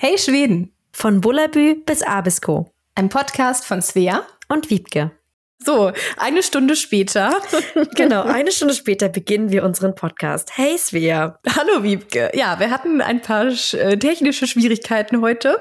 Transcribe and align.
Hey 0.00 0.16
Schweden! 0.16 0.70
Von 0.92 1.20
Bullabü 1.20 1.82
bis 1.84 2.04
Abisko. 2.04 2.70
Ein 2.94 3.08
Podcast 3.08 3.64
von 3.64 3.82
Svea 3.82 4.22
und 4.48 4.70
Wiebke. 4.70 5.10
So, 5.64 5.92
eine 6.16 6.44
Stunde 6.44 6.76
später. 6.76 7.34
genau, 7.96 8.22
eine 8.22 8.52
Stunde 8.52 8.74
später 8.74 9.08
beginnen 9.08 9.50
wir 9.50 9.64
unseren 9.64 9.94
Podcast. 9.94 10.52
Hey 10.54 10.78
Svea. 10.78 11.38
Hallo 11.56 11.82
Wiebke. 11.82 12.30
Ja, 12.32 12.60
wir 12.60 12.70
hatten 12.70 13.00
ein 13.00 13.20
paar 13.20 13.46
äh, 13.46 13.98
technische 13.98 14.46
Schwierigkeiten 14.46 15.20
heute. 15.20 15.60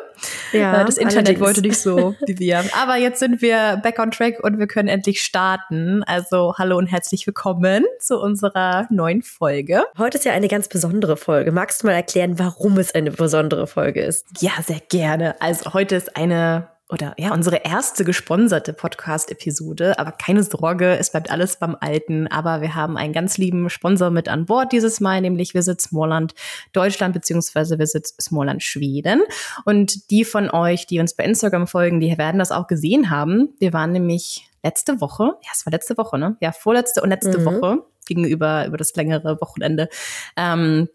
Ja, 0.53 0.81
äh, 0.81 0.85
das 0.85 0.97
Internet 0.97 1.27
allerdings. 1.29 1.41
wollte 1.41 1.61
nicht 1.61 1.79
so 1.79 2.15
wie 2.27 2.37
wir. 2.37 2.63
Aber 2.79 2.95
jetzt 2.97 3.19
sind 3.19 3.41
wir 3.41 3.79
back 3.81 3.97
on 3.97 4.11
track 4.11 4.39
und 4.43 4.59
wir 4.59 4.67
können 4.67 4.87
endlich 4.87 5.23
starten. 5.23 6.03
Also 6.03 6.53
hallo 6.57 6.77
und 6.77 6.87
herzlich 6.87 7.25
willkommen 7.25 7.83
zu 7.99 8.19
unserer 8.19 8.87
neuen 8.91 9.23
Folge. 9.23 9.83
Heute 9.97 10.19
ist 10.19 10.25
ja 10.25 10.31
eine 10.31 10.47
ganz 10.47 10.67
besondere 10.67 11.17
Folge. 11.17 11.51
Magst 11.51 11.81
du 11.81 11.87
mal 11.87 11.93
erklären, 11.93 12.37
warum 12.37 12.77
es 12.77 12.93
eine 12.93 13.09
besondere 13.09 13.65
Folge 13.65 14.01
ist? 14.01 14.27
Ja, 14.39 14.51
sehr 14.65 14.81
gerne. 14.89 15.41
Also 15.41 15.73
heute 15.73 15.95
ist 15.95 16.15
eine 16.15 16.67
oder 16.89 17.13
ja, 17.17 17.33
unsere 17.33 17.57
erste 17.57 18.05
gesponserte 18.05 18.71
Podcast-Episode. 18.71 19.99
Aber 19.99 20.11
keine 20.11 20.43
Sorge, 20.43 20.97
es 20.97 21.11
bleibt 21.11 21.29
alles 21.29 21.57
beim 21.57 21.75
Alten. 21.79 22.27
Aber 22.27 22.61
wir 22.61 22.75
haben 22.75 22.95
einen 22.95 23.11
ganz 23.11 23.37
lieben 23.37 23.69
Sponsor 23.69 24.09
mit 24.09 24.29
an 24.29 24.45
Bord 24.45 24.71
dieses 24.71 25.01
Mal, 25.01 25.19
nämlich 25.19 25.53
Visit 25.53 25.81
Smallland 25.81 26.33
Deutschland 26.71 27.13
beziehungsweise 27.13 27.77
Visit 27.77 28.07
Smallland 28.21 28.63
Schweden. 28.63 29.23
Und 29.65 30.09
die 30.11 30.23
von 30.23 30.49
euch, 30.49 30.87
die 30.87 30.99
uns 30.99 31.13
bei 31.13 31.25
Instagram 31.25 31.67
folgen, 31.67 31.99
die 31.99 32.17
werden 32.17 32.39
das 32.39 32.51
auch 32.51 32.67
gesehen 32.67 33.09
haben. 33.09 33.49
Wir 33.59 33.73
waren 33.73 33.91
nämlich 33.91 34.49
letzte 34.63 35.01
Woche, 35.01 35.33
ja, 35.43 35.49
es 35.53 35.65
war 35.65 35.71
letzte 35.71 35.97
Woche, 35.97 36.17
ne? 36.17 36.37
Ja, 36.39 36.53
vorletzte 36.53 37.01
und 37.01 37.09
letzte 37.09 37.39
mhm. 37.39 37.45
Woche 37.45 37.85
gegenüber 38.05 38.65
über 38.65 38.77
das 38.77 38.95
längere 38.95 39.41
Wochenende. 39.41 39.89
Ähm, 40.37 40.87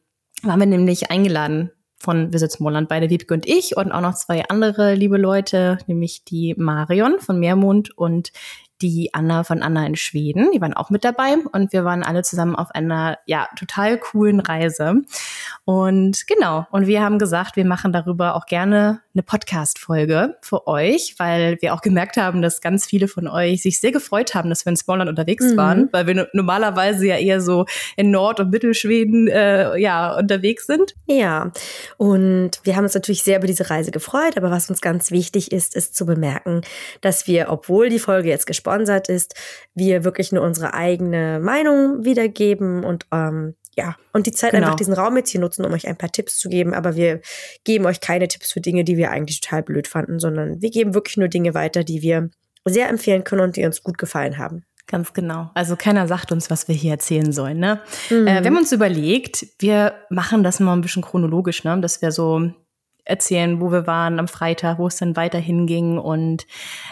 waren 0.42 0.58
wir 0.58 0.66
nämlich 0.66 1.10
eingeladen 1.10 1.70
von 2.02 2.32
Visit 2.32 2.50
Smallland, 2.50 2.88
beide 2.88 3.10
Wiebke 3.10 3.32
und 3.32 3.46
ich 3.46 3.76
und 3.76 3.92
auch 3.92 4.00
noch 4.00 4.14
zwei 4.14 4.44
andere 4.48 4.94
liebe 4.94 5.16
Leute, 5.16 5.78
nämlich 5.86 6.24
die 6.24 6.54
Marion 6.58 7.20
von 7.20 7.38
Meermond 7.38 7.96
und 7.96 8.32
die 8.82 9.10
Anna 9.12 9.44
von 9.44 9.62
Anna 9.62 9.86
in 9.86 9.96
Schweden. 9.96 10.50
Die 10.52 10.60
waren 10.60 10.74
auch 10.74 10.90
mit 10.90 11.04
dabei 11.04 11.36
und 11.52 11.72
wir 11.72 11.84
waren 11.84 12.02
alle 12.02 12.22
zusammen 12.22 12.56
auf 12.56 12.70
einer 12.72 13.18
ja 13.26 13.48
total 13.56 13.96
coolen 13.98 14.40
Reise. 14.40 15.02
Und 15.64 16.26
genau, 16.26 16.66
und 16.72 16.86
wir 16.86 17.02
haben 17.02 17.18
gesagt, 17.18 17.56
wir 17.56 17.64
machen 17.64 17.92
darüber 17.92 18.34
auch 18.34 18.46
gerne 18.46 19.00
eine 19.14 19.22
Podcast-Folge 19.22 20.36
für 20.40 20.66
euch, 20.66 21.14
weil 21.18 21.58
wir 21.60 21.74
auch 21.74 21.82
gemerkt 21.82 22.16
haben, 22.16 22.42
dass 22.42 22.60
ganz 22.60 22.86
viele 22.86 23.06
von 23.06 23.28
euch 23.28 23.62
sich 23.62 23.78
sehr 23.78 23.92
gefreut 23.92 24.34
haben, 24.34 24.48
dass 24.48 24.64
wir 24.64 24.70
in 24.70 24.76
Smallland 24.76 25.08
unterwegs 25.08 25.52
mhm. 25.52 25.56
waren, 25.56 25.88
weil 25.92 26.06
wir 26.06 26.28
normalerweise 26.32 27.06
ja 27.06 27.16
eher 27.16 27.40
so 27.40 27.66
in 27.96 28.10
Nord- 28.10 28.40
und 28.40 28.50
Mittelschweden 28.50 29.28
äh, 29.28 29.76
ja 29.78 30.16
unterwegs 30.16 30.66
sind. 30.66 30.94
Ja, 31.06 31.52
und 31.98 32.60
wir 32.64 32.74
haben 32.74 32.84
uns 32.84 32.94
natürlich 32.94 33.22
sehr 33.22 33.38
über 33.38 33.46
diese 33.46 33.70
Reise 33.70 33.92
gefreut, 33.92 34.36
aber 34.36 34.50
was 34.50 34.68
uns 34.68 34.80
ganz 34.80 35.10
wichtig 35.10 35.52
ist, 35.52 35.76
ist 35.76 35.94
zu 35.94 36.06
bemerken, 36.06 36.62
dass 37.00 37.26
wir, 37.26 37.50
obwohl 37.50 37.88
die 37.88 37.98
Folge 37.98 38.28
jetzt 38.28 38.46
gesponsert 38.46 38.71
gesponsert 38.72 39.08
ist, 39.08 39.34
wir 39.74 40.04
wirklich 40.04 40.32
nur 40.32 40.42
unsere 40.42 40.74
eigene 40.74 41.40
Meinung 41.40 42.04
wiedergeben 42.04 42.84
und 42.84 43.06
ähm, 43.12 43.54
ja, 43.74 43.96
und 44.12 44.26
die 44.26 44.32
Zeit 44.32 44.50
genau. 44.50 44.66
einfach 44.66 44.76
diesen 44.76 44.92
Raum 44.92 45.16
jetzt 45.16 45.30
hier 45.30 45.40
nutzen, 45.40 45.64
um 45.64 45.72
euch 45.72 45.88
ein 45.88 45.96
paar 45.96 46.12
Tipps 46.12 46.38
zu 46.38 46.50
geben. 46.50 46.74
Aber 46.74 46.94
wir 46.94 47.22
geben 47.64 47.86
euch 47.86 48.00
keine 48.00 48.28
Tipps 48.28 48.52
für 48.52 48.60
Dinge, 48.60 48.84
die 48.84 48.98
wir 48.98 49.10
eigentlich 49.10 49.40
total 49.40 49.62
blöd 49.62 49.88
fanden, 49.88 50.18
sondern 50.18 50.60
wir 50.60 50.70
geben 50.70 50.92
wirklich 50.92 51.16
nur 51.16 51.28
Dinge 51.28 51.54
weiter, 51.54 51.82
die 51.82 52.02
wir 52.02 52.28
sehr 52.66 52.90
empfehlen 52.90 53.24
können 53.24 53.40
und 53.40 53.56
die 53.56 53.64
uns 53.64 53.82
gut 53.82 53.96
gefallen 53.96 54.36
haben. 54.36 54.66
Ganz 54.88 55.14
genau. 55.14 55.50
Also 55.54 55.76
keiner 55.76 56.06
sagt 56.06 56.32
uns, 56.32 56.50
was 56.50 56.68
wir 56.68 56.74
hier 56.74 56.90
erzählen 56.90 57.32
sollen. 57.32 57.58
Ne? 57.58 57.80
Mhm. 58.10 58.26
Äh, 58.26 58.40
wir 58.42 58.50
haben 58.50 58.58
uns 58.58 58.72
überlegt, 58.72 59.46
wir 59.58 59.94
machen 60.10 60.42
das 60.42 60.60
mal 60.60 60.74
ein 60.74 60.82
bisschen 60.82 61.02
chronologisch, 61.02 61.64
ne? 61.64 61.80
dass 61.80 62.02
wir 62.02 62.12
so 62.12 62.52
erzählen, 63.04 63.60
wo 63.60 63.72
wir 63.72 63.86
waren 63.86 64.18
am 64.18 64.28
Freitag, 64.28 64.78
wo 64.78 64.86
es 64.86 64.96
dann 64.96 65.16
weiterhin 65.16 65.66
ging. 65.66 65.98
Und 65.98 66.46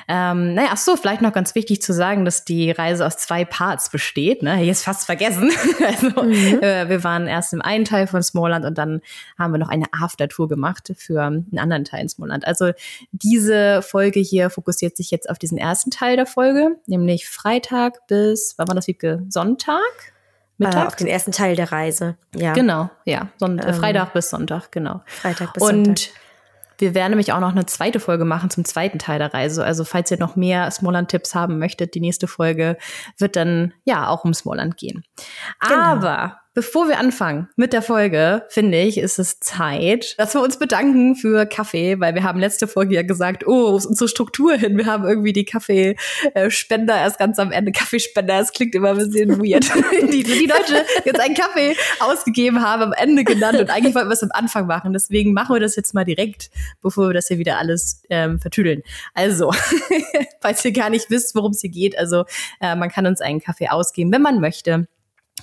ähm, 0.08 0.54
naja, 0.54 0.70
ach 0.72 0.76
so, 0.76 0.96
vielleicht 0.96 1.22
noch 1.22 1.32
ganz 1.32 1.54
wichtig 1.54 1.82
zu 1.82 1.92
sagen, 1.92 2.24
dass 2.24 2.44
die 2.44 2.70
Reise 2.70 3.06
aus 3.06 3.16
zwei 3.16 3.44
Parts 3.44 3.90
besteht. 3.90 4.42
Ne? 4.42 4.62
Jetzt 4.62 4.84
fast 4.84 5.06
vergessen. 5.06 5.52
also 5.86 6.22
mhm. 6.22 6.60
äh, 6.62 6.88
wir 6.88 7.04
waren 7.04 7.26
erst 7.26 7.52
im 7.52 7.62
einen 7.62 7.84
Teil 7.84 8.06
von 8.06 8.22
Smallland 8.22 8.64
und 8.64 8.76
dann 8.76 9.00
haben 9.38 9.52
wir 9.52 9.58
noch 9.58 9.68
eine 9.68 9.86
Aftertour 9.92 10.48
gemacht 10.48 10.92
für 10.96 11.22
einen 11.22 11.58
anderen 11.58 11.84
Teil 11.84 12.02
in 12.02 12.08
Smallland. 12.08 12.46
Also 12.46 12.72
diese 13.12 13.82
Folge 13.82 14.20
hier 14.20 14.50
fokussiert 14.50 14.96
sich 14.96 15.10
jetzt 15.10 15.30
auf 15.30 15.38
diesen 15.38 15.58
ersten 15.58 15.90
Teil 15.90 16.16
der 16.16 16.26
Folge, 16.26 16.76
nämlich 16.86 17.28
Freitag 17.28 18.06
bis, 18.08 18.54
wann 18.56 18.68
war 18.68 18.74
das, 18.74 18.88
Wiebke? 18.88 19.24
Sonntag? 19.28 19.80
Mittag? 20.60 20.84
Äh, 20.84 20.86
auf 20.86 20.96
den 20.96 21.06
ersten 21.06 21.32
Teil 21.32 21.56
der 21.56 21.72
Reise, 21.72 22.16
ja. 22.34 22.52
Genau, 22.52 22.90
ja. 23.04 23.28
Sonntag, 23.38 23.68
ähm, 23.68 23.74
Freitag 23.74 24.12
bis 24.12 24.30
Sonntag, 24.30 24.70
genau. 24.70 25.00
Freitag 25.06 25.54
bis 25.54 25.62
Und 25.62 25.98
Sonntag. 25.98 26.20
wir 26.78 26.94
werden 26.94 27.12
nämlich 27.12 27.32
auch 27.32 27.40
noch 27.40 27.52
eine 27.52 27.66
zweite 27.66 27.98
Folge 27.98 28.24
machen 28.26 28.50
zum 28.50 28.64
zweiten 28.64 28.98
Teil 28.98 29.18
der 29.18 29.32
Reise. 29.32 29.64
Also 29.64 29.84
falls 29.84 30.10
ihr 30.10 30.18
noch 30.18 30.36
mehr 30.36 30.70
Smallland-Tipps 30.70 31.34
haben 31.34 31.58
möchtet, 31.58 31.94
die 31.94 32.00
nächste 32.00 32.26
Folge 32.26 32.76
wird 33.18 33.36
dann 33.36 33.72
ja 33.84 34.08
auch 34.08 34.24
um 34.24 34.34
Smallland 34.34 34.76
gehen. 34.76 35.02
Genau. 35.66 35.80
Aber 35.80 36.40
Bevor 36.52 36.88
wir 36.88 36.98
anfangen 36.98 37.48
mit 37.54 37.72
der 37.72 37.80
Folge, 37.80 38.42
finde 38.48 38.80
ich, 38.80 38.98
ist 38.98 39.20
es 39.20 39.38
Zeit, 39.38 40.16
dass 40.18 40.34
wir 40.34 40.42
uns 40.42 40.58
bedanken 40.58 41.14
für 41.14 41.46
Kaffee, 41.46 42.00
weil 42.00 42.16
wir 42.16 42.24
haben 42.24 42.40
letzte 42.40 42.66
Folge 42.66 42.96
ja 42.96 43.02
gesagt, 43.02 43.46
oh, 43.46 43.70
wo 43.70 43.76
ist 43.76 43.86
unsere 43.86 44.08
Struktur 44.08 44.54
hin? 44.54 44.76
Wir 44.76 44.86
haben 44.86 45.04
irgendwie 45.04 45.32
die 45.32 45.44
Kaffeespender 45.44 46.96
erst 46.96 47.20
ganz 47.20 47.38
am 47.38 47.52
Ende. 47.52 47.70
Kaffeespender, 47.70 48.38
das 48.38 48.52
klingt 48.52 48.74
immer 48.74 48.90
ein 48.90 48.96
bisschen 48.96 49.38
weird. 49.38 49.64
die, 50.12 50.24
die 50.24 50.46
Leute 50.46 50.84
jetzt 51.04 51.20
einen 51.20 51.36
Kaffee 51.36 51.76
ausgegeben 52.00 52.60
haben, 52.60 52.82
am 52.82 52.92
Ende 52.94 53.22
genannt 53.22 53.60
und 53.60 53.70
eigentlich 53.70 53.94
wollten 53.94 54.08
wir 54.08 54.14
es 54.14 54.24
am 54.24 54.32
Anfang 54.32 54.66
machen. 54.66 54.92
Deswegen 54.92 55.32
machen 55.32 55.54
wir 55.54 55.60
das 55.60 55.76
jetzt 55.76 55.94
mal 55.94 56.04
direkt, 56.04 56.50
bevor 56.82 57.10
wir 57.10 57.14
das 57.14 57.28
hier 57.28 57.38
wieder 57.38 57.58
alles 57.58 58.02
ähm, 58.10 58.40
vertüdeln. 58.40 58.82
Also, 59.14 59.52
falls 60.40 60.64
ihr 60.64 60.72
gar 60.72 60.90
nicht 60.90 61.10
wisst, 61.10 61.36
worum 61.36 61.52
es 61.52 61.60
hier 61.60 61.70
geht, 61.70 61.96
also 61.96 62.24
äh, 62.60 62.74
man 62.74 62.88
kann 62.88 63.06
uns 63.06 63.20
einen 63.20 63.40
Kaffee 63.40 63.68
ausgeben, 63.68 64.10
wenn 64.10 64.22
man 64.22 64.40
möchte. 64.40 64.88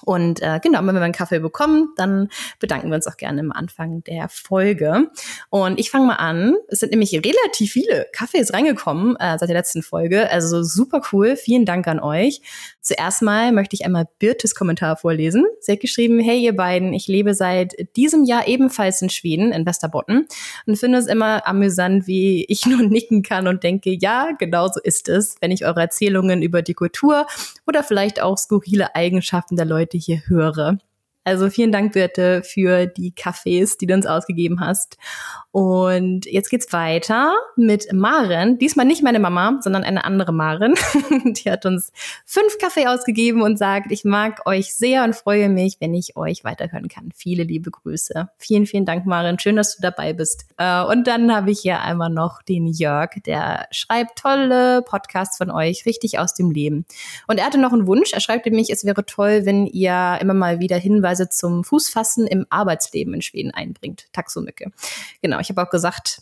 Und 0.03 0.41
äh, 0.41 0.59
genau, 0.62 0.80
wenn 0.80 0.96
wir 0.96 1.02
einen 1.02 1.13
Kaffee 1.13 1.40
bekommen, 1.40 1.94
dann 1.96 2.30
bedanken 2.59 2.90
wir 2.90 2.96
uns 2.96 3.08
auch 3.08 3.18
gerne 3.18 3.41
am 3.41 3.52
Anfang 3.52 4.03
der 4.03 4.30
Folge. 4.30 5.09
Und 5.50 5.80
ich 5.80 5.91
fange 5.91 6.08
mal 6.08 6.16
an. 6.16 6.56
Es 6.68 6.80
sind 6.80 6.91
nämlich 6.91 7.13
relativ 7.13 7.72
viele 7.72 8.07
Kaffees 8.13 8.53
reingekommen 8.53 9.16
äh, 9.18 9.38
seit 9.38 9.50
der 9.50 9.57
letzten 9.57 9.84
Folge. 9.84 10.30
Also 10.30 10.63
super 10.63 11.02
cool. 11.12 11.36
Vielen 11.36 11.66
Dank 11.66 11.88
an 11.88 12.00
euch. 12.00 12.41
Zuerst 12.81 13.22
mal 13.22 13.52
möchte 13.52 13.75
ich 13.75 13.86
einmal 13.86 14.07
Birtes 14.19 14.56
Kommentar 14.56 14.97
vorlesen. 14.97 15.46
Sie 15.59 15.74
hat 15.74 15.80
geschrieben, 15.80 16.19
hey 16.19 16.40
ihr 16.40 16.56
beiden, 16.56 16.94
ich 16.94 17.07
lebe 17.07 17.34
seit 17.34 17.75
diesem 17.96 18.24
Jahr 18.24 18.47
ebenfalls 18.47 19.02
in 19.02 19.09
Schweden, 19.09 19.52
in 19.52 19.66
Westerbotten 19.66 20.28
und 20.66 20.78
finde 20.78 20.97
es 20.97 21.07
immer 21.07 21.46
amüsant, 21.46 22.07
wie 22.07 22.46
ich 22.46 22.66
nur 22.66 22.81
nicken 22.84 23.24
kann 23.24 23.47
und 23.47 23.63
denke, 23.63 23.91
ja, 23.91 24.30
genau 24.38 24.68
so 24.68 24.80
ist 24.81 25.09
es, 25.09 25.36
wenn 25.41 25.52
ich 25.52 25.66
eure 25.66 25.81
Erzählungen 25.81 26.41
über 26.41 26.62
die 26.62 26.74
Kultur 26.74 27.28
oder 27.66 27.84
vielleicht 27.84 28.22
auch 28.22 28.38
skurrile 28.38 28.96
Eigenschaften 28.96 29.56
der 29.56 29.66
Leute 29.66 29.87
hier 29.96 30.22
höre. 30.25 30.80
Also 31.28 31.50
vielen 31.50 31.74
Dank, 31.74 31.92
Birte, 31.92 32.42
für 32.42 32.86
die 32.86 33.12
Kaffees, 33.12 33.78
die 33.78 33.86
du 33.86 33.94
uns 33.94 34.06
ausgegeben 34.06 34.62
hast. 34.62 34.98
Und 35.52 36.26
jetzt 36.26 36.50
geht's 36.50 36.72
weiter 36.72 37.34
mit 37.58 37.92
Maren. 37.92 38.60
Diesmal 38.60 38.86
nicht 38.86 39.04
meine 39.04 39.20
Mama, 39.20 39.58
sondern 39.60 39.84
eine 39.84 40.06
andere 40.06 40.32
Maren. 40.32 40.76
Die 41.26 41.50
hat 41.52 41.66
uns 41.66 41.92
fünf 42.26 42.60
Kaffee 42.60 42.88
ausgegeben 42.88 43.42
und 43.42 43.58
sagt, 43.58 43.92
ich 43.92 44.06
mag 44.06 44.46
euch 44.46 44.74
sehr 44.76 45.04
und 45.04 45.16
freue 45.16 45.50
mich, 45.50 45.78
wenn 45.82 45.94
ich 45.96 46.16
euch 46.16 46.46
weiterhören 46.46 46.88
kann. 46.88 47.10
Viele 47.14 47.44
liebe 47.44 47.72
Grüße. 47.72 48.30
Vielen, 48.38 48.66
vielen 48.66 48.86
Dank, 48.86 49.06
Maren. 49.06 49.40
Schön, 49.40 49.56
dass 49.58 49.76
du 49.76 49.82
dabei 49.82 50.14
bist. 50.14 50.46
Äh, 50.58 50.84
und 50.84 51.08
dann 51.08 51.36
habe 51.36 51.52
ich 51.52 51.60
hier 51.60 51.82
einmal 51.82 52.12
noch 52.12 52.42
den 52.44 52.68
Jörg, 52.68 53.10
der 53.26 53.68
schreibt 53.72 54.20
tolle 54.20 54.84
Podcasts 54.84 55.38
von 55.38 55.50
euch, 55.50 55.86
richtig 55.86 56.20
aus 56.20 56.36
dem 56.36 56.52
Leben. 56.52 56.86
Und 57.26 57.40
er 57.40 57.48
hatte 57.48 57.58
noch 57.58 57.74
einen 57.74 57.88
Wunsch. 57.88 58.14
Er 58.14 58.22
schreibt 58.22 58.46
nämlich, 58.46 58.70
es 58.70 58.86
wäre 58.86 59.06
toll, 59.06 59.42
wenn 59.46 59.66
ihr 59.66 60.20
immer 60.22 60.36
mal 60.36 60.60
wieder 60.60 60.78
Hinweise 60.78 61.17
zum 61.26 61.64
Fußfassen 61.64 62.28
im 62.28 62.46
Arbeitsleben 62.50 63.14
in 63.14 63.22
Schweden 63.22 63.52
einbringt. 63.52 64.08
Taxomücke. 64.14 64.72
Genau 65.22 65.40
ich 65.40 65.50
habe 65.50 65.64
auch 65.64 65.70
gesagt, 65.70 66.22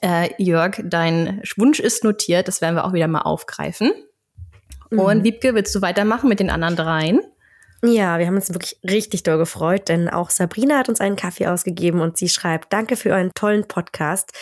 äh, 0.00 0.30
Jörg, 0.42 0.80
dein 0.84 1.42
Wunsch 1.56 1.80
ist 1.80 2.04
notiert, 2.04 2.48
das 2.48 2.60
werden 2.60 2.74
wir 2.74 2.84
auch 2.84 2.92
wieder 2.92 3.08
mal 3.08 3.22
aufgreifen. 3.22 3.92
Mhm. 4.90 4.98
Und 4.98 5.24
Wiebke, 5.24 5.54
willst 5.54 5.74
du 5.74 5.82
weitermachen 5.82 6.28
mit 6.28 6.40
den 6.40 6.50
anderen 6.50 6.76
dreien? 6.76 7.20
Ja, 7.82 8.18
wir 8.18 8.26
haben 8.26 8.36
uns 8.36 8.52
wirklich 8.52 8.78
richtig 8.82 9.22
doll 9.22 9.38
gefreut, 9.38 9.88
denn 9.88 10.08
auch 10.08 10.30
Sabrina 10.30 10.78
hat 10.78 10.88
uns 10.88 11.00
einen 11.00 11.16
Kaffee 11.16 11.46
ausgegeben 11.46 12.00
und 12.00 12.16
sie 12.16 12.28
schreibt, 12.28 12.72
danke 12.72 12.96
für 12.96 13.10
euren 13.10 13.30
tollen 13.34 13.68
Podcast. 13.68 14.32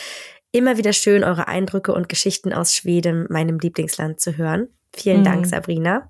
Immer 0.51 0.77
wieder 0.77 0.93
schön, 0.93 1.23
eure 1.23 1.47
Eindrücke 1.47 1.93
und 1.93 2.07
Geschichten 2.07 2.53
aus 2.53 2.73
Schweden, 2.73 3.27
meinem 3.29 3.59
Lieblingsland, 3.59 4.21
zu 4.21 4.37
hören. 4.37 4.69
Vielen 4.95 5.19
mhm. 5.19 5.25
Dank, 5.25 5.45
Sabrina. 5.47 6.09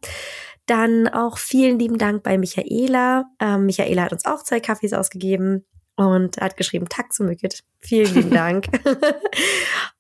Dann 0.66 1.08
auch 1.08 1.38
vielen 1.38 1.78
lieben 1.80 1.98
Dank 1.98 2.24
bei 2.24 2.38
Michaela. 2.38 3.26
Ähm, 3.40 3.66
Michaela 3.66 4.04
hat 4.04 4.14
uns 4.14 4.26
auch 4.26 4.44
zwei 4.44 4.60
Kaffees 4.60 4.94
ausgegeben 4.94 5.66
und 5.96 6.38
hat 6.38 6.58
geschrieben, 6.58 6.90
Taxumücket. 6.90 7.64
Vielen 7.80 8.14
lieben 8.14 8.30
Dank. 8.32 8.68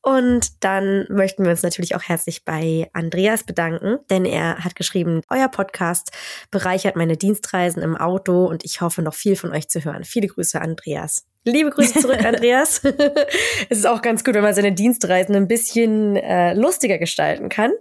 und 0.01 0.63
dann 0.63 1.05
möchten 1.09 1.43
wir 1.43 1.51
uns 1.51 1.63
natürlich 1.63 1.95
auch 1.95 2.03
herzlich 2.03 2.43
bei 2.43 2.89
Andreas 2.93 3.43
bedanken, 3.43 3.99
denn 4.09 4.25
er 4.25 4.63
hat 4.63 4.75
geschrieben, 4.75 5.21
euer 5.29 5.47
Podcast 5.47 6.11
bereichert 6.51 6.95
meine 6.95 7.17
Dienstreisen 7.17 7.81
im 7.81 7.95
Auto 7.95 8.45
und 8.45 8.65
ich 8.65 8.81
hoffe 8.81 9.01
noch 9.01 9.13
viel 9.13 9.35
von 9.35 9.51
euch 9.51 9.69
zu 9.69 9.83
hören. 9.83 10.03
Viele 10.03 10.27
Grüße, 10.27 10.59
Andreas. 10.59 11.25
Liebe 11.45 11.69
Grüße 11.69 12.01
zurück, 12.01 12.19
Andreas. 12.25 12.81
es 13.69 13.77
ist 13.77 13.87
auch 13.87 14.01
ganz 14.01 14.23
gut, 14.23 14.33
wenn 14.33 14.43
man 14.43 14.55
seine 14.55 14.73
Dienstreisen 14.73 15.35
ein 15.35 15.47
bisschen 15.47 16.15
äh, 16.15 16.55
lustiger 16.55 16.97
gestalten 16.97 17.49
kann. 17.49 17.71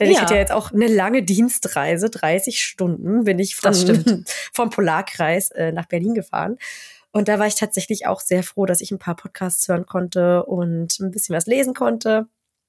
Denn 0.00 0.08
ja. 0.08 0.14
ich 0.14 0.20
hatte 0.20 0.34
ja 0.34 0.40
jetzt 0.40 0.52
auch 0.52 0.72
eine 0.72 0.88
lange 0.88 1.22
Dienstreise, 1.22 2.10
30 2.10 2.60
Stunden 2.60 3.24
bin 3.24 3.38
ich 3.38 3.54
von, 3.54 4.24
vom 4.52 4.70
Polarkreis 4.70 5.52
äh, 5.52 5.70
nach 5.70 5.86
Berlin 5.86 6.14
gefahren. 6.14 6.58
Und 7.12 7.28
da 7.28 7.38
war 7.38 7.46
ich 7.46 7.54
tatsächlich 7.54 8.06
auch 8.06 8.20
sehr 8.20 8.42
froh, 8.42 8.66
dass 8.66 8.80
ich 8.80 8.90
ein 8.90 8.98
paar 8.98 9.16
Podcasts 9.16 9.68
hören 9.68 9.86
konnte 9.86 10.44
und 10.44 10.98
ein 10.98 11.10
bisschen 11.12 11.36
was 11.36 11.46
lesen 11.46 11.74
konnte. 11.74 12.26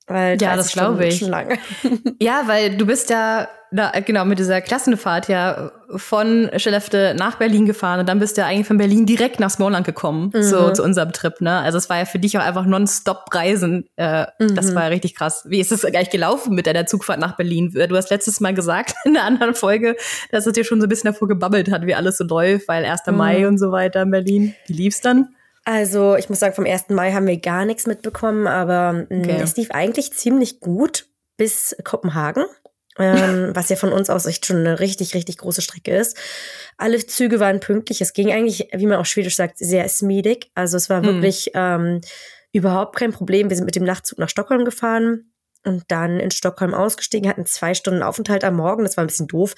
Weil 0.08 0.42
ja, 0.42 0.56
das 0.56 0.74
glaube 0.74 1.06
ich. 1.06 1.20
Schon 1.20 1.30
lange. 1.30 1.58
ja, 2.20 2.44
weil 2.46 2.76
du 2.76 2.86
bist 2.86 3.10
ja 3.10 3.48
na, 3.76 3.92
genau 4.02 4.24
mit 4.24 4.38
dieser 4.38 4.62
Klassenfahrt 4.62 5.30
ja 5.30 5.72
von 5.96 6.48
Skellefte 6.60 7.16
nach 7.18 7.40
Berlin 7.40 7.66
gefahren 7.66 8.00
und 8.00 8.08
dann 8.08 8.20
bist 8.20 8.38
du 8.38 8.42
ja 8.42 8.48
eigentlich 8.48 8.68
von 8.68 8.78
Berlin 8.78 9.08
direkt 9.08 9.40
nach 9.40 9.50
Smallland 9.50 9.84
gekommen 9.84 10.32
mhm. 10.32 10.44
so, 10.44 10.72
zu 10.72 10.84
unserem 10.84 11.12
Trip. 11.12 11.42
Ne? 11.42 11.58
Also 11.58 11.80
es 11.80 11.90
war 11.90 11.98
ja 11.98 12.06
für 12.06 12.20
dich 12.20 12.38
auch 12.38 12.44
einfach 12.44 12.66
nonstop 12.66 13.26
Reisen. 13.34 13.90
Äh, 13.96 14.28
mhm. 14.38 14.54
Das 14.54 14.76
war 14.76 14.84
ja 14.84 14.88
richtig 14.90 15.16
krass. 15.16 15.46
Wie 15.50 15.60
ist 15.60 15.72
es 15.72 15.82
gleich 15.82 16.12
gelaufen 16.12 16.54
mit 16.54 16.68
deiner 16.68 16.86
Zugfahrt 16.86 17.20
nach 17.20 17.36
Berlin? 17.36 17.72
Du 17.72 17.96
hast 17.96 18.12
letztes 18.12 18.40
Mal 18.40 18.54
gesagt 18.54 18.94
in 19.06 19.18
einer 19.18 19.26
anderen 19.26 19.56
Folge, 19.56 19.96
dass 20.30 20.46
es 20.46 20.54
dir 20.54 20.66
schon 20.66 20.80
so 20.80 20.86
ein 20.86 20.90
bisschen 20.90 21.12
davor 21.12 21.28
gebabbelt 21.28 21.72
hat, 21.72 21.88
wie 21.88 21.96
alles 21.96 22.18
so 22.18 22.26
läuft, 22.26 22.68
weil 22.68 22.86
1. 22.86 23.02
Mhm. 23.08 23.18
Mai 23.18 23.48
und 23.48 23.58
so 23.58 23.72
weiter 23.72 24.04
in 24.04 24.12
Berlin. 24.12 24.56
Wie 24.68 24.74
lief's 24.74 25.02
dann? 25.02 25.30
Also 25.66 26.16
ich 26.16 26.30
muss 26.30 26.40
sagen, 26.40 26.56
vom 26.56 26.66
1. 26.66 26.90
Mai 26.90 27.14
haben 27.14 27.28
wir 27.28 27.38
gar 27.38 27.66
nichts 27.66 27.88
mitbekommen, 27.88 28.48
aber 28.48 28.94
mm, 28.94 29.20
okay. 29.22 29.40
es 29.42 29.56
lief 29.56 29.72
eigentlich 29.72 30.14
ziemlich 30.14 30.60
gut 30.60 31.08
bis 31.38 31.76
Kopenhagen. 31.84 32.46
ähm, 33.00 33.52
was 33.56 33.70
ja 33.70 33.76
von 33.76 33.94
uns 33.94 34.10
aus 34.10 34.26
echt 34.26 34.46
schon 34.46 34.58
eine 34.58 34.80
richtig, 34.80 35.16
richtig 35.16 35.38
große 35.38 35.62
Strecke 35.62 35.96
ist. 35.96 36.18
Alle 36.78 37.06
Züge 37.06 37.40
waren 37.40 37.60
pünktlich. 37.60 38.02
Es 38.02 38.14
ging 38.14 38.32
eigentlich, 38.32 38.70
wie 38.74 38.88
man 38.88 39.00
auch 39.00 39.06
Schwedisch 39.06 39.36
sagt, 39.36 39.58
sehr 39.58 39.88
smidig. 39.88 40.52
Also 40.54 40.78
es 40.78 40.90
war 40.90 41.02
hm. 41.02 41.06
wirklich 41.06 41.52
ähm, 41.54 42.02
überhaupt 42.52 42.98
kein 42.98 43.14
Problem. 43.14 43.50
Wir 43.50 43.56
sind 43.56 43.66
mit 43.66 43.76
dem 43.76 43.86
Nachtzug 43.86 44.20
nach 44.20 44.30
Stockholm 44.30 44.66
gefahren 44.66 45.33
und 45.66 45.84
dann 45.88 46.20
in 46.20 46.32
Stockholm 46.32 46.74
ausgestiegen, 46.74 47.30
hatten 47.30 47.46
zwei 47.46 47.74
Stunden 47.74 48.04
Aufenthalt 48.04 48.44
am 48.44 48.56
Morgen, 48.56 48.84
das 48.84 48.98
war 48.98 49.04
ein 49.04 49.08
bisschen 49.08 49.28
doof. 49.28 49.54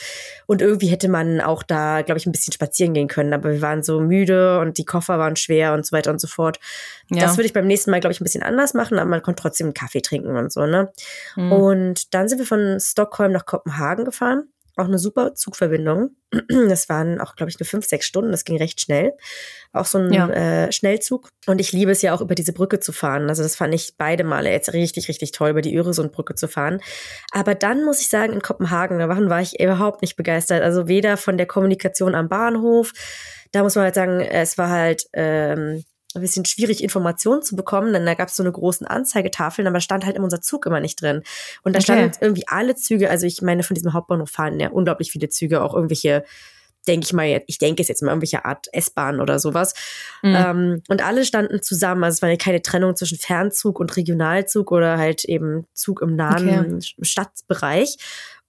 Und 0.45 0.61
irgendwie 0.61 0.87
hätte 0.87 1.09
man 1.09 1.41
auch 1.41 1.63
da, 1.63 2.01
glaube 2.01 2.19
ich, 2.19 2.25
ein 2.25 2.31
bisschen 2.31 2.53
spazieren 2.53 2.93
gehen 2.93 3.07
können, 3.07 3.33
aber 3.33 3.51
wir 3.51 3.61
waren 3.61 3.83
so 3.83 3.99
müde 3.99 4.59
und 4.59 4.77
die 4.77 4.85
Koffer 4.85 5.19
waren 5.19 5.35
schwer 5.35 5.73
und 5.73 5.85
so 5.85 5.95
weiter 5.95 6.11
und 6.11 6.21
so 6.21 6.27
fort. 6.27 6.59
Ja. 7.09 7.21
Das 7.21 7.37
würde 7.37 7.47
ich 7.47 7.53
beim 7.53 7.67
nächsten 7.67 7.91
Mal, 7.91 7.99
glaube 7.99 8.13
ich, 8.13 8.21
ein 8.21 8.25
bisschen 8.25 8.43
anders 8.43 8.73
machen, 8.73 8.99
aber 8.99 9.09
man 9.09 9.21
konnte 9.21 9.41
trotzdem 9.41 9.67
einen 9.67 9.73
Kaffee 9.73 10.01
trinken 10.01 10.35
und 10.35 10.51
so, 10.51 10.65
ne? 10.65 10.91
Mhm. 11.35 11.51
Und 11.51 12.13
dann 12.13 12.27
sind 12.27 12.39
wir 12.39 12.45
von 12.45 12.79
Stockholm 12.79 13.31
nach 13.31 13.45
Kopenhagen 13.45 14.05
gefahren 14.05 14.49
auch 14.77 14.85
eine 14.85 14.99
super 14.99 15.35
Zugverbindung. 15.35 16.11
Das 16.69 16.89
waren 16.89 17.19
auch, 17.21 17.35
glaube 17.35 17.49
ich, 17.49 17.59
nur 17.59 17.67
fünf, 17.67 17.85
sechs 17.85 18.05
Stunden. 18.05 18.31
Das 18.31 18.43
ging 18.43 18.57
recht 18.57 18.81
schnell. 18.81 19.13
Auch 19.73 19.85
so 19.85 19.97
ein 19.97 20.11
ja. 20.11 20.29
äh, 20.29 20.71
Schnellzug. 20.71 21.29
Und 21.47 21.59
ich 21.59 21.71
liebe 21.71 21.91
es 21.91 22.01
ja 22.01 22.13
auch, 22.13 22.21
über 22.21 22.35
diese 22.35 22.53
Brücke 22.53 22.79
zu 22.79 22.91
fahren. 22.91 23.29
Also 23.29 23.43
das 23.43 23.55
fand 23.55 23.73
ich 23.73 23.95
beide 23.97 24.23
Male 24.23 24.51
jetzt 24.51 24.73
richtig, 24.73 25.07
richtig 25.07 25.31
toll, 25.31 25.51
über 25.51 25.61
die 25.61 25.75
Öresundbrücke 25.75 26.35
zu 26.35 26.47
fahren. 26.47 26.79
Aber 27.31 27.55
dann 27.55 27.83
muss 27.83 28.01
ich 28.01 28.09
sagen, 28.09 28.33
in 28.33 28.41
Kopenhagen, 28.41 28.99
da 28.99 29.09
war 29.09 29.41
ich 29.41 29.59
überhaupt 29.59 30.01
nicht 30.01 30.15
begeistert. 30.15 30.63
Also 30.63 30.87
weder 30.87 31.17
von 31.17 31.37
der 31.37 31.47
Kommunikation 31.47 32.15
am 32.15 32.29
Bahnhof. 32.29 32.93
Da 33.51 33.63
muss 33.63 33.75
man 33.75 33.85
halt 33.85 33.95
sagen, 33.95 34.19
es 34.19 34.57
war 34.57 34.69
halt 34.69 35.05
ähm, 35.13 35.83
ein 36.19 36.21
bisschen 36.21 36.45
schwierig, 36.45 36.83
Informationen 36.83 37.41
zu 37.41 37.55
bekommen, 37.55 37.93
denn 37.93 38.05
da 38.05 38.13
gab 38.13 38.29
es 38.29 38.35
so 38.35 38.43
eine 38.43 38.51
großen 38.51 38.87
Anzeigetafeln, 38.87 39.67
aber 39.67 39.79
stand 39.79 40.05
halt 40.05 40.15
in 40.15 40.23
unser 40.23 40.41
Zug 40.41 40.65
immer 40.65 40.79
nicht 40.79 41.01
drin. 41.01 41.23
Und 41.63 41.75
da 41.75 41.79
okay. 41.79 41.83
standen 41.83 42.17
irgendwie 42.21 42.47
alle 42.47 42.75
Züge, 42.75 43.09
also 43.09 43.25
ich 43.25 43.41
meine, 43.41 43.63
von 43.63 43.75
diesem 43.75 43.93
Hauptbahnhof 43.93 44.29
fahren 44.29 44.59
ja 44.59 44.69
unglaublich 44.69 45.11
viele 45.11 45.29
Züge, 45.29 45.61
auch 45.61 45.73
irgendwelche 45.73 46.23
denke 46.87 47.05
ich 47.05 47.13
mal, 47.13 47.43
ich 47.47 47.57
denke 47.57 47.81
es 47.81 47.87
jetzt 47.87 48.01
mal 48.03 48.11
irgendwelche 48.11 48.45
Art 48.45 48.67
S-Bahn 48.71 49.19
oder 49.19 49.39
sowas. 49.39 49.73
Mhm. 50.21 50.35
Ähm, 50.35 50.83
und 50.87 51.03
alle 51.03 51.25
standen 51.25 51.61
zusammen. 51.61 52.03
Also 52.03 52.17
es 52.17 52.21
war 52.21 52.29
ja 52.29 52.37
keine 52.37 52.61
Trennung 52.61 52.95
zwischen 52.95 53.17
Fernzug 53.17 53.79
und 53.79 53.95
Regionalzug 53.97 54.71
oder 54.71 54.97
halt 54.97 55.25
eben 55.25 55.65
Zug 55.73 56.01
im 56.01 56.15
nahen 56.15 56.75
okay. 56.75 56.93
Stadtbereich. 57.01 57.97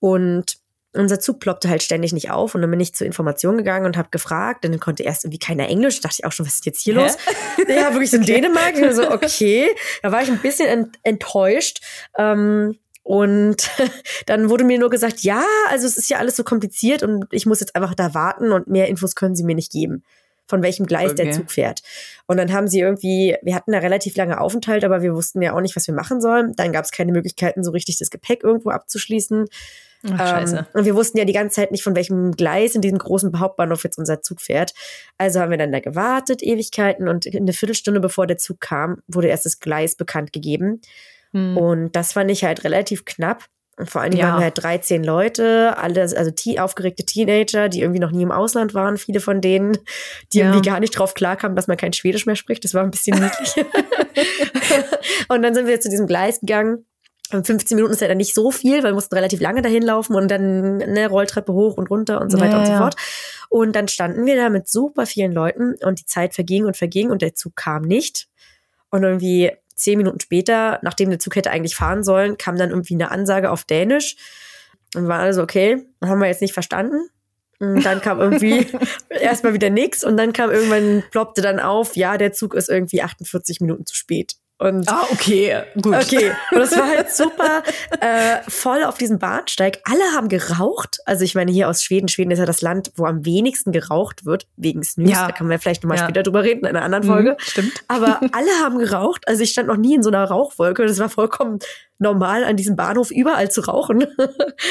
Und 0.01 0.59
unser 0.99 1.21
Zug 1.21 1.41
ploppte 1.41 1.69
halt 1.69 1.83
ständig 1.83 2.13
nicht 2.13 2.31
auf 2.31 2.55
und 2.55 2.61
dann 2.61 2.71
bin 2.71 2.81
ich 2.81 2.95
zur 2.95 3.07
Information 3.07 3.57
gegangen 3.57 3.87
und 3.87 3.97
habe 3.97 4.09
gefragt. 4.11 4.65
Dann 4.65 4.79
konnte 4.81 5.03
erst 5.03 5.25
irgendwie 5.25 5.39
keiner 5.39 5.69
Englisch. 5.69 6.01
Da 6.01 6.09
dachte 6.09 6.19
ich 6.21 6.25
auch 6.25 6.33
schon, 6.33 6.47
was 6.47 6.55
ist 6.55 6.67
jetzt 6.67 6.83
hier 6.83 6.95
Hä? 6.95 7.03
los? 7.03 7.17
Ja, 7.69 7.93
wirklich 7.93 8.11
so 8.11 8.17
in 8.17 8.23
Dänemark. 8.27 8.79
Ich 8.79 8.95
so, 8.95 9.11
okay. 9.11 9.69
Da 10.03 10.13
war 10.13 10.23
ich 10.23 10.29
ein 10.29 10.39
bisschen 10.39 10.69
ent 10.69 10.99
enttäuscht. 11.03 11.81
Ähm, 12.17 12.79
und 13.03 13.71
dann 14.27 14.51
wurde 14.51 14.65
mir 14.65 14.79
nur 14.79 14.91
gesagt, 14.91 15.21
ja, 15.21 15.45
also 15.71 15.87
es 15.87 15.97
ist 15.97 16.11
ja 16.11 16.19
alles 16.19 16.37
so 16.37 16.45
kompliziert 16.45 17.03
und 17.03 17.27
ich 17.31 17.47
muss 17.47 17.61
jetzt 17.61 17.77
einfach 17.77 17.95
da 17.95 18.15
warten 18.15 18.53
und 18.53 18.67
mehr 18.67 18.89
Infos 18.89 19.15
können 19.15 19.37
sie 19.37 19.45
mir 19.45 19.55
nicht 19.55 19.71
geben 19.71 20.03
von 20.49 20.63
welchem 20.63 20.87
Gleis 20.87 21.13
okay. 21.13 21.25
der 21.25 21.33
Zug 21.33 21.51
fährt. 21.51 21.83
Und 22.27 22.37
dann 22.37 22.53
haben 22.53 22.69
sie 22.69 22.81
irgendwie, 22.81 23.37
wir 23.43 23.55
hatten 23.55 23.73
da 23.73 23.79
relativ 23.79 24.17
lange 24.17 24.41
Aufenthalt, 24.41 24.85
aber 24.85 25.03
wir 25.03 25.15
wussten 25.15 25.43
ja 25.43 25.55
auch 25.55 25.61
nicht, 25.61 25.77
was 25.77 25.87
wir 25.87 25.95
machen 25.95 26.21
sollen. 26.21 26.55
Dann 26.57 26.73
gab 26.73 26.85
es 26.85 26.91
keine 26.91 27.13
Möglichkeiten, 27.13 27.65
so 27.65 27.73
richtig 27.73 27.99
das 27.99 28.11
Gepäck 28.11 28.45
irgendwo 28.45 28.71
abzuschließen. 28.71 29.47
Ach, 30.17 30.43
ähm, 30.43 30.67
und 30.73 30.85
wir 30.85 30.95
wussten 30.95 31.19
ja 31.19 31.25
die 31.25 31.33
ganze 31.33 31.57
Zeit 31.57 31.71
nicht, 31.71 31.83
von 31.83 31.97
welchem 31.97 32.33
Gleis 32.33 32.75
in 32.75 32.83
diesem 32.83 32.99
großen 32.99 33.39
Hauptbahnhof 33.39 33.85
jetzt 33.85 33.99
unser 33.99 34.23
Zug 34.23 34.41
fährt. 34.41 34.73
Also 35.19 35.41
haben 35.41 35.51
wir 35.51 35.59
dann 35.59 35.73
da 35.73 35.81
gewartet, 35.81 36.43
Ewigkeiten, 36.43 37.09
und 37.09 37.27
eine 37.27 37.53
Viertelstunde 37.53 38.01
bevor 38.01 38.27
der 38.27 38.39
Zug 38.39 38.61
kam, 38.61 38.99
wurde 39.09 39.29
erst 39.29 39.47
das 39.47 39.61
Gleis 39.61 39.97
bekannt 39.97 40.33
gegeben. 40.33 40.81
Hm. 41.33 41.57
Und 41.57 41.97
das 41.97 42.13
fand 42.13 42.31
ich 42.31 42.45
halt 42.45 42.65
relativ 42.65 43.05
knapp. 43.05 43.45
Und 43.79 43.91
vor 43.91 44.01
allen 44.01 44.11
Dingen 44.11 44.23
ja. 44.23 44.31
waren 44.31 44.41
wir 44.41 44.45
halt 44.45 44.63
13 44.63 45.05
Leute, 45.05 45.77
alle, 45.77 46.01
also 46.01 46.31
die 46.31 46.59
aufgeregte 46.59 47.05
Teenager, 47.05 47.69
die 47.69 47.83
irgendwie 47.83 48.01
noch 48.01 48.11
nie 48.11 48.23
im 48.23 48.33
Ausland 48.33 48.73
waren, 48.73 48.97
viele 48.97 49.21
von 49.21 49.43
denen, 49.43 49.77
die 50.33 50.39
ja. 50.39 50.47
irgendwie 50.47 50.67
gar 50.67 50.81
nicht 50.81 50.99
drauf 50.99 51.13
klarkamen, 51.13 51.57
dass 51.57 51.67
man 51.67 51.77
kein 51.77 51.93
Schwedisch 51.93 52.25
mehr 52.25 52.37
spricht. 52.37 52.65
Das 52.65 52.73
war 52.73 52.83
ein 52.83 52.91
bisschen 52.91 53.21
niedlich. 53.21 53.67
und 55.29 55.43
dann 55.43 55.55
sind 55.55 55.67
wir 55.67 55.79
zu 55.79 55.91
diesem 55.91 56.07
Gleis 56.07 56.41
gegangen 56.41 56.87
15 57.31 57.75
Minuten 57.75 57.93
ist 57.93 58.01
ja 58.01 58.09
dann 58.09 58.19
nicht 58.19 58.35
so 58.35 58.51
viel, 58.51 58.79
weil 58.79 58.91
wir 58.91 58.95
mussten 58.95 59.15
relativ 59.15 59.41
lange 59.41 59.63
dahin 59.63 59.83
laufen 59.83 60.15
und 60.15 60.31
dann 60.31 60.81
eine 60.81 61.09
Rolltreppe 61.09 61.53
hoch 61.53 61.77
und 61.77 61.91
runter 61.91 62.21
und 62.21 62.31
so 62.31 62.39
weiter 62.39 62.53
ja, 62.53 62.59
und 62.61 62.67
so 62.67 62.77
fort. 62.77 62.97
Und 63.49 63.75
dann 63.75 63.89
standen 63.89 64.27
wir 64.27 64.37
da 64.37 64.49
mit 64.49 64.69
super 64.69 65.07
vielen 65.07 65.33
Leuten 65.33 65.75
und 65.83 66.01
die 66.01 66.07
Zeit 66.07 66.35
verging 66.35 66.65
und 66.67 66.77
verging 66.77 67.11
und 67.11 67.23
der 67.23 67.35
Zug 67.35 67.57
kam 67.57 67.83
nicht. 67.83 68.29
Und 68.91 69.03
irgendwie 69.03 69.51
zehn 69.75 69.99
Minuten 69.99 70.21
später, 70.21 70.79
nachdem 70.83 71.11
der 71.11 71.19
Zug 71.19 71.37
hätte 71.37 71.51
eigentlich 71.51 71.75
fahren 71.75 72.05
sollen, 72.05 72.39
kam 72.39 72.57
dann 72.57 72.71
irgendwie 72.71 72.95
eine 72.95 73.11
Ansage 73.11 73.51
auf 73.51 73.65
Dänisch. 73.65 74.17
Und 74.95 75.09
war 75.09 75.19
also 75.19 75.43
okay, 75.43 75.85
haben 76.03 76.21
wir 76.21 76.29
jetzt 76.29 76.43
nicht 76.43 76.55
verstanden. 76.55 77.09
Und 77.59 77.85
dann 77.85 78.01
kam 78.01 78.21
irgendwie 78.21 78.67
erstmal 79.09 79.55
wieder 79.55 79.71
nichts 79.71 80.05
und 80.05 80.17
dann 80.17 80.33
kam 80.33 80.51
irgendwann, 80.51 81.03
ploppte 81.11 81.43
dann 81.43 81.59
auf, 81.59 81.97
ja, 81.97 82.19
der 82.19 82.33
Zug 82.33 82.55
ist 82.55 82.69
irgendwie 82.69 83.03
48 83.03 83.61
Minuten 83.61 83.87
zu 83.87 83.95
spät. 83.95 84.37
Und 84.59 84.89
ah, 84.89 85.05
okay, 85.13 85.65
gut. 85.75 85.95
Okay. 85.95 86.33
Und 86.53 86.61
das 86.61 86.73
war 86.73 86.89
halt 86.89 87.11
super 87.11 87.63
äh, 88.01 88.39
voll 88.49 88.85
auf 88.85 88.97
diesem 88.97 89.19
Bahnsteig. 89.19 89.81
Alle 89.85 90.03
haben 90.15 90.31
geraucht. 90.31 90.99
Also 91.05 91.25
ich 91.25 91.35
meine, 91.35 91.53
hier 91.53 91.69
aus 91.69 91.83
Schweden, 91.83 92.09
Schweden 92.09 92.31
ist 92.31 92.39
ja 92.39 92.47
das 92.47 92.63
Land, 92.63 92.91
wo 92.97 93.05
am 93.05 93.27
wenigsten 93.27 93.71
geraucht 93.71 94.25
wird, 94.25 94.47
wegen 94.57 94.83
Snooze. 94.83 95.13
Ja. 95.13 95.27
Da 95.27 95.33
können 95.33 95.51
wir 95.51 95.59
vielleicht 95.59 95.83
nochmal 95.83 95.99
ja. 95.99 96.05
später 96.05 96.23
drüber 96.23 96.43
reden, 96.43 96.61
in 96.61 96.75
einer 96.75 96.83
anderen 96.83 97.05
Folge. 97.05 97.33
Mhm, 97.33 97.37
stimmt. 97.39 97.73
Aber 97.87 98.21
alle 98.33 98.51
haben 98.63 98.79
geraucht. 98.79 99.29
Also 99.29 99.43
ich 99.43 99.51
stand 99.51 99.69
noch 99.69 99.77
nie 99.77 99.95
in 99.95 100.03
so 100.03 100.09
einer 100.09 100.25
Rauchwolke. 100.25 100.87
Das 100.87 100.99
war 100.99 101.11
vollkommen 101.11 101.59
normal, 101.99 102.43
an 102.45 102.57
diesem 102.57 102.77
Bahnhof 102.77 103.11
überall 103.11 103.51
zu 103.51 103.61
rauchen. 103.61 104.07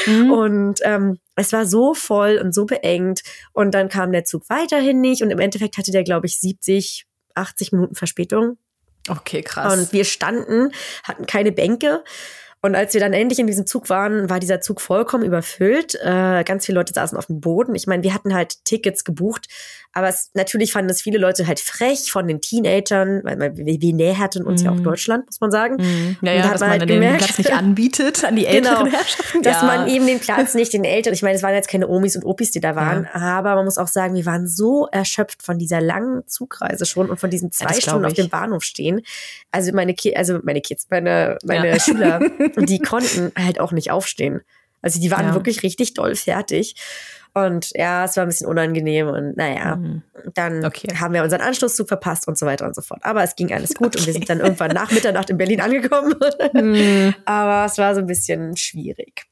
Mhm. 0.06 0.32
Und 0.32 0.80
ähm, 0.82 1.18
es 1.36 1.52
war 1.52 1.64
so 1.64 1.94
voll 1.94 2.40
und 2.42 2.52
so 2.52 2.64
beengt. 2.64 3.22
Und 3.52 3.72
dann 3.72 3.88
kam 3.88 4.10
der 4.10 4.24
Zug 4.24 4.48
weiterhin 4.48 5.00
nicht. 5.00 5.22
Und 5.22 5.30
im 5.30 5.38
Endeffekt 5.38 5.78
hatte 5.78 5.92
der, 5.92 6.02
glaube 6.02 6.26
ich, 6.26 6.40
70, 6.40 7.06
80 7.34 7.72
Minuten 7.72 7.94
Verspätung. 7.94 8.58
Okay, 9.08 9.42
krass. 9.42 9.72
Und 9.72 9.92
wir 9.92 10.04
standen, 10.04 10.72
hatten 11.04 11.26
keine 11.26 11.52
Bänke. 11.52 12.02
Und 12.66 12.74
als 12.74 12.94
wir 12.94 13.00
dann 13.00 13.12
endlich 13.12 13.38
in 13.38 13.46
diesem 13.46 13.64
Zug 13.64 13.88
waren, 13.90 14.28
war 14.28 14.40
dieser 14.40 14.60
Zug 14.60 14.80
vollkommen 14.80 15.24
überfüllt. 15.24 15.94
Äh, 16.02 16.42
ganz 16.42 16.66
viele 16.66 16.74
Leute 16.80 16.92
saßen 16.92 17.16
auf 17.16 17.26
dem 17.26 17.40
Boden. 17.40 17.76
Ich 17.76 17.86
meine, 17.86 18.02
wir 18.02 18.12
hatten 18.12 18.34
halt 18.34 18.64
Tickets 18.64 19.04
gebucht, 19.04 19.46
aber 19.92 20.08
es, 20.08 20.30
natürlich 20.34 20.72
fanden 20.72 20.90
es 20.90 21.00
viele 21.00 21.16
Leute 21.16 21.46
halt 21.46 21.60
frech 21.60 22.10
von 22.10 22.26
den 22.26 22.42
Teenagern, 22.42 23.22
weil 23.22 23.56
wir, 23.56 23.80
wir 23.80 23.94
näherten 23.94 24.44
uns 24.44 24.62
mm. 24.62 24.64
ja 24.66 24.72
auch 24.72 24.76
mhm. 24.76 24.84
Deutschland, 24.84 25.26
muss 25.26 25.40
man 25.40 25.50
sagen. 25.50 25.76
Mm. 25.76 26.26
Ja, 26.26 26.32
ja, 26.32 26.42
da 26.42 26.50
dass 26.50 26.60
man, 26.60 26.70
halt 26.70 26.86
gemerkt, 26.86 27.20
den 27.20 27.24
Platz 27.24 27.38
nicht 27.38 27.52
anbietet 27.54 28.24
an 28.24 28.36
die 28.36 28.44
älteren 28.44 28.84
genau, 28.84 28.96
Herrschaften. 28.96 29.42
Dass 29.42 29.62
ja. 29.62 29.66
man 29.66 29.88
eben 29.88 30.06
den 30.06 30.18
Platz 30.18 30.54
nicht 30.54 30.74
den 30.74 30.84
Eltern, 30.84 31.14
ich 31.14 31.22
meine, 31.22 31.36
es 31.36 31.42
waren 31.42 31.54
jetzt 31.54 31.68
keine 31.68 31.88
Omis 31.88 32.14
und 32.14 32.24
Opis, 32.24 32.50
die 32.50 32.60
da 32.60 32.76
waren, 32.76 33.04
ja. 33.04 33.20
aber 33.20 33.54
man 33.54 33.64
muss 33.64 33.78
auch 33.78 33.88
sagen, 33.88 34.14
wir 34.16 34.26
waren 34.26 34.46
so 34.46 34.86
erschöpft 34.92 35.42
von 35.42 35.56
dieser 35.56 35.80
langen 35.80 36.26
Zugreise 36.26 36.84
schon 36.84 37.08
und 37.08 37.18
von 37.18 37.30
diesen 37.30 37.50
zwei 37.50 37.72
ja, 37.72 37.80
Stunden 37.80 38.04
auf 38.04 38.12
dem 38.12 38.28
Bahnhof 38.28 38.64
stehen. 38.64 39.00
Also 39.50 39.72
meine, 39.72 39.94
Ki 39.94 40.14
also 40.14 40.40
meine 40.42 40.60
Kids, 40.60 40.88
meine, 40.90 41.38
meine 41.42 41.80
Schüler, 41.80 42.20
die 42.56 42.78
konnten 42.78 43.32
halt 43.36 43.60
auch 43.60 43.72
nicht 43.72 43.90
aufstehen. 43.90 44.42
Also 44.82 45.00
die 45.00 45.10
waren 45.10 45.34
wirklich 45.34 45.62
richtig 45.62 45.94
doll 45.94 46.14
fertig. 46.14 46.76
Und 47.34 47.70
ja, 47.74 48.04
es 48.04 48.16
war 48.16 48.24
ein 48.24 48.28
bisschen 48.28 48.46
unangenehm 48.46 49.08
und 49.08 49.36
naja, 49.36 49.76
mhm. 49.76 50.02
dann 50.32 50.64
okay. 50.64 50.88
haben 50.96 51.12
wir 51.12 51.22
unseren 51.22 51.42
Anschlusszug 51.42 51.86
verpasst 51.86 52.26
und 52.26 52.38
so 52.38 52.46
weiter 52.46 52.66
und 52.66 52.74
so 52.74 52.80
fort. 52.80 53.00
Aber 53.02 53.22
es 53.22 53.36
ging 53.36 53.52
alles 53.52 53.74
gut 53.74 53.88
okay. 53.88 53.98
und 53.98 54.06
wir 54.06 54.12
sind 54.14 54.30
dann 54.30 54.40
irgendwann 54.40 54.70
nach 54.70 54.90
Mitternacht 54.90 55.28
in 55.28 55.36
Berlin 55.36 55.60
angekommen. 55.60 56.14
Mhm. 56.54 57.14
Aber 57.26 57.66
es 57.66 57.76
war 57.76 57.94
so 57.94 58.00
ein 58.00 58.06
bisschen 58.06 58.56
schwierig. 58.56 59.26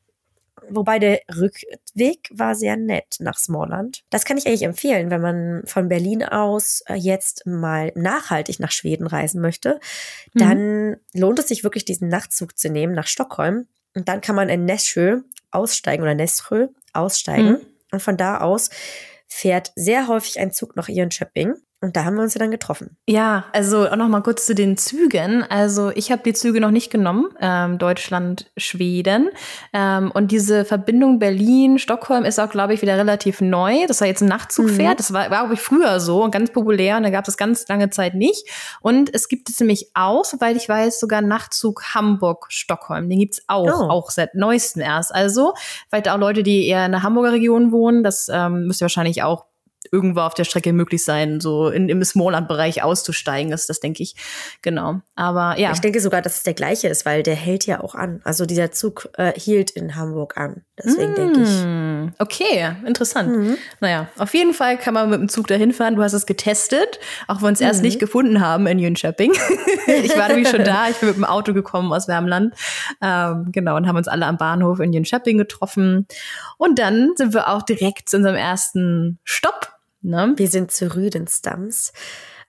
Wobei 0.70 0.98
der 0.98 1.20
Rückweg 1.34 2.28
war 2.32 2.54
sehr 2.54 2.76
nett 2.76 3.16
nach 3.18 3.38
Smallland. 3.38 4.02
Das 4.10 4.24
kann 4.24 4.36
ich 4.36 4.46
eigentlich 4.46 4.62
empfehlen, 4.62 5.10
wenn 5.10 5.20
man 5.20 5.62
von 5.66 5.88
Berlin 5.88 6.22
aus 6.24 6.82
äh, 6.86 6.94
jetzt 6.94 7.46
mal 7.46 7.92
nachhaltig 7.94 8.60
nach 8.60 8.70
Schweden 8.70 9.06
reisen 9.06 9.40
möchte. 9.40 9.80
Dann 10.34 10.90
mhm. 10.90 10.96
lohnt 11.12 11.38
es 11.38 11.48
sich 11.48 11.64
wirklich, 11.64 11.84
diesen 11.84 12.08
Nachtzug 12.08 12.58
zu 12.58 12.70
nehmen 12.70 12.94
nach 12.94 13.06
Stockholm. 13.06 13.66
Und 13.94 14.08
dann 14.08 14.20
kann 14.20 14.36
man 14.36 14.48
in 14.48 14.64
Nässjö 14.64 15.20
aussteigen 15.50 16.02
oder 16.02 16.14
Nässjö 16.14 16.68
aussteigen. 16.92 17.50
Mhm. 17.50 17.60
Und 17.92 18.02
von 18.02 18.16
da 18.16 18.40
aus 18.40 18.70
fährt 19.28 19.72
sehr 19.76 20.08
häufig 20.08 20.38
ein 20.38 20.52
Zug 20.52 20.76
nach 20.76 20.88
Jönköping. 20.88 21.54
Und 21.84 21.96
da 21.96 22.04
haben 22.04 22.16
wir 22.16 22.22
uns 22.22 22.34
ja 22.34 22.38
dann 22.40 22.50
getroffen. 22.50 22.96
Ja, 23.06 23.44
also 23.52 23.86
auch 23.88 23.96
noch 23.96 24.08
mal 24.08 24.22
kurz 24.22 24.46
zu 24.46 24.54
den 24.54 24.76
Zügen. 24.76 25.42
Also 25.42 25.90
ich 25.90 26.10
habe 26.10 26.22
die 26.24 26.32
Züge 26.32 26.60
noch 26.60 26.70
nicht 26.70 26.90
genommen, 26.90 27.28
ähm, 27.40 27.76
Deutschland, 27.78 28.50
Schweden. 28.56 29.28
Ähm, 29.72 30.10
und 30.10 30.32
diese 30.32 30.64
Verbindung 30.64 31.18
Berlin-Stockholm 31.18 32.24
ist 32.24 32.40
auch, 32.40 32.48
glaube 32.48 32.72
ich, 32.72 32.80
wieder 32.80 32.96
relativ 32.96 33.42
neu, 33.42 33.86
dass 33.86 34.00
er 34.00 34.06
jetzt 34.06 34.22
ein 34.22 34.28
Nachtzug 34.28 34.66
mhm. 34.66 34.76
fährt. 34.76 34.98
Das 34.98 35.12
war, 35.12 35.30
war 35.30 35.44
glaube 35.44 35.54
ich, 35.54 35.60
früher 35.60 36.00
so 36.00 36.24
und 36.24 36.30
ganz 36.30 36.50
populär 36.50 36.96
und 36.96 37.02
da 37.02 37.10
gab 37.10 37.28
es 37.28 37.36
ganz 37.36 37.68
lange 37.68 37.90
Zeit 37.90 38.14
nicht. 38.14 38.48
Und 38.80 39.14
es 39.14 39.28
gibt 39.28 39.50
es 39.50 39.60
nämlich 39.60 39.90
auch, 39.92 40.24
soweit 40.24 40.56
ich 40.56 40.66
weiß, 40.66 40.98
sogar 40.98 41.20
Nachtzug 41.20 41.94
Hamburg-Stockholm. 41.94 43.10
Den 43.10 43.18
gibt's 43.18 43.42
auch, 43.46 43.66
oh. 43.66 43.90
auch 43.90 44.10
seit 44.10 44.34
neuestem 44.34 44.80
erst. 44.80 45.14
Also 45.14 45.52
vielleicht 45.90 46.08
auch 46.08 46.18
Leute, 46.18 46.42
die 46.42 46.66
eher 46.66 46.86
in 46.86 46.92
der 46.92 47.02
Hamburger 47.02 47.32
Region 47.32 47.72
wohnen, 47.72 48.02
das 48.02 48.30
ähm, 48.32 48.68
müsst 48.68 48.80
ihr 48.80 48.86
wahrscheinlich 48.86 49.22
auch 49.22 49.44
irgendwo 49.94 50.20
auf 50.20 50.34
der 50.34 50.42
Strecke 50.42 50.72
möglich 50.72 51.04
sein, 51.04 51.40
so 51.40 51.68
in, 51.68 51.88
im 51.88 52.02
Smallland-Bereich 52.02 52.82
auszusteigen. 52.82 53.52
Das, 53.52 53.68
das 53.68 53.78
denke 53.78 54.02
ich. 54.02 54.16
Genau. 54.60 55.00
Aber 55.14 55.56
ja. 55.56 55.70
Ich 55.72 55.80
denke 55.80 56.00
sogar, 56.00 56.20
dass 56.20 56.38
es 56.38 56.42
der 56.42 56.54
gleiche 56.54 56.88
ist, 56.88 57.06
weil 57.06 57.22
der 57.22 57.36
hält 57.36 57.64
ja 57.66 57.80
auch 57.80 57.94
an. 57.94 58.20
Also 58.24 58.44
dieser 58.44 58.72
Zug 58.72 59.08
äh, 59.16 59.32
hielt 59.38 59.70
in 59.70 59.94
Hamburg 59.94 60.36
an. 60.36 60.64
Deswegen 60.82 61.12
mm, 61.12 61.14
denke 61.14 61.42
ich. 61.42 62.14
Okay, 62.18 62.74
interessant. 62.84 63.30
Mhm. 63.30 63.56
Naja, 63.80 64.08
auf 64.18 64.34
jeden 64.34 64.52
Fall 64.52 64.76
kann 64.76 64.94
man 64.94 65.08
mit 65.08 65.20
dem 65.20 65.28
Zug 65.28 65.46
dahin 65.46 65.72
fahren. 65.72 65.94
Du 65.94 66.02
hast 66.02 66.12
es 66.12 66.26
getestet, 66.26 66.98
auch 67.28 67.36
wenn 67.36 67.42
wir 67.42 67.48
uns 67.50 67.60
mhm. 67.60 67.66
erst 67.66 67.82
nicht 67.82 68.00
gefunden 68.00 68.40
haben 68.40 68.66
in 68.66 68.80
Jönköping. 68.80 69.32
ich 69.86 70.18
war 70.18 70.26
nämlich 70.28 70.48
schon 70.48 70.64
da. 70.64 70.88
Ich 70.88 70.96
bin 70.96 71.10
mit 71.10 71.16
dem 71.16 71.24
Auto 71.24 71.54
gekommen 71.54 71.92
aus 71.92 72.08
Wärmland. 72.08 72.54
Ähm, 73.00 73.50
genau, 73.52 73.76
und 73.76 73.86
haben 73.86 73.96
uns 73.96 74.08
alle 74.08 74.26
am 74.26 74.36
Bahnhof 74.36 74.80
in 74.80 74.92
Jönköping 74.92 75.38
getroffen. 75.38 76.08
Und 76.58 76.80
dann 76.80 77.12
sind 77.14 77.32
wir 77.32 77.48
auch 77.48 77.62
direkt 77.62 78.08
zu 78.08 78.16
unserem 78.16 78.36
ersten 78.36 79.20
Stopp 79.22 79.74
Ne? 80.04 80.34
Wir 80.36 80.48
sind 80.48 80.70
zu 80.70 80.94
Rüdenstams 80.94 81.92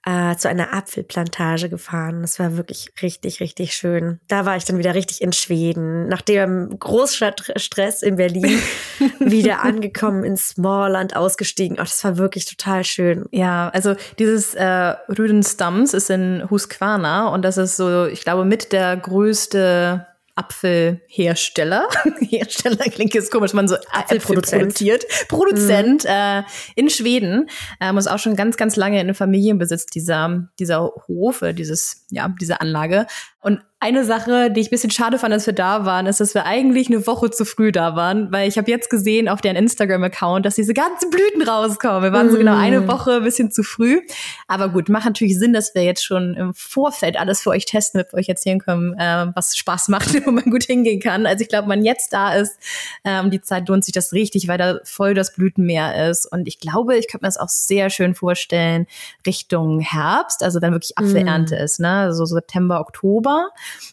äh, 0.06 0.36
zu 0.36 0.48
einer 0.48 0.72
Apfelplantage 0.74 1.68
gefahren. 1.68 2.22
Das 2.22 2.38
war 2.38 2.58
wirklich 2.58 2.92
richtig, 3.02 3.40
richtig 3.40 3.74
schön. 3.74 4.20
Da 4.28 4.46
war 4.46 4.56
ich 4.56 4.64
dann 4.64 4.78
wieder 4.78 4.94
richtig 4.94 5.22
in 5.22 5.34
Schweden. 5.34 6.08
Nach 6.08 6.22
dem 6.22 6.78
Großstadtstress 6.78 8.04
in 8.04 8.16
Berlin 8.18 8.60
wieder 9.20 9.64
angekommen 9.64 10.24
in 10.24 10.38
Smallland 10.38 11.16
ausgestiegen. 11.16 11.78
Ach, 11.80 11.86
das 11.86 12.04
war 12.04 12.18
wirklich 12.18 12.46
total 12.46 12.84
schön. 12.84 13.26
Ja, 13.32 13.70
also 13.70 13.96
dieses 14.20 14.54
äh, 14.54 14.94
Rüdenstams 15.10 15.94
ist 15.96 16.12
in 16.12 16.48
Husqvarna 16.50 17.30
und 17.30 17.42
das 17.42 17.58
ist 17.58 17.76
so, 17.76 18.06
ich 18.06 18.22
glaube, 18.22 18.46
mit 18.46 18.72
der 18.72 18.96
größte 18.98 20.06
Apfelhersteller. 20.36 21.88
Hersteller 22.20 22.86
klingt 22.86 23.14
jetzt 23.14 23.32
komisch, 23.32 23.54
man 23.54 23.68
so 23.68 23.76
Apfelproduzent. 23.92 24.62
produziert. 24.62 25.06
Produzent 25.30 26.04
mhm. 26.04 26.10
äh, 26.10 26.44
in 26.76 26.90
Schweden. 26.90 27.50
Ähm, 27.80 27.98
ist 27.98 28.08
auch 28.08 28.20
schon 28.20 28.36
ganz, 28.36 28.58
ganz 28.58 28.76
lange 28.76 29.00
in 29.00 29.14
Familienbesitz 29.14 29.86
dieser, 29.86 30.50
dieser 30.60 30.92
Hofe, 31.08 31.54
dieses, 31.54 32.06
ja, 32.10 32.34
diese 32.40 32.60
Anlage. 32.60 33.08
Und 33.46 33.62
eine 33.80 34.04
Sache, 34.04 34.50
die 34.50 34.62
ich 34.62 34.68
ein 34.68 34.72
bisschen 34.72 34.90
schade 34.90 35.20
fand, 35.20 35.32
dass 35.32 35.46
wir 35.46 35.54
da 35.54 35.86
waren, 35.86 36.08
ist, 36.08 36.20
dass 36.20 36.34
wir 36.34 36.48
eigentlich 36.48 36.88
eine 36.88 37.06
Woche 37.06 37.30
zu 37.30 37.46
früh 37.46 37.72
da 37.72 37.96
waren, 37.96 38.32
weil 38.32 38.48
ich 38.48 38.58
habe 38.58 38.72
jetzt 38.72 38.90
gesehen 38.90 39.30
auf 39.30 39.42
deren 39.42 39.56
Instagram-Account, 39.58 40.44
dass 40.44 40.56
diese 40.56 40.74
ganzen 40.74 41.12
Blüten 41.12 41.44
rauskommen. 41.44 42.02
Wir 42.02 42.12
waren 42.12 42.26
mm. 42.26 42.32
so 42.32 42.38
genau 42.40 42.58
eine 42.58 42.82
mm. 42.82 42.88
Woche 42.88 43.18
ein 43.18 43.24
bisschen 43.24 43.52
zu 43.52 43.62
früh. 43.62 44.02
Aber 44.48 44.70
gut, 44.70 44.90
macht 44.90 45.06
natürlich 45.06 45.38
Sinn, 45.38 45.54
dass 45.54 45.76
wir 45.76 45.84
jetzt 45.84 46.04
schon 46.04 46.34
im 46.34 46.56
Vorfeld 46.56 47.20
alles 47.20 47.42
für 47.42 47.52
euch 47.52 47.66
testen, 47.66 48.00
damit 48.00 48.14
wir 48.14 48.18
euch 48.18 48.30
erzählen 48.30 48.58
können, 48.58 48.96
äh, 48.98 49.28
was 49.36 49.56
Spaß 49.56 49.90
macht, 49.90 50.16
wo 50.26 50.32
man 50.32 50.46
gut 50.46 50.64
hingehen 50.64 51.00
kann. 51.00 51.28
Also 51.28 51.44
ich 51.44 51.50
glaube, 51.50 51.70
wenn 51.70 51.78
man 51.78 51.86
jetzt 51.86 52.12
da 52.14 52.34
ist, 52.34 52.58
ähm, 53.04 53.30
die 53.30 53.42
Zeit 53.42 53.70
lohnt 53.70 53.86
sich 53.86 53.94
das 53.94 54.14
richtig, 54.14 54.48
weil 54.48 54.58
da 54.58 54.80
voll 54.84 55.14
das 55.14 55.36
Blütenmeer 55.36 56.10
ist. 56.10 56.26
Und 56.32 56.48
ich 56.48 56.60
glaube, 56.60 56.98
ich 56.98 57.08
könnte 57.08 57.24
mir 57.24 57.28
das 57.28 57.38
auch 57.38 57.50
sehr 57.50 57.92
schön 57.92 58.16
vorstellen, 58.16 58.88
Richtung 59.28 59.80
Herbst, 59.82 60.42
also 60.42 60.60
wenn 60.64 60.72
wirklich 60.72 60.98
Apfelernte 60.98 61.56
mm. 61.56 61.64
ist, 61.64 61.80
ne? 61.80 61.92
Also 61.92 62.26
September, 62.26 62.80
Oktober. 62.80 63.35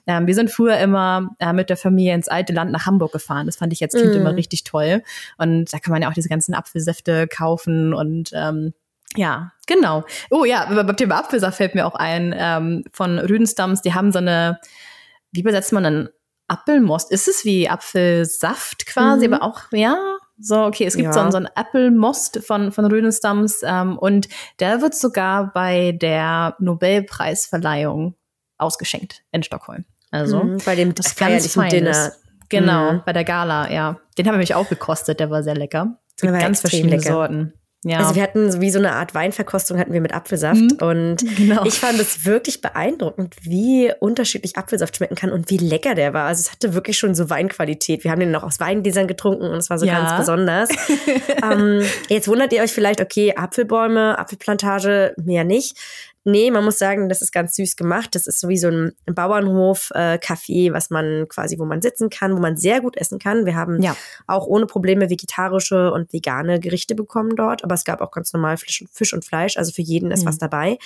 Ähm, 0.06 0.26
wir 0.26 0.34
sind 0.34 0.50
früher 0.50 0.78
immer 0.78 1.30
äh, 1.38 1.52
mit 1.52 1.70
der 1.70 1.76
Familie 1.76 2.14
ins 2.14 2.28
alte 2.28 2.52
Land 2.52 2.72
nach 2.72 2.86
Hamburg 2.86 3.12
gefahren. 3.12 3.46
Das 3.46 3.56
fand 3.56 3.72
ich 3.72 3.80
jetzt 3.80 3.96
Kind 3.96 4.14
mm. 4.14 4.16
immer 4.16 4.34
richtig 4.36 4.64
toll. 4.64 5.02
Und 5.38 5.72
da 5.72 5.78
kann 5.78 5.92
man 5.92 6.02
ja 6.02 6.08
auch 6.08 6.14
diese 6.14 6.28
ganzen 6.28 6.54
Apfelsäfte 6.54 7.28
kaufen 7.28 7.94
und 7.94 8.30
ähm, 8.32 8.74
ja, 9.16 9.52
genau. 9.66 10.04
Oh 10.30 10.44
ja, 10.44 10.64
beim 10.64 10.96
Thema 10.96 11.18
Apfelsaft 11.18 11.58
fällt 11.58 11.74
mir 11.74 11.86
auch 11.86 11.94
ein 11.94 12.34
ähm, 12.36 12.84
von 12.92 13.18
Rüdenstams. 13.18 13.82
Die 13.82 13.94
haben 13.94 14.10
so 14.10 14.18
eine, 14.18 14.58
wie 15.32 15.40
übersetzt 15.40 15.72
man 15.72 15.82
denn 15.82 16.08
Apfelmost? 16.48 17.10
Ist 17.10 17.28
es 17.28 17.44
wie 17.44 17.68
Apfelsaft 17.68 18.86
quasi, 18.86 19.28
mhm. 19.28 19.34
aber 19.34 19.44
auch, 19.44 19.60
ja, 19.72 19.96
so, 20.38 20.64
okay, 20.64 20.84
es 20.86 20.96
gibt 20.96 21.14
ja. 21.14 21.24
so, 21.24 21.30
so 21.30 21.36
einen 21.36 21.48
Apple-Most 21.54 22.44
von, 22.44 22.72
von 22.72 22.84
Rüdenstams 22.86 23.62
ähm, 23.64 23.98
und 23.98 24.28
der 24.58 24.80
wird 24.80 24.94
sogar 24.94 25.52
bei 25.52 25.92
der 25.92 26.56
Nobelpreisverleihung 26.58 28.16
ausgeschenkt 28.62 29.22
in 29.32 29.42
Stockholm. 29.42 29.84
Also 30.10 30.42
mhm, 30.44 30.58
bei 30.64 30.74
dem 30.76 30.94
das 30.94 31.12
feierlichen 31.12 31.68
Dinner. 31.68 32.12
Genau, 32.48 32.92
mhm. 32.92 33.02
bei 33.04 33.12
der 33.12 33.24
Gala, 33.24 33.70
ja. 33.70 33.98
Den 34.18 34.26
haben 34.26 34.34
wir 34.34 34.38
mich 34.38 34.54
auch 34.54 34.68
gekostet, 34.68 35.20
der 35.20 35.30
war 35.30 35.42
sehr 35.42 35.54
lecker. 35.54 35.98
Es 36.16 36.22
gibt 36.22 36.38
ganz 36.38 36.60
verschiedene 36.60 36.96
lecker. 36.96 37.12
Sorten. 37.12 37.54
Ja. 37.84 37.98
Also 37.98 38.14
wir 38.14 38.22
hatten 38.22 38.60
wie 38.60 38.70
so 38.70 38.78
eine 38.78 38.92
Art 38.92 39.12
Weinverkostung 39.12 39.76
hatten 39.76 39.92
wir 39.92 40.00
mit 40.00 40.14
Apfelsaft 40.14 40.60
mhm. 40.60 40.76
und 40.80 41.16
genau. 41.36 41.64
ich 41.64 41.74
fand 41.74 41.98
es 41.98 42.24
wirklich 42.24 42.60
beeindruckend, 42.60 43.34
wie 43.42 43.92
unterschiedlich 43.98 44.56
Apfelsaft 44.56 44.96
schmecken 44.96 45.16
kann 45.16 45.32
und 45.32 45.50
wie 45.50 45.56
lecker 45.56 45.96
der 45.96 46.14
war. 46.14 46.26
Also 46.26 46.42
es 46.42 46.52
hatte 46.52 46.74
wirklich 46.74 46.96
schon 46.96 47.16
so 47.16 47.28
Weinqualität. 47.28 48.04
Wir 48.04 48.12
haben 48.12 48.20
den 48.20 48.30
noch 48.30 48.44
aus 48.44 48.60
Weingläsern 48.60 49.08
getrunken 49.08 49.46
und 49.46 49.56
es 49.56 49.68
war 49.68 49.80
so 49.80 49.86
ja. 49.86 49.94
ganz 49.94 50.16
besonders. 50.16 50.68
ähm, 51.42 51.82
jetzt 52.08 52.28
wundert 52.28 52.52
ihr 52.52 52.62
euch 52.62 52.72
vielleicht, 52.72 53.00
okay, 53.00 53.34
Apfelbäume, 53.34 54.16
Apfelplantage, 54.16 55.14
mehr 55.16 55.42
nicht. 55.42 55.76
Nee, 56.24 56.52
man 56.52 56.64
muss 56.64 56.78
sagen, 56.78 57.08
das 57.08 57.20
ist 57.20 57.32
ganz 57.32 57.56
süß 57.56 57.74
gemacht. 57.76 58.14
Das 58.14 58.26
ist 58.26 58.38
so 58.38 58.48
wie 58.48 58.56
so 58.56 58.68
ein 58.68 58.92
Bauernhof-Café, 59.06 60.68
äh, 60.68 60.72
was 60.72 60.90
man 60.90 61.26
quasi, 61.28 61.58
wo 61.58 61.64
man 61.64 61.82
sitzen 61.82 62.10
kann, 62.10 62.36
wo 62.36 62.40
man 62.40 62.56
sehr 62.56 62.80
gut 62.80 62.96
essen 62.96 63.18
kann. 63.18 63.44
Wir 63.44 63.56
haben 63.56 63.82
ja. 63.82 63.96
auch 64.28 64.46
ohne 64.46 64.66
Probleme 64.66 65.10
vegetarische 65.10 65.92
und 65.92 66.12
vegane 66.12 66.60
Gerichte 66.60 66.94
bekommen 66.94 67.34
dort, 67.34 67.64
aber 67.64 67.74
es 67.74 67.84
gab 67.84 68.00
auch 68.00 68.12
ganz 68.12 68.32
normal 68.32 68.56
Fisch, 68.56 68.84
Fisch 68.92 69.12
und 69.12 69.24
Fleisch, 69.24 69.56
also 69.56 69.72
für 69.72 69.82
jeden 69.82 70.12
ist 70.12 70.22
mhm. 70.22 70.28
was 70.28 70.38
dabei. 70.38 70.78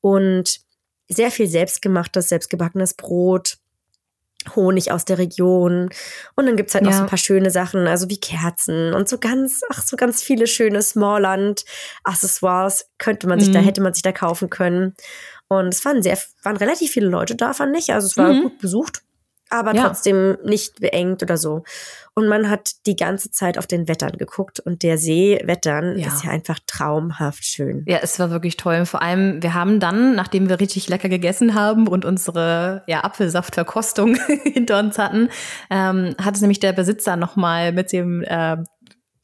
Und 0.00 0.60
sehr 1.08 1.30
viel 1.30 1.48
selbstgemachtes, 1.48 2.28
selbstgebackenes 2.28 2.94
Brot, 2.94 3.58
Honig 4.54 4.92
aus 4.92 5.04
der 5.04 5.18
Region. 5.18 5.90
Und 6.34 6.46
dann 6.46 6.56
gibt's 6.56 6.74
halt 6.74 6.84
ja. 6.84 6.90
noch 6.90 6.96
so 6.96 7.02
ein 7.04 7.08
paar 7.08 7.18
schöne 7.18 7.50
Sachen, 7.50 7.86
also 7.86 8.08
wie 8.08 8.20
Kerzen 8.20 8.94
und 8.94 9.08
so 9.08 9.18
ganz, 9.18 9.62
ach, 9.70 9.82
so 9.82 9.96
ganz 9.96 10.22
viele 10.22 10.46
schöne 10.46 10.82
Smallland-Accessoires 10.82 12.86
könnte 12.98 13.26
man 13.26 13.40
sich 13.40 13.48
mhm. 13.48 13.54
da, 13.54 13.60
hätte 13.60 13.80
man 13.80 13.94
sich 13.94 14.02
da 14.02 14.12
kaufen 14.12 14.50
können. 14.50 14.94
Und 15.48 15.68
es 15.68 15.84
waren 15.84 16.02
sehr, 16.02 16.18
waren 16.42 16.56
relativ 16.56 16.92
viele 16.92 17.08
Leute 17.08 17.36
da, 17.36 17.52
fand 17.52 17.76
ich. 17.76 17.92
Also 17.92 18.06
es 18.06 18.16
war 18.16 18.32
mhm. 18.32 18.42
gut 18.42 18.58
besucht 18.58 19.02
aber 19.50 19.74
ja. 19.74 19.86
trotzdem 19.86 20.36
nicht 20.44 20.80
beengt 20.80 21.22
oder 21.22 21.36
so. 21.36 21.62
Und 22.14 22.28
man 22.28 22.48
hat 22.48 22.70
die 22.86 22.96
ganze 22.96 23.30
Zeit 23.30 23.58
auf 23.58 23.66
den 23.66 23.88
Wettern 23.88 24.12
geguckt 24.12 24.58
und 24.60 24.82
der 24.82 24.96
See 24.96 25.38
Wettern 25.44 25.98
ja. 25.98 26.08
ist 26.08 26.24
ja 26.24 26.30
einfach 26.30 26.58
traumhaft 26.66 27.44
schön. 27.44 27.84
Ja, 27.86 27.98
es 28.00 28.18
war 28.18 28.30
wirklich 28.30 28.56
toll. 28.56 28.86
Vor 28.86 29.02
allem, 29.02 29.42
wir 29.42 29.52
haben 29.52 29.80
dann, 29.80 30.14
nachdem 30.14 30.48
wir 30.48 30.58
richtig 30.58 30.88
lecker 30.88 31.10
gegessen 31.10 31.54
haben 31.54 31.86
und 31.88 32.06
unsere 32.06 32.82
ja, 32.86 33.04
Apfelsaftverkostung 33.04 34.16
hinter 34.44 34.78
uns 34.78 34.98
hatten, 34.98 35.28
ähm, 35.68 36.14
hat 36.20 36.36
es 36.36 36.40
nämlich 36.40 36.60
der 36.60 36.72
Besitzer 36.72 37.16
nochmal 37.16 37.72
mit 37.72 37.92
dem 37.92 38.22
äh, 38.22 38.56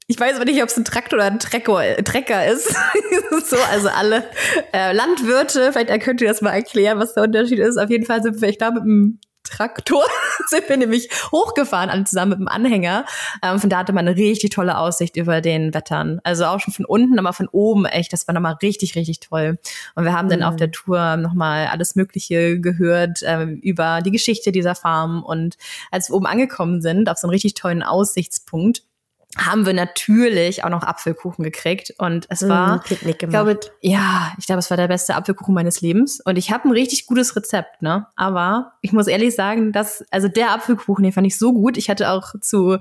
ich 0.08 0.20
weiß 0.20 0.36
aber 0.36 0.44
nicht, 0.44 0.62
ob 0.62 0.68
es 0.68 0.76
ein 0.76 0.84
Traktor 0.84 1.18
oder 1.18 1.26
ein 1.26 1.38
Trecker, 1.38 1.80
Trecker 2.04 2.46
ist. 2.46 2.68
so, 3.46 3.56
also 3.70 3.88
alle 3.88 4.24
äh, 4.74 4.92
Landwirte, 4.92 5.72
vielleicht 5.72 6.02
könnt 6.02 6.20
ihr 6.20 6.28
das 6.28 6.42
mal 6.42 6.50
erklären, 6.50 6.98
was 6.98 7.14
der 7.14 7.22
Unterschied 7.22 7.60
ist. 7.60 7.78
Auf 7.78 7.88
jeden 7.88 8.04
Fall 8.04 8.22
sind 8.22 8.38
wir, 8.42 8.48
ich 8.48 8.58
glaube, 8.58 8.80
mit 8.80 8.82
einem 8.82 9.20
Traktor 9.44 10.04
sind 10.48 10.68
wir 10.68 10.76
nämlich 10.76 11.08
hochgefahren, 11.30 11.90
alle 11.90 12.04
zusammen 12.04 12.30
mit 12.30 12.38
dem 12.40 12.48
Anhänger. 12.48 13.04
Ähm, 13.42 13.58
von 13.58 13.70
da 13.70 13.78
hatte 13.78 13.92
man 13.92 14.06
eine 14.06 14.16
richtig 14.16 14.50
tolle 14.50 14.78
Aussicht 14.78 15.16
über 15.16 15.40
den 15.40 15.74
Wettern. 15.74 16.20
Also 16.24 16.44
auch 16.44 16.60
schon 16.60 16.74
von 16.74 16.84
unten, 16.84 17.18
aber 17.18 17.32
von 17.32 17.48
oben 17.48 17.84
echt. 17.86 18.12
Das 18.12 18.26
war 18.26 18.34
nochmal 18.34 18.56
richtig, 18.62 18.94
richtig 18.94 19.20
toll. 19.20 19.58
Und 19.94 20.04
wir 20.04 20.12
haben 20.12 20.26
mhm. 20.26 20.30
dann 20.30 20.42
auf 20.42 20.56
der 20.56 20.70
Tour 20.70 21.16
nochmal 21.16 21.66
alles 21.66 21.94
Mögliche 21.94 22.60
gehört 22.60 23.20
ähm, 23.24 23.58
über 23.62 24.00
die 24.02 24.10
Geschichte 24.10 24.52
dieser 24.52 24.74
Farm. 24.74 25.22
Und 25.22 25.56
als 25.90 26.10
wir 26.10 26.16
oben 26.16 26.26
angekommen 26.26 26.80
sind, 26.82 27.08
auf 27.08 27.18
so 27.18 27.26
einen 27.26 27.32
richtig 27.32 27.54
tollen 27.54 27.82
Aussichtspunkt, 27.82 28.82
haben 29.38 29.64
wir 29.64 29.72
natürlich 29.72 30.62
auch 30.62 30.68
noch 30.68 30.82
Apfelkuchen 30.82 31.42
gekriegt 31.42 31.94
und 31.98 32.26
es 32.28 32.46
war, 32.46 32.76
Mm, 32.76 32.80
Picknick 32.80 33.22
ich 33.22 33.28
glaube, 33.30 33.58
ja, 33.80 34.30
ich 34.38 34.44
glaube, 34.46 34.58
es 34.58 34.68
war 34.68 34.76
der 34.76 34.88
beste 34.88 35.14
Apfelkuchen 35.14 35.54
meines 35.54 35.80
Lebens 35.80 36.20
und 36.22 36.36
ich 36.36 36.50
habe 36.52 36.68
ein 36.68 36.72
richtig 36.72 37.06
gutes 37.06 37.34
Rezept, 37.34 37.80
ne? 37.80 38.06
Aber 38.14 38.72
ich 38.82 38.92
muss 38.92 39.06
ehrlich 39.06 39.34
sagen, 39.34 39.72
dass 39.72 40.04
also 40.10 40.28
der 40.28 40.50
Apfelkuchen, 40.52 41.02
den 41.02 41.12
fand 41.12 41.26
ich 41.26 41.38
so 41.38 41.54
gut. 41.54 41.78
Ich 41.78 41.88
hatte 41.88 42.10
auch 42.10 42.34
zu 42.42 42.76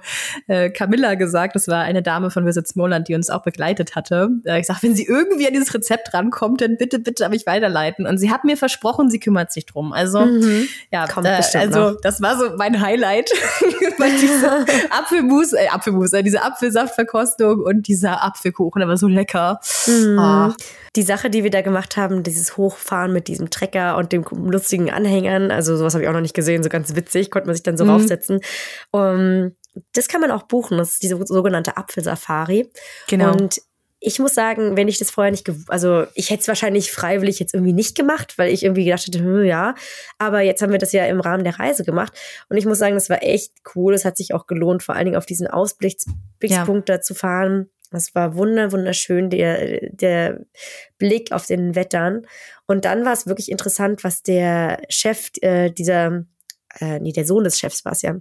äh, 0.48 0.70
Camilla 0.70 1.15
gesagt, 1.15 1.55
das 1.55 1.70
war 1.70 1.84
eine 1.84 2.01
Dame 2.01 2.31
von 2.31 2.46
Visit 2.46 2.67
Smoland, 2.67 3.08
die 3.08 3.15
uns 3.15 3.29
auch 3.29 3.43
begleitet 3.43 3.96
hatte. 3.96 4.29
Äh, 4.43 4.60
ich 4.60 4.67
sag, 4.67 4.84
wenn 4.84 4.93
sie 4.93 5.05
irgendwie 5.05 5.48
an 5.48 5.53
dieses 5.53 5.74
Rezept 5.74 6.13
rankommt, 6.13 6.60
dann 6.60 6.75
bitte, 6.77 7.00
bitte 7.00 7.24
an 7.25 7.31
mich 7.31 7.46
weiterleiten. 7.46 8.05
Und 8.05 8.17
sie 8.17 8.29
hat 8.29 8.43
mir 8.43 8.58
versprochen, 8.58 9.10
sie 9.10 9.20
kümmert 9.20 9.53
sich 9.53 9.65
drum. 9.65 9.93
Also 9.93 10.20
Mhm. 10.25 10.67
ja, 10.91 11.08
Kommt 11.08 11.27
äh, 11.27 11.39
also 11.58 11.91
noch. 11.91 12.01
das 12.01 12.22
war 12.22 12.38
so 12.38 12.55
mein 12.58 12.81
Highlight, 12.81 13.29
weil 13.98 14.12
diese 14.20 14.65
Apfelmus, 14.91 15.53
äh, 15.53 15.67
Apfelmus, 15.72 16.12
äh, 16.13 16.24
diese 16.24 16.40
Apfelsaftverkostung 16.43 17.60
und 17.62 17.88
dieser 17.88 18.24
Apfelkuchen, 18.24 18.79
der 18.79 18.88
war 18.89 18.98
so 18.98 19.07
lecker. 19.07 19.60
Mhm. 19.88 20.19
Ah. 20.19 20.55
Die 20.95 21.03
Sache, 21.03 21.29
die 21.29 21.43
wir 21.43 21.51
da 21.51 21.62
gemacht 21.62 21.98
haben, 21.98 22.24
dieses 22.24 22.57
Hochfahren 22.57 23.13
mit 23.13 23.27
diesem 23.27 23.50
Trecker 23.50 23.98
und 23.98 24.12
dem 24.12 24.24
lustigen 24.24 24.91
Anhängern, 24.91 25.51
also 25.51 25.77
sowas 25.77 25.93
habe 25.93 26.03
ich 26.03 26.10
auch 26.10 26.13
noch 26.13 26.21
nicht 26.21 26.33
gesehen, 26.36 26.63
so 26.63 26.69
ganz 26.69 26.95
witzig, 26.95 27.31
konnte 27.31 27.48
man 27.48 27.55
sich 27.55 27.63
dann 27.63 27.77
so 27.77 27.86
Mhm. 27.86 27.91
raufsetzen. 27.91 28.39
Um, 28.91 29.55
das 29.93 30.07
kann 30.10 30.19
man 30.21 30.31
auch 30.31 30.43
buchen, 30.43 30.77
das 30.77 30.93
ist 30.93 31.03
diese 31.03 31.17
sogenannte 31.25 31.77
Apfelsafari. 31.77 32.69
Genau. 33.07 33.31
Und 33.31 33.62
ich 34.03 34.17
muss 34.17 34.34
sagen, 34.34 34.75
wenn 34.75 34.88
ich 34.88 34.98
das 34.98 35.12
vorher 35.12 35.29
nicht, 35.29 35.50
also 35.67 36.08
ich 36.15 36.31
hätte 36.31 36.41
es 36.41 36.48
wahrscheinlich 36.48 36.91
freiwillig 36.91 37.39
jetzt 37.39 37.53
irgendwie 37.53 37.72
nicht 37.72 37.96
gemacht, 37.96 38.38
weil 38.38 38.51
ich 38.51 38.63
irgendwie 38.63 38.84
gedacht 38.84 39.05
hätte, 39.05 39.20
hm, 39.20 39.46
ja, 39.46 39.75
aber 40.17 40.41
jetzt 40.41 40.62
haben 40.63 40.72
wir 40.72 40.79
das 40.79 40.91
ja 40.91 41.05
im 41.05 41.22
Rahmen 41.22 41.43
der 41.43 41.60
Reise 41.60 41.84
gemacht 41.84 42.12
und 42.50 42.58
ich 42.58 42.65
muss 42.65 42.79
sagen, 42.79 42.96
das 42.96 43.12
war 43.12 43.22
echt 43.22 43.51
cool, 43.75 43.93
es 43.93 44.03
hat 44.03 44.17
sich 44.17 44.34
auch 44.34 44.48
gelohnt, 44.48 44.81
vor 44.81 44.96
allen 44.96 45.05
Dingen 45.05 45.17
auf 45.17 45.27
diesen 45.27 45.46
Ausblickspunkt 45.48 46.89
da 46.89 47.00
zu 47.00 47.13
fahren. 47.13 47.70
Das 47.91 48.15
war 48.15 48.36
wunder, 48.36 48.72
wunderschön, 48.72 49.29
der, 49.29 49.89
der 49.91 50.39
Blick 50.98 51.31
auf 51.31 51.46
den 51.46 51.75
Wettern. 51.75 52.25
Und 52.65 52.86
dann 52.86 53.03
war 53.05 53.12
es 53.13 53.27
wirklich 53.27 53.51
interessant, 53.51 54.03
was 54.05 54.24
der 54.24 54.81
Chef 54.88 55.29
äh, 55.41 55.70
dieser, 55.72 56.24
äh, 56.79 57.00
nee, 57.00 57.12
der 57.12 57.25
Sohn 57.25 57.43
des 57.43 57.60
Chefs 57.60 57.84
war 57.84 57.91
es 57.91 58.01
ja, 58.01 58.15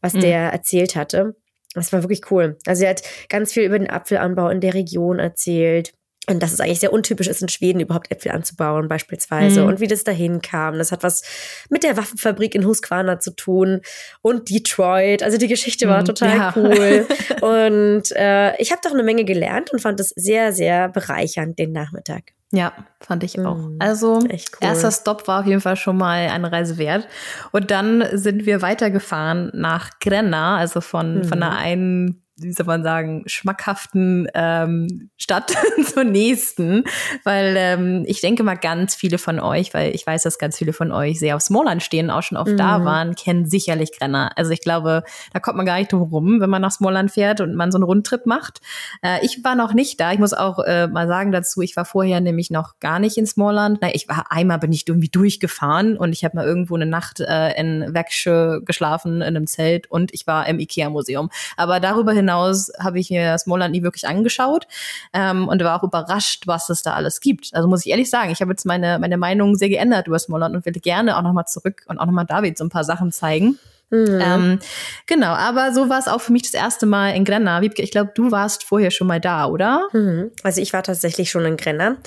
was 0.00 0.14
Mhm. 0.14 0.20
der 0.20 0.38
erzählt 0.52 0.96
hatte. 0.96 1.36
Das 1.74 1.92
war 1.92 2.02
wirklich 2.02 2.30
cool. 2.30 2.58
Also 2.66 2.84
er 2.84 2.90
hat 2.90 3.02
ganz 3.28 3.52
viel 3.52 3.64
über 3.64 3.78
den 3.78 3.90
Apfelanbau 3.90 4.48
in 4.48 4.60
der 4.60 4.74
Region 4.74 5.18
erzählt. 5.18 5.94
Und 6.30 6.40
dass 6.40 6.52
es 6.52 6.60
eigentlich 6.60 6.78
sehr 6.78 6.92
untypisch 6.92 7.26
ist, 7.26 7.42
in 7.42 7.48
Schweden 7.48 7.80
überhaupt 7.80 8.12
Äpfel 8.12 8.30
anzubauen, 8.30 8.86
beispielsweise. 8.86 9.62
Mhm. 9.62 9.66
Und 9.66 9.80
wie 9.80 9.88
das 9.88 10.04
dahin 10.04 10.40
kam. 10.40 10.78
Das 10.78 10.92
hat 10.92 11.02
was 11.02 11.22
mit 11.68 11.82
der 11.82 11.96
Waffenfabrik 11.96 12.54
in 12.54 12.64
Husqvarna 12.64 13.18
zu 13.18 13.32
tun. 13.34 13.80
Und 14.20 14.48
Detroit. 14.48 15.24
Also 15.24 15.36
die 15.36 15.48
Geschichte 15.48 15.88
war 15.88 16.02
Mhm, 16.02 16.04
total 16.04 16.36
ja. 16.36 16.52
cool. 16.56 17.06
Und 17.40 18.12
äh, 18.14 18.56
ich 18.62 18.70
habe 18.70 18.80
doch 18.84 18.92
eine 18.92 19.02
Menge 19.02 19.24
gelernt 19.24 19.72
und 19.72 19.80
fand 19.80 19.98
es 19.98 20.10
sehr, 20.10 20.52
sehr 20.52 20.88
bereichernd, 20.88 21.58
den 21.58 21.72
Nachmittag. 21.72 22.32
Ja, 22.52 22.72
fand 23.00 23.24
ich 23.24 23.40
auch. 23.40 23.56
Mhm. 23.56 23.76
Also 23.80 24.18
cool. 24.20 24.28
erster 24.60 24.92
Stopp 24.92 25.26
war 25.26 25.40
auf 25.40 25.46
jeden 25.46 25.60
Fall 25.60 25.74
schon 25.76 25.96
mal 25.96 26.28
eine 26.28 26.52
Reise 26.52 26.78
wert. 26.78 27.08
Und 27.50 27.72
dann 27.72 28.04
sind 28.12 28.46
wir 28.46 28.62
weitergefahren 28.62 29.50
nach 29.54 29.98
Grenna, 29.98 30.58
also 30.58 30.80
von, 30.80 31.18
Mhm. 31.20 31.24
von 31.24 31.40
der 31.40 31.50
einen 31.56 32.22
wie 32.42 32.52
soll 32.52 32.66
man 32.66 32.82
sagen, 32.82 33.22
schmackhaften 33.26 34.28
ähm, 34.34 35.10
Stadt 35.16 35.52
zur 35.92 36.04
nächsten. 36.04 36.84
Weil 37.24 37.54
ähm, 37.56 38.04
ich 38.06 38.20
denke 38.20 38.42
mal, 38.42 38.56
ganz 38.56 38.94
viele 38.94 39.18
von 39.18 39.40
euch, 39.40 39.74
weil 39.74 39.94
ich 39.94 40.06
weiß, 40.06 40.22
dass 40.22 40.38
ganz 40.38 40.58
viele 40.58 40.72
von 40.72 40.92
euch 40.92 41.18
sehr 41.18 41.36
auf 41.36 41.42
Smallland 41.42 41.82
stehen, 41.82 42.10
auch 42.10 42.22
schon 42.22 42.38
oft 42.38 42.58
da 42.58 42.78
Mhm. 42.78 42.84
waren, 42.84 43.14
kennen 43.14 43.46
sicherlich 43.46 43.96
Grenna. 43.98 44.30
Also 44.36 44.50
ich 44.50 44.60
glaube, 44.60 45.02
da 45.32 45.40
kommt 45.40 45.56
man 45.56 45.66
gar 45.66 45.78
nicht 45.78 45.92
drum 45.92 46.02
rum, 46.02 46.40
wenn 46.40 46.50
man 46.50 46.62
nach 46.62 46.72
Smallland 46.72 47.10
fährt 47.10 47.40
und 47.40 47.54
man 47.54 47.70
so 47.70 47.76
einen 47.76 47.84
Rundtrip 47.84 48.26
macht. 48.26 48.60
Äh, 49.02 49.24
ich 49.24 49.42
war 49.44 49.54
noch 49.54 49.74
nicht 49.74 50.00
da. 50.00 50.12
Ich 50.12 50.18
muss 50.18 50.32
auch 50.32 50.58
äh, 50.60 50.86
mal 50.88 51.06
sagen 51.08 51.32
dazu, 51.32 51.60
ich 51.60 51.76
war 51.76 51.84
vorher 51.84 52.20
nämlich 52.20 52.50
noch 52.50 52.78
gar 52.80 52.98
nicht 52.98 53.16
in 53.16 53.26
Smallland. 53.26 53.80
Nein, 53.82 53.92
ich 53.94 54.08
war 54.08 54.26
einmal 54.30 54.58
bin 54.58 54.72
ich 54.72 54.86
irgendwie 54.88 55.08
durchgefahren 55.08 55.96
und 55.96 56.12
ich 56.12 56.24
habe 56.24 56.36
mal 56.36 56.46
irgendwo 56.46 56.74
eine 56.74 56.86
Nacht 56.86 57.20
äh, 57.20 57.52
in 57.58 57.94
Växjö 57.94 58.60
geschlafen 58.64 59.16
in 59.16 59.22
einem 59.22 59.46
Zelt 59.46 59.90
und 59.90 60.12
ich 60.14 60.26
war 60.26 60.46
im 60.48 60.58
Ikea 60.58 60.90
Museum. 60.90 61.30
Aber 61.56 61.80
darüber 61.80 62.12
hinaus 62.12 62.31
habe 62.78 62.98
ich 62.98 63.10
mir 63.10 63.36
Smallland 63.38 63.72
nie 63.72 63.82
wirklich 63.82 64.06
angeschaut 64.06 64.66
ähm, 65.12 65.48
und 65.48 65.62
war 65.62 65.78
auch 65.78 65.84
überrascht, 65.84 66.46
was 66.46 66.68
es 66.70 66.82
da 66.82 66.94
alles 66.94 67.20
gibt. 67.20 67.50
Also 67.52 67.68
muss 67.68 67.84
ich 67.84 67.90
ehrlich 67.90 68.10
sagen, 68.10 68.30
ich 68.30 68.40
habe 68.40 68.52
jetzt 68.52 68.66
meine 68.66 68.98
meine 68.98 69.16
Meinung 69.16 69.56
sehr 69.56 69.68
geändert 69.68 70.06
über 70.06 70.18
Smallland 70.18 70.54
und 70.54 70.66
will 70.66 70.72
gerne 70.72 71.16
auch 71.16 71.22
noch 71.22 71.32
mal 71.32 71.46
zurück 71.46 71.82
und 71.86 71.98
auch 71.98 72.06
noch 72.06 72.12
mal 72.12 72.24
David 72.24 72.58
so 72.58 72.64
ein 72.64 72.70
paar 72.70 72.84
Sachen 72.84 73.12
zeigen. 73.12 73.58
Mhm. 73.92 74.20
Ähm, 74.22 74.58
genau, 75.06 75.34
aber 75.34 75.72
so 75.72 75.90
war 75.90 75.98
es 75.98 76.08
auch 76.08 76.22
für 76.22 76.32
mich 76.32 76.42
das 76.42 76.54
erste 76.54 76.86
Mal 76.86 77.10
in 77.10 77.24
Grenna. 77.24 77.60
Wiebke, 77.60 77.82
ich 77.82 77.90
glaube, 77.90 78.12
du 78.14 78.30
warst 78.30 78.64
vorher 78.64 78.90
schon 78.90 79.06
mal 79.06 79.20
da, 79.20 79.46
oder? 79.46 79.86
Mhm. 79.92 80.30
Also 80.42 80.62
ich 80.62 80.72
war 80.72 80.82
tatsächlich 80.82 81.30
schon 81.30 81.44
in 81.44 81.58
Grenna. 81.58 81.98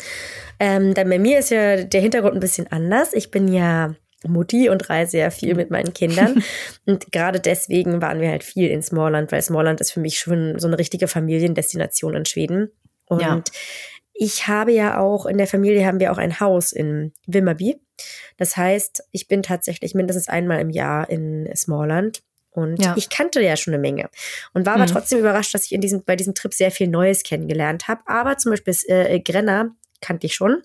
Ähm, 0.59 0.95
dann 0.95 1.07
bei 1.09 1.19
mir 1.19 1.39
ist 1.39 1.51
ja 1.51 1.83
der 1.83 2.01
Hintergrund 2.01 2.33
ein 2.33 2.39
bisschen 2.39 2.71
anders. 2.71 3.13
Ich 3.13 3.29
bin 3.29 3.47
ja 3.47 3.93
Mutti 4.27 4.69
und 4.69 4.89
reise 4.89 5.17
ja 5.17 5.29
viel 5.29 5.55
mit 5.55 5.71
meinen 5.71 5.93
Kindern. 5.93 6.43
und 6.85 7.11
gerade 7.11 7.39
deswegen 7.39 8.01
waren 8.01 8.19
wir 8.21 8.29
halt 8.29 8.43
viel 8.43 8.69
in 8.69 8.81
Smallland, 8.81 9.31
weil 9.31 9.41
Smallland 9.41 9.81
ist 9.81 9.91
für 9.91 9.99
mich 9.99 10.19
schon 10.19 10.59
so 10.59 10.67
eine 10.67 10.77
richtige 10.77 11.07
Familiendestination 11.07 12.15
in 12.15 12.25
Schweden. 12.25 12.71
Und 13.07 13.21
Ja. 13.21 13.41
ich 14.13 14.47
habe 14.47 14.71
ja 14.71 14.99
auch, 14.99 15.25
in 15.25 15.37
der 15.37 15.47
Familie 15.47 15.85
haben 15.85 15.99
wir 15.99 16.11
auch 16.11 16.17
ein 16.17 16.39
Haus 16.39 16.71
in 16.71 17.13
Vimmerby. 17.27 17.79
Das 18.37 18.57
heißt, 18.57 19.03
ich 19.11 19.27
bin 19.27 19.43
tatsächlich 19.43 19.93
mindestens 19.95 20.27
einmal 20.27 20.59
im 20.59 20.69
Jahr 20.69 21.09
in 21.09 21.49
Smallland. 21.55 22.21
Und 22.51 22.81
Ja. 22.81 22.93
ich 22.97 23.09
kannte 23.09 23.41
ja 23.41 23.57
schon 23.57 23.73
eine 23.73 23.81
Menge. 23.81 24.09
Und 24.53 24.65
war 24.65 24.75
aber 24.75 24.83
Mhm. 24.85 24.89
trotzdem 24.93 25.19
überrascht, 25.19 25.53
dass 25.53 25.65
ich 25.65 25.73
in 25.73 25.81
diesem, 25.81 26.03
bei 26.05 26.15
diesem 26.15 26.33
Trip 26.33 26.53
sehr 26.53 26.71
viel 26.71 26.87
Neues 26.87 27.23
kennengelernt 27.23 27.87
habe. 27.89 28.01
Aber 28.05 28.37
zum 28.37 28.51
Beispiel 28.51 28.73
äh, 28.87 29.19
Grenna 29.19 29.75
kannte 30.01 30.25
ich 30.27 30.35
schon. 30.35 30.61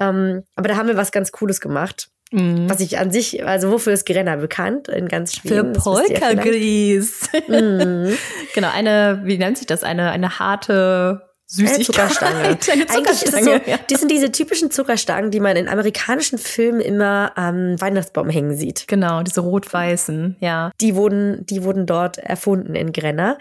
Ähm, 0.00 0.44
aber 0.54 0.68
da 0.68 0.76
haben 0.76 0.86
wir 0.88 0.96
was 0.96 1.10
ganz 1.10 1.32
Cooles 1.32 1.60
gemacht. 1.60 2.08
Mhm. 2.30 2.68
Was 2.68 2.80
ich 2.80 2.98
an 2.98 3.10
sich, 3.10 3.46
also 3.46 3.70
wofür 3.70 3.92
ist 3.92 4.06
Grenna 4.06 4.36
bekannt 4.36 4.88
in 4.88 5.08
ganz 5.08 5.34
Für 5.34 5.48
Schweden? 5.48 5.80
Vielleicht. 5.80 6.20
Polkagries. 6.20 7.28
Mhm. 7.48 8.16
genau, 8.54 8.68
eine, 8.72 9.22
wie 9.24 9.38
nennt 9.38 9.58
sich 9.58 9.66
das? 9.66 9.82
Eine, 9.82 10.10
eine 10.10 10.38
harte 10.38 11.22
Eine 11.22 11.68
Süßigkeit. 11.68 11.86
Zuckerstange. 11.86 12.58
Eine 12.70 12.90
Eigentlich 12.90 13.22
ist 13.22 13.28
es 13.28 13.30
so, 13.30 13.38
Zuckerstange, 13.38 13.62
ja. 13.70 13.78
das 13.88 14.00
sind 14.00 14.10
diese 14.10 14.30
typischen 14.30 14.70
Zuckerstangen, 14.70 15.30
die 15.30 15.40
man 15.40 15.56
in 15.56 15.68
amerikanischen 15.68 16.38
Filmen 16.38 16.80
immer 16.80 17.32
am 17.36 17.80
Weihnachtsbaum 17.80 18.28
hängen 18.28 18.56
sieht. 18.56 18.86
Genau, 18.88 19.22
diese 19.22 19.40
rot-weißen, 19.40 20.36
ja. 20.40 20.70
Die 20.80 20.94
wurden, 20.94 21.46
die 21.46 21.64
wurden 21.64 21.86
dort 21.86 22.18
erfunden 22.18 22.74
in 22.74 22.92
Grenna. 22.92 23.38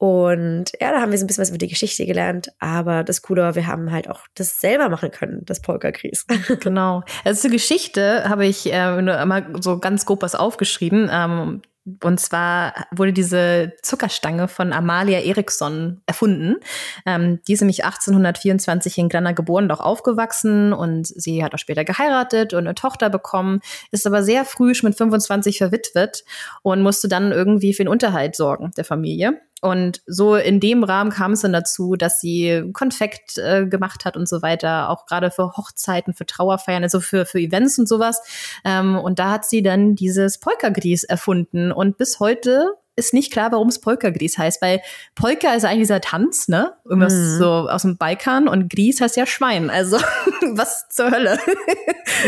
Und 0.00 0.72
ja, 0.80 0.92
da 0.92 1.02
haben 1.02 1.12
wir 1.12 1.18
so 1.18 1.24
ein 1.24 1.26
bisschen 1.26 1.42
was 1.42 1.50
über 1.50 1.58
die 1.58 1.68
Geschichte 1.68 2.06
gelernt. 2.06 2.50
Aber 2.58 3.04
das 3.04 3.20
Coole 3.20 3.42
war, 3.42 3.54
wir 3.54 3.66
haben 3.66 3.92
halt 3.92 4.08
auch 4.08 4.20
das 4.34 4.58
selber 4.58 4.88
machen 4.88 5.10
können, 5.10 5.42
das 5.44 5.60
Polka-Gries. 5.60 6.26
Genau. 6.60 7.02
Also 7.22 7.42
zur 7.42 7.50
Geschichte 7.50 8.26
habe 8.26 8.46
ich 8.46 8.72
äh, 8.72 9.02
nur 9.02 9.18
einmal 9.18 9.52
so 9.60 9.78
ganz 9.78 10.06
grob 10.06 10.22
was 10.22 10.34
aufgeschrieben. 10.34 11.10
Ähm, 11.12 11.60
und 12.02 12.18
zwar 12.18 12.86
wurde 12.92 13.12
diese 13.12 13.74
Zuckerstange 13.82 14.48
von 14.48 14.72
Amalia 14.72 15.20
Eriksson 15.20 16.00
erfunden. 16.06 16.56
Ähm, 17.04 17.40
die 17.46 17.52
ist 17.52 17.60
nämlich 17.60 17.84
1824 17.84 18.96
in 18.96 19.10
Grenna 19.10 19.32
geboren 19.32 19.64
und 19.64 19.72
auch 19.72 19.80
aufgewachsen 19.80 20.72
und 20.72 21.06
sie 21.08 21.44
hat 21.44 21.54
auch 21.54 21.58
später 21.58 21.84
geheiratet 21.84 22.54
und 22.54 22.60
eine 22.60 22.74
Tochter 22.74 23.10
bekommen, 23.10 23.60
ist 23.90 24.06
aber 24.06 24.22
sehr 24.22 24.46
früh 24.46 24.74
schon 24.74 24.88
mit 24.88 24.96
25 24.96 25.58
verwitwet 25.58 26.24
und 26.62 26.82
musste 26.82 27.08
dann 27.08 27.32
irgendwie 27.32 27.74
für 27.74 27.84
den 27.84 27.88
Unterhalt 27.88 28.34
sorgen 28.34 28.72
der 28.78 28.84
Familie. 28.84 29.40
Und 29.60 30.00
so 30.06 30.36
in 30.36 30.58
dem 30.58 30.84
Rahmen 30.84 31.10
kam 31.10 31.32
es 31.32 31.42
dann 31.42 31.52
dazu, 31.52 31.94
dass 31.94 32.20
sie 32.20 32.70
Konfekt 32.72 33.36
äh, 33.36 33.66
gemacht 33.66 34.04
hat 34.04 34.16
und 34.16 34.28
so 34.28 34.40
weiter, 34.40 34.88
auch 34.88 35.06
gerade 35.06 35.30
für 35.30 35.52
Hochzeiten, 35.56 36.14
für 36.14 36.24
Trauerfeiern, 36.24 36.82
also 36.82 37.00
für, 37.00 37.26
für 37.26 37.38
Events 37.38 37.78
und 37.78 37.86
sowas. 37.86 38.22
Ähm, 38.64 38.96
und 38.96 39.18
da 39.18 39.30
hat 39.30 39.44
sie 39.44 39.62
dann 39.62 39.94
dieses 39.94 40.38
Polka-Gries 40.38 41.04
erfunden. 41.04 41.72
Und 41.72 41.98
bis 41.98 42.20
heute 42.20 42.74
ist 42.96 43.14
nicht 43.14 43.32
klar, 43.32 43.50
warum 43.52 43.68
es 43.68 43.80
Polka-Gries 43.80 44.36
heißt, 44.36 44.60
weil 44.60 44.80
Polka 45.14 45.54
ist 45.54 45.64
eigentlich 45.64 45.80
dieser 45.82 46.00
Tanz, 46.00 46.48
ne? 46.48 46.74
Irgendwas 46.84 47.14
Mhm. 47.14 47.38
so 47.38 47.46
aus 47.68 47.82
dem 47.82 47.96
Balkan 47.96 48.48
und 48.48 48.70
Gries 48.70 49.00
heißt 49.00 49.16
ja 49.16 49.26
Schwein. 49.26 49.70
Also 49.70 49.96
was 50.54 50.88
zur 50.90 51.10
Hölle? 51.10 51.38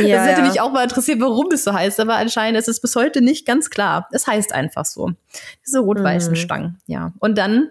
Ja, 0.02 0.18
das 0.18 0.26
hätte 0.28 0.40
ja. 0.42 0.48
mich 0.48 0.60
auch 0.60 0.72
mal 0.72 0.84
interessiert, 0.84 1.20
warum 1.20 1.50
es 1.52 1.64
so 1.64 1.72
heißt, 1.72 2.00
aber 2.00 2.16
anscheinend 2.16 2.58
ist 2.58 2.68
es 2.68 2.80
bis 2.80 2.96
heute 2.96 3.20
nicht 3.20 3.46
ganz 3.46 3.68
klar. 3.70 4.08
Es 4.12 4.26
heißt 4.26 4.52
einfach 4.54 4.84
so. 4.84 5.10
Diese 5.66 5.80
rot-weißen 5.80 6.32
Mhm. 6.32 6.36
Stangen, 6.36 6.78
ja. 6.86 7.12
Und 7.18 7.36
dann 7.36 7.70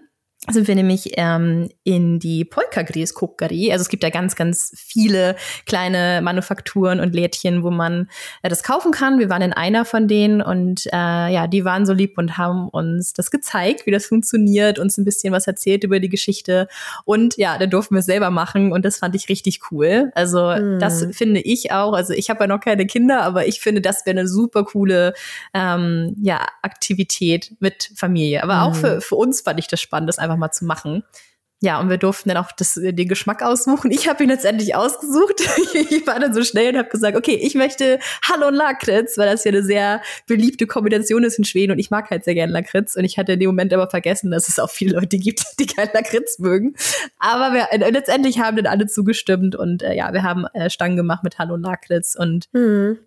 sind 0.50 0.66
wir 0.66 0.74
nämlich 0.74 1.12
ähm, 1.16 1.68
in 1.84 2.18
die 2.18 2.44
Polka 2.44 2.82
Gries 2.82 3.14
Cookery. 3.14 3.70
Also 3.70 3.82
es 3.82 3.88
gibt 3.88 4.02
da 4.02 4.10
ganz, 4.10 4.34
ganz 4.34 4.72
viele 4.76 5.36
kleine 5.66 6.20
Manufakturen 6.20 6.98
und 6.98 7.14
Lädchen, 7.14 7.62
wo 7.62 7.70
man 7.70 8.08
äh, 8.42 8.48
das 8.48 8.64
kaufen 8.64 8.90
kann. 8.90 9.20
Wir 9.20 9.30
waren 9.30 9.42
in 9.42 9.52
einer 9.52 9.84
von 9.84 10.08
denen 10.08 10.42
und 10.42 10.86
äh, 10.86 11.32
ja, 11.32 11.46
die 11.46 11.64
waren 11.64 11.86
so 11.86 11.92
lieb 11.92 12.18
und 12.18 12.38
haben 12.38 12.68
uns 12.68 13.12
das 13.12 13.30
gezeigt, 13.30 13.86
wie 13.86 13.92
das 13.92 14.06
funktioniert, 14.06 14.80
uns 14.80 14.98
ein 14.98 15.04
bisschen 15.04 15.32
was 15.32 15.46
erzählt 15.46 15.84
über 15.84 16.00
die 16.00 16.08
Geschichte 16.08 16.66
und 17.04 17.36
ja, 17.36 17.56
da 17.58 17.66
durften 17.66 17.94
wir 17.94 18.00
es 18.00 18.06
selber 18.06 18.30
machen 18.30 18.72
und 18.72 18.84
das 18.84 18.98
fand 18.98 19.14
ich 19.14 19.28
richtig 19.28 19.60
cool. 19.70 20.10
Also 20.14 20.40
mm. 20.40 20.78
das 20.80 21.06
finde 21.12 21.40
ich 21.40 21.72
auch. 21.72 21.92
Also 21.92 22.14
ich 22.14 22.30
habe 22.30 22.40
ja 22.40 22.46
noch 22.48 22.60
keine 22.60 22.86
Kinder, 22.86 23.22
aber 23.22 23.46
ich 23.46 23.60
finde, 23.60 23.80
das 23.80 24.04
wäre 24.06 24.18
eine 24.18 24.28
super 24.28 24.64
coole 24.64 25.14
ähm, 25.54 26.16
ja, 26.20 26.46
Aktivität 26.62 27.54
mit 27.60 27.92
Familie. 27.94 28.42
Aber 28.42 28.56
mm. 28.56 28.60
auch 28.62 28.74
für, 28.74 29.00
für 29.00 29.14
uns 29.14 29.42
fand 29.42 29.58
ich 29.60 29.68
das 29.68 29.80
spannend, 29.80 30.08
das 30.08 30.18
einfach 30.18 30.31
einfach 30.32 30.40
mal 30.40 30.52
zu 30.52 30.64
machen. 30.64 31.04
Ja, 31.64 31.78
und 31.78 31.88
wir 31.88 31.96
durften 31.96 32.28
dann 32.28 32.38
auch 32.38 32.50
das, 32.50 32.74
den 32.74 33.06
Geschmack 33.06 33.40
aussuchen. 33.40 33.92
Ich 33.92 34.08
habe 34.08 34.24
ihn 34.24 34.30
letztendlich 34.30 34.74
ausgesucht. 34.74 35.40
ich 35.74 36.04
war 36.08 36.18
dann 36.18 36.34
so 36.34 36.42
schnell 36.42 36.72
und 36.72 36.78
habe 36.78 36.88
gesagt, 36.88 37.16
okay, 37.16 37.38
ich 37.40 37.54
möchte 37.54 38.00
Hallo 38.28 38.50
Lakritz, 38.50 39.16
weil 39.16 39.30
das 39.30 39.44
ja 39.44 39.50
eine 39.50 39.62
sehr 39.62 40.02
beliebte 40.26 40.66
Kombination 40.66 41.22
ist 41.22 41.38
in 41.38 41.44
Schweden 41.44 41.70
und 41.70 41.78
ich 41.78 41.88
mag 41.88 42.10
halt 42.10 42.24
sehr 42.24 42.34
gerne 42.34 42.52
Lakritz. 42.52 42.96
Und 42.96 43.04
ich 43.04 43.16
hatte 43.16 43.34
in 43.34 43.38
dem 43.38 43.50
Moment 43.50 43.72
aber 43.72 43.88
vergessen, 43.88 44.32
dass 44.32 44.48
es 44.48 44.58
auch 44.58 44.70
viele 44.70 44.96
Leute 44.96 45.18
gibt, 45.18 45.44
die 45.60 45.66
kein 45.66 45.88
Lakritz 45.94 46.40
mögen. 46.40 46.74
Aber 47.20 47.54
wir, 47.54 47.68
äh, 47.70 47.90
letztendlich 47.90 48.40
haben 48.40 48.56
dann 48.56 48.66
alle 48.66 48.86
zugestimmt 48.86 49.54
und 49.54 49.84
äh, 49.84 49.94
ja, 49.94 50.12
wir 50.12 50.24
haben 50.24 50.46
äh, 50.54 50.68
Stangen 50.68 50.96
gemacht 50.96 51.22
mit 51.22 51.38
Hallo 51.38 51.54
Lakritz 51.54 52.16
und 52.18 52.46
mhm. 52.52 52.98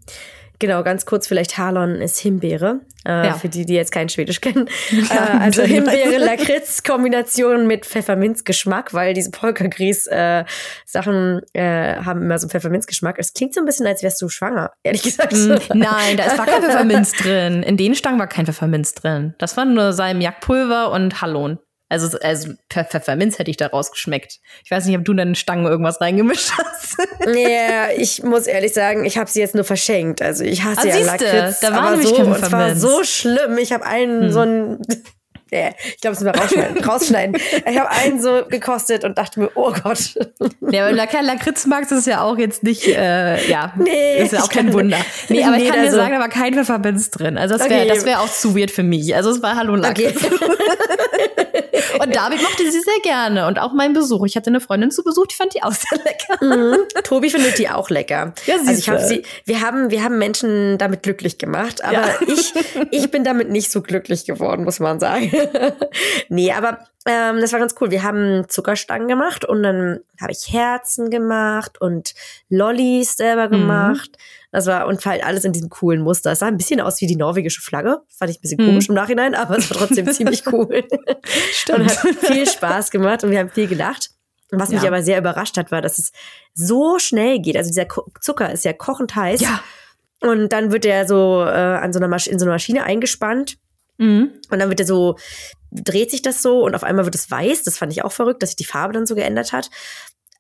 Genau, 0.60 0.84
ganz 0.84 1.06
kurz 1.06 1.28
vielleicht 1.28 1.58
Halon 1.58 1.96
ist 1.96 2.20
Himbeere, 2.20 2.82
äh, 3.06 3.28
ja. 3.28 3.34
für 3.34 3.50
die, 3.50 3.66
die 3.66 3.74
jetzt 3.74 3.92
kein 3.92 4.08
Schwedisch 4.10 4.42
kennen. 4.42 4.70
Ja, 5.10 5.36
äh, 5.36 5.40
also 5.42 5.64
Himbeere-Lakritz-Kombination 5.64 7.66
mit 7.68 7.86
Pfefferminzgeschmack, 7.86 8.94
weil 8.94 9.14
diese 9.14 9.32
Polkagries-Sachen 9.32 11.42
äh, 11.54 11.94
äh, 11.94 11.98
haben 12.04 12.22
immer 12.22 12.40
so 12.40 12.48
Pfefferminzgeschmack. 12.48 13.18
Es 13.20 13.34
klingt 13.34 13.54
so 13.54 13.60
ein 13.62 13.66
bisschen, 13.66 13.86
als 13.88 14.04
wärst 14.04 14.22
du 14.22 14.30
schwanger, 14.30 14.72
ehrlich 14.84 15.04
gesagt. 15.04 15.34
Mm, 15.34 15.56
nein, 15.78 16.16
da 16.18 16.26
ist 16.26 16.38
war 16.38 16.46
kein 16.46 16.62
Pfefferminz 16.62 17.14
drin. 17.14 17.64
In 17.64 17.78
den 17.78 17.96
Stangen 17.96 18.20
war 18.20 18.28
kein 18.28 18.46
Pfefferminz 18.46 18.94
drin. 18.94 19.34
Das 19.38 19.56
war 19.58 19.66
nur 19.66 19.94
Salmiakpulver 19.94 20.92
und 20.92 21.22
Hallon. 21.22 21.60
Also, 21.88 22.18
also 22.20 22.54
Pfefferminz 22.70 23.38
hätte 23.38 23.52
ich 23.52 23.58
da 23.58 23.68
rausgeschmeckt. 23.68 24.40
Ich 24.64 24.72
weiß 24.72 24.86
nicht, 24.86 24.98
ob 24.98 25.06
du 25.06 25.12
in 25.12 25.18
deine 25.18 25.36
Stangen 25.36 25.66
irgendwas 25.66 26.02
reingemischt 26.02 26.52
hast. 26.58 26.98
Ja, 27.26 27.90
ich 27.96 28.24
muss 28.24 28.46
ehrlich 28.46 28.74
sagen, 28.74 29.04
ich 29.04 29.18
habe 29.18 29.30
sie 29.30 29.40
jetzt 29.40 29.56
nur 29.56 29.64
verschenkt. 29.64 30.22
Also 30.22 30.44
ich 30.44 30.64
hasse 30.64 30.82
ah, 30.82 30.86
ja 30.86 30.94
siehste, 30.96 31.26
Lakritz, 31.26 31.60
da 31.60 31.72
war 31.72 31.82
aber 31.94 32.02
so, 32.02 32.16
und 32.16 32.32
es 32.32 32.52
war 32.52 32.76
so 32.76 33.04
schlimm. 33.04 33.58
Ich 33.58 33.74
habe 33.74 33.86
einen 33.86 34.24
hm. 34.24 34.32
so 34.32 34.40
einen 34.42 34.86
Yeah, 35.52 35.70
ich 35.86 36.02
glaube, 36.02 36.16
das 36.16 36.24
müssen 36.24 36.34
wir 36.34 36.42
rausschneiden. 36.42 36.84
rausschneiden. 36.86 37.38
Ich 37.70 37.80
habe 37.80 37.90
einen 37.90 38.22
so 38.22 38.44
gekostet 38.50 39.04
und 39.04 39.18
dachte 39.18 39.40
mir, 39.40 39.52
oh 39.56 39.72
Gott. 39.72 40.16
Ja, 40.72 40.88
aber 40.88 41.08
kein 41.08 41.26
Lakritz 41.26 41.66
magst 41.66 41.92
ist 41.92 42.08
ja 42.08 42.22
auch 42.22 42.38
jetzt 42.38 42.64
nicht, 42.64 42.88
äh, 42.88 43.48
ja, 43.48 43.74
nee, 43.78 44.18
ist 44.22 44.34
ja 44.34 44.42
auch 44.42 44.50
kein 44.50 44.74
Wunder. 44.74 44.98
Nee, 45.30 45.44
aber 45.44 45.58
nee, 45.58 45.64
ich 45.64 45.70
kann 45.70 45.80
dir 45.80 45.86
also, 45.86 45.98
sagen, 45.98 46.14
da 46.14 46.20
war 46.20 46.30
kein 46.30 46.54
Pfefferminz 46.54 47.12
drin. 47.12 47.38
Also 47.38 47.58
das 47.58 47.70
wäre 47.70 47.82
okay. 47.82 47.94
das 47.94 48.06
wär 48.06 48.22
auch 48.22 48.32
zu 48.32 48.56
weird 48.56 48.72
für 48.72 48.84
mich. 48.84 49.16
Also 49.16 49.30
es 49.30 49.42
war 49.42 49.56
Hallo 49.56 49.76
Lakritz. 49.76 50.24
Okay. 50.26 51.45
und 52.02 52.16
David 52.16 52.42
mochte 52.42 52.64
sie 52.72 52.80
sehr 52.80 53.00
gerne 53.04 53.48
und 53.48 53.60
auch 53.60 53.74
mein 53.74 53.94
Besuch. 53.94 54.26
Ich 54.26 54.36
hatte 54.36 54.50
eine 54.50 54.60
Freundin 54.60 54.92
zu 54.92 55.04
Besuch, 55.04 55.28
die 55.28 55.36
fand 55.36 55.54
die 55.54 55.64
auch 55.64 55.74
sehr 55.74 56.00
lecker. 56.00 56.46
Mhm. 56.46 56.78
Tobi 57.04 57.30
findet 57.30 57.58
die 57.58 57.70
auch 57.70 57.90
lecker. 57.90 58.34
Ja, 58.46 58.56
also 58.56 58.72
ich 58.72 58.90
habe 58.90 59.06
sie, 59.06 59.24
wir 59.46 59.62
haben, 59.62 59.92
wir 59.92 60.04
haben 60.04 60.18
Menschen 60.18 60.78
damit 60.78 61.04
glücklich 61.04 61.38
gemacht, 61.38 61.84
aber 61.84 61.94
ja. 61.94 62.20
ich, 62.28 62.54
ich 62.92 63.12
bin 63.12 63.24
damit 63.24 63.50
nicht 63.50 63.72
so 63.72 63.82
glücklich 63.82 64.26
geworden, 64.26 64.64
muss 64.64 64.80
man 64.80 65.00
sagen. 65.00 65.32
nee, 66.30 66.52
aber 66.52 66.80
ähm, 67.08 67.40
das 67.40 67.52
war 67.54 67.60
ganz 67.60 67.76
cool. 67.80 67.92
Wir 67.92 68.04
haben 68.04 68.50
Zuckerstangen 68.50 69.08
gemacht 69.08 69.46
und 69.46 69.62
dann 69.62 70.00
habe 70.20 70.32
ich 70.32 70.52
Herzen 70.52 71.12
gemacht 71.12 71.80
und 71.80 72.16
Lollis 72.50 73.16
selber 73.16 73.48
mhm. 73.48 73.52
gemacht. 73.52 74.10
Mhm. 74.12 74.46
Das 74.52 74.66
war 74.68 74.88
und 74.88 75.06
halt 75.06 75.24
alles 75.24 75.44
in 75.44 75.54
diesem 75.54 75.70
coolen 75.70 76.02
Muster. 76.02 76.32
Es 76.32 76.40
sah 76.40 76.48
ein 76.48 76.58
bisschen 76.58 76.82
aus 76.82 77.02
wie 77.02 77.08
die 77.08 77.16
norwegische 77.16 77.62
Flagge. 77.62 78.02
Fand 78.10 78.32
ich 78.32 78.38
ein 78.38 78.42
bisschen 78.42 78.64
mhm. 78.64 78.68
komisch 78.68 78.90
im 78.90 78.96
Nachhinein, 78.96 79.36
aber 79.36 79.58
es 79.58 79.70
war 79.70 79.78
trotzdem 79.78 80.08
ziemlich 80.12 80.48
cool. 80.52 80.84
Stimmt. 81.52 81.80
Und 81.80 81.90
hat 81.90 82.16
viel 82.16 82.48
Spaß 82.48 82.90
gemacht 82.90 83.24
und 83.24 83.32
wir 83.32 83.40
haben 83.40 83.50
viel 83.50 83.68
gelacht. 83.68 84.10
Was 84.52 84.70
ja. 84.72 84.80
mich 84.80 84.88
aber 84.88 85.04
sehr 85.04 85.20
überrascht 85.20 85.58
hat, 85.58 85.72
war, 85.72 85.82
dass 85.82 85.98
es 85.98 86.12
so 86.54 86.98
schnell 87.00 87.40
geht. 87.40 87.58
Also 87.58 87.70
dieser 87.70 87.88
Zucker 88.22 88.52
ist 88.52 88.66
ja 88.66 88.74
kochend 88.74 89.16
heiß. 89.16 89.42
Ja. 89.42 89.62
Und 90.22 90.50
dann 90.54 90.72
wird 90.72 90.86
der 90.86 91.08
so 91.08 91.44
äh, 91.44 91.50
an 91.50 91.94
so 91.94 92.00
einer 92.00 92.08
Masch 92.08 92.28
in 92.28 92.40
so 92.40 92.46
einer 92.46 92.54
Maschine 92.54 92.84
eingespannt. 92.84 93.58
Mhm. 93.98 94.32
Und 94.50 94.60
dann 94.60 94.70
wird 94.70 94.80
er 94.80 94.86
so, 94.86 95.18
dreht 95.76 96.12
sich 96.12 96.22
das 96.22 96.42
so 96.42 96.64
und 96.64 96.76
auf 96.76 96.84
einmal 96.84 97.06
wird 97.06 97.16
es 97.16 97.30
weiß. 97.30 97.64
Das 97.64 97.78
fand 97.78 97.92
ich 97.92 98.04
auch 98.04 98.12
verrückt, 98.12 98.42
dass 98.42 98.52
sich 98.52 98.58
die 98.58 98.66
Farbe 98.66 98.94
dann 98.94 99.06
so 99.06 99.16
geändert 99.16 99.52
hat. 99.52 99.70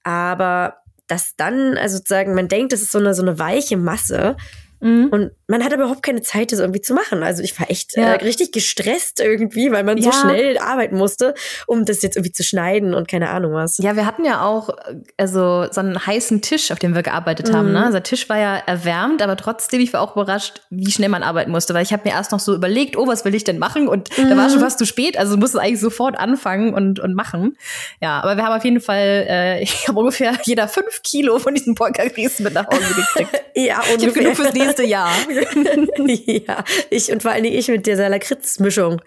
Aber 0.03 0.77
dass 1.07 1.35
dann, 1.35 1.77
also 1.77 1.97
sozusagen, 1.97 2.33
man 2.33 2.47
denkt, 2.47 2.73
das 2.73 2.81
ist 2.81 2.91
so 2.91 2.99
eine, 2.99 3.13
so 3.13 3.21
eine 3.21 3.37
weiche 3.37 3.77
Masse. 3.77 4.37
Mhm. 4.79 5.07
Und 5.11 5.31
man 5.47 5.63
hat 5.63 5.73
aber 5.73 5.83
überhaupt 5.83 6.03
keine 6.03 6.21
Zeit, 6.21 6.51
das 6.51 6.59
irgendwie 6.59 6.81
zu 6.81 6.93
machen. 6.93 7.23
Also 7.23 7.43
ich 7.43 7.59
war 7.59 7.69
echt 7.69 7.95
ja. 7.95 8.13
äh, 8.13 8.23
richtig 8.23 8.51
gestresst 8.51 9.19
irgendwie, 9.19 9.71
weil 9.71 9.83
man 9.83 9.97
ja. 9.97 10.11
so 10.11 10.19
schnell 10.19 10.57
arbeiten 10.57 10.97
musste, 10.97 11.33
um 11.67 11.85
das 11.85 12.01
jetzt 12.01 12.15
irgendwie 12.17 12.31
zu 12.31 12.43
schneiden 12.43 12.93
und 12.93 13.07
keine 13.07 13.29
Ahnung 13.29 13.53
was. 13.53 13.77
Ja, 13.77 13.95
wir 13.95 14.05
hatten 14.05 14.25
ja 14.25 14.43
auch 14.43 14.69
äh, 14.69 14.95
also 15.17 15.67
so 15.71 15.81
einen 15.81 16.05
heißen 16.05 16.41
Tisch, 16.41 16.71
auf 16.71 16.79
dem 16.79 16.95
wir 16.95 17.03
gearbeitet 17.03 17.49
mhm. 17.49 17.55
haben. 17.55 17.71
Ne? 17.73 17.85
Unser 17.85 18.03
Tisch 18.03 18.27
war 18.29 18.39
ja 18.39 18.55
erwärmt, 18.55 19.21
aber 19.21 19.37
trotzdem, 19.37 19.81
ich 19.81 19.93
war 19.93 20.01
auch 20.01 20.15
überrascht, 20.15 20.61
wie 20.69 20.91
schnell 20.91 21.09
man 21.09 21.23
arbeiten 21.23 21.51
musste, 21.51 21.73
weil 21.73 21.83
ich 21.83 21.93
habe 21.93 22.03
mir 22.05 22.15
erst 22.15 22.31
noch 22.31 22.39
so 22.39 22.55
überlegt, 22.55 22.97
oh, 22.97 23.07
was 23.07 23.23
will 23.25 23.35
ich 23.35 23.43
denn 23.43 23.59
machen? 23.59 23.87
Und 23.87 24.17
mhm. 24.17 24.29
da 24.29 24.37
war 24.37 24.49
schon 24.49 24.59
fast 24.59 24.79
zu 24.79 24.85
spät, 24.85 25.17
also 25.17 25.37
musste 25.37 25.59
eigentlich 25.59 25.79
sofort 25.79 26.17
anfangen 26.17 26.73
und, 26.73 26.99
und 26.99 27.13
machen. 27.13 27.55
Ja, 28.01 28.21
aber 28.21 28.35
wir 28.35 28.45
haben 28.45 28.57
auf 28.57 28.63
jeden 28.63 28.81
Fall, 28.81 29.25
äh, 29.29 29.61
ich 29.63 29.87
habe 29.87 29.99
ungefähr 29.99 30.33
jeder 30.43 30.67
fünf 30.67 31.03
Kilo 31.03 31.37
von 31.37 31.53
diesen 31.53 31.75
Polka-Grießen 31.75 32.43
mit 32.43 32.53
nach 32.53 32.67
Hause 32.67 32.93
gekriegt. 32.95 33.43
ja, 33.55 33.77
ungefähr. 33.77 33.95
Ich 33.97 34.07
habe 34.07 34.11
genug 34.13 34.35
fürs 34.35 34.53
nächste 34.65 34.83
Jahr. 34.83 35.11
ja, 36.07 36.63
ich 36.89 37.11
und 37.11 37.21
vor 37.21 37.31
allen 37.31 37.43
Dingen 37.43 37.57
ich 37.57 37.67
mit 37.67 37.85
dieser 37.85 38.09
Lakritz-Mischung. 38.09 39.01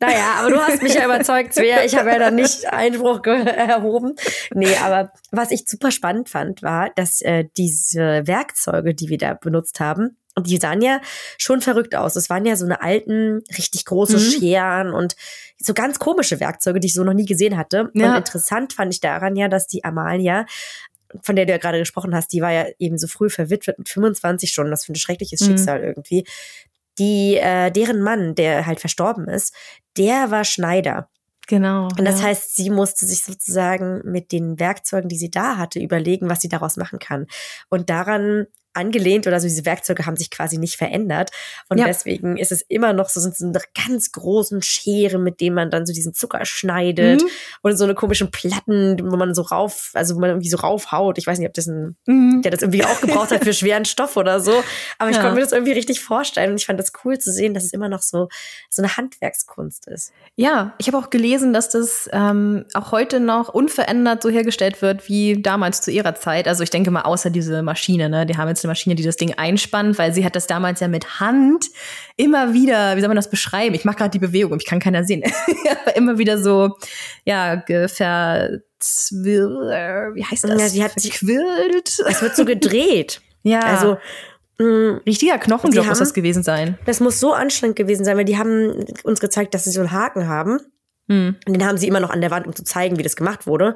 Naja, 0.00 0.34
aber 0.38 0.50
du 0.50 0.60
hast 0.60 0.82
mich 0.82 0.94
ja 0.94 1.04
überzeugt, 1.04 1.54
Svea. 1.54 1.84
Ich 1.84 1.96
habe 1.96 2.10
ja 2.10 2.18
dann 2.18 2.34
nicht 2.34 2.66
Einspruch 2.72 3.24
erhoben. 3.24 4.14
Nee, 4.52 4.74
aber 4.82 5.12
was 5.30 5.50
ich 5.50 5.64
super 5.66 5.90
spannend 5.90 6.28
fand, 6.28 6.62
war, 6.62 6.90
dass 6.96 7.20
äh, 7.20 7.44
diese 7.56 8.26
Werkzeuge, 8.26 8.94
die 8.94 9.08
wir 9.08 9.18
da 9.18 9.34
benutzt 9.34 9.78
haben, 9.78 10.16
und 10.34 10.46
die 10.46 10.56
sahen 10.56 10.80
ja 10.80 11.00
schon 11.36 11.60
verrückt 11.60 11.94
aus. 11.94 12.16
Es 12.16 12.30
waren 12.30 12.46
ja 12.46 12.56
so 12.56 12.64
eine 12.64 12.80
alten, 12.80 13.42
richtig 13.56 13.84
große 13.84 14.16
mhm. 14.16 14.20
Scheren 14.20 14.94
und 14.94 15.14
so 15.58 15.74
ganz 15.74 15.98
komische 15.98 16.40
Werkzeuge, 16.40 16.80
die 16.80 16.86
ich 16.86 16.94
so 16.94 17.04
noch 17.04 17.12
nie 17.12 17.26
gesehen 17.26 17.56
hatte. 17.56 17.90
Ja. 17.92 18.10
Und 18.10 18.16
interessant 18.16 18.72
fand 18.72 18.94
ich 18.94 19.00
daran 19.00 19.36
ja, 19.36 19.48
dass 19.48 19.66
die 19.66 19.84
Amalia 19.84 20.46
von 21.22 21.36
der 21.36 21.46
du 21.46 21.52
ja 21.52 21.58
gerade 21.58 21.78
gesprochen 21.78 22.14
hast, 22.14 22.32
die 22.32 22.40
war 22.40 22.52
ja 22.52 22.66
eben 22.78 22.98
so 22.98 23.06
früh 23.06 23.28
verwitwet 23.28 23.78
mit 23.78 23.88
25 23.88 24.52
schon. 24.52 24.70
Das 24.70 24.84
finde 24.84 24.98
ich 24.98 25.02
ein 25.02 25.06
schreckliches 25.06 25.40
mhm. 25.40 25.44
Schicksal 25.46 25.82
irgendwie. 25.82 26.24
Die, 26.98 27.36
äh, 27.36 27.70
deren 27.70 28.02
Mann, 28.02 28.34
der 28.34 28.66
halt 28.66 28.80
verstorben 28.80 29.28
ist, 29.28 29.54
der 29.96 30.30
war 30.30 30.44
Schneider. 30.44 31.08
Genau. 31.48 31.88
Und 31.98 32.04
das 32.04 32.20
ja. 32.20 32.28
heißt, 32.28 32.54
sie 32.56 32.70
musste 32.70 33.04
sich 33.04 33.22
sozusagen 33.22 34.00
mit 34.04 34.32
den 34.32 34.58
Werkzeugen, 34.58 35.08
die 35.08 35.16
sie 35.16 35.30
da 35.30 35.56
hatte, 35.56 35.80
überlegen, 35.80 36.30
was 36.30 36.40
sie 36.40 36.48
daraus 36.48 36.76
machen 36.76 36.98
kann. 36.98 37.26
Und 37.68 37.90
daran 37.90 38.46
angelehnt 38.74 39.26
oder 39.26 39.40
so 39.40 39.46
diese 39.46 39.64
Werkzeuge 39.64 40.06
haben 40.06 40.16
sich 40.16 40.30
quasi 40.30 40.58
nicht 40.58 40.76
verändert. 40.76 41.30
Und 41.68 41.78
ja. 41.78 41.86
deswegen 41.86 42.36
ist 42.36 42.52
es 42.52 42.62
immer 42.62 42.92
noch 42.92 43.08
so, 43.08 43.20
sind 43.20 43.36
so 43.36 43.50
ganz 43.86 44.12
großen 44.12 44.62
Scheren, 44.62 45.22
mit 45.22 45.40
denen 45.40 45.54
man 45.54 45.70
dann 45.70 45.86
so 45.86 45.92
diesen 45.92 46.14
Zucker 46.14 46.44
schneidet 46.44 47.22
mhm. 47.22 47.28
und 47.62 47.76
so 47.76 47.84
eine 47.84 47.94
komischen 47.94 48.30
Platten, 48.30 48.98
wo 49.10 49.16
man 49.16 49.34
so 49.34 49.42
rauf, 49.42 49.90
also 49.94 50.16
wo 50.16 50.20
man 50.20 50.30
irgendwie 50.30 50.48
so 50.48 50.56
raufhaut. 50.56 51.18
Ich 51.18 51.26
weiß 51.26 51.38
nicht, 51.38 51.48
ob 51.48 51.54
das 51.54 51.66
ein, 51.66 51.96
mhm. 52.06 52.42
der 52.42 52.50
das 52.50 52.62
irgendwie 52.62 52.84
auch 52.84 53.00
gebraucht 53.00 53.30
hat 53.30 53.44
für 53.44 53.52
schweren 53.52 53.84
Stoff 53.84 54.16
oder 54.16 54.40
so. 54.40 54.52
Aber 54.98 55.10
ich 55.10 55.16
ja. 55.16 55.22
konnte 55.22 55.36
mir 55.36 55.42
das 55.42 55.52
irgendwie 55.52 55.72
richtig 55.72 56.00
vorstellen 56.00 56.52
und 56.52 56.56
ich 56.56 56.66
fand 56.66 56.78
das 56.78 56.92
cool 57.04 57.18
zu 57.18 57.32
sehen, 57.32 57.54
dass 57.54 57.64
es 57.64 57.72
immer 57.72 57.88
noch 57.88 58.02
so, 58.02 58.28
so 58.70 58.82
eine 58.82 58.96
Handwerkskunst 58.96 59.86
ist. 59.88 60.12
Ja, 60.36 60.74
ich 60.78 60.86
habe 60.86 60.98
auch 60.98 61.10
gelesen, 61.10 61.52
dass 61.52 61.68
das 61.68 62.08
ähm, 62.12 62.64
auch 62.74 62.92
heute 62.92 63.20
noch 63.20 63.48
unverändert 63.48 64.22
so 64.22 64.30
hergestellt 64.30 64.82
wird 64.82 65.08
wie 65.08 65.40
damals 65.42 65.82
zu 65.82 65.90
ihrer 65.90 66.14
Zeit. 66.14 66.48
Also 66.48 66.62
ich 66.62 66.70
denke 66.70 66.90
mal, 66.90 67.02
außer 67.02 67.30
diese 67.30 67.62
Maschine, 67.62 68.08
ne, 68.08 68.26
die 68.26 68.36
haben 68.36 68.48
jetzt 68.48 68.61
eine 68.64 68.70
Maschine, 68.70 68.94
die 68.94 69.02
das 69.02 69.16
Ding 69.16 69.34
einspannt, 69.34 69.98
weil 69.98 70.12
sie 70.12 70.24
hat 70.24 70.36
das 70.36 70.46
damals 70.46 70.80
ja 70.80 70.88
mit 70.88 71.20
Hand 71.20 71.66
immer 72.16 72.52
wieder, 72.54 72.96
wie 72.96 73.00
soll 73.00 73.08
man 73.08 73.16
das 73.16 73.30
beschreiben? 73.30 73.74
Ich 73.74 73.84
mache 73.84 73.96
gerade 73.96 74.10
die 74.10 74.18
Bewegung, 74.18 74.58
ich 74.58 74.66
kann 74.66 74.80
keiner 74.80 75.04
sehen. 75.04 75.22
Aber 75.82 75.96
immer 75.96 76.18
wieder 76.18 76.38
so, 76.38 76.76
ja, 77.24 77.62
ver 77.66 78.60
wie 80.14 80.24
heißt 80.24 80.44
das? 80.44 80.60
Ja, 80.60 80.68
sie 80.68 80.82
hat 80.82 80.96
gequillt. 80.96 81.98
Es 82.08 82.22
wird 82.22 82.34
so 82.34 82.44
gedreht. 82.44 83.20
ja. 83.42 83.60
Also 83.60 83.98
mm, 84.58 85.00
Richtiger 85.06 85.38
Knochenjob 85.38 85.86
muss 85.86 85.98
das 85.98 86.14
gewesen 86.14 86.42
sein. 86.42 86.78
Das 86.84 87.00
muss 87.00 87.20
so 87.20 87.32
anstrengend 87.32 87.76
gewesen 87.76 88.04
sein, 88.04 88.16
weil 88.16 88.24
die 88.24 88.38
haben 88.38 88.84
uns 89.04 89.20
gezeigt, 89.20 89.54
dass 89.54 89.64
sie 89.64 89.70
so 89.70 89.80
einen 89.80 89.92
Haken 89.92 90.28
haben. 90.28 90.58
Hm. 91.08 91.36
Und 91.46 91.52
den 91.52 91.66
haben 91.66 91.78
sie 91.78 91.88
immer 91.88 92.00
noch 92.00 92.10
an 92.10 92.20
der 92.20 92.30
Wand, 92.30 92.46
um 92.46 92.54
zu 92.54 92.64
zeigen, 92.64 92.98
wie 92.98 93.02
das 93.02 93.16
gemacht 93.16 93.46
wurde. 93.46 93.74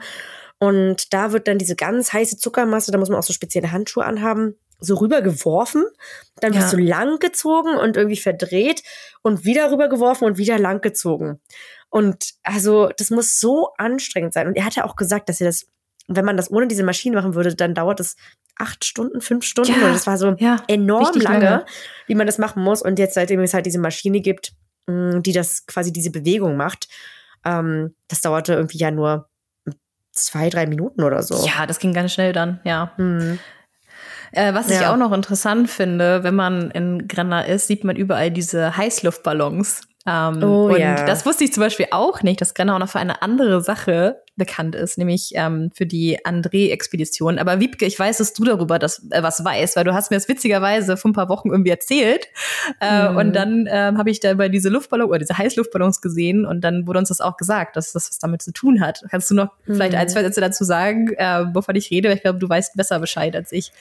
Und 0.59 1.13
da 1.13 1.33
wird 1.33 1.49
dann 1.49 1.59
diese 1.59 1.77
ganz 1.77 2.13
heiße 2.13 2.39
Zuckermasse, 2.39 2.91
da 2.91 2.99
muss 2.99 3.11
man 3.11 3.19
auch 3.19 3.25
so 3.25 3.33
spezielle 3.33 3.73
Handschuhe 3.73 4.05
anhaben, 4.05 4.55
so 4.79 4.97
rübergeworfen, 4.97 5.85
dann 6.41 6.53
ja. 6.53 6.61
wirst 6.61 6.73
du 6.73 6.77
lang 6.77 7.19
gezogen 7.19 7.77
und 7.77 7.97
irgendwie 7.97 8.17
verdreht 8.17 8.83
und 9.23 9.45
wieder 9.45 9.71
rübergeworfen 9.71 10.27
und 10.27 10.39
wieder 10.39 10.59
lang 10.59 10.81
gezogen. 10.81 11.41
Und 11.89 12.35
also, 12.43 12.91
das 12.97 13.11
muss 13.11 13.41
so 13.41 13.71
anstrengend 13.79 14.35
sein. 14.35 14.49
Und 14.49 14.57
er 14.57 14.65
hat 14.65 14.77
ja 14.77 14.85
auch 14.85 14.97
gesagt, 14.97 15.29
dass 15.29 15.41
er 15.41 15.47
das, 15.47 15.67
wenn 16.09 16.25
man 16.25 16.37
das 16.37 16.51
ohne 16.51 16.67
diese 16.67 16.85
Maschine 16.85 17.17
machen 17.17 17.35
würde, 17.35 17.55
dann 17.55 17.75
dauert 17.75 18.01
es 18.01 18.17
acht 18.57 18.85
Stunden, 18.85 19.21
fünf 19.21 19.45
Stunden. 19.45 19.73
Ja, 19.73 19.87
und 19.87 19.95
das 19.95 20.07
war 20.07 20.19
so 20.19 20.35
ja, 20.39 20.63
enorm 20.69 21.19
lange, 21.19 21.45
lange, 21.45 21.67
wie 22.07 22.15
man 22.15 22.27
das 22.27 22.39
machen 22.39 22.63
muss. 22.63 22.83
Und 22.83 22.99
jetzt, 22.99 23.15
seitdem 23.15 23.41
es 23.41 23.55
halt 23.55 23.67
diese 23.67 23.79
Maschine 23.79 24.21
gibt, 24.21 24.53
mm, 24.87 25.21
die 25.23 25.33
das 25.33 25.67
quasi 25.67 25.93
diese 25.93 26.11
Bewegung 26.11 26.57
macht, 26.57 26.89
ähm, 27.45 27.95
das 28.09 28.21
dauerte 28.21 28.55
irgendwie 28.55 28.79
ja 28.79 28.91
nur 28.91 29.29
zwei, 30.13 30.49
drei 30.49 30.67
Minuten 30.67 31.03
oder 31.03 31.23
so. 31.23 31.47
Ja, 31.47 31.67
das 31.67 31.79
ging 31.79 31.93
ganz 31.93 32.13
schnell 32.13 32.33
dann, 32.33 32.61
ja. 32.65 32.93
Hm. 32.97 33.39
Äh, 34.37 34.53
was 34.53 34.69
ja. 34.69 34.81
ich 34.81 34.87
auch 34.87 34.99
noch 34.99 35.13
interessant 35.13 35.71
finde, 35.71 36.23
wenn 36.23 36.35
man 36.35 36.71
in 36.71 37.09
Grenna 37.09 37.41
ist, 37.41 37.69
sieht 37.69 37.85
man 37.85 37.97
überall 37.97 38.31
diese 38.31 38.77
Heißluftballons. 38.77 39.81
Ähm, 40.07 40.43
oh, 40.43 40.67
und 40.67 40.79
ja. 40.79 41.07
das 41.07 41.25
wusste 41.25 41.45
ich 41.45 41.55
zum 41.55 41.63
Beispiel 41.63 41.87
auch 41.91 42.23
nicht, 42.23 42.41
dass 42.41 42.53
Grenna 42.53 42.75
auch 42.75 42.79
noch 42.79 42.91
für 42.91 42.99
eine 43.01 43.23
andere 43.23 43.63
Sache 43.63 44.21
bekannt 44.37 44.75
ist, 44.75 44.99
nämlich 44.99 45.33
ähm, 45.35 45.71
für 45.75 45.87
die 45.87 46.19
André-Expedition. 46.25 47.39
Aber 47.39 47.61
Wiebke, 47.61 47.87
ich 47.87 47.99
weiß, 47.99 48.19
dass 48.19 48.35
du 48.35 48.45
darüber 48.45 48.79
das, 48.79 49.07
äh, 49.11 49.23
was 49.23 49.43
weißt, 49.43 49.75
weil 49.75 49.85
du 49.85 49.95
hast 49.95 50.11
mir 50.11 50.19
das 50.19 50.29
witzigerweise 50.29 50.99
vor 50.99 51.11
ein 51.11 51.15
paar 51.15 51.31
Wochen 51.31 51.49
irgendwie 51.49 51.71
erzählt. 51.71 52.29
Äh, 52.81 53.09
mhm. 53.09 53.17
Und 53.17 53.33
dann 53.33 53.67
ähm, 53.71 53.97
habe 53.97 54.11
ich 54.11 54.21
da 54.21 54.35
bei 54.35 54.51
diese 54.51 54.69
Luftballons 54.69 55.09
oder 55.09 55.19
diese 55.19 55.39
Heißluftballons 55.39 56.03
gesehen 56.03 56.45
und 56.45 56.61
dann 56.61 56.87
wurde 56.87 56.99
uns 56.99 57.09
das 57.09 57.23
auch 57.23 57.39
gesagt, 57.39 57.77
dass 57.77 57.93
das 57.93 58.11
was 58.11 58.19
damit 58.19 58.43
zu 58.43 58.53
tun 58.53 58.83
hat. 58.83 59.03
Kannst 59.11 59.31
du 59.31 59.35
noch 59.35 59.49
mhm. 59.65 59.75
vielleicht 59.75 59.95
ein, 59.95 60.09
zwei 60.11 60.23
Sätze 60.23 60.43
dazu 60.43 60.65
sagen, 60.65 61.15
äh, 61.17 61.47
wovon 61.55 61.75
ich 61.75 61.91
rede? 61.91 62.11
Weil 62.11 62.17
ich 62.17 62.23
glaube, 62.23 62.39
du 62.39 62.49
weißt 62.49 62.77
besser 62.77 63.01
Bescheid 63.01 63.35
als 63.35 63.51
ich. 63.51 63.73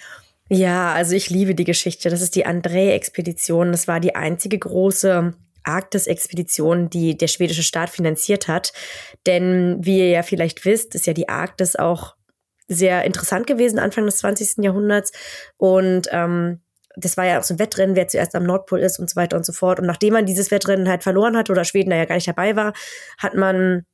Ja, 0.50 0.94
also 0.94 1.16
ich 1.16 1.30
liebe 1.30 1.56
die 1.56 1.64
Geschichte. 1.64 2.10
Das 2.10 2.22
ist 2.22 2.36
die 2.36 2.46
André-Expedition. 2.46 3.72
Das 3.72 3.88
war 3.88 4.00
die 4.00 4.16
einzige 4.16 4.60
große 4.60 5.34
Arktis-Expedition, 5.64 6.90
die 6.90 7.18
der 7.18 7.28
schwedische 7.28 7.64
Staat 7.64 7.90
finanziert 7.90 8.48
hat. 8.48 8.72
Denn 9.26 9.78
wie 9.82 9.98
ihr 9.98 10.10
ja 10.10 10.24
vielleicht 10.24 10.64
wisst, 10.66 10.94
ist 10.94 11.08
ja 11.08 11.14
die 11.14 11.30
Arktis 11.30 11.76
auch 11.76 12.16
sehr 12.68 13.04
interessant 13.06 13.48
gewesen 13.48 13.80
Anfang 13.80 14.06
des 14.06 14.18
20. 14.18 14.64
Jahrhunderts. 14.64 15.12
Und 15.58 16.08
ähm, 16.12 16.62
das 16.96 17.18
war 17.18 17.26
ja 17.26 17.40
auch 17.40 17.44
so 17.44 17.56
ein 17.56 17.60
Wettrennen, 17.60 17.96
wer 17.96 18.08
zuerst 18.08 18.36
am 18.36 18.44
Nordpol 18.44 18.80
ist 18.80 19.00
und 19.00 19.10
so 19.10 19.16
weiter 19.16 19.38
und 19.38 19.46
so 19.46 19.54
fort. 19.54 19.80
Und 19.80 19.88
nachdem 19.88 20.14
man 20.14 20.26
dieses 20.26 20.52
Wettrennen 20.52 20.88
halt 20.88 21.04
verloren 21.04 21.36
hat 21.36 21.50
oder 21.50 21.66
Schweden 21.66 21.90
da 21.90 21.96
ja 21.96 22.06
gar 22.06 22.16
nicht 22.16 22.28
dabei 22.28 22.56
war, 22.56 22.74
hat 23.18 23.34
man 23.34 23.86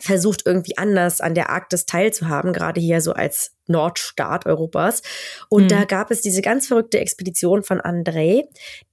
versucht 0.00 0.42
irgendwie 0.44 0.78
anders 0.78 1.20
an 1.20 1.34
der 1.34 1.50
Arktis 1.50 1.86
teilzuhaben, 1.86 2.52
gerade 2.52 2.80
hier 2.80 3.00
so 3.00 3.12
als 3.12 3.52
Nordstaat 3.66 4.46
Europas. 4.46 5.02
Und 5.48 5.64
mhm. 5.64 5.68
da 5.68 5.84
gab 5.84 6.10
es 6.10 6.20
diese 6.20 6.42
ganz 6.42 6.66
verrückte 6.66 7.00
Expedition 7.00 7.62
von 7.62 7.80
André, 7.80 8.44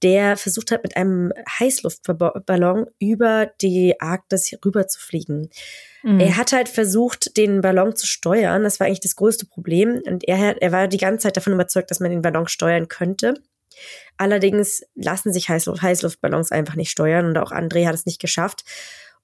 der 0.02 0.36
versucht 0.36 0.70
hat, 0.70 0.82
mit 0.82 0.96
einem 0.96 1.32
Heißluftballon 1.58 2.86
über 2.98 3.50
die 3.60 4.00
Arktis 4.00 4.52
rüber 4.64 4.86
zu 4.86 5.00
fliegen. 5.00 5.48
Mhm. 6.02 6.20
Er 6.20 6.36
hat 6.36 6.52
halt 6.52 6.68
versucht, 6.68 7.36
den 7.36 7.62
Ballon 7.62 7.96
zu 7.96 8.06
steuern. 8.06 8.62
Das 8.62 8.78
war 8.80 8.86
eigentlich 8.86 9.00
das 9.00 9.16
größte 9.16 9.46
Problem. 9.46 10.00
Und 10.06 10.26
er, 10.28 10.60
er 10.60 10.72
war 10.72 10.88
die 10.88 10.98
ganze 10.98 11.24
Zeit 11.24 11.36
davon 11.36 11.54
überzeugt, 11.54 11.90
dass 11.90 12.00
man 12.00 12.10
den 12.10 12.22
Ballon 12.22 12.48
steuern 12.48 12.88
könnte. 12.88 13.34
Allerdings 14.16 14.82
lassen 14.94 15.32
sich 15.32 15.48
Heißluftballons 15.48 16.50
einfach 16.50 16.76
nicht 16.76 16.90
steuern 16.90 17.26
und 17.26 17.38
auch 17.38 17.52
André 17.52 17.86
hat 17.86 17.94
es 17.94 18.06
nicht 18.06 18.20
geschafft. 18.20 18.64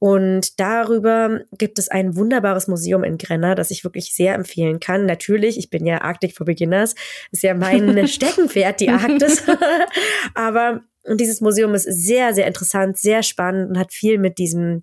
Und 0.02 0.58
darüber 0.58 1.42
gibt 1.56 1.78
es 1.78 1.88
ein 1.88 2.16
wunderbares 2.16 2.66
Museum 2.66 3.04
in 3.04 3.18
Grenna, 3.18 3.54
das 3.54 3.70
ich 3.70 3.84
wirklich 3.84 4.12
sehr 4.12 4.34
empfehlen 4.34 4.80
kann. 4.80 5.06
Natürlich, 5.06 5.56
ich 5.56 5.70
bin 5.70 5.86
ja 5.86 6.02
Arctic 6.02 6.36
for 6.36 6.44
Beginners, 6.44 6.96
ist 7.30 7.44
ja 7.44 7.54
mein 7.54 8.08
Steckenpferd, 8.08 8.80
die 8.80 8.88
Arktis. 8.88 9.44
Aber 10.34 10.80
dieses 11.06 11.40
Museum 11.40 11.72
ist 11.76 11.84
sehr, 11.84 12.34
sehr 12.34 12.48
interessant, 12.48 12.98
sehr 12.98 13.22
spannend 13.22 13.70
und 13.70 13.78
hat 13.78 13.92
viel 13.92 14.18
mit 14.18 14.38
diesem, 14.38 14.80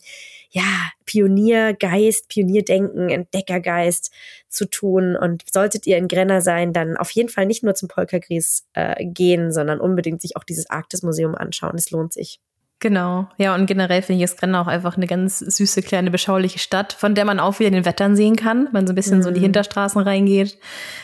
ja, 0.51 0.89
Pioniergeist, 1.03 2.29
Pionierdenken, 2.29 3.10
Entdeckergeist 3.10 4.13
zu 4.47 4.69
tun. 4.69 5.17
Und 5.17 5.43
solltet 5.51 5.86
ihr 5.86 5.97
in 5.97 6.08
Grenna 6.08 6.39
sein, 6.39 6.71
dann 6.71 6.95
auf 6.95 7.12
jeden 7.12 7.27
Fall 7.27 7.45
nicht 7.45 7.62
nur 7.62 7.75
zum 7.75 7.89
Polkagries 7.89 8.65
äh, 8.71 9.03
gehen, 9.03 9.51
sondern 9.51 9.82
unbedingt 9.82 10.21
sich 10.21 10.38
auch 10.38 10.45
dieses 10.45 10.69
Arktis-Museum 10.69 11.36
anschauen. 11.36 11.75
Es 11.75 11.91
lohnt 11.91 12.13
sich. 12.13 12.39
Genau, 12.82 13.28
ja, 13.38 13.56
und 13.56 13.65
generell 13.65 14.02
finde 14.02 14.24
ich 14.24 14.38
Grenna 14.38 14.62
auch 14.62 14.68
einfach 14.68 14.96
eine 14.96 15.06
ganz 15.06 15.39
süße, 15.39 15.82
kleine, 15.82 16.12
beschauliche 16.12 16.60
Stadt, 16.60 16.94
von 16.94 17.13
der 17.13 17.26
man 17.26 17.38
auch 17.38 17.60
wieder 17.60 17.72
den 17.72 17.84
Wettern 17.84 18.15
sehen 18.15 18.38
kann, 18.38 18.68
wenn 18.68 18.72
man 18.72 18.88
so 18.88 18.94
ein 18.94 18.96
bisschen 18.96 19.18
mhm. 19.18 19.24
so 19.24 19.28
in 19.28 19.36
die 19.36 19.42
mhm. 19.42 19.46
Hinterstraßen 19.46 20.02
reingeht. 20.02 20.58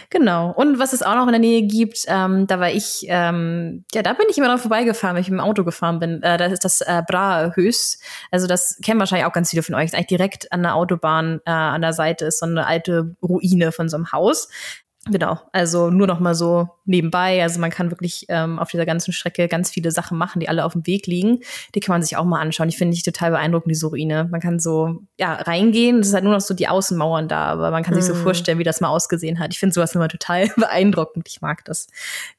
Genau. 0.10 0.52
Und 0.52 0.80
was 0.80 0.94
es 0.94 1.04
auch 1.04 1.16
noch 1.16 1.26
in 1.26 1.34
der 1.34 1.40
Nähe 1.40 1.64
gibt, 1.64 2.06
ähm, 2.08 2.48
da 2.48 2.62
war 2.62 2.72
ich, 2.72 3.06
ähm, 3.10 3.84
ja, 3.94 4.04
da 4.04 4.14
bin 4.14 4.28
ich 4.30 4.38
immer 4.38 4.48
noch 4.48 4.60
vorbeigefahren, 4.60 5.16
wenn 5.16 5.24
ich 5.24 5.30
mit 5.30 5.38
dem 5.38 5.46
Auto 5.46 5.66
gefahren 5.66 6.00
bin. 6.00 6.24
Äh, 6.24 6.38
das 6.38 6.54
ist 6.54 6.64
das 6.64 6.80
äh, 6.80 7.02
Brahehös. 7.06 8.00
Also 8.32 8.48
das 8.48 8.80
kennen 8.82 9.02
wahrscheinlich 9.02 9.28
auch 9.28 9.34
ganz 9.34 9.50
viele 9.50 9.64
von 9.64 9.76
euch. 9.76 9.92
Das 9.92 9.92
ist 9.92 9.96
eigentlich 9.96 10.08
direkt 10.08 10.54
an 10.54 10.64
der 10.64 10.76
Autobahn 10.76 11.42
äh, 11.46 11.52
an 11.52 11.82
der 11.82 11.92
Seite 11.92 12.26
ist 12.26 12.40
so 12.40 12.46
eine 12.46 12.66
alte 12.68 13.18
Ruine 13.22 13.74
von 13.74 13.90
so 13.90 13.98
einem 13.98 14.14
Haus. 14.14 14.48
Genau, 15.08 15.39
also 15.52 15.91
nur 15.91 16.08
noch 16.08 16.20
mal 16.20 16.34
so 16.34 16.68
nebenbei. 16.86 17.44
Also 17.44 17.60
man 17.60 17.70
kann 17.70 17.91
wirklich 17.91 18.26
ähm, 18.30 18.58
auf 18.58 18.72
dieser 18.72 18.88
ganzen 18.88 19.12
Strecke 19.12 19.48
ganz 19.48 19.70
viele 19.70 19.91
Sachen 19.91 20.18
machen, 20.18 20.39
die 20.39 20.50
alle 20.50 20.65
auf 20.65 20.74
dem 20.74 20.88
Weg 20.88 21.06
liegen. 21.06 21.41
Die 21.76 21.80
kann 21.80 21.94
man 21.94 22.02
sich 22.02 22.18
auch 22.18 22.26
mal 22.26 22.41
anschauen. 22.41 22.70
Ich 22.70 22.78
finde 22.78 22.96
ich 22.96 23.04
total 23.04 23.30
beeindruckend, 23.30 23.70
diese 23.72 23.86
Ruine. 23.86 24.28
Man 24.32 24.41
kann 24.41 24.60
so 24.60 25.04
ja 25.20 25.34
reingehen. 25.34 26.00
Es 26.00 26.08
ist 26.08 26.13
halt 26.15 26.24
nur 26.24 26.34
noch 26.34 26.41
so 26.41 26.56
die 26.56 26.68
Außenmauern 26.68 27.28
da, 27.28 27.46
aber 27.46 27.70
man 27.70 27.84
kann 27.84 27.94
mhm. 27.94 28.02
sich 28.02 28.12
so 28.12 28.15
mhm. 28.15 28.24
vorstellen, 28.24 28.58
wie 28.58 28.63
das 28.63 28.82
mal 28.82 28.88
ausgesehen 28.88 29.38
hat. 29.38 29.54
Ich 29.54 29.60
finde 29.60 29.76
sowas 29.76 29.94
immer 29.94 30.08
total 30.08 30.48
beeindruckend. 30.58 31.28
Ich 31.28 31.39
mag 31.39 31.63
das. 31.65 31.86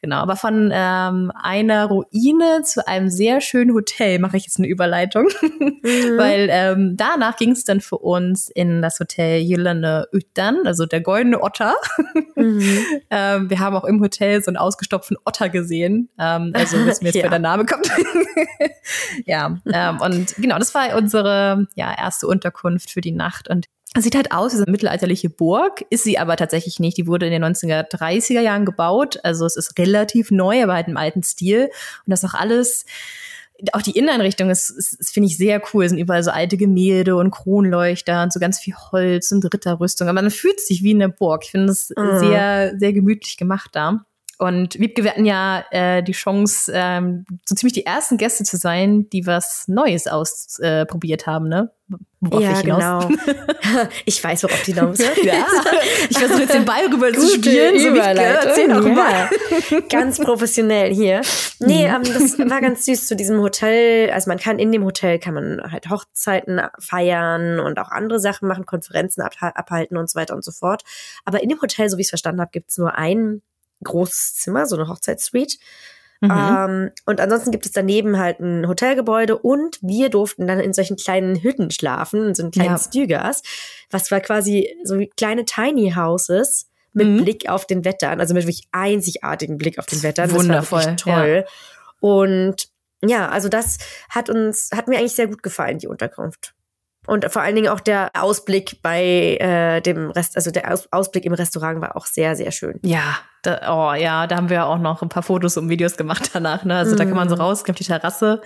Genau, 0.02 0.16
aber 0.16 0.34
von 0.34 0.72
ähm, 0.72 1.30
einer 1.40 1.86
Ruine 1.86 2.62
zu 2.64 2.86
einem 2.88 3.10
sehr 3.10 3.40
schönen 3.40 3.74
Hotel 3.74 4.18
mache 4.18 4.38
ich 4.38 4.44
jetzt 4.44 4.58
eine 4.58 4.66
Überleitung, 4.66 5.28
mhm. 5.40 5.78
weil 6.18 6.48
ähm, 6.50 6.96
danach 6.96 7.36
ging 7.36 7.52
es 7.52 7.62
dann 7.62 7.80
für 7.80 7.98
uns 7.98 8.48
in 8.48 8.82
das 8.82 8.98
Hotel 8.98 9.40
Jyllanne 9.40 10.08
Yttern, 10.12 10.66
also 10.66 10.84
der 10.84 11.00
goldene 11.00 11.40
Otter. 11.40 11.76
Mhm. 12.34 12.55
Mhm. 12.56 12.78
Ähm, 13.10 13.48
wir 13.48 13.60
haben 13.60 13.76
auch 13.76 13.84
im 13.84 14.00
Hotel 14.00 14.42
so 14.42 14.50
einen 14.50 14.56
ausgestopften 14.56 15.16
Otter 15.24 15.48
gesehen. 15.48 16.08
Ähm, 16.18 16.52
also 16.54 16.76
wissen 16.84 17.02
wir 17.02 17.12
jetzt, 17.12 17.14
ja. 17.16 17.22
wer 17.22 17.30
der 17.30 17.38
Name 17.38 17.64
kommt. 17.64 17.88
ja, 19.26 19.58
ähm, 19.64 20.00
und 20.00 20.34
genau, 20.36 20.58
das 20.58 20.74
war 20.74 20.96
unsere 20.96 21.68
ja, 21.76 21.94
erste 21.96 22.26
Unterkunft 22.26 22.90
für 22.90 23.00
die 23.00 23.12
Nacht. 23.12 23.48
Und 23.48 23.66
Sieht 23.96 24.16
halt 24.16 24.32
aus 24.32 24.52
wie 24.52 24.58
eine 24.58 24.70
mittelalterliche 24.70 25.30
Burg, 25.30 25.84
ist 25.88 26.04
sie 26.04 26.18
aber 26.18 26.36
tatsächlich 26.36 26.80
nicht. 26.80 26.98
Die 26.98 27.06
wurde 27.06 27.26
in 27.26 27.32
den 27.32 27.44
1930er 27.44 28.40
Jahren 28.40 28.66
gebaut. 28.66 29.18
Also 29.22 29.46
es 29.46 29.56
ist 29.56 29.78
relativ 29.78 30.30
neu, 30.30 30.62
aber 30.62 30.74
halt 30.74 30.88
im 30.88 30.96
alten 30.96 31.22
Stil. 31.22 31.70
Und 32.04 32.10
das 32.10 32.24
auch 32.24 32.34
alles 32.34 32.84
auch 33.72 33.82
die 33.82 33.96
Inneneinrichtung 33.96 34.50
ist, 34.50 34.70
ist, 34.70 34.94
ist 34.94 35.12
finde 35.12 35.28
ich 35.28 35.36
sehr 35.36 35.62
cool. 35.72 35.84
Es 35.84 35.90
sind 35.90 35.98
überall 35.98 36.22
so 36.22 36.30
alte 36.30 36.56
Gemälde 36.56 37.16
und 37.16 37.30
Kronleuchter 37.30 38.22
und 38.22 38.32
so 38.32 38.40
ganz 38.40 38.58
viel 38.58 38.74
Holz 38.74 39.32
und 39.32 39.44
Ritterrüstung. 39.44 40.08
Aber 40.08 40.22
man 40.22 40.30
fühlt 40.30 40.60
sich 40.60 40.82
wie 40.82 40.90
in 40.92 40.98
der 40.98 41.08
Burg. 41.08 41.44
Ich 41.44 41.50
finde 41.50 41.72
es 41.72 41.90
mhm. 41.96 42.18
sehr, 42.18 42.74
sehr 42.78 42.92
gemütlich 42.92 43.36
gemacht 43.36 43.70
da. 43.72 44.04
Und 44.38 44.78
Wiebke, 44.78 45.02
wir 45.02 45.12
hatten 45.12 45.24
ja 45.24 45.64
äh, 45.70 46.02
die 46.02 46.12
Chance, 46.12 46.70
ähm, 46.74 47.24
so 47.46 47.54
ziemlich 47.54 47.72
die 47.72 47.86
ersten 47.86 48.18
Gäste 48.18 48.44
zu 48.44 48.56
sein, 48.58 49.08
die 49.10 49.26
was 49.26 49.66
Neues 49.66 50.06
ausprobiert 50.06 51.22
äh, 51.22 51.26
haben, 51.26 51.48
ne? 51.48 51.72
Worauf 52.20 52.42
ja, 52.42 52.60
genau. 52.62 53.08
ich 54.04 54.22
weiß, 54.22 54.42
worauf 54.42 54.62
die 54.64 54.72
hinaus 54.72 54.98
ja. 54.98 55.06
Ich 56.10 56.18
versuche 56.18 56.40
jetzt 56.40 56.54
den 56.54 56.64
Ball 56.64 56.86
rüber 56.86 57.12
zu 57.12 57.28
spielen. 57.28 57.78
So 57.78 57.94
Erzähl 57.94 58.68
doch 58.68 58.82
mal. 58.82 59.28
ganz 59.88 60.18
professionell 60.18 60.92
hier. 60.92 61.20
Nee, 61.60 61.86
mhm. 61.86 61.94
ähm, 61.94 62.02
das 62.02 62.38
war 62.38 62.60
ganz 62.60 62.86
süß 62.86 63.06
zu 63.06 63.16
diesem 63.16 63.40
Hotel. 63.40 64.10
Also 64.10 64.28
man 64.28 64.38
kann 64.38 64.58
in 64.58 64.72
dem 64.72 64.84
Hotel 64.84 65.18
kann 65.18 65.34
man 65.34 65.62
halt 65.70 65.88
Hochzeiten 65.88 66.60
feiern 66.80 67.60
und 67.60 67.78
auch 67.78 67.90
andere 67.90 68.18
Sachen 68.18 68.48
machen, 68.48 68.66
Konferenzen 68.66 69.22
abhalten 69.22 69.96
und 69.96 70.10
so 70.10 70.18
weiter 70.18 70.34
und 70.34 70.44
so 70.44 70.52
fort. 70.52 70.82
Aber 71.24 71.42
in 71.42 71.48
dem 71.48 71.60
Hotel, 71.60 71.88
so 71.88 71.98
wie 71.98 72.00
ich 72.00 72.06
es 72.06 72.10
verstanden 72.10 72.40
habe, 72.40 72.50
gibt 72.50 72.70
es 72.70 72.78
nur 72.78 72.96
ein 72.96 73.42
großes 73.84 74.34
Zimmer, 74.36 74.66
so 74.66 74.76
eine 74.76 74.88
Hochzeitssuite. 74.88 75.56
Mhm. 76.20 76.30
Ähm, 76.30 76.90
und 77.04 77.20
ansonsten 77.20 77.50
gibt 77.50 77.66
es 77.66 77.72
daneben 77.72 78.18
halt 78.18 78.40
ein 78.40 78.66
Hotelgebäude 78.66 79.36
und 79.36 79.78
wir 79.82 80.08
durften 80.08 80.46
dann 80.46 80.60
in 80.60 80.72
solchen 80.72 80.96
kleinen 80.96 81.42
Hütten 81.42 81.70
schlafen, 81.70 82.28
in 82.28 82.34
so 82.34 82.42
einem 82.42 82.52
kleinen 82.52 82.76
ja. 82.76 82.78
Stügers, 82.78 83.42
was 83.90 84.10
war 84.10 84.20
quasi 84.20 84.74
so 84.84 84.98
kleine 85.16 85.44
Tiny 85.44 85.92
Houses 85.94 86.68
mit 86.94 87.06
mhm. 87.08 87.22
Blick 87.22 87.48
auf 87.48 87.66
den 87.66 87.84
Wettern, 87.84 88.20
also 88.20 88.32
mit 88.32 88.44
wirklich 88.44 88.66
einzigartigen 88.72 89.58
Blick 89.58 89.78
auf 89.78 89.86
den 89.86 90.02
Wettern. 90.02 90.32
Wundervoll. 90.32 90.78
Das 90.80 91.06
war 91.06 91.16
toll. 91.18 91.44
Ja. 91.44 91.50
Und 92.00 92.68
ja, 93.04 93.28
also 93.28 93.48
das 93.50 93.76
hat 94.08 94.30
uns, 94.30 94.70
hat 94.74 94.88
mir 94.88 94.98
eigentlich 94.98 95.14
sehr 95.14 95.28
gut 95.28 95.42
gefallen, 95.42 95.78
die 95.78 95.86
Unterkunft. 95.86 96.54
Und 97.06 97.30
vor 97.30 97.42
allen 97.42 97.54
Dingen 97.54 97.68
auch 97.68 97.80
der 97.80 98.10
Ausblick 98.14 98.80
bei 98.82 99.36
äh, 99.38 99.80
dem 99.80 100.10
Rest, 100.10 100.36
also 100.36 100.50
der 100.50 100.72
Aus 100.72 100.88
Ausblick 100.92 101.24
im 101.24 101.34
Restaurant 101.34 101.80
war 101.80 101.96
auch 101.96 102.06
sehr, 102.06 102.36
sehr 102.36 102.50
schön. 102.52 102.78
Ja, 102.82 103.18
da, 103.42 103.60
oh 103.68 103.94
ja, 103.94 104.26
da 104.26 104.36
haben 104.36 104.50
wir 104.50 104.66
auch 104.66 104.78
noch 104.78 105.02
ein 105.02 105.08
paar 105.08 105.22
Fotos 105.22 105.56
und 105.56 105.68
Videos 105.68 105.96
gemacht 105.96 106.30
danach. 106.32 106.64
Ne? 106.64 106.76
Also 106.76 106.94
mm. 106.94 106.98
da 106.98 107.04
kann 107.04 107.14
man 107.14 107.28
so 107.28 107.36
mhm. 107.36 107.42
raus, 107.42 107.64
auf 107.68 107.74
die 107.76 107.84
Terrasse. 107.84 108.40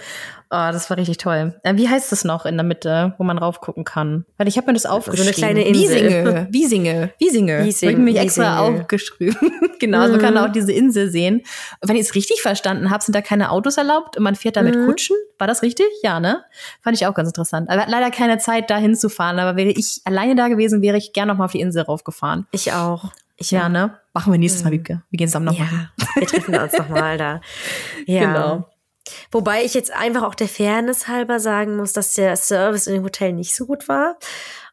Oh, 0.52 0.68
das 0.72 0.90
war 0.90 0.96
richtig 0.96 1.18
toll. 1.18 1.54
Äh, 1.62 1.76
wie 1.76 1.88
heißt 1.88 2.10
das 2.10 2.24
noch 2.24 2.44
in 2.44 2.56
der 2.56 2.64
Mitte, 2.64 3.14
wo 3.18 3.24
man 3.24 3.38
raufgucken 3.38 3.84
kann? 3.84 4.26
Weil 4.36 4.48
ich 4.48 4.56
habe 4.56 4.66
mir 4.66 4.72
das 4.72 4.84
aufgeschrieben. 4.84 5.32
So 5.32 5.42
eine 5.42 5.54
kleine 5.54 5.64
Insel. 5.64 5.94
Wisinge, 5.94 6.48
Wisinge, 6.50 7.14
Wisinge. 7.20 7.64
Wiesing, 7.64 7.88
habe 7.88 7.98
ich 8.00 8.14
mir 8.14 8.20
extra 8.20 8.58
aufgeschrieben. 8.58 9.52
genau, 9.78 10.00
also 10.00 10.14
man 10.14 10.20
kann 10.20 10.34
mhm. 10.34 10.40
auch 10.40 10.50
diese 10.50 10.72
Insel 10.72 11.08
sehen. 11.08 11.42
Wenn 11.82 11.94
ich 11.94 12.02
es 12.02 12.16
richtig 12.16 12.42
verstanden 12.42 12.90
habe, 12.90 13.00
sind 13.04 13.14
da 13.14 13.22
keine 13.22 13.52
Autos 13.52 13.76
erlaubt 13.76 14.16
und 14.16 14.24
man 14.24 14.34
fährt 14.34 14.56
da 14.56 14.62
mit 14.62 14.74
mm. 14.74 14.86
Kutschen. 14.86 15.16
War 15.38 15.46
das 15.46 15.62
richtig? 15.62 15.86
Ja, 16.02 16.18
ne? 16.18 16.42
Fand 16.80 16.96
ich 16.96 17.06
auch 17.06 17.14
ganz 17.14 17.28
interessant. 17.28 17.70
Aber 17.70 17.86
leider 17.86 18.10
keine 18.10 18.38
Zeit, 18.38 18.70
da 18.70 18.76
hinzufahren. 18.76 19.38
Aber 19.38 19.56
wäre 19.56 19.70
ich 19.70 20.00
alleine 20.04 20.34
da 20.34 20.48
gewesen, 20.48 20.82
wäre 20.82 20.96
ich 20.96 21.12
gerne 21.12 21.32
noch 21.32 21.38
mal 21.38 21.44
auf 21.44 21.52
die 21.52 21.60
Insel 21.60 21.82
raufgefahren. 21.82 22.48
Ich 22.50 22.72
auch. 22.72 23.12
Ich 23.36 23.52
ja, 23.52 23.68
ne? 23.68 23.96
Machen 24.12 24.32
wir 24.32 24.38
nächstes 24.38 24.64
Mal, 24.64 24.70
mhm. 24.70 24.74
Wiebke. 24.74 25.02
Wir 25.10 25.16
gehen 25.16 25.28
zusammen 25.28 25.46
noch 25.46 25.58
ja, 25.58 25.64
mal. 25.64 25.90
Wir 26.16 26.26
treffen 26.26 26.56
uns 26.56 26.76
noch 26.76 26.88
mal 26.88 27.16
da. 27.16 27.40
Ja. 28.06 28.26
Genau. 28.26 28.66
Wobei 29.30 29.64
ich 29.64 29.74
jetzt 29.74 29.92
einfach 29.92 30.22
auch 30.22 30.34
der 30.34 30.48
Fairness 30.48 31.08
halber 31.08 31.40
sagen 31.40 31.76
muss, 31.76 31.92
dass 31.92 32.14
der 32.14 32.36
Service 32.36 32.86
in 32.86 32.94
dem 32.94 33.04
Hotel 33.04 33.32
nicht 33.32 33.54
so 33.54 33.66
gut 33.66 33.88
war 33.88 34.16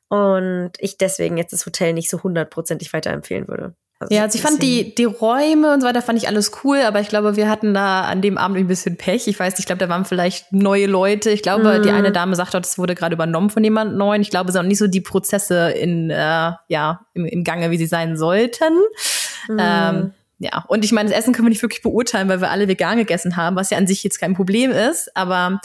und 0.10 0.72
ich 0.80 0.98
deswegen 0.98 1.38
jetzt 1.38 1.54
das 1.54 1.66
Hotel 1.66 1.94
nicht 1.94 2.10
so 2.10 2.24
hundertprozentig 2.24 2.94
weiterempfehlen 2.94 3.48
würde. 3.48 3.76
Also 4.00 4.14
ja, 4.14 4.24
also 4.24 4.38
ich 4.38 4.44
fand 4.44 4.62
die, 4.62 4.94
die 4.94 5.06
Räume 5.06 5.74
und 5.74 5.82
so 5.82 5.88
weiter 5.88 6.04
fand 6.04 6.20
ich 6.20 6.28
alles 6.28 6.52
cool, 6.64 6.82
aber 6.82 7.00
ich 7.00 7.08
glaube, 7.08 7.36
wir 7.36 7.50
hatten 7.50 7.74
da 7.74 8.02
an 8.02 8.22
dem 8.22 8.38
Abend 8.38 8.58
ein 8.58 8.68
bisschen 8.68 8.96
Pech. 8.96 9.28
Ich 9.28 9.40
weiß 9.40 9.54
nicht, 9.54 9.62
ich 9.62 9.66
glaube, 9.66 9.80
da 9.80 9.90
waren 9.90 10.06
vielleicht 10.06 10.54
neue 10.54 10.86
Leute. 10.86 11.32
Ich 11.32 11.42
glaube, 11.42 11.80
mhm. 11.80 11.82
die 11.82 11.90
eine 11.90 12.12
Dame 12.12 12.36
sagte, 12.36 12.62
das 12.62 12.78
wurde 12.78 12.94
gerade 12.94 13.16
übernommen 13.16 13.50
von 13.50 13.64
jemand 13.64 13.98
Neuen. 13.98 14.22
Ich 14.22 14.30
glaube, 14.30 14.50
es 14.50 14.54
sind 14.54 14.62
auch 14.62 14.68
nicht 14.68 14.78
so 14.78 14.86
die 14.86 15.02
Prozesse 15.02 15.72
in, 15.72 16.12
äh, 16.12 16.52
ja, 16.68 17.08
im, 17.16 17.26
im 17.26 17.44
Gange, 17.44 17.72
wie 17.72 17.78
sie 17.78 17.88
sein 17.88 18.18
sollten. 18.18 18.76
Mhm. 19.48 19.58
Ähm, 19.60 20.14
ja, 20.40 20.66
und 20.68 20.86
ich 20.86 20.92
meine, 20.92 21.10
das 21.10 21.18
Essen 21.18 21.34
können 21.34 21.48
wir 21.48 21.50
nicht 21.50 21.64
wirklich 21.64 21.82
beurteilen, 21.82 22.30
weil 22.30 22.42
wir 22.42 22.52
alle 22.52 22.68
vegan 22.68 22.98
gegessen 22.98 23.38
haben, 23.38 23.56
was 23.56 23.72
ja 23.72 23.78
an 23.78 23.88
sich 23.88 24.04
jetzt 24.04 24.20
kein 24.20 24.36
Problem 24.36 24.72
ist. 24.72 25.16
Aber 25.16 25.60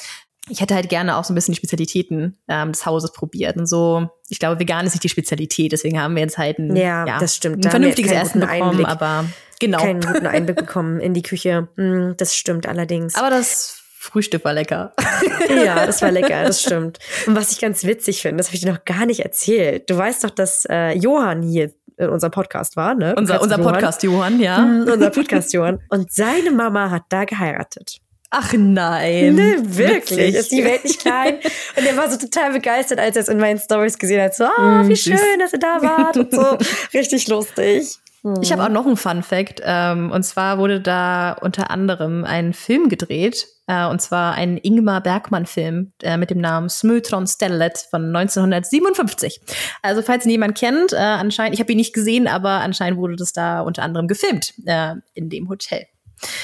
ich 0.48 0.60
hätte 0.60 0.74
halt 0.74 0.88
gerne 0.88 1.16
auch 1.16 1.24
so 1.24 1.32
ein 1.32 1.34
bisschen 1.34 1.52
die 1.52 1.58
Spezialitäten 1.58 2.38
ähm, 2.48 2.72
des 2.72 2.84
Hauses 2.86 3.12
probiert. 3.12 3.56
Und 3.56 3.66
so, 3.66 4.08
ich 4.28 4.38
glaube, 4.38 4.58
vegan 4.58 4.86
ist 4.86 4.94
nicht 4.94 5.04
die 5.04 5.08
Spezialität, 5.08 5.72
deswegen 5.72 6.00
haben 6.00 6.14
wir 6.14 6.22
jetzt 6.22 6.38
halt 6.38 6.58
ein, 6.58 6.74
ja, 6.74 7.06
ja 7.06 7.18
das 7.18 7.36
stimmt. 7.36 7.64
ein 7.64 7.70
vernünftiges 7.70 8.12
Essen 8.12 8.40
bekommen, 8.40 8.62
Einblick, 8.62 8.88
aber 8.88 9.26
genau. 9.60 9.78
Keinen 9.78 10.00
guten 10.00 10.26
Einblick 10.26 10.56
bekommen 10.66 11.00
in 11.00 11.14
die 11.14 11.22
Küche. 11.22 11.68
Mm, 11.76 12.12
das 12.16 12.34
stimmt 12.34 12.66
allerdings. 12.66 13.14
Aber 13.14 13.30
das 13.30 13.82
Frühstück 13.98 14.44
war 14.44 14.52
lecker. 14.52 14.94
ja, 15.48 15.86
das 15.86 16.02
war 16.02 16.10
lecker, 16.10 16.42
das 16.42 16.60
stimmt. 16.66 16.98
Und 17.26 17.36
was 17.36 17.52
ich 17.52 17.60
ganz 17.60 17.84
witzig 17.84 18.20
finde, 18.20 18.38
das 18.38 18.48
habe 18.48 18.56
ich 18.56 18.62
dir 18.62 18.72
noch 18.72 18.84
gar 18.84 19.06
nicht 19.06 19.20
erzählt. 19.20 19.88
Du 19.88 19.96
weißt 19.96 20.24
doch, 20.24 20.30
dass 20.30 20.66
äh, 20.68 20.98
Johann 20.98 21.42
hier 21.42 21.72
in 22.02 22.10
unserem 22.10 22.30
Podcast 22.30 22.76
war, 22.76 22.94
ne? 22.94 23.14
Unser, 23.16 23.40
unser 23.42 23.58
Podcast 23.58 24.02
Johann, 24.02 24.40
ja. 24.40 24.58
Mm, 24.58 24.88
unser 24.88 25.10
Podcast 25.10 25.52
Johann. 25.52 25.80
Und 25.88 26.12
seine 26.12 26.50
Mama 26.50 26.90
hat 26.90 27.04
da 27.08 27.24
geheiratet. 27.24 28.00
Ach 28.34 28.54
nein. 28.54 29.34
Ne, 29.34 29.56
wirklich. 29.62 30.18
Witzig. 30.18 30.34
Ist 30.34 30.52
die 30.52 30.64
Welt 30.64 30.84
nicht 30.84 31.00
klein? 31.00 31.34
Und 31.76 31.86
er 31.86 31.96
war 31.98 32.10
so 32.10 32.16
total 32.16 32.52
begeistert, 32.52 32.98
als 32.98 33.14
er 33.14 33.22
es 33.22 33.28
in 33.28 33.38
meinen 33.38 33.58
Stories 33.58 33.98
gesehen 33.98 34.22
hat. 34.22 34.34
So, 34.34 34.44
ah, 34.44 34.82
oh, 34.82 34.88
wie 34.88 34.96
schön, 34.96 35.38
dass 35.38 35.52
ihr 35.52 35.58
da 35.58 35.82
wart 35.82 36.16
und 36.16 36.32
so. 36.32 36.56
Richtig 36.94 37.28
lustig. 37.28 37.98
Ich 38.40 38.52
habe 38.52 38.62
auch 38.62 38.68
noch 38.68 38.86
einen 38.86 38.96
Fun 38.96 39.22
Fact. 39.22 39.60
Ähm, 39.64 40.12
und 40.12 40.22
zwar 40.22 40.58
wurde 40.58 40.80
da 40.80 41.32
unter 41.32 41.70
anderem 41.70 42.24
ein 42.24 42.52
Film 42.52 42.88
gedreht. 42.88 43.48
Äh, 43.66 43.86
und 43.86 44.00
zwar 44.00 44.34
ein 44.34 44.58
Ingmar 44.58 45.00
Bergmann-Film 45.00 45.92
äh, 46.02 46.16
mit 46.16 46.30
dem 46.30 46.38
Namen 46.38 46.68
Smultron 46.68 47.26
Stellet 47.26 47.78
von 47.90 48.14
1957. 48.14 49.40
Also 49.82 50.02
falls 50.02 50.24
ihn 50.24 50.30
jemand 50.30 50.56
kennt, 50.56 50.92
äh, 50.92 50.96
anscheinend, 50.96 51.54
ich 51.54 51.60
habe 51.60 51.72
ihn 51.72 51.78
nicht 51.78 51.94
gesehen, 51.94 52.28
aber 52.28 52.50
anscheinend 52.50 52.98
wurde 52.98 53.16
das 53.16 53.32
da 53.32 53.60
unter 53.60 53.82
anderem 53.82 54.06
gefilmt 54.06 54.54
äh, 54.66 54.94
in 55.14 55.28
dem 55.28 55.48
Hotel. 55.48 55.86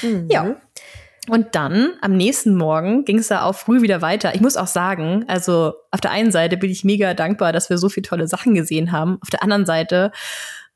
Mhm. 0.02 0.28
Ja. 0.30 0.56
Und 1.28 1.54
dann 1.54 1.90
am 2.00 2.16
nächsten 2.16 2.56
Morgen 2.56 3.04
ging 3.04 3.18
es 3.18 3.28
da 3.28 3.42
auch 3.42 3.54
früh 3.54 3.82
wieder 3.82 4.00
weiter. 4.00 4.34
Ich 4.34 4.40
muss 4.40 4.56
auch 4.56 4.66
sagen, 4.66 5.24
also 5.28 5.74
auf 5.90 6.00
der 6.00 6.10
einen 6.10 6.32
Seite 6.32 6.56
bin 6.56 6.70
ich 6.70 6.84
mega 6.84 7.12
dankbar, 7.14 7.52
dass 7.52 7.68
wir 7.68 7.76
so 7.76 7.88
viele 7.88 8.06
tolle 8.06 8.26
Sachen 8.26 8.54
gesehen 8.54 8.92
haben. 8.92 9.18
Auf 9.20 9.28
der 9.28 9.42
anderen 9.42 9.66
Seite 9.66 10.10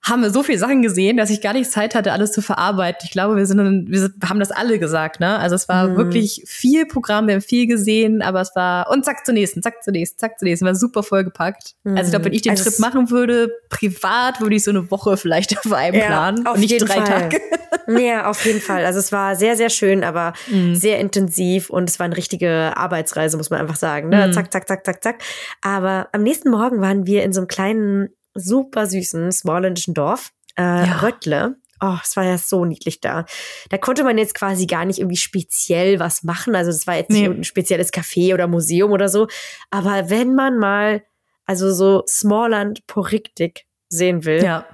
haben 0.05 0.23
wir 0.23 0.31
so 0.31 0.43
viele 0.43 0.59
Sachen 0.59 0.83
gesehen, 0.83 1.17
dass 1.17 1.31
ich 1.31 1.41
gar 1.41 1.53
nicht 1.53 1.71
Zeit 1.71 1.95
hatte, 1.95 2.13
alles 2.13 2.33
zu 2.33 2.43
verarbeiten. 2.43 3.03
Ich 3.05 3.13
glaube, 3.13 3.37
wir 3.37 3.47
sind, 3.47 3.89
wir 3.89 4.29
haben 4.29 4.41
das 4.41 4.51
alle 4.51 4.81
gesagt, 4.81 5.21
ne? 5.21 5.39
Also 5.39 5.55
es 5.55 5.69
war 5.69 5.89
mhm. 5.89 5.97
wirklich 5.97 6.43
viel 6.47 6.87
Programm, 6.87 7.29
wir 7.29 7.35
haben 7.35 7.41
viel 7.41 7.69
gesehen, 7.69 8.21
aber 8.21 8.41
es 8.41 8.57
war 8.57 8.91
und 8.91 9.05
zack 9.05 9.25
zur 9.25 9.35
nächsten, 9.35 9.63
zack 9.63 9.85
zur 9.85 9.93
nächsten, 9.93 10.19
zack 10.19 10.41
zur 10.41 10.49
nächsten, 10.49 10.67
war 10.67 10.75
super 10.75 11.05
vollgepackt. 11.05 11.75
Mhm. 11.85 11.97
Also 11.97 12.09
ich 12.09 12.11
glaube, 12.11 12.25
wenn 12.25 12.33
ich 12.33 12.43
den 12.43 12.51
also 12.51 12.65
Trip 12.65 12.81
machen 12.81 13.11
würde, 13.11 13.53
privat 13.71 14.41
würde 14.41 14.57
ich 14.57 14.65
so 14.65 14.73
eine 14.73 14.91
Woche 14.91 15.17
vielleicht 15.17 15.57
auf 15.57 15.73
einem 15.73 15.95
ja, 15.95 16.07
planen 16.07 16.47
auf 16.47 16.55
und 16.55 16.61
nicht 16.61 16.81
drei 16.81 16.95
Fall. 16.95 17.05
Tage. 17.05 17.41
Ja, 17.89 18.29
auf 18.29 18.45
jeden 18.45 18.61
Fall. 18.61 18.85
Also 18.85 18.99
es 18.99 19.13
war 19.13 19.37
sehr, 19.37 19.57
sehr 19.57 19.71
schön, 19.71 20.05
aber 20.05 20.33
mhm. 20.49 20.75
sehr 20.75 20.99
intensiv 20.99 21.71
und 21.71 21.89
es 21.89 21.99
war 21.99 22.07
eine 22.07 22.17
richtige 22.17 22.77
Arbeitsreise, 22.77 23.37
muss 23.37 23.51
man 23.51 23.61
einfach 23.61 23.77
sagen. 23.77 24.09
Ne? 24.09 24.27
Mhm. 24.27 24.33
Zack, 24.33 24.53
zack, 24.53 24.69
zack, 24.69 24.85
zack, 24.85 25.03
zack. 25.03 25.23
Aber 25.63 26.09
am 26.13 26.23
nächsten 26.23 26.51
Morgen 26.51 26.81
waren 26.81 27.07
wir 27.07 27.23
in 27.23 27.33
so 27.33 27.41
einem 27.41 27.49
kleinen 27.49 28.09
super 28.35 28.87
süßen 28.87 29.33
smallländischen 29.33 29.95
Dorf, 29.95 30.33
äh, 30.57 30.63
ja. 30.63 30.99
Röttle. 31.01 31.57
Oh, 31.85 31.97
es 32.03 32.17
war 32.17 32.25
ja 32.25 32.39
so 32.39 32.65
niedlich 32.65 33.01
da. 33.01 33.25
Da 33.71 33.77
konnte 33.77 34.05
man 34.05 34.17
jetzt 34.17 34.35
quasi 34.35 34.67
gar 34.67 34.85
nicht 34.85 35.01
irgendwie 35.01 35.17
speziell 35.17 35.99
was 35.99 36.23
machen. 36.23 36.55
Also 36.55 36.71
das 36.71 36.87
war 36.87 36.95
jetzt 36.95 37.11
nee. 37.11 37.27
nicht 37.27 37.39
ein 37.39 37.45
spezielles 37.45 37.93
Café 37.93 38.33
oder 38.35 38.47
Museum 38.47 38.93
oder 38.93 39.09
so. 39.09 39.27
Aber 39.71 40.09
wenn 40.09 40.35
man 40.37 40.59
mal, 40.59 41.03
also 41.45 41.73
so 41.73 42.05
Smallland 42.07 42.87
Poriktik 42.87 43.65
sehen 43.89 44.25
will, 44.25 44.45
ja. 44.45 44.65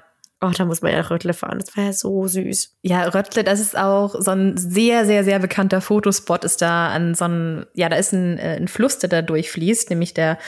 Oh, 0.41 0.51
da 0.57 0.65
muss 0.65 0.83
man 0.83 0.93
ja 0.93 0.99
nach 0.99 1.11
Röttle 1.11 1.35
fahren. 1.35 1.59
Das 1.59 1.77
war 1.77 1.85
ja 1.85 1.93
so 1.93 2.29
süß. 2.29 2.77
Ja, 2.83 3.09
Röttle, 3.09 3.43
das 3.43 3.59
ist 3.59 3.77
auch 3.77 4.15
so 4.21 4.31
ein 4.31 4.57
sehr, 4.57 5.05
sehr, 5.05 5.25
sehr 5.25 5.41
bekannter 5.41 5.81
Fotospot. 5.81 6.45
Ist 6.45 6.63
da 6.63 6.91
an 6.91 7.17
so 7.17 7.25
einem, 7.25 7.67
ja, 7.75 7.89
da 7.89 7.97
ist 7.97 8.13
ein, 8.13 8.39
äh, 8.39 8.57
ein 8.57 8.69
Fluss, 8.69 8.99
der 8.99 9.09
da 9.09 9.21
durchfließt, 9.21 9.91
nämlich 9.91 10.15
der 10.15 10.39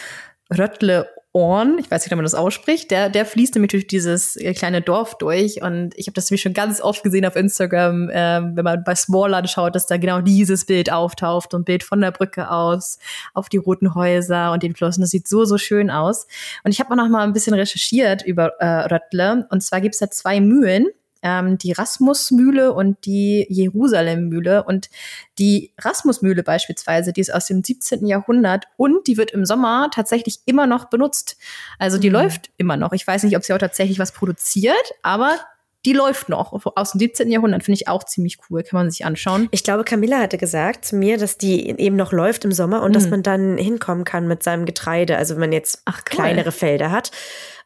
Röttle 0.56 1.08
Orn, 1.32 1.78
ich 1.78 1.88
weiß 1.88 2.02
nicht, 2.02 2.12
ob 2.12 2.16
man 2.16 2.24
das 2.24 2.34
ausspricht, 2.34 2.90
der, 2.90 3.08
der 3.08 3.24
fließt 3.24 3.54
nämlich 3.54 3.70
durch 3.70 3.86
dieses 3.86 4.34
äh, 4.34 4.52
kleine 4.52 4.82
Dorf 4.82 5.16
durch. 5.16 5.62
Und 5.62 5.96
ich 5.96 6.08
habe 6.08 6.14
das 6.14 6.28
nämlich 6.28 6.42
schon 6.42 6.54
ganz 6.54 6.80
oft 6.80 7.04
gesehen 7.04 7.24
auf 7.24 7.36
Instagram, 7.36 8.10
äh, 8.10 8.40
wenn 8.56 8.64
man 8.64 8.82
bei 8.82 8.96
Smallland 8.96 9.48
schaut, 9.48 9.76
dass 9.76 9.86
da 9.86 9.96
genau 9.96 10.20
dieses 10.22 10.66
Bild 10.66 10.90
auftaucht. 10.90 11.54
Und 11.54 11.66
Bild 11.66 11.84
von 11.84 12.00
der 12.00 12.10
Brücke 12.10 12.50
aus, 12.50 12.98
auf 13.32 13.48
die 13.48 13.58
roten 13.58 13.94
Häuser 13.94 14.50
und 14.50 14.64
den 14.64 14.74
Flossen. 14.74 15.02
Das 15.02 15.10
sieht 15.10 15.28
so, 15.28 15.44
so 15.44 15.56
schön 15.56 15.88
aus. 15.88 16.26
Und 16.64 16.72
ich 16.72 16.80
habe 16.80 16.90
auch 16.90 16.96
noch 16.96 17.08
mal 17.08 17.22
ein 17.22 17.32
bisschen 17.32 17.54
recherchiert 17.54 18.26
über 18.26 18.54
äh, 18.58 18.92
Röttle. 18.92 19.46
Und 19.50 19.62
zwar 19.62 19.80
gibt 19.80 19.94
es 19.94 20.00
da 20.00 20.10
zwei 20.10 20.40
Mühlen 20.40 20.88
ähm, 21.22 21.58
die 21.58 21.72
Rasmusmühle 21.72 22.72
und 22.72 23.04
die 23.04 23.46
Jerusalemmühle. 23.48 24.64
Und 24.64 24.90
die 25.38 25.72
Rasmusmühle 25.78 26.42
beispielsweise, 26.42 27.12
die 27.12 27.20
ist 27.20 27.32
aus 27.32 27.46
dem 27.46 27.62
17. 27.62 28.06
Jahrhundert 28.06 28.66
und 28.76 29.06
die 29.06 29.16
wird 29.16 29.30
im 29.32 29.44
Sommer 29.44 29.90
tatsächlich 29.92 30.40
immer 30.46 30.66
noch 30.66 30.86
benutzt. 30.86 31.36
Also 31.78 31.98
die 31.98 32.08
mhm. 32.08 32.14
läuft 32.14 32.50
immer 32.56 32.76
noch. 32.76 32.92
Ich 32.92 33.06
weiß 33.06 33.22
nicht, 33.24 33.36
ob 33.36 33.44
sie 33.44 33.52
auch 33.52 33.58
tatsächlich 33.58 33.98
was 33.98 34.12
produziert, 34.12 34.94
aber 35.02 35.38
die 35.86 35.94
läuft 35.94 36.28
noch 36.28 36.52
aus 36.76 36.92
dem 36.92 36.98
17. 36.98 37.30
Jahrhundert, 37.30 37.64
finde 37.64 37.80
ich 37.80 37.88
auch 37.88 38.04
ziemlich 38.04 38.36
cool, 38.50 38.62
kann 38.62 38.80
man 38.80 38.90
sich 38.90 39.06
anschauen. 39.06 39.48
Ich 39.50 39.64
glaube, 39.64 39.84
Camilla 39.84 40.18
hatte 40.18 40.36
gesagt 40.36 40.84
zu 40.84 40.96
mir, 40.96 41.16
dass 41.16 41.38
die 41.38 41.70
eben 41.70 41.96
noch 41.96 42.12
läuft 42.12 42.44
im 42.44 42.52
Sommer 42.52 42.82
und 42.82 42.90
mhm. 42.90 42.94
dass 42.94 43.08
man 43.08 43.22
dann 43.22 43.56
hinkommen 43.56 44.04
kann 44.04 44.28
mit 44.28 44.42
seinem 44.42 44.66
Getreide, 44.66 45.16
also 45.16 45.34
wenn 45.34 45.40
man 45.40 45.52
jetzt 45.52 45.80
Ach, 45.86 46.00
cool. 46.00 46.16
kleinere 46.16 46.52
Felder 46.52 46.90
hat 46.90 47.12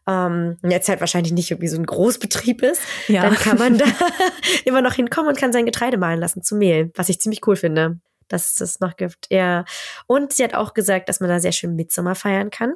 ähm, 0.06 0.56
jetzt 0.62 0.88
halt 0.88 1.00
wahrscheinlich 1.00 1.32
nicht 1.32 1.50
irgendwie 1.50 1.68
so 1.68 1.78
ein 1.78 1.86
Großbetrieb 1.86 2.62
ist, 2.62 2.80
ja. 3.08 3.22
dann 3.22 3.34
kann 3.34 3.58
man 3.58 3.78
da 3.78 3.84
immer 4.64 4.82
noch 4.82 4.94
hinkommen 4.94 5.28
und 5.28 5.38
kann 5.38 5.52
sein 5.52 5.66
Getreide 5.66 5.98
mahlen 5.98 6.20
lassen 6.20 6.42
zu 6.42 6.56
Mehl, 6.56 6.90
was 6.94 7.08
ich 7.08 7.20
ziemlich 7.20 7.46
cool 7.46 7.56
finde, 7.56 7.98
dass 8.28 8.48
es 8.48 8.54
das 8.56 8.80
noch 8.80 8.96
gibt. 8.96 9.26
Ja. 9.30 9.64
Und 10.06 10.32
sie 10.32 10.44
hat 10.44 10.54
auch 10.54 10.74
gesagt, 10.74 11.08
dass 11.08 11.20
man 11.20 11.28
da 11.28 11.40
sehr 11.40 11.52
schön 11.52 11.76
Mitsommer 11.76 12.14
feiern 12.14 12.50
kann 12.50 12.74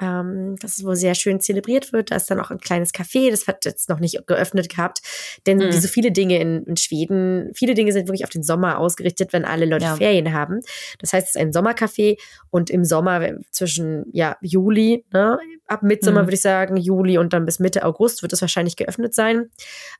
ähm, 0.00 0.56
das 0.60 0.78
ist 0.78 0.84
wohl 0.84 0.96
sehr 0.96 1.14
schön 1.14 1.40
zelebriert 1.40 1.92
wird. 1.92 2.10
Da 2.10 2.16
ist 2.16 2.30
dann 2.30 2.40
auch 2.40 2.50
ein 2.50 2.58
kleines 2.58 2.92
Café, 2.92 3.30
das 3.30 3.46
hat 3.46 3.64
jetzt 3.64 3.88
noch 3.88 4.00
nicht 4.00 4.26
geöffnet 4.26 4.68
gehabt. 4.68 5.00
Denn 5.46 5.58
mhm. 5.58 5.68
wie 5.68 5.78
so 5.78 5.88
viele 5.88 6.10
Dinge 6.10 6.40
in, 6.40 6.64
in, 6.64 6.76
Schweden, 6.76 7.50
viele 7.54 7.74
Dinge 7.74 7.92
sind 7.92 8.08
wirklich 8.08 8.24
auf 8.24 8.30
den 8.30 8.42
Sommer 8.42 8.78
ausgerichtet, 8.78 9.32
wenn 9.32 9.44
alle 9.44 9.66
Leute 9.66 9.84
ja. 9.84 9.96
Ferien 9.96 10.32
haben. 10.32 10.60
Das 10.98 11.12
heißt, 11.12 11.28
es 11.28 11.34
ist 11.36 11.40
ein 11.40 11.52
Sommercafé 11.52 12.18
und 12.50 12.70
im 12.70 12.84
Sommer 12.84 13.36
zwischen 13.50 14.06
ja, 14.12 14.36
Juli, 14.40 15.04
ne, 15.12 15.38
ab 15.66 15.82
Mitsommer 15.82 16.22
mhm. 16.22 16.26
würde 16.26 16.34
ich 16.34 16.42
sagen, 16.42 16.76
Juli 16.76 17.18
und 17.18 17.32
dann 17.32 17.44
bis 17.44 17.58
Mitte 17.58 17.84
August 17.84 18.22
wird 18.22 18.32
es 18.32 18.40
wahrscheinlich 18.40 18.76
geöffnet 18.76 19.14
sein. 19.14 19.50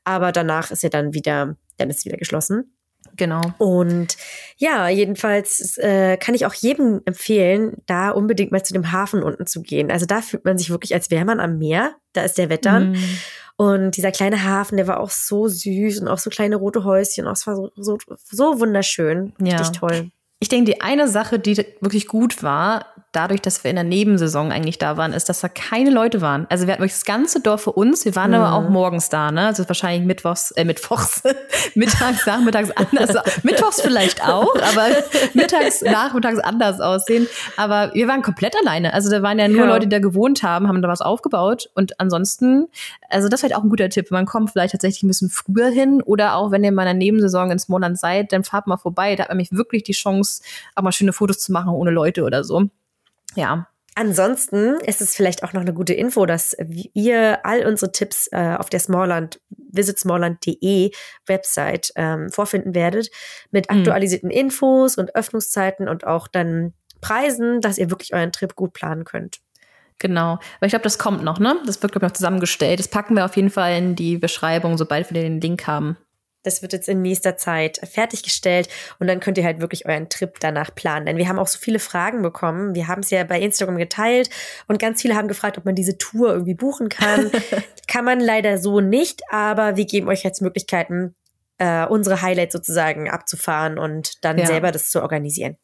Aber 0.03 0.31
danach 0.31 0.71
ist 0.71 0.83
ja 0.83 0.89
dann 0.89 1.13
wieder, 1.13 1.55
dann 1.77 1.89
ist 1.89 1.99
es 1.99 2.05
wieder 2.05 2.17
geschlossen. 2.17 2.75
Genau. 3.17 3.53
Und 3.57 4.17
ja, 4.57 4.89
jedenfalls 4.89 5.77
äh, 5.77 6.17
kann 6.17 6.35
ich 6.35 6.45
auch 6.45 6.53
jedem 6.53 7.01
empfehlen, 7.05 7.77
da 7.85 8.09
unbedingt 8.09 8.51
mal 8.51 8.63
zu 8.63 8.73
dem 8.73 8.91
Hafen 8.91 9.23
unten 9.23 9.45
zu 9.45 9.61
gehen. 9.61 9.91
Also 9.91 10.05
da 10.05 10.21
fühlt 10.21 10.45
man 10.45 10.57
sich 10.57 10.69
wirklich, 10.69 10.93
als 10.93 11.11
wäre 11.11 11.25
man 11.25 11.39
am 11.39 11.57
Meer. 11.57 11.95
Da 12.13 12.23
ist 12.23 12.37
der 12.37 12.49
Wettern. 12.49 12.91
Mm. 12.91 13.17
Und 13.57 13.91
dieser 13.95 14.11
kleine 14.11 14.43
Hafen, 14.43 14.75
der 14.75 14.87
war 14.87 14.99
auch 14.99 15.09
so 15.09 15.47
süß 15.47 16.01
und 16.01 16.07
auch 16.09 16.17
so 16.17 16.29
kleine 16.29 16.57
rote 16.57 16.83
Häuschen. 16.83 17.27
Auch 17.27 17.33
es 17.33 17.47
war 17.47 17.55
so, 17.55 17.71
so, 17.77 17.97
so 18.29 18.59
wunderschön. 18.59 19.33
Richtig 19.39 19.67
ja. 19.67 19.71
toll. 19.71 20.11
Ich 20.39 20.49
denke, 20.49 20.71
die 20.71 20.81
eine 20.81 21.07
Sache, 21.07 21.39
die 21.39 21.55
wirklich 21.79 22.07
gut 22.07 22.43
war, 22.43 22.85
dadurch, 23.15 23.41
dass 23.41 23.63
wir 23.63 23.69
in 23.69 23.75
der 23.75 23.85
Nebensaison 23.85 24.51
eigentlich 24.51 24.77
da 24.77 24.97
waren, 24.97 25.13
ist, 25.13 25.29
dass 25.29 25.41
da 25.41 25.47
keine 25.47 25.89
Leute 25.89 26.21
waren. 26.21 26.45
Also 26.49 26.67
wir 26.67 26.73
hatten 26.73 26.83
das 26.83 27.05
ganze 27.05 27.39
Dorf 27.39 27.61
für 27.61 27.71
uns. 27.71 28.05
Wir 28.05 28.15
waren 28.15 28.31
mhm. 28.31 28.37
aber 28.37 28.53
auch 28.53 28.69
morgens 28.69 29.09
da, 29.09 29.31
ne? 29.31 29.47
Also 29.47 29.67
wahrscheinlich 29.67 30.05
mittwochs, 30.05 30.51
äh, 30.51 30.65
mittwochs, 30.65 31.23
mittags, 31.75 32.25
nachmittags 32.25 32.71
anders. 32.71 33.15
mittwochs 33.43 33.81
vielleicht 33.81 34.23
auch, 34.23 34.53
aber 34.55 34.87
mittags, 35.33 35.81
nachmittags 35.81 36.39
anders 36.39 36.81
aussehen. 36.81 37.27
Aber 37.57 37.91
wir 37.93 38.07
waren 38.07 38.21
komplett 38.21 38.55
alleine. 38.61 38.93
Also 38.93 39.09
da 39.09 39.21
waren 39.21 39.39
ja 39.39 39.47
nur 39.47 39.61
ja. 39.61 39.65
Leute, 39.65 39.87
die 39.87 39.95
da 39.95 39.99
gewohnt 39.99 40.43
haben, 40.43 40.67
haben 40.67 40.81
da 40.81 40.87
was 40.87 41.01
aufgebaut. 41.01 41.69
Und 41.75 41.99
ansonsten, 41.99 42.67
also 43.09 43.29
das 43.29 43.39
ist 43.39 43.43
halt 43.43 43.55
auch 43.55 43.63
ein 43.63 43.69
guter 43.69 43.89
Tipp. 43.89 44.11
Man 44.11 44.25
kommt 44.25 44.51
vielleicht 44.51 44.73
tatsächlich 44.73 45.03
ein 45.03 45.07
bisschen 45.07 45.29
früher 45.29 45.69
hin 45.69 46.01
oder 46.01 46.35
auch 46.35 46.51
wenn 46.51 46.63
ihr 46.63 46.71
mal 46.71 46.83
in 46.83 46.87
der 46.87 46.93
Nebensaison 46.95 47.51
ins 47.51 47.69
Monat 47.69 47.97
seid, 47.97 48.33
dann 48.33 48.43
fahrt 48.43 48.67
mal 48.67 48.77
vorbei. 48.77 49.15
Da 49.15 49.23
hat 49.23 49.29
man 49.29 49.37
nämlich 49.37 49.51
wirklich 49.51 49.83
die 49.83 49.93
Chance, 49.93 50.41
auch 50.75 50.83
mal 50.83 50.91
schöne 50.91 51.13
Fotos 51.13 51.39
zu 51.39 51.51
machen 51.51 51.69
ohne 51.69 51.91
Leute 51.91 52.23
oder 52.23 52.43
so. 52.43 52.69
Ja. 53.35 53.67
Ansonsten 53.97 54.75
ist 54.81 54.99
es 54.99 55.15
vielleicht 55.15 55.43
auch 55.43 55.53
noch 55.53 55.61
eine 55.61 55.73
gute 55.73 55.93
Info, 55.93 56.25
dass 56.25 56.55
ihr 56.93 57.45
all 57.45 57.65
unsere 57.65 57.93
Tipps 57.93 58.27
äh, 58.33 58.55
auf 58.57 58.69
der 58.69 58.81
Smallland, 58.81 59.39
visitsmallland.de 59.71 60.91
Website 61.25 61.93
ähm, 61.95 62.29
vorfinden 62.29 62.75
werdet 62.75 63.09
mit 63.51 63.71
mhm. 63.71 63.77
aktualisierten 63.77 64.27
mhm. 64.27 64.35
Infos 64.35 64.97
und 64.97 65.15
Öffnungszeiten 65.15 65.87
und 65.87 66.05
auch 66.05 66.27
dann 66.27 66.73
Preisen, 66.99 67.61
dass 67.61 67.77
ihr 67.77 67.89
wirklich 67.89 68.13
euren 68.13 68.33
Trip 68.33 68.53
gut 68.55 68.73
planen 68.73 69.05
könnt. 69.05 69.37
Genau. 69.99 70.33
Aber 70.33 70.65
ich 70.65 70.71
glaube, 70.71 70.83
das 70.83 70.99
kommt 70.99 71.23
noch, 71.23 71.39
ne? 71.39 71.55
Das 71.65 71.81
wird, 71.81 71.93
glaube 71.93 72.05
ich, 72.05 72.09
noch 72.09 72.17
zusammengestellt. 72.17 72.79
Das 72.79 72.89
packen 72.89 73.15
wir 73.15 73.23
auf 73.23 73.37
jeden 73.37 73.49
Fall 73.49 73.77
in 73.77 73.95
die 73.95 74.17
Beschreibung, 74.17 74.77
sobald 74.77 75.13
wir 75.13 75.21
den 75.21 75.39
Link 75.39 75.67
haben. 75.67 75.95
Das 76.45 76.61
wird 76.61 76.73
jetzt 76.73 76.87
in 76.87 77.01
nächster 77.01 77.37
Zeit 77.37 77.79
fertiggestellt 77.83 78.69
und 78.99 79.07
dann 79.07 79.19
könnt 79.19 79.37
ihr 79.37 79.43
halt 79.43 79.61
wirklich 79.61 79.85
euren 79.85 80.09
Trip 80.09 80.39
danach 80.39 80.73
planen. 80.73 81.05
Denn 81.05 81.17
wir 81.17 81.27
haben 81.27 81.39
auch 81.39 81.47
so 81.47 81.59
viele 81.59 81.79
Fragen 81.79 82.21
bekommen. 82.21 82.75
Wir 82.75 82.87
haben 82.87 83.01
es 83.01 83.09
ja 83.09 83.23
bei 83.23 83.39
Instagram 83.39 83.77
geteilt 83.77 84.29
und 84.67 84.79
ganz 84.79 85.01
viele 85.01 85.15
haben 85.15 85.27
gefragt, 85.27 85.57
ob 85.57 85.65
man 85.65 85.75
diese 85.75 85.97
Tour 85.97 86.29
irgendwie 86.29 86.53
buchen 86.53 86.89
kann. 86.89 87.31
kann 87.87 88.05
man 88.05 88.19
leider 88.19 88.57
so 88.57 88.81
nicht, 88.81 89.21
aber 89.29 89.77
wir 89.77 89.85
geben 89.85 90.07
euch 90.07 90.23
jetzt 90.23 90.41
Möglichkeiten, 90.41 91.15
äh, 91.57 91.85
unsere 91.85 92.21
Highlights 92.21 92.53
sozusagen 92.53 93.09
abzufahren 93.09 93.77
und 93.79 94.23
dann 94.23 94.37
ja. 94.37 94.45
selber 94.45 94.71
das 94.71 94.89
zu 94.89 95.01
organisieren. 95.01 95.57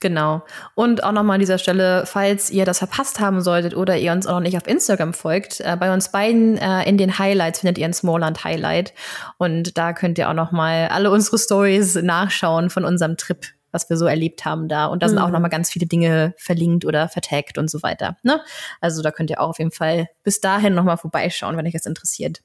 Genau. 0.00 0.42
Und 0.74 1.04
auch 1.04 1.12
nochmal 1.12 1.34
an 1.34 1.40
dieser 1.40 1.58
Stelle, 1.58 2.04
falls 2.06 2.50
ihr 2.50 2.64
das 2.64 2.78
verpasst 2.78 3.20
haben 3.20 3.42
solltet 3.42 3.76
oder 3.76 3.98
ihr 3.98 4.12
uns 4.12 4.26
auch 4.26 4.32
noch 4.32 4.40
nicht 4.40 4.56
auf 4.56 4.66
Instagram 4.66 5.12
folgt, 5.12 5.60
äh, 5.60 5.76
bei 5.78 5.92
uns 5.92 6.10
beiden 6.10 6.56
äh, 6.56 6.88
in 6.88 6.96
den 6.96 7.18
Highlights 7.18 7.60
findet 7.60 7.76
ihr 7.76 7.84
ein 7.84 7.92
Smallland 7.92 8.42
Highlight. 8.42 8.94
Und 9.36 9.76
da 9.76 9.92
könnt 9.92 10.16
ihr 10.16 10.30
auch 10.30 10.34
nochmal 10.34 10.88
alle 10.88 11.10
unsere 11.10 11.38
Stories 11.38 11.96
nachschauen 11.96 12.70
von 12.70 12.86
unserem 12.86 13.18
Trip, 13.18 13.44
was 13.72 13.90
wir 13.90 13.98
so 13.98 14.06
erlebt 14.06 14.46
haben 14.46 14.68
da. 14.68 14.86
Und 14.86 15.02
da 15.02 15.08
sind 15.08 15.18
mhm. 15.18 15.24
auch 15.24 15.30
nochmal 15.30 15.50
ganz 15.50 15.70
viele 15.70 15.86
Dinge 15.86 16.34
verlinkt 16.38 16.86
oder 16.86 17.08
vertagt 17.08 17.58
und 17.58 17.70
so 17.70 17.82
weiter. 17.82 18.16
Ne? 18.22 18.40
Also 18.80 19.02
da 19.02 19.10
könnt 19.10 19.28
ihr 19.28 19.40
auch 19.40 19.50
auf 19.50 19.58
jeden 19.58 19.70
Fall 19.70 20.08
bis 20.24 20.40
dahin 20.40 20.74
nochmal 20.74 20.96
vorbeischauen, 20.96 21.58
wenn 21.58 21.66
euch 21.66 21.74
das 21.74 21.84
interessiert. 21.84 22.40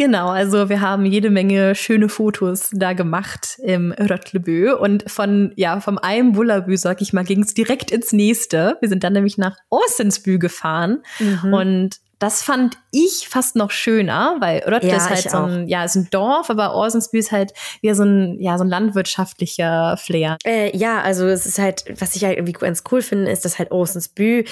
Genau, 0.00 0.30
also 0.30 0.70
wir 0.70 0.80
haben 0.80 1.04
jede 1.04 1.28
Menge 1.28 1.74
schöne 1.74 2.08
Fotos 2.08 2.70
da 2.72 2.94
gemacht 2.94 3.58
im 3.62 3.92
Rötlebö 3.92 4.74
und 4.74 5.10
von, 5.10 5.52
ja, 5.56 5.78
vom 5.80 5.98
einen 5.98 6.32
Bullabü, 6.32 6.78
sag 6.78 7.02
ich 7.02 7.12
mal, 7.12 7.22
ging 7.22 7.42
es 7.42 7.52
direkt 7.52 7.90
ins 7.90 8.10
nächste. 8.10 8.78
Wir 8.80 8.88
sind 8.88 9.04
dann 9.04 9.12
nämlich 9.12 9.36
nach 9.36 9.58
Orsensbü 9.68 10.38
gefahren 10.38 11.02
mhm. 11.18 11.52
und 11.52 11.96
das 12.18 12.42
fand 12.42 12.78
ich 12.90 13.28
fast 13.28 13.56
noch 13.56 13.70
schöner, 13.70 14.36
weil 14.40 14.60
Röttle 14.60 14.88
ja, 14.88 14.96
ist 14.96 15.10
halt 15.10 15.30
so 15.30 15.36
ein, 15.36 15.68
ja, 15.68 15.84
ist 15.84 15.96
ein 15.96 16.08
Dorf, 16.10 16.48
aber 16.48 16.74
Orsensbü 16.74 17.18
ist 17.18 17.30
halt 17.30 17.52
wieder 17.82 17.94
so 17.94 18.04
ein, 18.04 18.40
ja, 18.40 18.56
so 18.56 18.64
ein 18.64 18.70
landwirtschaftlicher 18.70 19.98
Flair. 19.98 20.38
Äh, 20.46 20.74
ja, 20.74 21.02
also 21.02 21.26
es 21.26 21.44
ist 21.44 21.58
halt, 21.58 21.84
was 22.00 22.16
ich 22.16 22.24
halt 22.24 22.38
irgendwie 22.38 22.54
ganz 22.54 22.84
cool 22.90 23.02
finde, 23.02 23.30
ist, 23.30 23.44
dass 23.44 23.58
halt 23.58 23.70
Orsensbü 23.70 24.44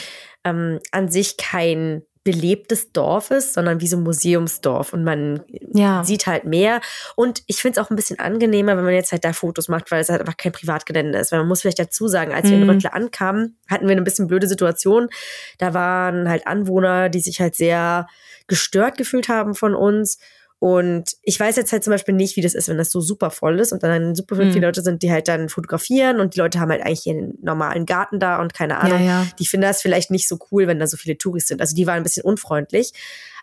ähm, 0.44 0.78
an 0.92 1.08
sich 1.08 1.38
kein 1.38 2.02
belebtes 2.28 2.92
Dorf 2.92 3.30
ist, 3.30 3.54
sondern 3.54 3.80
wie 3.80 3.86
so 3.86 3.96
ein 3.96 4.02
Museumsdorf 4.02 4.92
und 4.92 5.02
man 5.02 5.40
ja. 5.72 6.04
sieht 6.04 6.26
halt 6.26 6.44
mehr. 6.44 6.82
Und 7.16 7.42
ich 7.46 7.62
finde 7.62 7.80
es 7.80 7.86
auch 7.86 7.88
ein 7.88 7.96
bisschen 7.96 8.18
angenehmer, 8.18 8.76
wenn 8.76 8.84
man 8.84 8.92
jetzt 8.92 9.12
halt 9.12 9.24
da 9.24 9.32
Fotos 9.32 9.68
macht, 9.68 9.90
weil 9.90 10.02
es 10.02 10.10
halt 10.10 10.20
einfach 10.20 10.36
kein 10.36 10.52
Privatgelände 10.52 11.18
ist. 11.18 11.32
Weil 11.32 11.38
man 11.38 11.48
muss 11.48 11.62
vielleicht 11.62 11.78
dazu 11.78 12.06
sagen, 12.06 12.34
als 12.34 12.44
mhm. 12.44 12.50
wir 12.50 12.56
in 12.58 12.64
mhm. 12.64 12.70
Röttle 12.70 12.92
ankamen, 12.92 13.56
hatten 13.66 13.86
wir 13.86 13.92
eine 13.92 14.02
bisschen 14.02 14.26
blöde 14.26 14.46
Situation. 14.46 15.08
Da 15.56 15.72
waren 15.72 16.28
halt 16.28 16.46
Anwohner, 16.46 17.08
die 17.08 17.20
sich 17.20 17.40
halt 17.40 17.54
sehr 17.54 18.06
gestört 18.46 18.98
gefühlt 18.98 19.30
haben 19.30 19.54
von 19.54 19.74
uns 19.74 20.18
und 20.60 21.12
ich 21.22 21.38
weiß 21.38 21.54
jetzt 21.56 21.70
halt 21.70 21.84
zum 21.84 21.92
Beispiel 21.92 22.14
nicht, 22.14 22.36
wie 22.36 22.40
das 22.40 22.54
ist, 22.54 22.68
wenn 22.68 22.78
das 22.78 22.90
so 22.90 23.00
super 23.00 23.30
voll 23.30 23.60
ist 23.60 23.72
und 23.72 23.82
dann 23.84 24.16
super 24.16 24.34
viele 24.34 24.50
mhm. 24.50 24.62
Leute 24.62 24.82
sind, 24.82 25.02
die 25.02 25.12
halt 25.12 25.28
dann 25.28 25.48
fotografieren 25.48 26.18
und 26.18 26.34
die 26.34 26.40
Leute 26.40 26.58
haben 26.58 26.70
halt 26.70 26.82
eigentlich 26.82 27.06
ihren 27.06 27.34
normalen 27.42 27.86
Garten 27.86 28.18
da 28.18 28.40
und 28.40 28.54
keine 28.54 28.78
Ahnung. 28.78 28.98
Ja, 28.98 29.22
ja. 29.22 29.26
Die 29.38 29.46
finden 29.46 29.66
das 29.66 29.80
vielleicht 29.80 30.10
nicht 30.10 30.26
so 30.26 30.36
cool, 30.50 30.66
wenn 30.66 30.80
da 30.80 30.88
so 30.88 30.96
viele 30.96 31.16
Touristen 31.16 31.48
sind. 31.48 31.60
Also 31.60 31.76
die 31.76 31.86
waren 31.86 31.98
ein 31.98 32.02
bisschen 32.02 32.24
unfreundlich. 32.24 32.92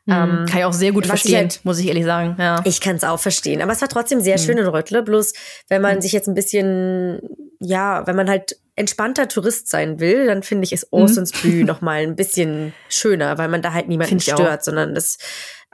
Mhm. 0.06 0.14
Ähm, 0.14 0.46
kann 0.46 0.60
ich 0.60 0.66
auch 0.66 0.74
sehr 0.74 0.92
gut 0.92 1.08
verstehen, 1.08 1.38
halt, 1.38 1.62
muss 1.64 1.80
ich 1.80 1.88
ehrlich 1.88 2.04
sagen. 2.04 2.36
Ja. 2.38 2.62
Ich 2.66 2.82
kann 2.82 2.98
es 2.98 3.04
auch 3.06 3.20
verstehen. 3.20 3.62
Aber 3.62 3.72
es 3.72 3.80
war 3.80 3.88
trotzdem 3.88 4.20
sehr 4.20 4.38
mhm. 4.38 4.42
schön 4.42 4.58
in 4.58 4.68
Röttle. 4.68 5.02
Bloß, 5.02 5.34
wenn 5.70 5.82
man 5.82 5.96
mhm. 5.96 6.02
sich 6.02 6.12
jetzt 6.12 6.28
ein 6.28 6.36
bisschen, 6.36 7.22
ja, 7.62 8.06
wenn 8.06 8.18
man 8.18 8.30
halt 8.30 8.58
entspannter 8.76 9.30
Tourist 9.30 9.70
sein 9.70 10.02
will, 10.02 10.26
dann 10.28 10.44
finde 10.44 10.66
ich 10.66 10.74
es 10.74 10.92
Orsonsbü 10.92 11.62
mhm. 11.62 11.66
noch 11.66 11.80
mal 11.80 12.02
ein 12.02 12.18
bisschen 12.18 12.74
schöner, 12.90 13.38
weil 13.38 13.48
man 13.48 13.62
da 13.62 13.72
halt 13.72 13.88
niemanden 13.88 14.20
stört, 14.20 14.66
sondern 14.66 14.94
das 14.94 15.18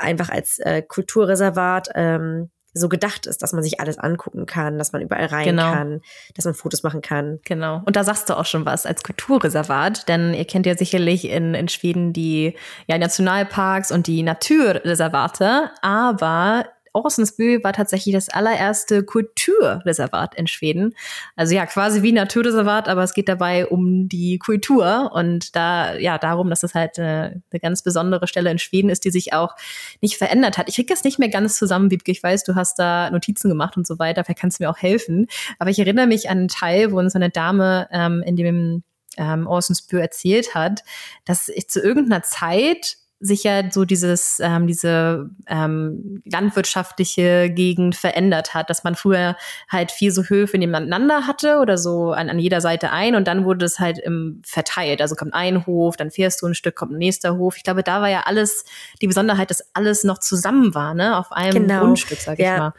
einfach 0.02 0.30
als 0.30 0.60
äh, 0.60 0.82
Kulturreservat 0.82 1.90
ähm, 1.96 2.50
so 2.74 2.90
gedacht 2.90 3.26
ist, 3.26 3.42
dass 3.42 3.52
man 3.54 3.64
sich 3.64 3.80
alles 3.80 3.98
angucken 3.98 4.46
kann, 4.46 4.78
dass 4.78 4.94
man 4.94 5.02
überall 5.02 5.26
rein 5.26 5.46
genau. 5.46 5.74
kann, 5.74 6.02
dass 6.36 6.46
man 6.46 6.54
Fotos 6.54 6.84
machen 6.84 7.02
kann. 7.02 7.40
Genau. 7.44 7.82
Und 7.86 7.96
da 7.96 8.04
sagst 8.04 8.30
du 8.30 8.38
auch 8.38 8.46
schon 8.46 8.66
was 8.66 8.86
als 8.86 9.04
Kulturreservat, 9.04 10.08
denn 10.08 10.34
ihr 10.34 10.46
kennt 10.46 10.66
ja 10.66 10.78
sicherlich 10.78 11.26
in, 11.26 11.54
in 11.54 11.68
Schweden 11.68 12.14
die 12.14 12.56
ja, 12.88 12.98
Nationalparks 12.98 13.92
und 13.92 14.08
die 14.08 14.24
Naturreservate, 14.24 15.72
aber 15.82 16.66
Orsensbö 16.94 17.64
war 17.64 17.74
tatsächlich 17.74 18.14
das 18.14 18.30
allererste 18.30 19.04
Kulturreservat 19.04 20.36
in 20.36 20.48
Schweden. 20.48 20.96
Also 21.36 21.56
ja, 21.56 21.66
quasi 21.66 22.02
wie 22.02 22.12
Naturreservat, 22.12 22.88
aber 22.88 23.04
es 23.04 23.14
geht 23.14 23.30
dabei 23.30 23.68
um 23.68 24.10
die 24.10 24.38
Kultur 24.40 25.12
und 25.14 25.56
da, 25.56 25.96
ja, 25.96 26.18
darum, 26.18 26.50
dass 26.50 26.64
es 26.64 26.74
halt 26.74 27.00
eine, 27.00 27.42
eine 27.52 27.60
ganz 27.60 27.82
besondere 27.82 28.28
Stelle 28.28 28.52
in 28.52 28.60
Schweden 28.60 28.90
ist, 28.90 29.06
die 29.06 29.12
sich 29.12 29.34
auch 29.34 29.56
nicht 30.02 30.18
verändert 30.18 30.58
hat. 30.58 30.68
Ich 30.70 30.76
krieg 30.76 30.88
das 30.88 31.04
nicht 31.04 31.20
mehr 31.20 31.30
ganz 31.30 31.58
zusammen, 31.58 31.92
Wiebke. 31.92 32.12
Ich 32.12 32.22
weiß, 32.22 32.44
du 32.44 32.56
hast 32.56 32.80
da 32.80 33.10
Notizen 33.10 33.50
gemacht 33.50 33.78
und 33.78 33.88
so 33.88 34.00
weiter, 34.00 34.24
vielleicht 34.24 34.40
kannst 34.40 34.60
du 34.60 34.64
mir 34.64 34.70
auch 34.70 34.78
helfen. 34.78 35.28
Aber 35.60 35.70
ich 35.70 35.80
erinnere 35.80 36.08
mich 36.08 36.30
an 36.30 36.40
einen 36.40 36.48
Teil, 36.48 36.92
wo 36.92 37.00
uns 37.00 37.16
eine 37.16 37.30
Dame 37.30 37.88
ähm, 37.92 38.24
in 38.26 38.36
dem 38.36 38.84
ähm, 39.18 39.48
Orsensbö 39.48 40.00
erzählt 40.00 40.56
hat, 40.56 40.84
dass 41.26 41.50
ich 41.50 41.70
zu 41.70 41.82
irgendeiner 41.82 42.24
Zeit 42.24 42.98
sich 43.22 43.44
ja 43.44 43.72
so 43.72 43.86
dieses, 43.86 44.40
ähm, 44.42 44.66
diese 44.66 45.30
ähm, 45.48 46.22
landwirtschaftliche 46.26 47.52
Gegend 47.52 47.96
verändert 47.96 48.56
hat, 48.56 48.70
dass 48.70 48.84
man 48.84 48.96
früher 48.96 49.38
halt 49.70 49.92
viel 49.92 50.12
so 50.12 50.24
Höfe 50.24 50.58
nebeneinander 50.58 51.28
hatte 51.28 51.60
oder 51.60 51.78
so 51.78 52.12
an, 52.12 52.30
an 52.30 52.40
jeder 52.40 52.62
Seite 52.62 52.92
ein 52.92 53.16
und 53.16 53.28
dann 53.28 53.46
wurde 53.46 53.66
es 53.66 53.80
halt 53.80 54.00
im, 54.00 54.42
verteilt. 54.44 55.02
Also 55.02 55.16
kommt 55.16 55.36
ein 55.36 55.68
Hof, 55.68 55.98
dann 55.98 56.10
fährst 56.10 56.42
du 56.42 56.48
ein 56.48 56.56
Stück, 56.56 56.76
kommt 56.76 56.94
ein 56.94 56.98
nächster 56.98 57.38
Hof. 57.38 57.58
Ich 57.58 57.64
glaube, 57.64 57.84
da 57.84 58.02
war 58.02 58.10
ja 58.10 58.24
alles, 58.26 58.66
die 59.02 59.08
Besonderheit, 59.08 59.52
dass 59.52 59.64
alles 59.76 60.04
noch 60.04 60.18
zusammen 60.18 60.74
war, 60.74 60.96
ne, 60.96 61.18
auf 61.18 61.32
einem 61.32 61.68
genau. 61.68 61.82
Grundstück, 61.82 62.20
sag 62.20 62.40
ich 62.40 62.46
ja. 62.46 62.58
mal. 62.58 62.74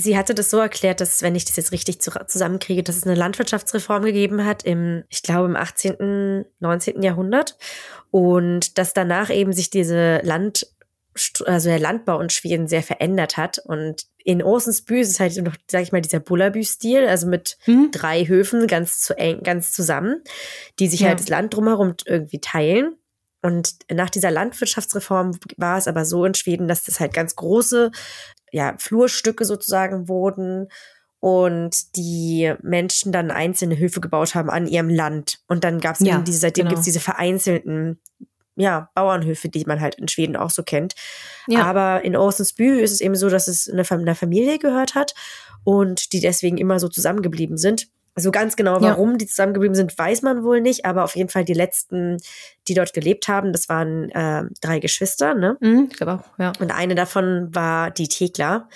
Sie 0.00 0.16
hatte 0.16 0.34
das 0.34 0.50
so 0.50 0.58
erklärt, 0.58 1.00
dass, 1.00 1.22
wenn 1.22 1.34
ich 1.34 1.44
das 1.44 1.56
jetzt 1.56 1.72
richtig 1.72 2.00
zusammenkriege, 2.00 2.82
dass 2.82 2.96
es 2.96 3.04
eine 3.04 3.14
Landwirtschaftsreform 3.14 4.02
gegeben 4.02 4.44
hat 4.44 4.62
im, 4.62 5.04
ich 5.08 5.22
glaube, 5.22 5.48
im 5.48 5.56
18., 5.56 6.44
19. 6.60 7.02
Jahrhundert. 7.02 7.56
Und 8.10 8.78
dass 8.78 8.94
danach 8.94 9.30
eben 9.30 9.52
sich 9.52 9.70
diese 9.70 10.18
Land, 10.22 10.66
also 11.44 11.68
der 11.68 11.78
Landbau 11.78 12.20
in 12.20 12.30
Schweden 12.30 12.66
sehr 12.66 12.82
verändert 12.82 13.36
hat. 13.36 13.58
Und 13.58 14.06
in 14.24 14.42
Orsensbü 14.42 15.00
ist 15.00 15.10
es 15.10 15.20
halt 15.20 15.36
noch, 15.42 15.56
sag 15.70 15.82
ich 15.82 15.92
mal, 15.92 16.00
dieser 16.00 16.20
Bullabü-Stil, 16.20 17.06
also 17.06 17.26
mit 17.26 17.58
hm. 17.64 17.90
drei 17.92 18.26
Höfen 18.26 18.66
ganz 18.66 19.00
zu 19.00 19.16
eng, 19.16 19.42
ganz 19.42 19.72
zusammen, 19.72 20.22
die 20.78 20.88
sich 20.88 21.00
ja. 21.00 21.08
halt 21.08 21.20
das 21.20 21.28
Land 21.28 21.54
drumherum 21.54 21.94
irgendwie 22.06 22.40
teilen. 22.40 22.96
Und 23.42 23.76
nach 23.90 24.10
dieser 24.10 24.30
Landwirtschaftsreform 24.30 25.38
war 25.56 25.78
es 25.78 25.88
aber 25.88 26.04
so 26.04 26.24
in 26.24 26.34
Schweden, 26.34 26.68
dass 26.68 26.84
das 26.84 27.00
halt 27.00 27.14
ganz 27.14 27.36
große 27.36 27.90
ja, 28.52 28.74
Flurstücke 28.78 29.44
sozusagen 29.44 30.08
wurden 30.08 30.68
und 31.20 31.96
die 31.96 32.54
Menschen 32.62 33.12
dann 33.12 33.30
einzelne 33.30 33.78
Höfe 33.78 34.00
gebaut 34.00 34.34
haben 34.34 34.50
an 34.50 34.66
ihrem 34.66 34.88
Land. 34.88 35.40
Und 35.48 35.64
dann 35.64 35.80
gab 35.80 35.96
es 35.96 36.06
ja, 36.06 36.18
diese, 36.18 36.38
seitdem 36.38 36.64
genau. 36.64 36.70
gibt 36.70 36.80
es 36.80 36.84
diese 36.86 37.00
vereinzelten 37.00 37.98
ja, 38.56 38.90
Bauernhöfe, 38.94 39.48
die 39.48 39.64
man 39.64 39.80
halt 39.80 39.96
in 39.96 40.08
Schweden 40.08 40.36
auch 40.36 40.50
so 40.50 40.62
kennt. 40.62 40.94
Ja. 41.46 41.64
Aber 41.64 42.04
in 42.04 42.16
Orsensby 42.16 42.80
ist 42.80 42.92
es 42.92 43.00
eben 43.00 43.14
so, 43.14 43.28
dass 43.28 43.48
es 43.48 43.68
eine, 43.68 43.88
einer 43.90 44.14
Familie 44.14 44.58
gehört 44.58 44.94
hat 44.94 45.14
und 45.64 46.12
die 46.12 46.20
deswegen 46.20 46.58
immer 46.58 46.78
so 46.78 46.88
zusammengeblieben 46.88 47.56
sind. 47.56 47.88
Also 48.20 48.32
ganz 48.32 48.54
genau, 48.54 48.82
warum 48.82 49.12
ja. 49.12 49.16
die 49.16 49.26
zusammengeblieben 49.26 49.74
sind, 49.74 49.96
weiß 49.96 50.20
man 50.20 50.44
wohl 50.44 50.60
nicht, 50.60 50.84
aber 50.84 51.04
auf 51.04 51.16
jeden 51.16 51.30
Fall 51.30 51.42
die 51.42 51.54
letzten, 51.54 52.18
die 52.68 52.74
dort 52.74 52.92
gelebt 52.92 53.28
haben, 53.28 53.54
das 53.54 53.70
waren 53.70 54.10
äh, 54.10 54.42
drei 54.60 54.78
Geschwister, 54.78 55.32
ne? 55.32 55.56
Mhm, 55.60 55.88
ich 55.90 55.96
glaube 55.96 56.12
auch, 56.16 56.38
ja. 56.38 56.52
Und 56.60 56.70
eine 56.70 56.94
davon 56.94 57.48
war 57.54 57.90
die 57.90 58.08
Thekla. 58.08 58.68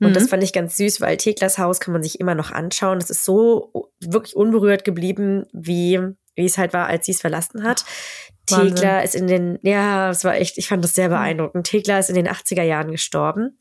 Und 0.00 0.08
mhm. 0.08 0.14
das 0.14 0.28
fand 0.28 0.42
ich 0.42 0.54
ganz 0.54 0.78
süß, 0.78 1.02
weil 1.02 1.18
Theklas 1.18 1.58
Haus 1.58 1.78
kann 1.78 1.92
man 1.92 2.02
sich 2.02 2.20
immer 2.20 2.34
noch 2.34 2.52
anschauen. 2.52 3.00
Das 3.00 3.10
ist 3.10 3.26
so 3.26 3.90
wirklich 4.00 4.34
unberührt 4.34 4.84
geblieben 4.84 5.44
wie 5.52 6.00
wie 6.36 6.46
es 6.46 6.56
halt 6.56 6.72
war, 6.72 6.86
als 6.86 7.04
sie 7.04 7.12
es 7.12 7.20
verlassen 7.20 7.64
hat. 7.64 7.84
Wahnsinn. 8.48 8.76
Thekla 8.76 9.00
ist 9.00 9.14
in 9.14 9.26
den, 9.26 9.58
ja, 9.60 10.08
es 10.08 10.24
war 10.24 10.36
echt, 10.36 10.56
ich 10.56 10.68
fand 10.68 10.82
das 10.82 10.94
sehr 10.94 11.06
hm. 11.06 11.12
beeindruckend. 11.12 11.66
Thekla 11.66 11.98
ist 11.98 12.08
in 12.08 12.14
den 12.14 12.28
80er 12.28 12.62
Jahren 12.62 12.90
gestorben. 12.90 13.58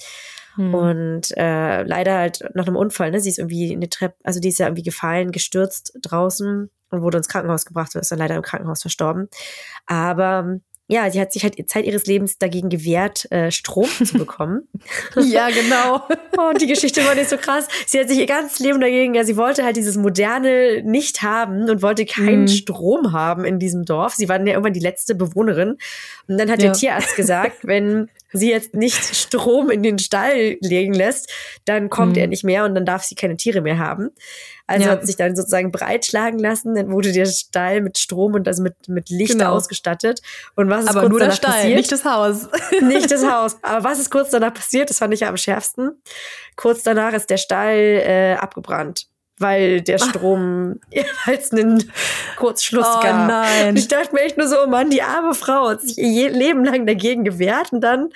Hm. 0.60 0.74
Und 0.74 1.38
äh, 1.38 1.84
leider 1.84 2.18
halt 2.18 2.44
nach 2.54 2.68
einem 2.68 2.76
Unfall, 2.76 3.12
ne? 3.12 3.22
Sie 3.22 3.30
ist 3.30 3.40
irgendwie 3.40 3.72
in 3.72 3.80
die 3.80 3.88
Treppe, 3.88 4.16
also 4.24 4.42
die 4.42 4.50
ist 4.50 4.60
ja 4.60 4.68
irgendwie 4.68 4.84
gefallen, 4.84 5.32
gestürzt 5.32 5.98
draußen 6.02 6.70
und 6.90 7.02
wurde 7.02 7.18
ins 7.18 7.30
Krankenhaus 7.30 7.66
gebracht 7.66 7.96
und 7.96 8.02
ist 8.02 8.12
dann 8.12 8.20
leider 8.20 8.36
im 8.36 8.42
Krankenhaus 8.42 8.82
verstorben. 8.82 9.30
Aber 9.86 10.60
ja, 10.92 11.10
sie 11.12 11.22
hat 11.22 11.32
sich 11.32 11.44
halt 11.44 11.56
Zeit 11.70 11.86
ihres 11.86 12.08
Lebens 12.08 12.40
dagegen 12.40 12.70
gewehrt, 12.70 13.32
äh, 13.32 13.52
Strom 13.52 13.88
zu 13.88 14.14
bekommen. 14.18 14.68
ja, 15.16 15.50
genau. 15.50 16.04
und 16.50 16.60
die 16.60 16.68
Geschichte 16.68 17.06
war 17.06 17.14
nicht 17.14 17.30
so 17.30 17.38
krass. 17.38 17.68
Sie 17.86 18.00
hat 18.00 18.10
sich 18.10 18.18
ihr 18.18 18.26
ganzes 18.26 18.60
Leben 18.60 18.82
dagegen, 18.82 19.14
ja, 19.14 19.24
sie 19.24 19.38
wollte 19.38 19.64
halt 19.64 19.78
dieses 19.78 19.98
Moderne 19.98 20.82
nicht 20.84 21.22
haben 21.22 21.70
und 21.70 21.84
wollte 21.84 22.06
keinen 22.06 22.42
mhm. 22.42 22.48
Strom 22.48 23.14
haben 23.14 23.46
in 23.46 23.60
diesem 23.60 23.86
Dorf. 23.86 24.16
Sie 24.16 24.28
war 24.28 24.40
dann 24.40 24.48
ja 24.48 24.54
irgendwann 24.54 24.74
die 24.74 24.80
letzte 24.80 25.14
Bewohnerin. 25.14 25.78
Und 26.28 26.38
dann 26.40 26.50
hat 26.50 26.60
ja. 26.62 26.70
der 26.70 26.74
Tierarzt 26.74 27.16
gesagt, 27.16 27.58
wenn 27.62 28.10
sie 28.32 28.50
jetzt 28.50 28.76
nicht 28.76 28.96
Strom 29.16 29.70
in 29.70 29.84
den 29.84 30.00
Stall 30.00 30.58
legen 30.62 30.94
lässt, 30.94 31.32
dann 31.66 31.90
kommt 31.90 32.14
mhm. 32.14 32.20
er 32.20 32.28
nicht 32.28 32.44
mehr 32.44 32.66
und 32.66 32.76
dann 32.76 32.86
darf 32.86 33.04
sie 33.04 33.16
keine 33.16 33.38
Tiere 33.38 33.62
mehr 33.62 33.78
haben. 33.78 34.10
Also 34.68 34.86
ja. 34.86 34.92
hat 34.92 35.06
sich 35.06 35.16
dann 35.16 35.36
sozusagen 35.36 35.72
breitschlagen 35.72 36.40
lassen, 36.40 36.76
dann 36.76 36.92
wurde 36.92 37.12
der 37.12 37.26
Stall 37.26 37.82
mit 37.82 37.98
Strom 37.98 38.36
und 38.36 38.48
also 38.48 38.62
mit, 38.62 38.76
mit 38.88 39.10
Licht 39.10 39.32
genau. 39.32 39.54
ausgestattet. 39.54 40.22
Und 40.56 40.70
was 40.70 40.84
ist 40.84 40.90
Aber 40.90 41.02
kurz 41.02 41.10
nur 41.10 41.20
danach 41.20 41.38
der 41.38 41.48
Stall, 41.48 41.56
passiert? 41.56 41.78
nicht 41.78 41.92
das 41.92 42.06
Haus. 42.06 42.50
nicht 42.82 43.12
das 43.12 43.26
Haus. 43.32 43.58
Aber 43.64 43.84
was 43.84 44.00
ist 44.00 44.12
kurz 44.12 44.30
danach 44.30 44.54
passiert? 44.54 44.90
Das 44.92 45.00
fand 45.00 45.14
ich 45.14 45.22
ja 45.22 45.30
am 45.30 45.38
schärfsten. 45.38 46.00
Kurz 46.56 46.84
danach 46.84 47.14
ist 47.14 47.30
der 47.32 47.38
Stall 47.38 47.78
äh, 47.78 48.36
abgebrannt 48.36 49.09
weil 49.40 49.82
der 49.82 49.98
Strom 50.00 50.80
jeweils 50.92 51.52
einen 51.52 51.92
Kurzschluss 52.38 52.88
oh, 52.88 53.02
gab. 53.02 53.28
Nein. 53.28 53.76
Ich 53.76 53.88
dachte 53.88 54.14
mir 54.14 54.22
echt 54.22 54.38
nur 54.38 54.48
so, 54.48 54.58
oh 54.64 54.68
Mann, 54.68 54.90
die 54.90 55.02
arme 55.02 55.34
Frau 55.34 55.70
hat 55.70 55.82
sich 55.82 55.98
ihr 55.98 56.30
Leben 56.30 56.64
lang 56.64 56.86
dagegen 56.86 57.24
gewehrt 57.24 57.72
und 57.72 57.82
dann, 57.82 58.10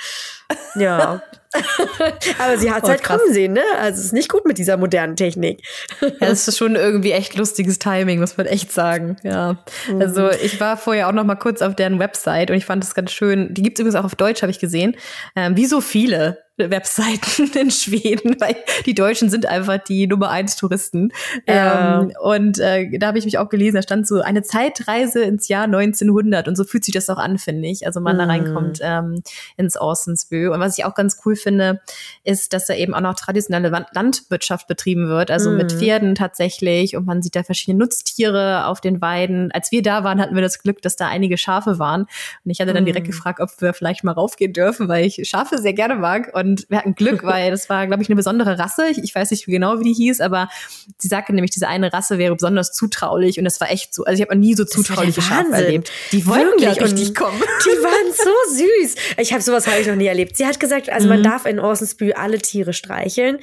ja. 0.75 1.21
Aber 2.39 2.57
sie 2.57 2.71
hat 2.71 2.83
es 2.83 2.83
oh, 2.85 2.89
halt 2.89 3.03
krass. 3.03 3.19
kommen 3.19 3.33
sehen, 3.33 3.53
ne? 3.53 3.61
Also 3.79 3.99
es 3.99 4.05
ist 4.05 4.13
nicht 4.13 4.29
gut 4.29 4.45
mit 4.45 4.57
dieser 4.57 4.77
modernen 4.77 5.15
Technik. 5.15 5.61
ja, 6.01 6.09
es 6.19 6.47
ist 6.47 6.57
schon 6.57 6.75
irgendwie 6.75 7.11
echt 7.11 7.35
lustiges 7.35 7.77
Timing, 7.79 8.19
muss 8.19 8.37
man 8.37 8.47
echt 8.47 8.71
sagen. 8.71 9.17
Ja. 9.23 9.63
Mhm. 9.87 10.01
Also 10.01 10.31
ich 10.31 10.59
war 10.59 10.77
vorher 10.77 11.07
auch 11.07 11.11
noch 11.11 11.25
mal 11.25 11.35
kurz 11.35 11.61
auf 11.61 11.75
deren 11.75 11.99
Website 11.99 12.49
und 12.49 12.57
ich 12.57 12.65
fand 12.65 12.83
es 12.83 12.95
ganz 12.95 13.11
schön. 13.11 13.53
Die 13.53 13.61
gibt 13.61 13.77
es 13.77 13.81
übrigens 13.81 13.95
auch 13.95 14.05
auf 14.05 14.15
Deutsch, 14.15 14.41
habe 14.41 14.51
ich 14.51 14.59
gesehen. 14.59 14.95
Ähm, 15.35 15.55
wie 15.55 15.67
so 15.67 15.79
viele 15.79 16.42
Webseiten 16.57 17.51
in 17.59 17.71
Schweden, 17.71 18.35
weil 18.39 18.55
die 18.85 18.93
Deutschen 18.93 19.29
sind 19.29 19.45
einfach 19.45 19.79
die 19.79 20.07
Nummer 20.07 20.29
eins 20.29 20.55
Touristen. 20.55 21.09
Ja. 21.47 22.01
Ähm, 22.01 22.11
und 22.21 22.59
äh, 22.59 22.97
da 22.99 23.07
habe 23.07 23.17
ich 23.17 23.25
mich 23.25 23.37
auch 23.37 23.49
gelesen, 23.49 23.75
da 23.75 23.81
stand 23.81 24.07
so 24.07 24.21
eine 24.21 24.43
Zeitreise 24.43 25.23
ins 25.23 25.47
Jahr 25.47 25.63
1900 25.63 26.47
und 26.47 26.55
so 26.55 26.63
fühlt 26.63 26.85
sich 26.85 26.93
das 26.93 27.09
auch 27.09 27.17
an, 27.17 27.39
finde 27.39 27.67
ich. 27.69 27.87
Also 27.87 27.99
man 28.01 28.17
mm. 28.17 28.19
da 28.19 28.25
reinkommt 28.25 28.79
ähm, 28.81 29.23
ins 29.57 29.79
Orsensbö. 29.79 30.51
Und 30.51 30.59
was 30.59 30.77
ich 30.77 30.85
auch 30.85 30.93
ganz 30.93 31.17
cool 31.25 31.35
finde, 31.35 31.81
ist, 32.23 32.53
dass 32.53 32.67
da 32.67 32.75
eben 32.75 32.93
auch 32.93 33.01
noch 33.01 33.15
traditionelle 33.15 33.69
Landwirtschaft 33.93 34.67
betrieben 34.67 35.07
wird, 35.07 35.31
also 35.31 35.49
mm. 35.49 35.57
mit 35.57 35.71
Pferden 35.71 36.13
tatsächlich. 36.13 36.95
Und 36.95 37.05
man 37.05 37.23
sieht 37.23 37.35
da 37.35 37.43
verschiedene 37.43 37.79
Nutztiere 37.79 38.67
auf 38.67 38.79
den 38.79 39.01
Weiden. 39.01 39.51
Als 39.51 39.71
wir 39.71 39.81
da 39.81 40.03
waren, 40.03 40.21
hatten 40.21 40.35
wir 40.35 40.43
das 40.43 40.59
Glück, 40.59 40.83
dass 40.83 40.95
da 40.95 41.07
einige 41.07 41.37
Schafe 41.37 41.79
waren. 41.79 42.01
Und 42.01 42.51
ich 42.51 42.61
hatte 42.61 42.73
dann 42.73 42.85
direkt 42.85 43.07
mm. 43.07 43.11
gefragt, 43.11 43.39
ob 43.39 43.49
wir 43.59 43.73
vielleicht 43.73 44.03
mal 44.03 44.11
raufgehen 44.11 44.53
dürfen, 44.53 44.87
weil 44.87 45.05
ich 45.05 45.27
Schafe 45.27 45.57
sehr 45.57 45.73
gerne 45.73 45.95
mag. 45.95 46.29
Und 46.43 46.65
wir 46.69 46.77
hatten 46.77 46.95
Glück, 46.95 47.23
weil 47.23 47.51
das 47.51 47.69
war, 47.69 47.87
glaube 47.87 48.03
ich, 48.03 48.09
eine 48.09 48.15
besondere 48.15 48.59
Rasse. 48.59 48.87
Ich, 48.89 48.97
ich 48.99 49.15
weiß 49.15 49.31
nicht 49.31 49.45
genau, 49.45 49.79
wie 49.79 49.83
die 49.83 49.93
hieß, 49.93 50.21
aber 50.21 50.49
sie 50.97 51.07
sagte 51.07 51.33
nämlich, 51.33 51.51
diese 51.51 51.67
eine 51.67 51.91
Rasse 51.93 52.17
wäre 52.17 52.33
besonders 52.35 52.73
zutraulich 52.73 53.37
und 53.37 53.45
das 53.45 53.59
war 53.61 53.71
echt 53.71 53.93
so. 53.93 54.03
Also 54.03 54.21
ich 54.21 54.27
habe 54.27 54.35
noch 54.35 54.41
nie 54.41 54.53
so 54.53 54.65
zutrauliche 54.65 55.21
Schafe 55.21 55.53
erlebt. 55.53 55.91
Die 56.11 56.25
wollten 56.27 56.61
ja 56.61 56.71
richtig 56.71 57.15
kommen. 57.15 57.39
Die 57.39 57.83
waren 57.83 58.13
so 58.13 58.55
süß. 58.55 58.95
Ich 59.17 59.33
habe 59.33 59.41
sowas 59.41 59.67
habe 59.67 59.79
ich 59.79 59.87
noch 59.87 59.95
nie 59.95 60.07
erlebt. 60.07 60.37
Sie 60.37 60.45
hat 60.45 60.59
gesagt, 60.59 60.89
also 60.89 61.07
mhm. 61.07 61.15
man 61.15 61.23
darf 61.23 61.45
in 61.45 61.59
Orsensbü 61.59 62.11
alle 62.13 62.39
Tiere 62.39 62.73
streicheln. 62.73 63.39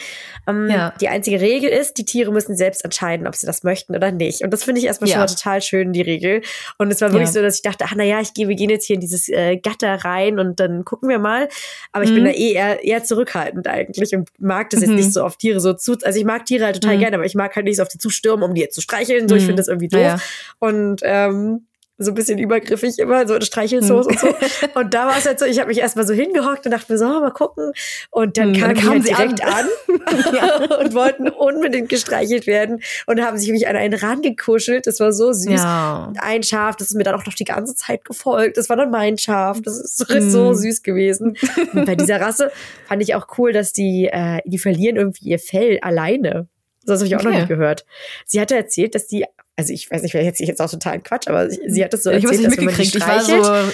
Ähm, 0.47 0.69
ja. 0.69 0.95
Die 1.01 1.09
einzige 1.09 1.41
Regel 1.41 1.71
ist, 1.71 1.95
die 1.95 2.05
Tiere 2.05 2.33
müssen 2.33 2.57
selbst 2.57 2.85
entscheiden, 2.85 3.27
ob 3.27 3.35
sie 3.35 3.47
das 3.47 3.63
möchten 3.63 3.95
oder 3.95 4.13
nicht. 4.13 4.43
Und 4.43 4.51
das 4.53 4.65
finde 4.65 4.81
ich 4.81 4.87
erstmal 4.87 5.09
ja. 5.09 5.15
schon 5.15 5.23
mal 5.23 5.27
total 5.27 5.63
schön, 5.63 5.93
die 5.93 6.03
Regel. 6.03 6.43
Und 6.79 6.91
es 6.91 7.01
war 7.01 7.13
wirklich 7.13 7.29
ja. 7.29 7.33
so, 7.33 7.43
dass 7.43 7.57
ich 7.57 7.63
dachte, 7.63 7.85
ach 7.87 7.95
naja, 7.95 8.21
ich 8.21 8.35
gehe, 8.35 8.49
wir 8.49 8.57
gehen 8.57 8.71
jetzt 8.71 8.87
hier 8.87 8.95
in 8.95 9.01
dieses 9.01 9.29
äh, 9.29 9.57
Gatter 9.57 10.05
rein 10.05 10.39
und 10.39 10.61
dann 10.61 10.85
gucken 10.85 11.09
wir 11.09 11.19
mal. 11.19 11.49
Aber 11.93 12.05
ich 12.05 12.11
mhm. 12.11 12.17
bin 12.17 12.25
da 12.25 12.31
eh 12.31 12.53
eher, 12.53 12.85
eher 12.91 13.05
zurückhaltend 13.05 13.67
eigentlich 13.67 14.15
und 14.15 14.29
mag 14.39 14.71
das 14.71 14.81
jetzt 14.81 14.91
mhm. 14.91 14.97
nicht 14.97 15.13
so 15.13 15.23
auf 15.23 15.37
Tiere 15.37 15.61
so 15.61 15.73
zu. 15.73 15.97
Also 16.03 16.19
ich 16.19 16.25
mag 16.25 16.45
Tiere 16.47 16.65
halt 16.65 16.81
total 16.81 16.97
mhm. 16.97 17.01
gerne, 17.01 17.17
aber 17.17 17.25
ich 17.25 17.35
mag 17.35 17.55
halt 17.55 17.65
nicht 17.65 17.77
so 17.77 17.83
auf 17.83 17.89
die 17.89 17.99
zustürmen, 17.99 18.45
um 18.45 18.55
die 18.55 18.61
jetzt 18.61 18.75
zu 18.75 18.81
streicheln. 18.81 19.29
So, 19.29 19.37
ich 19.37 19.43
mhm. 19.43 19.47
finde 19.47 19.61
das 19.61 19.69
irgendwie 19.69 19.89
doof. 19.89 20.01
Ja. 20.01 20.19
Und 20.59 21.01
ähm, 21.05 21.67
so 22.03 22.13
ein 22.13 22.15
bisschen 22.15 22.39
übergriffig 22.39 22.99
immer, 22.99 23.29
so 23.29 23.39
Streichelsoße 23.39 24.09
hm. 24.09 24.17
und 24.17 24.19
so. 24.19 24.81
Und 24.81 24.95
da 24.95 25.07
war 25.07 25.19
es 25.19 25.27
halt 25.27 25.39
so, 25.39 25.45
ich 25.45 25.59
habe 25.59 25.69
mich 25.69 25.79
erstmal 25.79 26.07
so 26.07 26.15
hingehockt 26.15 26.65
und 26.65 26.73
dachte 26.73 26.91
mir 26.91 26.99
so, 26.99 27.05
oh, 27.05 27.21
mal 27.21 27.31
gucken. 27.31 27.73
Und 28.11 28.39
dann 28.39 28.55
hm, 28.55 28.61
kamen 28.61 28.75
kam 28.75 28.89
halt 28.91 29.07
direkt 29.07 29.45
an, 29.45 29.67
an 30.07 30.25
ja. 30.35 30.79
und 30.81 30.95
wollten 30.95 31.29
unbedingt 31.29 31.91
gestreichelt 31.91 32.47
werden 32.47 32.81
und 33.07 33.21
haben 33.21 33.37
sich 33.37 33.51
mich 33.51 33.69
an 33.69 33.77
einen 33.77 33.93
Rand 33.93 34.23
gekuschelt. 34.23 34.87
Das 34.87 34.99
war 34.99 35.13
so 35.13 35.35
süß. 35.35 35.53
Ja. 35.61 36.11
Ein 36.19 36.43
Schaf, 36.43 36.77
das 36.77 36.89
ist 36.89 36.97
mir 36.97 37.05
dann 37.05 37.15
auch 37.15 37.27
noch 37.27 37.35
die 37.35 37.45
ganze 37.45 37.75
Zeit 37.75 38.07
gefolgt. 38.07 38.57
Das 38.57 38.71
war 38.71 38.77
dann 38.77 38.91
mein 38.91 39.19
Schaf. 39.19 39.61
Das 39.61 39.79
ist 39.79 40.09
hm. 40.09 40.31
so 40.31 40.55
süß 40.55 40.83
gewesen. 40.83 41.37
Und 41.75 41.85
bei 41.85 41.97
dieser 41.97 42.19
Rasse 42.19 42.51
fand 42.89 43.03
ich 43.03 43.15
auch 43.15 43.27
cool, 43.37 43.53
dass 43.53 43.75
die, 43.75 44.09
äh, 44.11 44.41
die 44.47 44.59
verlieren 44.59 44.97
irgendwie 44.97 45.29
ihr 45.29 45.39
Fell 45.39 45.79
alleine. 45.83 46.49
Das 46.85 47.01
habe 47.01 47.09
ich 47.09 47.17
auch 47.17 47.21
okay. 47.21 47.29
noch 47.29 47.37
nicht 47.37 47.49
gehört. 47.49 47.85
Sie 48.27 48.41
hatte 48.41 48.57
erzählt, 48.57 48.95
dass 48.95 49.07
die 49.07 49.27
also 49.57 49.75
ich 49.75 49.91
weiß 49.91 50.03
nicht, 50.03 50.13
vielleicht 50.13 50.27
jetzt, 50.27 50.41
jetzt 50.41 50.63
auch 50.63 50.71
total 50.71 51.01
Quatsch, 51.01 51.29
aber 51.29 51.51
sie, 51.51 51.61
sie 51.67 51.85
hat 51.85 51.93
das 51.93 52.03
so 52.03 52.11
erzählt, 52.11 52.33
ich 52.33 52.47
dass 52.47 52.57
wenn 52.57 52.65
man 52.65 52.75
die 52.75 52.87
streichelt, 52.87 53.29
ich 53.29 53.47
war 53.47 53.65
so 53.67 53.73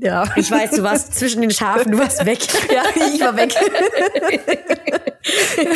ja. 0.00 0.24
Ich 0.36 0.50
weiß, 0.50 0.72
du 0.72 0.82
warst 0.82 1.14
zwischen 1.14 1.40
den 1.40 1.50
Schafen, 1.50 1.92
du 1.92 1.98
warst 1.98 2.24
weg. 2.24 2.38
ja, 2.72 2.84
ich 2.94 3.20
war 3.20 3.36
weg. 3.36 3.54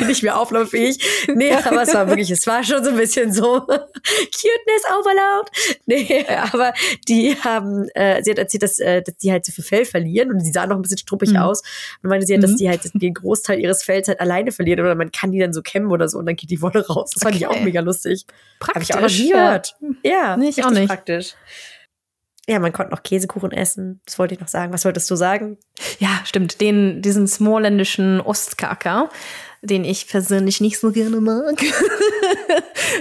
Nicht 0.06 0.22
mehr 0.22 0.38
auflauffähig. 0.38 0.98
Nee, 1.34 1.52
aber 1.52 1.82
es 1.82 1.94
war 1.94 2.08
wirklich, 2.08 2.30
es 2.30 2.46
war 2.46 2.62
schon 2.64 2.82
so 2.84 2.90
ein 2.90 2.96
bisschen 2.96 3.32
so 3.32 3.60
Cuteness 3.60 4.84
Overload. 4.98 5.50
Nee, 5.86 6.26
aber 6.52 6.72
die 7.08 7.36
haben, 7.36 7.88
äh, 7.94 8.22
sie 8.22 8.30
hat 8.30 8.38
erzählt, 8.38 8.62
dass, 8.62 8.78
äh, 8.78 9.02
dass 9.02 9.16
die 9.16 9.32
halt 9.32 9.44
so 9.44 9.52
viel 9.52 9.64
Fell 9.64 9.84
verlieren 9.84 10.30
und 10.30 10.40
sie 10.40 10.52
sahen 10.52 10.68
noch 10.68 10.76
ein 10.76 10.82
bisschen 10.82 10.98
struppig 10.98 11.30
mhm. 11.30 11.38
aus. 11.38 11.62
Und 12.02 12.10
meinte 12.10 12.26
sie, 12.26 12.34
halt, 12.34 12.44
dass 12.44 12.52
mhm. 12.52 12.56
die 12.56 12.68
halt 12.68 12.80
den 12.94 13.14
Großteil 13.14 13.58
ihres 13.58 13.82
Fells 13.82 14.08
halt 14.08 14.20
alleine 14.20 14.52
verlieren 14.52 14.80
oder 14.80 14.94
man 14.94 15.10
kann 15.10 15.32
die 15.32 15.38
dann 15.38 15.52
so 15.52 15.62
kämmen 15.62 15.90
oder 15.90 16.08
so 16.08 16.18
und 16.18 16.26
dann 16.26 16.36
geht 16.36 16.50
die 16.50 16.62
Wolle 16.62 16.86
raus. 16.86 17.10
Das 17.14 17.22
fand 17.22 17.34
okay. 17.34 17.44
ich 17.44 17.46
auch 17.46 17.60
mega 17.60 17.80
lustig. 17.80 18.26
Praktisch. 18.58 18.74
Habe 18.74 18.84
ich 18.84 18.94
auch 18.94 19.00
noch 19.00 19.24
nie 19.24 19.30
gehört. 19.30 19.76
Ja, 20.02 20.36
nicht 20.36 20.64
auch 20.64 20.70
nicht. 20.70 20.88
praktisch. 20.88 21.34
Ja, 22.48 22.58
man 22.58 22.72
konnte 22.72 22.90
noch 22.90 23.02
Käsekuchen 23.02 23.52
essen. 23.52 24.00
Das 24.04 24.18
wollte 24.18 24.34
ich 24.34 24.40
noch 24.40 24.48
sagen. 24.48 24.72
Was 24.72 24.84
wolltest 24.84 25.10
du 25.10 25.16
sagen? 25.16 25.58
Ja, 26.00 26.20
stimmt. 26.24 26.60
Den, 26.60 27.00
diesen 27.00 27.28
smallländischen 27.28 28.20
Ostkaka, 28.20 29.10
den 29.62 29.84
ich 29.84 30.08
persönlich 30.08 30.60
nicht 30.60 30.78
so 30.78 30.90
gerne 30.92 31.20
mag. 31.20 31.62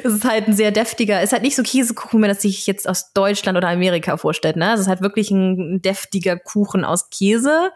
Es 0.04 0.14
ist 0.14 0.26
halt 0.26 0.48
ein 0.48 0.54
sehr 0.54 0.72
deftiger, 0.72 1.22
ist 1.22 1.34
halt 1.34 1.44
nicht 1.44 1.56
so 1.56 1.64
Käsekuchen, 1.64 2.14
wenn 2.14 2.22
man 2.22 2.30
das 2.30 2.42
sich 2.42 2.66
jetzt 2.66 2.88
aus 2.88 3.14
Deutschland 3.14 3.58
oder 3.58 3.68
Amerika 3.68 4.18
vorstellt. 4.18 4.56
Ne? 4.56 4.74
Es 4.74 4.80
ist 4.80 4.88
halt 4.88 5.02
wirklich 5.02 5.32
ein 5.32 5.82
deftiger 5.82 6.38
Kuchen 6.38 6.86
aus 6.86 7.10
Käse. 7.10 7.72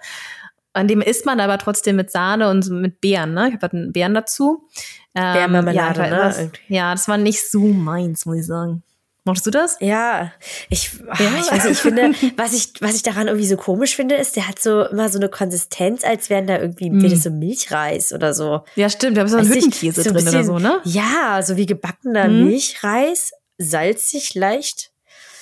An 0.74 0.88
dem 0.88 1.02
isst 1.02 1.26
man 1.26 1.40
aber 1.40 1.58
trotzdem 1.58 1.96
mit 1.96 2.12
Sahne 2.12 2.50
und 2.50 2.70
mit 2.70 3.02
Beeren. 3.02 3.34
Ne? 3.34 3.50
Ich 3.50 3.54
habe 3.56 3.70
halt 3.70 3.94
Beeren 3.94 4.14
dazu. 4.14 4.68
Ähm, 5.14 5.34
Beermarmelade, 5.34 6.00
ja, 6.02 6.10
ne? 6.10 6.16
Das, 6.16 6.50
ja, 6.68 6.92
das 6.92 7.08
war 7.08 7.18
nicht 7.18 7.50
so 7.50 7.60
meins, 7.60 8.26
muss 8.26 8.38
ich 8.38 8.46
sagen. 8.46 8.84
Machst 9.26 9.46
du 9.46 9.52
das? 9.52 9.78
Ja, 9.80 10.32
ich, 10.70 10.92
ach, 11.10 11.20
ja. 11.20 11.32
ich 11.40 11.52
weiß 11.52 11.64
nicht, 11.64 11.74
ich 11.74 11.80
finde, 11.80 12.14
was 12.38 12.54
ich, 12.54 12.74
was 12.80 12.96
ich 12.96 13.02
daran 13.02 13.28
irgendwie 13.28 13.48
so 13.48 13.58
komisch 13.58 13.96
finde, 13.96 14.16
ist, 14.16 14.36
der 14.36 14.48
hat 14.48 14.60
so 14.60 14.84
immer 14.84 15.10
so 15.10 15.18
eine 15.18 15.30
Konsistenz, 15.30 16.04
als 16.04 16.30
wären 16.30 16.46
da 16.46 16.60
irgendwie, 16.60 16.92
mm. 16.92 17.02
wäre 17.02 17.16
so 17.16 17.32
Milchreis 17.32 18.14
oder 18.14 18.36
so. 18.36 18.62
Ja, 18.76 18.88
stimmt, 18.88 19.18
da 19.18 19.24
ist 19.24 19.32
so 19.32 19.38
ein 19.38 19.48
Hüttenkäse 19.48 20.04
so 20.04 20.12
drin 20.12 20.26
bisschen, 20.26 20.36
oder 20.36 20.44
so, 20.44 20.60
ne? 20.60 20.80
Ja, 20.84 21.42
so 21.42 21.58
wie 21.58 21.66
gebackener 21.66 22.28
mm. 22.28 22.46
Milchreis, 22.46 23.32
salzig 23.58 24.36
leicht. 24.36 24.92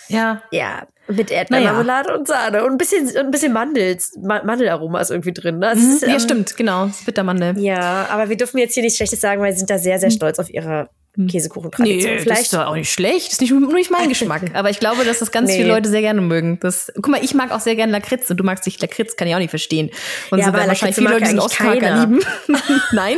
Ja. 0.08 0.42
Ja, 0.52 0.88
mit 1.08 1.32
Erdbeermarmelade 1.32 2.08
naja. 2.08 2.20
und 2.20 2.28
Sahne 2.28 2.64
und 2.64 2.72
ein 2.72 2.78
bisschen, 2.78 3.16
ein 3.16 3.32
bisschen 3.32 3.52
Mandel, 3.52 3.98
Mandelaroma 4.22 5.02
ist 5.02 5.12
irgendwie 5.12 5.34
drin. 5.34 5.60
Ne? 5.60 5.74
Mhm, 5.76 5.82
ist, 5.82 6.02
ja, 6.04 6.10
ähm, 6.10 6.20
stimmt, 6.20 6.56
genau, 6.56 6.90
Bittermandel. 7.06 7.58
Ja, 7.60 8.08
aber 8.10 8.30
wir 8.30 8.38
dürfen 8.38 8.58
jetzt 8.58 8.74
hier 8.74 8.84
nichts 8.84 8.98
Schlechtes 8.98 9.20
sagen, 9.20 9.42
weil 9.42 9.52
sie 9.52 9.60
sind 9.60 9.70
da 9.70 9.78
sehr, 9.78 10.00
sehr 10.00 10.10
hm. 10.10 10.16
stolz 10.16 10.40
auf 10.40 10.50
ihre. 10.50 10.90
Käsekuchen-Tradition. 11.16 12.14
Nee, 12.14 12.20
Vielleicht. 12.20 12.30
das 12.30 12.42
ist 12.42 12.54
doch 12.54 12.66
auch 12.66 12.76
nicht 12.76 12.92
schlecht. 12.92 13.28
Das 13.28 13.34
ist 13.34 13.42
nicht, 13.42 13.52
nur 13.52 13.74
nicht 13.74 13.92
mein 13.92 14.10
Geschmack. 14.14 14.42
Aber 14.54 14.70
ich 14.70 14.80
glaube, 14.80 15.06
dass 15.06 15.20
das 15.20 15.32
ganz 15.32 15.50
nee. 15.50 15.58
viele 15.58 15.70
Leute 15.70 15.90
sehr 15.90 16.02
gerne 16.02 16.22
mögen. 16.22 16.60
Das, 16.60 16.92
guck 16.96 17.10
mal, 17.10 17.24
ich 17.24 17.34
mag 17.34 17.52
auch 17.52 17.60
sehr 17.60 17.76
gerne 17.76 17.92
Lakritz 17.92 18.30
und 18.30 18.38
du 18.38 18.44
magst 18.44 18.66
nicht 18.66 18.82
Lakritz, 18.82 19.16
kann 19.16 19.28
ich 19.28 19.36
auch 19.36 19.40
nicht 19.40 19.52
verstehen. 19.52 19.92
Und 20.32 20.40
ja, 20.40 20.46
so 20.46 20.54
werden 20.54 20.68
wahrscheinlich 20.68 20.96
viele 20.96 21.10
Leute 21.10 21.24
diesen 21.24 21.40
Ostkaka 21.40 22.02
lieben. 22.02 22.20
Nein? 22.92 23.18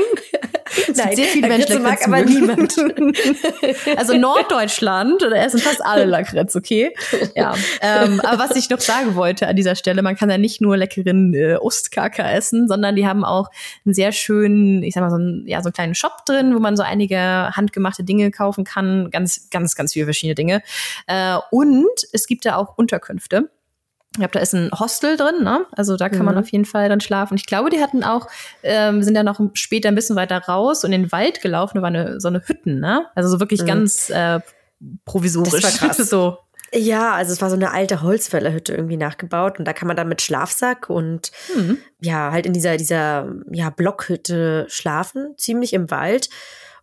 Nein, 0.95 1.15
sehr 1.15 1.25
viele 1.25 1.47
Menschen 1.47 1.81
mag 1.81 2.05
aber 2.05 2.21
niemand. 2.21 2.75
also 3.97 4.17
Norddeutschland, 4.17 5.21
da 5.21 5.31
essen 5.31 5.59
fast 5.59 5.83
alle 5.83 6.05
Lakritz, 6.05 6.55
okay? 6.55 6.93
Ja. 7.35 7.55
Ähm, 7.81 8.19
aber 8.21 8.39
was 8.39 8.55
ich 8.55 8.69
noch 8.69 8.79
sagen 8.79 9.15
wollte 9.15 9.47
an 9.47 9.55
dieser 9.55 9.75
Stelle, 9.75 10.01
man 10.01 10.15
kann 10.15 10.29
ja 10.29 10.37
nicht 10.37 10.61
nur 10.61 10.77
leckeren 10.77 11.33
äh, 11.33 11.55
Ostkaka 11.55 12.29
essen, 12.31 12.67
sondern 12.67 12.95
die 12.95 13.07
haben 13.07 13.23
auch 13.23 13.49
einen 13.85 13.93
sehr 13.93 14.11
schönen, 14.11 14.83
ich 14.83 14.93
sag 14.93 15.01
mal, 15.01 15.09
so 15.09 15.17
einen, 15.17 15.47
ja, 15.47 15.61
so 15.61 15.67
einen 15.67 15.73
kleinen 15.73 15.95
Shop 15.95 16.25
drin, 16.25 16.55
wo 16.55 16.59
man 16.59 16.77
so 16.77 16.83
einige 16.83 17.17
handgemachte 17.17 18.03
Dinge 18.03 18.31
kaufen 18.31 18.63
kann. 18.63 19.09
Ganz, 19.11 19.49
ganz, 19.49 19.75
ganz 19.75 19.93
viele 19.93 20.05
verschiedene 20.05 20.35
Dinge. 20.35 20.61
Äh, 21.07 21.37
und 21.51 21.89
es 22.11 22.27
gibt 22.27 22.45
da 22.45 22.55
auch 22.57 22.77
Unterkünfte. 22.77 23.49
Ich 24.15 24.19
glaube, 24.19 24.31
da 24.31 24.39
ist 24.39 24.53
ein 24.53 24.71
Hostel 24.71 25.17
drin, 25.17 25.43
ne? 25.43 25.65
Also 25.73 25.97
da 25.97 26.07
kann 26.07 26.19
mhm. 26.19 26.25
man 26.25 26.37
auf 26.37 26.47
jeden 26.49 26.63
Fall 26.63 26.87
dann 26.87 27.01
schlafen. 27.01 27.35
Ich 27.35 27.45
glaube, 27.45 27.69
die 27.69 27.81
hatten 27.81 28.03
auch, 28.03 28.27
ähm, 28.63 29.03
sind 29.03 29.15
ja 29.15 29.23
noch 29.23 29.41
später 29.53 29.89
ein 29.89 29.95
bisschen 29.95 30.15
weiter 30.15 30.37
raus 30.37 30.85
und 30.85 30.93
in 30.93 31.03
den 31.03 31.11
Wald 31.11 31.41
gelaufen. 31.41 31.75
Da 31.75 31.81
war 31.81 31.89
eine, 31.89 32.21
so 32.21 32.29
eine 32.29 32.41
Hütten, 32.45 32.79
ne? 32.79 33.07
Also 33.13 33.29
so 33.29 33.41
wirklich 33.41 33.61
mhm. 33.63 33.65
ganz 33.65 34.09
äh, 34.09 34.39
provisorisch. 35.03 35.61
Das 35.61 35.81
war 35.81 35.89
krass. 35.89 35.97
so. 36.09 36.37
Ja, 36.73 37.13
also 37.13 37.31
es 37.31 37.41
war 37.41 37.49
so 37.49 37.55
eine 37.55 37.71
alte 37.71 38.01
Holzfällerhütte 38.01 38.73
irgendwie 38.73 38.97
nachgebaut 38.97 39.59
und 39.59 39.65
da 39.65 39.73
kann 39.73 39.87
man 39.87 39.95
dann 39.95 40.09
mit 40.09 40.21
Schlafsack 40.21 40.89
und 40.89 41.31
mhm. 41.55 41.77
ja, 42.01 42.31
halt 42.31 42.45
in 42.45 42.53
dieser, 42.53 42.75
dieser 42.77 43.31
ja, 43.51 43.69
Blockhütte 43.69 44.65
schlafen, 44.67 45.35
ziemlich 45.37 45.73
im 45.73 45.89
Wald 45.89 46.29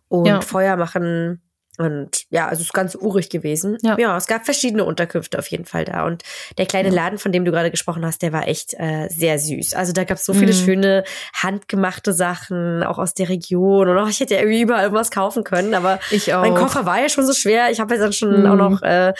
und 0.07 0.25
ja. 0.25 0.41
Feuer 0.41 0.77
machen 0.77 1.42
und 1.79 2.25
ja, 2.29 2.47
also 2.47 2.61
es 2.61 2.67
ist 2.67 2.73
ganz 2.73 2.95
urig 2.95 3.29
gewesen. 3.29 3.77
Ja. 3.81 3.97
ja, 3.97 4.15
es 4.15 4.27
gab 4.27 4.45
verschiedene 4.45 4.85
Unterkünfte 4.85 5.39
auf 5.39 5.47
jeden 5.47 5.65
Fall 5.65 5.85
da. 5.85 6.05
Und 6.05 6.21
der 6.59 6.67
kleine 6.67 6.89
ja. 6.89 6.95
Laden, 6.95 7.17
von 7.17 7.31
dem 7.31 7.45
du 7.45 7.51
gerade 7.51 7.71
gesprochen 7.71 8.05
hast, 8.05 8.21
der 8.21 8.31
war 8.31 8.47
echt 8.47 8.75
äh, 8.77 9.07
sehr 9.09 9.39
süß. 9.39 9.73
Also 9.73 9.91
da 9.91 10.03
gab 10.03 10.17
es 10.17 10.25
so 10.25 10.33
viele 10.33 10.53
mhm. 10.53 10.57
schöne 10.57 11.03
handgemachte 11.33 12.13
Sachen, 12.13 12.83
auch 12.83 12.99
aus 12.99 13.15
der 13.15 13.29
Region. 13.29 13.89
Und 13.89 13.97
auch 13.97 14.07
ich 14.07 14.19
hätte 14.19 14.35
ja 14.35 14.41
irgendwie 14.41 14.61
überall 14.61 14.83
irgendwas 14.83 15.09
kaufen 15.09 15.43
können, 15.43 15.73
aber 15.73 15.99
mein 16.27 16.53
Koffer 16.53 16.85
war 16.85 17.01
ja 17.01 17.09
schon 17.09 17.25
so 17.25 17.33
schwer. 17.33 17.71
Ich 17.71 17.79
habe 17.79 17.95
jetzt 17.95 18.03
dann 18.03 18.13
schon 18.13 18.41
mhm. 18.41 18.45
auch 18.45 18.55
noch 18.55 18.81
äh, 18.83 19.13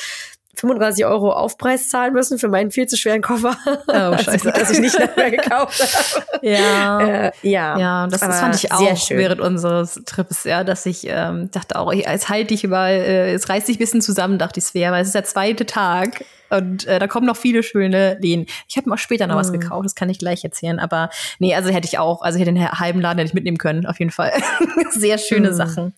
35 0.56 1.06
Euro 1.06 1.32
Aufpreis 1.32 1.90
zahlen 1.90 2.14
müssen 2.14 2.38
für 2.38 2.48
meinen 2.48 2.72
viel 2.72 2.88
zu 2.88 2.96
schweren 2.96 3.22
Koffer. 3.22 3.56
Oh, 3.88 4.18
scheiße. 4.18 4.52
dass 4.52 4.70
ich 4.72 4.80
nicht 4.80 4.98
mehr 5.18 5.32
gekauft 5.32 5.82
habe. 5.82 6.26
Ja. 6.44 7.00
Äh, 7.00 7.32
ja. 7.42 7.78
Ja, 7.78 8.08
das, 8.08 8.20
das 8.20 8.40
fand 8.40 8.56
ich 8.56 8.72
auch 8.72 9.10
während 9.10 9.40
unseres 9.40 10.02
Trips, 10.06 10.44
ja, 10.44 10.66
dass 10.66 10.86
ich 10.86 11.08
ähm, 11.08 11.50
dachte 11.52 11.78
auch, 11.80 11.94
jetzt 11.94 12.28
halte 12.28 12.54
ich 12.54 12.66
über, 12.66 12.90
äh, 12.90 13.32
jetzt 13.32 13.48
reißt 13.50 13.68
sich 13.68 13.78
ein 13.78 13.80
bisschen 13.80 14.02
zusammen, 14.02 14.38
dachte 14.38 14.60
ich, 14.60 14.66
es 14.66 14.74
wäre, 14.74 14.92
weil 14.92 15.02
es 15.02 15.08
ist 15.08 15.16
der 15.16 15.24
zweite 15.24 15.66
Tag. 15.66 16.26
Und 16.50 16.86
äh, 16.86 17.00
da 17.00 17.08
kommen 17.08 17.26
noch 17.26 17.38
viele 17.38 17.64
schöne 17.64 18.18
Läden. 18.22 18.46
Ich 18.68 18.78
habe 18.78 18.90
mir 18.90 18.96
auch 18.96 19.00
später 19.00 19.28
noch 19.28 19.36
mm. 19.36 19.40
was 19.40 19.52
mhm. 19.52 19.60
gekauft, 19.60 19.86
das 19.86 19.96
kann 19.96 20.10
ich 20.10 20.20
gleich 20.20 20.44
erzählen. 20.44 20.80
Aber 20.80 21.10
nee, 21.40 21.56
also 21.56 21.70
hätte 21.70 21.88
ich 21.88 21.98
auch, 21.98 22.22
also 22.22 22.40
hätte 22.40 22.54
den 22.54 22.72
halben 22.72 23.02
Laden 23.02 23.20
hätte 23.20 23.30
ich 23.30 23.34
mitnehmen 23.34 23.58
können, 23.58 23.86
auf 23.86 24.00
jeden 24.00 24.12
Fall. 24.12 24.32
Sehr 24.92 25.18
schöne 25.18 25.52
mm. 25.52 25.54
Sachen. 25.54 25.94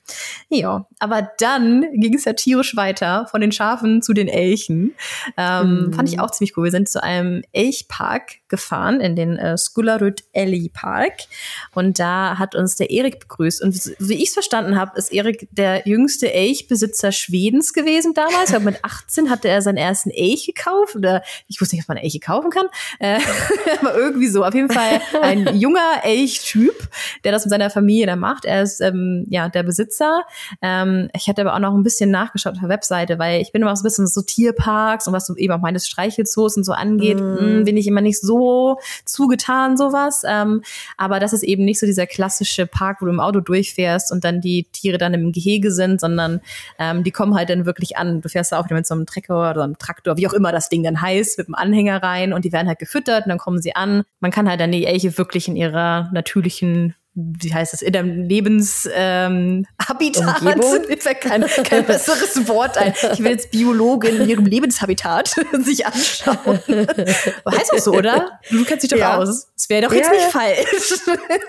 Ja, 0.49 0.87
aber 0.99 1.29
dann 1.39 1.85
ging 1.93 2.13
es 2.13 2.25
ja 2.25 2.33
tierisch 2.33 2.75
weiter 2.75 3.27
von 3.29 3.41
den 3.41 3.51
Schafen 3.51 4.01
zu 4.01 4.13
den 4.13 4.27
Elchen. 4.27 4.93
Ähm, 5.37 5.89
mm. 5.89 5.93
Fand 5.93 6.09
ich 6.09 6.19
auch 6.19 6.31
ziemlich 6.31 6.55
cool. 6.57 6.65
Wir 6.65 6.71
sind 6.71 6.87
zu 6.87 7.03
einem 7.03 7.43
Elchpark 7.51 8.37
gefahren, 8.47 9.01
in 9.01 9.15
den 9.15 9.37
äh, 9.37 9.57
Skullerud 9.57 10.23
Elli 10.31 10.69
Park. 10.73 11.13
Und 11.73 11.99
da 11.99 12.37
hat 12.37 12.55
uns 12.55 12.75
der 12.75 12.89
Erik 12.89 13.19
begrüßt. 13.19 13.61
Und 13.61 13.75
wie 13.99 14.15
ich 14.15 14.29
es 14.29 14.33
verstanden 14.33 14.77
habe, 14.77 14.97
ist 14.97 15.11
Erik 15.11 15.47
der 15.51 15.87
jüngste 15.87 16.31
Elchbesitzer 16.31 17.11
Schwedens 17.11 17.73
gewesen 17.73 18.13
damals. 18.13 18.45
Ich 18.45 18.49
glaube, 18.49 18.65
mit 18.65 18.83
18 18.83 19.29
hatte 19.29 19.49
er 19.49 19.61
seinen 19.61 19.77
ersten 19.77 20.11
Elch 20.11 20.44
Elche 20.45 20.53
kauft 20.53 20.95
oder 20.95 21.23
ich 21.47 21.59
wusste 21.59 21.75
nicht, 21.75 21.85
ob 21.85 21.89
man 21.89 21.97
Elche 21.97 22.19
kaufen 22.19 22.49
kann, 22.49 22.67
äh, 22.99 23.19
aber 23.81 23.95
irgendwie 23.95 24.27
so. 24.27 24.43
Auf 24.43 24.53
jeden 24.53 24.69
Fall 24.69 25.01
ein 25.21 25.57
junger 25.57 26.03
Elchtyp, 26.03 26.75
der 27.23 27.31
das 27.31 27.45
mit 27.45 27.51
seiner 27.51 27.69
Familie 27.69 28.05
da 28.05 28.15
macht. 28.15 28.45
Er 28.45 28.61
ist 28.61 28.81
ähm, 28.81 29.25
ja 29.29 29.49
der 29.49 29.63
Besitzer. 29.63 30.23
Ähm, 30.61 31.09
ich 31.13 31.27
hatte 31.27 31.41
aber 31.41 31.55
auch 31.55 31.59
noch 31.59 31.73
ein 31.73 31.83
bisschen 31.83 32.11
nachgeschaut 32.11 32.53
auf 32.53 32.59
der 32.59 32.69
Webseite, 32.69 33.19
weil 33.19 33.41
ich 33.41 33.51
bin 33.51 33.61
immer 33.61 33.75
so 33.75 33.81
ein 33.81 33.83
bisschen 33.83 34.07
so 34.07 34.21
Tierparks 34.21 35.07
und 35.07 35.13
was 35.13 35.27
du 35.27 35.35
eben 35.35 35.53
auch 35.53 35.61
meines 35.61 35.87
Streichelzoos 35.87 36.57
und 36.57 36.63
so 36.63 36.73
angeht, 36.73 37.19
mm. 37.19 37.59
mh, 37.59 37.63
bin 37.63 37.77
ich 37.77 37.87
immer 37.87 38.01
nicht 38.01 38.19
so 38.19 38.79
zugetan 39.05 39.77
sowas. 39.77 40.23
Ähm, 40.27 40.61
aber 40.97 41.19
das 41.19 41.33
ist 41.33 41.43
eben 41.43 41.65
nicht 41.65 41.79
so 41.79 41.85
dieser 41.85 42.07
klassische 42.07 42.67
Park, 42.67 43.01
wo 43.01 43.05
du 43.05 43.11
im 43.11 43.19
Auto 43.19 43.39
durchfährst 43.39 44.11
und 44.11 44.23
dann 44.23 44.41
die 44.41 44.67
Tiere 44.71 44.97
dann 44.97 45.13
im 45.13 45.31
Gehege 45.31 45.71
sind, 45.71 45.99
sondern 45.99 46.41
ähm, 46.79 47.03
die 47.03 47.11
kommen 47.11 47.35
halt 47.35 47.49
dann 47.49 47.65
wirklich 47.65 47.97
an. 47.97 48.21
Du 48.21 48.29
fährst 48.29 48.51
da 48.51 48.59
auch 48.59 48.65
wieder 48.65 48.75
mit 48.75 48.87
so 48.87 48.93
einem 48.93 49.05
Trecker 49.05 49.51
oder 49.51 49.63
einem 49.63 49.77
Traktor, 49.77 50.17
wie 50.17 50.24
auch 50.27 50.33
immer 50.33 50.51
das 50.51 50.69
Ding 50.69 50.83
dann 50.83 51.01
heißt, 51.01 51.37
mit 51.37 51.47
dem 51.47 51.55
Anhänger 51.55 52.01
rein 52.01 52.33
und 52.33 52.45
die 52.45 52.51
werden 52.51 52.67
halt 52.67 52.79
gefüttert 52.79 53.25
und 53.25 53.29
dann 53.29 53.37
kommen 53.37 53.61
sie 53.61 53.75
an. 53.75 54.03
Man 54.19 54.31
kann 54.31 54.49
halt 54.49 54.59
dann 54.59 54.71
die 54.71 54.85
Elche 54.85 55.17
wirklich 55.17 55.47
in 55.47 55.55
ihrer 55.55 56.09
natürlichen 56.13 56.95
wie 57.15 57.53
heißt 57.53 57.71
das, 57.71 57.81
in 57.81 57.93
dem 57.93 58.27
Lebenshabitat, 58.27 58.93
ähm, 58.93 59.65
mir 60.87 60.97
fällt 60.97 61.21
kein, 61.21 61.45
kein 61.63 61.85
besseres 61.85 62.45
Wort 62.49 62.77
ein. 62.77 62.93
Ich 63.13 63.19
will 63.19 63.31
jetzt 63.31 63.51
Biologin 63.51 64.21
in 64.21 64.29
ihrem 64.29 64.45
Lebenshabitat 64.45 65.29
sich 65.63 65.85
anschauen. 65.85 66.59
heißt 67.49 67.71
das 67.71 67.85
so, 67.85 67.93
oder? 67.93 68.37
Du 68.49 68.65
kennst 68.65 68.83
dich 68.83 68.89
doch 68.89 68.97
ja. 68.97 69.17
aus. 69.17 69.49
Das 69.55 69.69
wäre 69.69 69.83
doch 69.83 69.93
jetzt 69.93 70.07
ja, 70.07 70.11
nicht 70.11 70.23
ja. 70.23 70.29
falsch. 70.29 70.57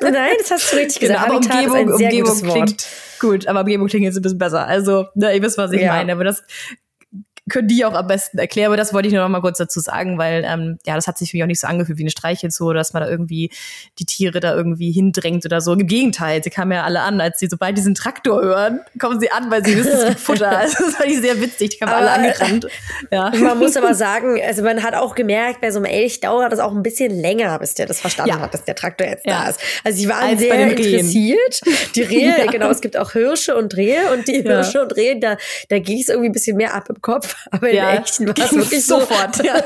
Nein, 0.01 0.35
das 0.39 0.53
hast 0.53 0.73
du 0.73 0.77
richtig 0.77 1.01
gesagt. 1.01 1.25
Genau, 1.25 1.37
aber 1.37 1.45
Umgebung, 1.45 1.95
Umgebung 1.95 2.43
klingt 2.43 2.87
gut, 3.19 3.49
aber 3.49 3.61
Umgebung 3.61 3.89
klingt 3.89 4.05
jetzt 4.05 4.17
ein 4.17 4.23
bisschen 4.23 4.39
besser. 4.39 4.69
Also, 4.69 5.07
ne, 5.17 5.35
ihr 5.35 5.43
wisst, 5.43 5.59
was 5.59 5.73
ich 5.73 5.85
meine. 5.85 6.13
Aber 6.13 6.23
das 6.23 6.45
können 7.49 7.69
die 7.69 7.85
auch 7.85 7.95
am 7.95 8.07
besten 8.07 8.39
erklären. 8.39 8.69
Aber 8.69 8.77
das 8.77 8.93
wollte 8.93 9.09
ich 9.09 9.15
nur 9.15 9.23
noch 9.23 9.29
mal 9.29 9.41
kurz 9.41 9.59
dazu 9.59 9.79
sagen, 9.79 10.19
weil 10.19 10.45
ähm, 10.45 10.79
ja, 10.85 10.97
das 10.97 11.07
hat 11.07 11.17
sich 11.17 11.31
für 11.31 11.37
mich 11.37 11.45
auch 11.45 11.49
nicht 11.49 11.61
so 11.61 11.67
angefühlt 11.67 11.99
wie 11.99 12.03
eine 12.03 12.11
Streichelzoo, 12.11 12.73
dass 12.73 12.93
man 12.93 13.03
da 13.03 13.09
irgendwie 13.09 13.51
die 13.99 14.05
Tiere 14.05 14.41
da 14.41 14.55
irgendwie 14.55 14.91
hindrängt 14.91 15.45
oder 15.45 15.61
so. 15.61 15.73
Im 15.73 15.87
Gegenteil, 15.87 16.43
sie 16.43 16.51
kamen 16.51 16.73
ja 16.73 16.83
alle 16.83 17.01
an, 17.01 17.21
als 17.21 17.39
sie 17.39 17.47
sobald 17.47 17.77
diesen 17.77 17.95
Traktor 17.95 18.43
hören, 18.43 18.81
kommen 18.99 19.21
sie 19.21 19.31
an, 19.31 19.51
weil 19.51 19.65
sie 19.65 19.77
wissen, 19.77 19.93
es 19.93 20.07
gibt 20.07 20.21
Futter. 20.21 20.47
Also 20.67 20.85
das 20.85 20.97
fand 20.97 21.11
ich 21.11 21.21
sehr 21.21 21.41
witzig. 21.41 21.71
Die 21.71 21.79
kamen 21.79 21.93
aber, 21.93 22.11
alle 22.11 22.29
angerannt. 22.29 22.67
Ja. 23.11 23.31
Man 23.31 23.59
muss 23.59 23.77
aber 23.77 23.95
sagen, 23.95 24.41
also 24.45 24.63
man 24.63 24.83
hat 24.83 24.95
auch 24.95 25.15
gemerkt, 25.15 25.61
bei 25.61 25.71
so 25.71 25.79
einem 25.79 25.85
Elch 25.85 26.21
dauert 26.21 26.51
das 26.51 26.59
auch 26.59 26.73
ein 26.73 26.83
bisschen 26.83 27.11
länger, 27.13 27.59
bis 27.59 27.75
der 27.75 27.87
das 27.87 28.01
verstanden 28.01 28.31
ja. 28.31 28.41
hat, 28.41 28.55
dass 28.55 28.65
der 28.65 28.75
Traktor 28.75 29.07
jetzt 29.07 29.27
ja. 29.27 29.43
da 29.45 29.51
ist. 29.51 29.61
Also 29.85 29.99
sie 29.99 30.09
waren 30.09 30.31
als 30.31 30.41
sehr 30.41 30.71
interessiert. 30.71 31.61
Die 31.95 32.03
Rehe, 32.03 32.35
ja. 32.45 32.51
genau, 32.51 32.71
es 32.71 32.81
gibt 32.81 32.97
auch 32.97 33.13
Hirsche 33.13 33.57
und 33.57 33.77
Rehe 33.77 34.13
und 34.13 34.27
die 34.27 34.43
Hirsche 34.43 34.83
und 34.83 34.97
Rehe, 34.97 35.21
da, 35.21 35.37
da 35.69 35.79
ging 35.79 36.01
es 36.01 36.09
irgendwie 36.09 36.31
ein 36.31 36.33
bisschen 36.33 36.57
mehr 36.57 36.75
ab 36.75 36.89
im 36.89 37.01
Kopf. 37.01 37.36
Aber 37.51 37.71
in 37.71 37.77
ja, 37.77 37.95
echten 37.95 38.27
war 38.27 38.35
es 38.39 38.53
wirklich 38.53 38.85
sofort. 38.85 39.37
So, 39.37 39.45
ja. 39.45 39.61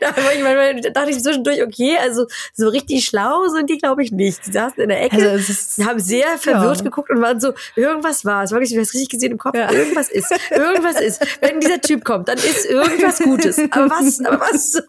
da 0.00 0.14
manchmal, 0.16 0.80
dachte 0.80 1.10
ich 1.10 1.22
zwischendurch, 1.22 1.62
okay, 1.62 1.96
also 2.00 2.26
so 2.54 2.68
richtig 2.68 3.04
schlau 3.04 3.46
sind 3.48 3.70
die, 3.70 3.78
glaube 3.78 4.02
ich, 4.02 4.12
nicht. 4.12 4.46
Die 4.46 4.52
saßen 4.52 4.82
in 4.82 4.88
der 4.88 5.02
Ecke, 5.02 5.30
also 5.30 5.52
ist, 5.52 5.84
haben 5.84 6.00
sehr 6.00 6.38
verwirrt 6.38 6.78
ja. 6.78 6.82
geguckt 6.84 7.10
und 7.10 7.20
waren 7.20 7.40
so, 7.40 7.52
irgendwas 7.76 8.24
war 8.24 8.44
es. 8.44 8.50
Wirklich, 8.50 8.70
ich 8.70 8.76
habe 8.76 8.86
richtig 8.86 9.08
gesehen 9.08 9.32
im 9.32 9.38
Kopf, 9.38 9.56
ja. 9.56 9.70
irgendwas 9.70 10.08
ist, 10.08 10.32
irgendwas 10.50 11.00
ist. 11.00 11.24
Wenn 11.40 11.60
dieser 11.60 11.80
Typ 11.80 12.04
kommt, 12.04 12.28
dann 12.28 12.38
ist 12.38 12.66
irgendwas 12.66 13.18
Gutes. 13.18 13.58
Aber 13.70 13.90
was? 13.90 14.24
Aber 14.24 14.40
was? 14.40 14.74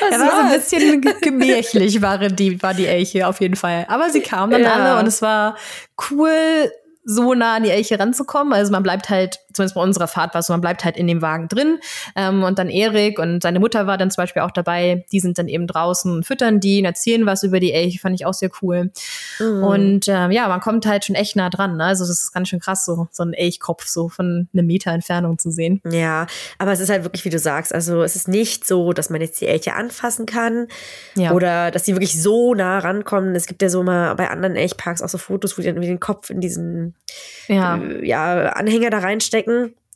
was 0.00 0.10
er 0.10 0.18
war 0.20 0.30
so 0.30 0.36
ein 0.36 0.60
bisschen 0.60 1.00
gemächlich, 1.20 2.02
waren 2.02 2.34
die, 2.34 2.62
war 2.62 2.74
die 2.74 2.86
Elche 2.86 3.26
auf 3.26 3.40
jeden 3.40 3.56
Fall. 3.56 3.86
Aber 3.88 4.10
sie 4.10 4.20
kamen 4.20 4.52
dann 4.52 4.64
alle 4.64 5.00
und 5.00 5.06
es 5.06 5.22
war 5.22 5.56
cool, 6.10 6.70
so 7.04 7.34
nah 7.34 7.56
an 7.56 7.62
die 7.64 7.70
Elche 7.70 7.98
ranzukommen. 7.98 8.52
Also 8.52 8.72
man 8.72 8.82
bleibt 8.82 9.08
halt, 9.08 9.40
zumindest 9.52 9.74
bei 9.74 9.82
unserer 9.82 10.08
Fahrt 10.08 10.34
war 10.34 10.40
es 10.40 10.46
so, 10.46 10.52
man 10.52 10.60
bleibt 10.60 10.84
halt 10.84 10.96
in 10.96 11.06
dem 11.06 11.22
Wagen 11.22 11.48
drin. 11.48 11.78
Ähm, 12.16 12.42
und 12.42 12.58
dann 12.58 12.68
Erik 12.68 13.18
und 13.18 13.42
seine 13.42 13.60
Mutter 13.60 13.86
war 13.86 13.98
dann 13.98 14.10
zum 14.10 14.22
Beispiel 14.22 14.42
auch 14.42 14.50
dabei. 14.50 15.04
Die 15.12 15.20
sind 15.20 15.38
dann 15.38 15.48
eben 15.48 15.66
draußen 15.66 16.22
füttern 16.22 16.60
die 16.60 16.80
und 16.80 16.84
erzählen 16.84 17.26
was 17.26 17.42
über 17.42 17.60
die 17.60 17.72
Elche. 17.72 17.98
Fand 17.98 18.14
ich 18.14 18.26
auch 18.26 18.34
sehr 18.34 18.50
cool. 18.62 18.90
Mhm. 19.38 19.62
Und 19.64 20.08
ähm, 20.08 20.30
ja, 20.30 20.48
man 20.48 20.60
kommt 20.60 20.86
halt 20.86 21.04
schon 21.04 21.16
echt 21.16 21.36
nah 21.36 21.50
dran. 21.50 21.76
Ne? 21.76 21.84
Also 21.84 22.04
das 22.04 22.22
ist 22.22 22.32
ganz 22.32 22.48
schön 22.48 22.60
krass, 22.60 22.84
so, 22.84 23.08
so 23.10 23.22
ein 23.22 23.32
Elchkopf 23.32 23.86
so 23.86 24.08
von 24.08 24.48
einem 24.52 24.66
Meter 24.66 24.92
Entfernung 24.92 25.38
zu 25.38 25.50
sehen. 25.50 25.80
Ja, 25.90 26.26
aber 26.58 26.72
es 26.72 26.80
ist 26.80 26.90
halt 26.90 27.04
wirklich, 27.04 27.24
wie 27.24 27.30
du 27.30 27.38
sagst, 27.38 27.74
also 27.74 28.02
es 28.02 28.16
ist 28.16 28.28
nicht 28.28 28.66
so, 28.66 28.92
dass 28.92 29.10
man 29.10 29.20
jetzt 29.20 29.40
die 29.40 29.46
Elche 29.46 29.74
anfassen 29.74 30.26
kann 30.26 30.68
ja. 31.14 31.32
oder 31.32 31.70
dass 31.70 31.84
sie 31.84 31.94
wirklich 31.94 32.20
so 32.20 32.54
nah 32.54 32.78
rankommen. 32.78 33.34
Es 33.34 33.46
gibt 33.46 33.62
ja 33.62 33.68
so 33.68 33.82
mal 33.82 34.14
bei 34.14 34.30
anderen 34.30 34.56
Elchparks 34.56 35.02
auch 35.02 35.08
so 35.08 35.18
Fotos, 35.18 35.56
wo 35.56 35.62
die 35.62 35.68
dann 35.68 35.76
irgendwie 35.76 35.88
den 35.88 36.00
Kopf 36.00 36.30
in 36.30 36.40
diesen 36.40 36.94
ja. 37.48 37.76
Äh, 37.76 38.06
ja, 38.06 38.50
Anhänger 38.50 38.90
da 38.90 38.98
reinstecken. 38.98 39.39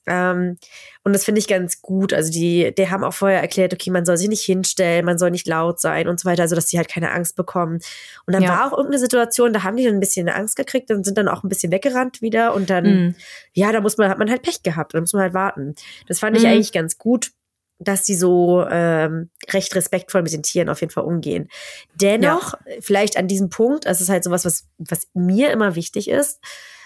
Ähm, 0.06 0.58
und 1.02 1.12
das 1.12 1.24
finde 1.24 1.38
ich 1.38 1.48
ganz 1.48 1.80
gut. 1.80 2.12
Also 2.12 2.30
die, 2.30 2.74
die 2.76 2.90
haben 2.90 3.04
auch 3.04 3.14
vorher 3.14 3.40
erklärt, 3.40 3.72
okay, 3.72 3.90
man 3.90 4.04
soll 4.04 4.16
sich 4.16 4.28
nicht 4.28 4.42
hinstellen, 4.42 5.04
man 5.04 5.18
soll 5.18 5.30
nicht 5.30 5.46
laut 5.46 5.80
sein 5.80 6.08
und 6.08 6.20
so 6.20 6.28
weiter, 6.28 6.42
also 6.42 6.54
dass 6.54 6.66
die 6.66 6.76
halt 6.76 6.88
keine 6.88 7.10
Angst 7.10 7.36
bekommen. 7.36 7.80
Und 8.26 8.34
dann 8.34 8.42
ja. 8.42 8.50
war 8.50 8.66
auch 8.66 8.72
irgendeine 8.72 9.00
Situation, 9.00 9.52
da 9.52 9.62
haben 9.62 9.76
die 9.76 9.84
dann 9.84 9.94
ein 9.94 10.00
bisschen 10.00 10.28
Angst 10.28 10.56
gekriegt 10.56 10.90
und 10.90 11.04
sind 11.04 11.18
dann 11.18 11.28
auch 11.28 11.42
ein 11.42 11.48
bisschen 11.48 11.72
weggerannt 11.72 12.22
wieder 12.22 12.54
und 12.54 12.70
dann, 12.70 12.84
mhm. 12.84 13.14
ja, 13.52 13.72
da 13.72 13.80
muss 13.80 13.96
man, 13.96 14.08
hat 14.08 14.18
man 14.18 14.30
halt 14.30 14.42
Pech 14.42 14.62
gehabt, 14.62 14.94
da 14.94 15.00
muss 15.00 15.12
man 15.12 15.22
halt 15.22 15.34
warten. 15.34 15.74
Das 16.06 16.18
fand 16.18 16.36
ich 16.36 16.42
mhm. 16.42 16.50
eigentlich 16.50 16.72
ganz 16.72 16.98
gut 16.98 17.30
dass 17.80 18.04
die 18.04 18.14
so 18.14 18.64
ähm, 18.70 19.30
recht 19.52 19.74
respektvoll 19.74 20.22
mit 20.22 20.32
den 20.32 20.44
Tieren 20.44 20.68
auf 20.68 20.80
jeden 20.80 20.92
Fall 20.92 21.04
umgehen. 21.04 21.48
Dennoch, 21.94 22.54
ja. 22.54 22.76
vielleicht 22.80 23.16
an 23.16 23.26
diesem 23.26 23.50
Punkt, 23.50 23.86
das 23.86 24.00
ist 24.00 24.08
halt 24.08 24.22
sowas, 24.22 24.44
was, 24.44 24.68
was 24.78 25.08
mir 25.12 25.50
immer 25.50 25.74
wichtig 25.74 26.08
ist, 26.08 26.40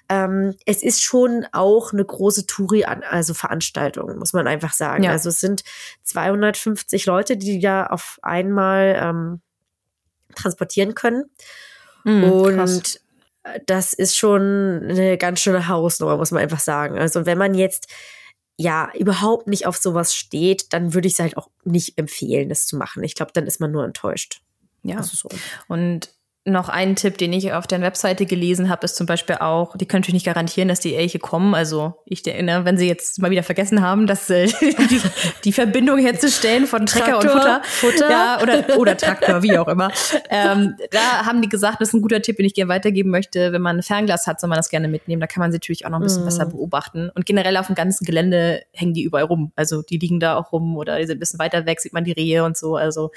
ähm, 0.09 0.55
es 0.65 0.83
ist 0.83 1.03
schon 1.03 1.47
auch 1.53 1.93
eine 1.93 2.05
große 2.05 2.47
Touri, 2.47 2.85
also 2.85 3.35
Veranstaltung, 3.35 4.19
muss 4.19 4.33
man 4.33 4.47
einfach 4.47 4.73
sagen. 4.73 5.05
Ja. 5.05 5.11
Also 5.11 5.29
es 5.29 5.41
sind 5.41 5.65
250 6.05 7.07
Leute, 7.07 7.37
die 7.37 7.61
da 7.61 7.87
auf 7.87 8.19
einmal 8.23 8.99
ähm, 9.01 9.41
transportieren 10.35 10.95
können. 10.95 11.25
Mm, 12.05 12.25
und 12.25 12.57
krass. 12.57 13.01
das 13.67 13.93
ist 13.93 14.17
schon 14.17 14.87
eine 14.89 15.19
ganz 15.19 15.41
schöne 15.41 15.69
Hausnummer, 15.69 16.17
muss 16.17 16.31
man 16.31 16.43
einfach 16.43 16.61
sagen. 16.61 16.99
Also 16.99 17.27
wenn 17.27 17.39
man 17.39 17.55
jetzt 17.55 17.89
ja 18.57 18.91
überhaupt 18.99 19.47
nicht 19.47 19.67
auf 19.67 19.77
sowas 19.77 20.15
steht, 20.15 20.73
dann 20.73 20.95
würde 20.95 21.07
ich 21.07 21.15
es 21.15 21.21
halt 21.21 21.37
auch 21.37 21.51
nicht 21.65 21.99
empfehlen, 21.99 22.49
das 22.49 22.67
zu 22.67 22.77
machen. 22.77 23.05
Ich 23.05 23.15
glaube, 23.15 23.33
dann 23.33 23.47
ist 23.47 23.61
man 23.61 23.71
nur 23.71 23.85
enttäuscht. 23.85 24.41
Ja. 24.83 25.03
So. 25.03 25.29
Und 25.69 26.11
noch 26.53 26.69
ein 26.69 26.97
Tipp, 26.97 27.19
den 27.19 27.33
ich 27.33 27.53
auf 27.53 27.67
der 27.67 27.81
Webseite 27.81 28.27
gelesen 28.27 28.69
habe, 28.69 28.85
ist 28.85 28.97
zum 28.97 29.07
Beispiel 29.07 29.37
auch, 29.37 29.77
die 29.77 29.87
können 29.87 30.01
natürlich 30.01 30.15
nicht 30.15 30.27
garantieren, 30.27 30.69
dass 30.69 30.81
die 30.81 30.95
Elche 30.95 31.19
kommen. 31.19 31.55
Also 31.55 31.95
ich 32.05 32.27
erinnere, 32.27 32.65
wenn 32.65 32.79
sie 32.79 32.87
jetzt 32.89 33.21
mal 33.21 33.31
wieder 33.31 33.43
vergessen 33.43 33.83
haben, 33.83 34.07
dass 34.07 34.29
äh, 34.31 34.47
die, 34.61 35.01
die, 35.45 35.53
Verbindung 35.53 35.99
herzustellen 35.99 36.67
von 36.67 36.87
Trecker 36.87 37.21
Traktor, 37.21 37.33
und 37.33 37.41
Futter, 37.41 37.63
Futter. 37.65 38.11
Ja, 38.11 38.41
oder, 38.43 38.79
oder 38.79 38.97
Traktor, 38.97 39.43
wie 39.43 39.57
auch 39.59 39.69
immer. 39.69 39.91
Ähm, 40.31 40.75
da 40.91 41.27
haben 41.27 41.43
die 41.43 41.49
gesagt, 41.49 41.81
das 41.81 41.89
ist 41.89 41.95
ein 41.95 42.03
guter 42.03 42.23
Tipp, 42.23 42.37
den 42.37 42.47
ich 42.47 42.55
gerne 42.55 42.69
weitergeben 42.69 43.11
möchte. 43.11 43.53
Wenn 43.53 43.63
man 43.63 43.79
ein 43.79 43.83
Fernglas 43.83 44.27
hat, 44.27 44.41
soll 44.41 44.49
man 44.49 44.57
das 44.57 44.71
gerne 44.71 44.89
mitnehmen. 44.89 45.21
Da 45.21 45.27
kann 45.27 45.41
man 45.41 45.53
sie 45.53 45.57
natürlich 45.57 45.87
auch 45.87 45.91
noch 45.91 45.99
ein 45.99 46.05
bisschen 46.05 46.23
mm. 46.23 46.27
besser 46.27 46.47
beobachten. 46.47 47.11
Und 47.15 47.27
generell 47.27 47.57
auf 47.57 47.67
dem 47.67 47.75
ganzen 47.75 48.05
Gelände 48.05 48.63
hängen 48.73 48.95
die 48.95 49.03
überall 49.03 49.25
rum. 49.25 49.53
Also 49.57 49.83
die 49.83 49.99
liegen 49.99 50.21
da 50.21 50.37
auch 50.37 50.53
rum 50.53 50.77
oder 50.77 50.99
die 50.99 51.07
sind 51.07 51.17
ein 51.17 51.21
bisschen 51.21 51.39
weiter 51.39 51.67
weg, 51.67 51.81
sieht 51.81 51.93
man 51.93 52.05
die 52.05 52.13
Rehe 52.13 52.45
und 52.45 52.57
so. 52.57 52.77
Also 52.77 53.11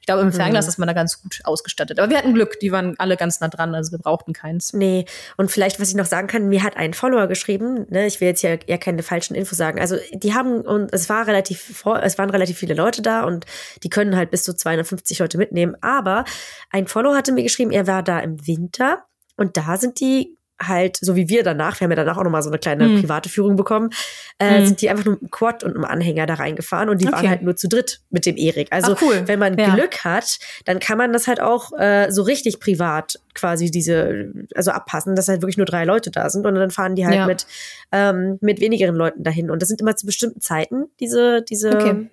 ich 0.00 0.06
glaube, 0.06 0.22
im 0.22 0.32
Fernglas 0.32 0.66
mm. 0.66 0.68
ist 0.68 0.78
man 0.78 0.88
da 0.88 0.94
ganz 0.94 1.22
gut 1.22 1.40
ausgestattet. 1.44 1.98
Aber 1.98 2.10
wir 2.10 2.18
hatten 2.18 2.34
Glück, 2.34 2.58
die 2.60 2.67
waren 2.72 2.94
alle 2.98 3.16
ganz 3.16 3.40
nah 3.40 3.48
dran, 3.48 3.74
also 3.74 3.92
wir 3.92 3.98
brauchten 3.98 4.32
keins. 4.32 4.72
Nee, 4.72 5.04
und 5.36 5.50
vielleicht, 5.50 5.80
was 5.80 5.88
ich 5.88 5.94
noch 5.94 6.06
sagen 6.06 6.26
kann, 6.26 6.48
mir 6.48 6.62
hat 6.62 6.76
ein 6.76 6.94
Follower 6.94 7.26
geschrieben, 7.26 7.86
ne, 7.90 8.06
ich 8.06 8.20
will 8.20 8.28
jetzt 8.28 8.42
ja, 8.42 8.56
ja 8.66 8.78
keine 8.78 9.02
falschen 9.02 9.34
Infos 9.34 9.58
sagen. 9.58 9.80
Also 9.80 9.96
die 10.12 10.34
haben, 10.34 10.60
und 10.62 10.92
es 10.92 11.08
war 11.08 11.26
relativ, 11.26 11.84
es 12.02 12.18
waren 12.18 12.30
relativ 12.30 12.58
viele 12.58 12.74
Leute 12.74 13.02
da 13.02 13.24
und 13.24 13.46
die 13.82 13.90
können 13.90 14.16
halt 14.16 14.30
bis 14.30 14.44
zu 14.44 14.54
250 14.54 15.18
Leute 15.18 15.38
mitnehmen. 15.38 15.76
Aber 15.80 16.24
ein 16.70 16.86
Follower 16.86 17.16
hatte 17.16 17.32
mir 17.32 17.42
geschrieben, 17.42 17.70
er 17.70 17.86
war 17.86 18.02
da 18.02 18.20
im 18.20 18.46
Winter 18.46 19.04
und 19.36 19.56
da 19.56 19.76
sind 19.76 20.00
die 20.00 20.37
halt, 20.60 20.98
so 21.00 21.16
wie 21.16 21.28
wir 21.28 21.42
danach, 21.42 21.80
wir 21.80 21.84
haben 21.84 21.92
ja 21.92 21.96
danach 21.96 22.16
auch 22.16 22.24
nochmal 22.24 22.42
so 22.42 22.50
eine 22.50 22.58
kleine 22.58 22.88
mhm. 22.88 23.00
private 23.00 23.28
Führung 23.28 23.56
bekommen, 23.56 23.90
äh, 24.38 24.60
mhm. 24.60 24.66
sind 24.66 24.82
die 24.82 24.90
einfach 24.90 25.04
nur 25.04 25.14
mit 25.14 25.22
einem 25.22 25.30
Quad 25.30 25.64
und 25.64 25.74
einem 25.74 25.84
Anhänger 25.84 26.26
da 26.26 26.34
reingefahren 26.34 26.88
und 26.88 27.00
die 27.00 27.06
okay. 27.06 27.16
waren 27.16 27.28
halt 27.28 27.42
nur 27.42 27.56
zu 27.56 27.68
dritt 27.68 28.00
mit 28.10 28.26
dem 28.26 28.36
Erik. 28.36 28.68
Also 28.70 28.94
Ach, 28.94 29.02
cool. 29.02 29.22
wenn 29.26 29.38
man 29.38 29.56
ja. 29.56 29.74
Glück 29.74 30.04
hat, 30.04 30.38
dann 30.64 30.80
kann 30.80 30.98
man 30.98 31.12
das 31.12 31.28
halt 31.28 31.40
auch 31.40 31.72
äh, 31.78 32.10
so 32.10 32.22
richtig 32.22 32.60
privat 32.60 33.20
quasi 33.34 33.70
diese, 33.70 34.32
also 34.54 34.72
abpassen, 34.72 35.14
dass 35.14 35.28
halt 35.28 35.42
wirklich 35.42 35.58
nur 35.58 35.66
drei 35.66 35.84
Leute 35.84 36.10
da 36.10 36.28
sind 36.28 36.44
und 36.46 36.54
dann 36.54 36.70
fahren 36.70 36.96
die 36.96 37.06
halt 37.06 37.16
ja. 37.16 37.26
mit, 37.26 37.46
ähm, 37.92 38.38
mit 38.40 38.60
wenigeren 38.60 38.96
Leuten 38.96 39.22
dahin. 39.22 39.50
Und 39.50 39.62
das 39.62 39.68
sind 39.68 39.80
immer 39.80 39.94
zu 39.96 40.06
bestimmten 40.06 40.40
Zeiten, 40.40 40.86
diese, 40.98 41.42
diese 41.42 41.76
okay. 41.76 42.10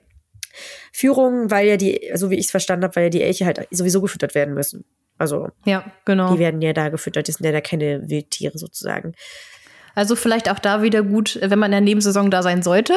Führungen, 0.91 1.51
weil 1.51 1.67
ja 1.67 1.77
die, 1.77 2.11
so 2.13 2.29
wie 2.29 2.35
ich 2.35 2.45
es 2.45 2.51
verstanden 2.51 2.85
habe, 2.85 2.95
weil 2.95 3.03
ja 3.05 3.09
die 3.09 3.21
Elche 3.21 3.45
halt 3.45 3.67
sowieso 3.71 4.01
gefüttert 4.01 4.35
werden 4.35 4.53
müssen. 4.53 4.85
Also, 5.17 5.49
ja, 5.65 5.85
genau. 6.03 6.33
Die 6.33 6.39
werden 6.39 6.61
ja 6.61 6.73
da 6.73 6.89
gefüttert, 6.89 7.27
die 7.27 7.31
sind 7.31 7.45
ja 7.45 7.51
da 7.51 7.61
keine 7.61 8.09
Wildtiere 8.09 8.57
sozusagen. 8.57 9.13
Also 9.95 10.15
vielleicht 10.15 10.49
auch 10.51 10.59
da 10.59 10.81
wieder 10.81 11.03
gut, 11.03 11.39
wenn 11.41 11.57
man 11.57 11.67
in 11.67 11.71
der 11.71 11.81
Nebensaison 11.81 12.29
da 12.29 12.43
sein 12.43 12.61
sollte, 12.61 12.93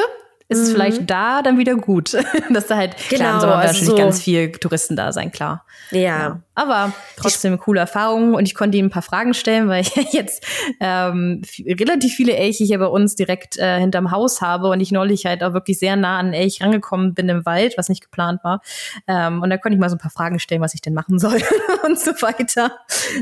ist 0.49 0.57
mhm. 0.57 0.63
es 0.63 0.71
vielleicht 0.71 1.09
da 1.09 1.43
dann 1.43 1.59
wieder 1.59 1.75
gut, 1.75 2.13
dass 2.49 2.67
da 2.67 2.75
halt 2.75 2.95
genau, 3.09 3.21
klar, 3.21 3.39
soll 3.39 3.49
also 3.51 3.67
natürlich 3.67 3.87
so 3.87 3.95
ganz 3.95 4.21
viel 4.21 4.51
Touristen 4.51 4.95
da 4.95 5.11
sein, 5.11 5.31
klar. 5.31 5.63
Ja. 5.91 5.99
ja. 5.99 6.41
Aber 6.55 6.91
trotzdem 7.17 7.53
eine 7.53 7.59
coole 7.59 7.79
Erfahrung 7.79 8.33
und 8.33 8.45
ich 8.45 8.55
konnte 8.55 8.77
ihm 8.77 8.87
ein 8.87 8.89
paar 8.89 9.03
Fragen 9.03 9.35
stellen, 9.35 9.69
weil 9.69 9.81
ich 9.95 9.95
jetzt 10.11 10.43
ähm, 10.79 11.43
relativ 11.65 12.15
viele 12.15 12.35
Elche 12.35 12.63
hier 12.63 12.79
bei 12.79 12.87
uns 12.87 13.15
direkt 13.15 13.57
äh, 13.59 13.79
hinterm 13.79 14.09
Haus 14.09 14.41
habe 14.41 14.69
und 14.69 14.81
ich 14.81 14.91
neulich 14.91 15.27
halt 15.27 15.43
auch 15.43 15.53
wirklich 15.53 15.77
sehr 15.77 15.95
nah 15.95 16.17
an 16.17 16.33
Elch 16.33 16.61
rangekommen 16.63 17.13
bin 17.13 17.29
im 17.29 17.45
Wald, 17.45 17.75
was 17.77 17.87
nicht 17.87 18.01
geplant 18.01 18.43
war. 18.43 18.61
Ähm, 19.07 19.43
und 19.43 19.51
da 19.51 19.57
konnte 19.57 19.75
ich 19.75 19.79
mal 19.79 19.89
so 19.89 19.97
ein 19.97 19.99
paar 19.99 20.11
Fragen 20.11 20.39
stellen, 20.39 20.61
was 20.61 20.73
ich 20.73 20.81
denn 20.81 20.95
machen 20.95 21.19
soll 21.19 21.39
und 21.85 21.99
so 21.99 22.11
weiter. 22.23 22.71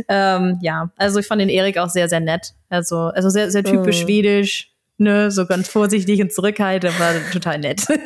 Ähm, 0.08 0.60
ja, 0.62 0.92
also 0.96 1.20
ich 1.20 1.28
fand 1.28 1.42
den 1.42 1.50
Erik 1.50 1.78
auch 1.78 1.90
sehr, 1.90 2.08
sehr 2.08 2.22
nett. 2.22 2.54
Also, 2.70 2.98
also 2.98 3.30
sehr, 3.30 3.52
sehr 3.52 3.66
typisch 3.66 4.02
mhm. 4.02 4.06
schwedisch 4.06 4.77
ne, 4.98 5.32
so 5.32 5.46
ganz 5.46 5.68
vorsichtig 5.68 6.22
und 6.22 6.34
zurückhaltend, 6.34 7.00
war 7.00 7.14
total 7.32 7.60
nett. 7.60 7.82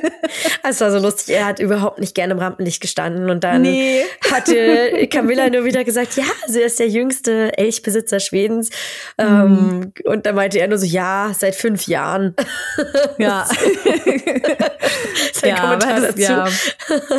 Es 0.64 0.80
war 0.80 0.92
so 0.92 1.00
lustig, 1.00 1.36
er 1.36 1.46
hat 1.46 1.60
überhaupt 1.60 2.00
nicht 2.00 2.16
gerne 2.16 2.34
im 2.34 2.40
Rampenlicht 2.40 2.80
gestanden 2.80 3.30
und 3.30 3.44
dann 3.44 3.64
nee. 3.64 4.04
hatte 4.32 5.08
Camilla 5.10 5.50
nur 5.50 5.66
wieder 5.66 5.84
gesagt, 5.84 6.16
ja, 6.16 6.24
sie 6.48 6.62
ist 6.62 6.80
der 6.80 6.88
jüngste 6.88 7.58
Elchbesitzer 7.58 8.20
Schwedens. 8.20 8.70
Mhm. 9.20 9.92
und 10.06 10.26
da 10.26 10.32
meinte 10.34 10.60
er 10.60 10.68
nur 10.68 10.78
so, 10.78 10.86
ja, 10.86 11.32
seit 11.38 11.56
fünf 11.56 11.88
Jahren. 11.88 12.36
Ja. 13.18 13.46
Sein 15.34 15.50
ja, 15.50 15.56
Kommentar 15.60 16.02
das, 16.02 16.18
Ja. 16.18 16.48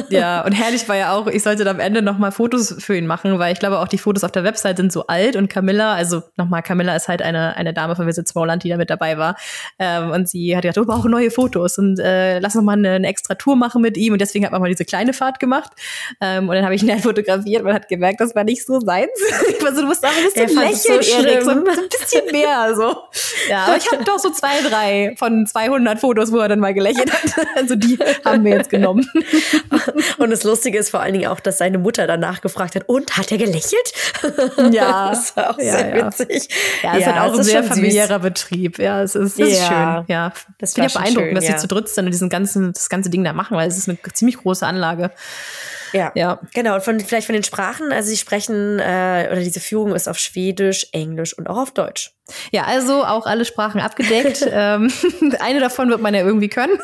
ja, 0.08 0.44
und 0.44 0.52
herrlich 0.52 0.88
war 0.88 0.96
ja 0.96 1.12
auch, 1.12 1.26
ich 1.26 1.42
sollte 1.42 1.64
dann 1.64 1.76
am 1.76 1.80
Ende 1.80 2.02
nochmal 2.02 2.32
Fotos 2.32 2.74
für 2.78 2.96
ihn 2.96 3.06
machen, 3.06 3.38
weil 3.38 3.52
ich 3.52 3.58
glaube 3.58 3.78
auch 3.78 3.88
die 3.88 3.98
Fotos 3.98 4.24
auf 4.24 4.32
der 4.32 4.44
Website 4.44 4.76
sind 4.76 4.92
so 4.92 5.06
alt 5.06 5.36
und 5.36 5.48
Camilla, 5.48 5.94
also 5.94 6.22
nochmal, 6.36 6.62
Camilla 6.62 6.94
ist 6.96 7.08
halt 7.08 7.22
eine, 7.22 7.56
eine 7.56 7.74
Dame 7.74 7.96
von 7.96 8.06
Visit 8.06 8.28
Smallland, 8.28 8.62
die 8.62 8.68
da 8.68 8.76
mit 8.76 8.90
dabei 8.90 9.18
war. 9.18 9.36
Ähm, 9.78 10.10
und 10.10 10.28
sie 10.28 10.56
hat 10.56 10.62
gesagt, 10.62 10.76
wir 10.76 10.84
brauchen 10.84 11.10
neue 11.10 11.30
Fotos 11.30 11.78
und 11.78 11.98
äh, 11.98 12.38
lass 12.38 12.54
noch 12.54 12.62
mal 12.62 12.72
eine, 12.72 12.92
eine, 12.92 13.08
extra 13.08 13.34
Tour 13.34 13.56
machen 13.56 13.82
mit 13.82 13.96
ihm. 13.96 14.12
Und 14.12 14.20
deswegen 14.20 14.44
hat 14.44 14.52
man 14.52 14.60
mal 14.60 14.68
diese 14.68 14.84
kleine 14.84 15.12
Fahrt 15.12 15.40
gemacht. 15.40 15.72
Ähm, 16.20 16.48
und 16.48 16.54
dann 16.54 16.64
habe 16.64 16.74
ich 16.74 16.82
ihn 16.82 16.90
halt 16.90 17.02
fotografiert. 17.02 17.64
Man 17.64 17.74
hat 17.74 17.88
gemerkt, 17.88 18.20
das 18.20 18.34
war 18.34 18.44
nicht 18.44 18.64
so 18.64 18.80
seins. 18.80 19.10
ich 19.48 19.62
war 19.62 19.74
so, 19.74 19.82
du 19.82 19.88
musst 19.88 20.04
auch 20.04 20.10
ein 20.10 20.24
bisschen 20.24 20.58
lächeln, 20.58 21.02
so 21.02 21.26
Erik, 21.26 21.42
so, 21.42 21.50
ein 21.50 21.64
bisschen 21.64 22.32
mehr. 22.32 22.74
So. 22.74 22.96
Ja, 23.48 23.64
aber 23.66 23.76
ich 23.76 23.90
habe 23.90 24.04
doch 24.04 24.18
so 24.18 24.30
zwei, 24.30 24.60
drei 24.68 25.14
von 25.18 25.46
200 25.46 25.98
Fotos, 25.98 26.32
wo 26.32 26.38
er 26.38 26.48
dann 26.48 26.60
mal 26.60 26.74
gelächelt 26.74 27.12
hat. 27.12 27.22
Also 27.54 27.74
die 27.76 27.98
haben 28.24 28.44
wir 28.44 28.52
jetzt 28.52 28.70
genommen. 28.70 29.08
und 30.18 30.30
das 30.30 30.42
Lustige 30.42 30.78
ist 30.78 30.90
vor 30.90 31.00
allen 31.00 31.12
Dingen 31.12 31.28
auch, 31.28 31.38
dass 31.38 31.58
seine 31.58 31.78
Mutter 31.78 32.06
danach 32.06 32.40
gefragt 32.40 32.74
hat, 32.74 32.88
und 32.88 33.16
hat 33.16 33.30
er 33.30 33.38
gelächelt? 33.38 33.92
Ja, 34.70 35.10
das 35.10 35.36
war 35.36 35.50
auch 35.50 35.58
ja, 35.58 35.72
sehr 35.72 35.96
ja. 35.96 36.06
witzig. 36.06 36.48
Ja, 36.82 36.96
es 36.96 37.00
ja, 37.04 37.10
ist 37.10 37.14
halt 37.14 37.30
auch 37.30 37.38
ein 37.38 37.44
sehr 37.44 37.64
familiärer 37.64 38.14
süß. 38.14 38.22
Betrieb. 38.22 38.78
Ja, 38.78 39.02
es 39.02 39.14
ist, 39.14 39.38
es 39.38 39.51
ist 39.52 39.66
schön. 39.66 40.04
Ja, 40.08 40.32
das 40.58 40.74
finde 40.74 40.88
ich 40.88 40.94
beeindruckend, 40.94 41.28
schön, 41.28 41.34
dass 41.34 41.48
ja. 41.48 41.52
sie 41.52 41.58
zu 41.58 41.68
dritt 41.68 41.88
sind 41.88 42.06
und 42.06 42.10
diesen 42.10 42.28
ganzen, 42.28 42.72
das 42.72 42.88
ganze 42.88 43.10
Ding 43.10 43.24
da 43.24 43.32
machen, 43.32 43.56
weil 43.56 43.68
es 43.68 43.78
ist 43.78 43.88
eine 43.88 43.98
ziemlich 44.12 44.38
große 44.38 44.66
Anlage. 44.66 45.10
Ja, 45.92 46.10
ja. 46.14 46.40
genau. 46.54 46.76
Und 46.76 46.82
von, 46.82 47.00
vielleicht 47.00 47.26
von 47.26 47.34
den 47.34 47.44
Sprachen, 47.44 47.92
also 47.92 48.08
sie 48.08 48.16
sprechen, 48.16 48.78
äh, 48.78 49.28
oder 49.30 49.40
diese 49.40 49.60
Führung 49.60 49.94
ist 49.94 50.08
auf 50.08 50.18
Schwedisch, 50.18 50.86
Englisch 50.92 51.36
und 51.36 51.48
auch 51.48 51.58
auf 51.58 51.72
Deutsch. 51.72 52.14
Ja, 52.50 52.64
also 52.64 53.04
auch 53.04 53.26
alle 53.26 53.44
Sprachen 53.44 53.80
abgedeckt. 53.80 54.46
ähm, 54.50 54.90
eine 55.40 55.60
davon 55.60 55.90
wird 55.90 56.00
man 56.00 56.14
ja 56.14 56.22
irgendwie 56.22 56.48
können. 56.48 56.78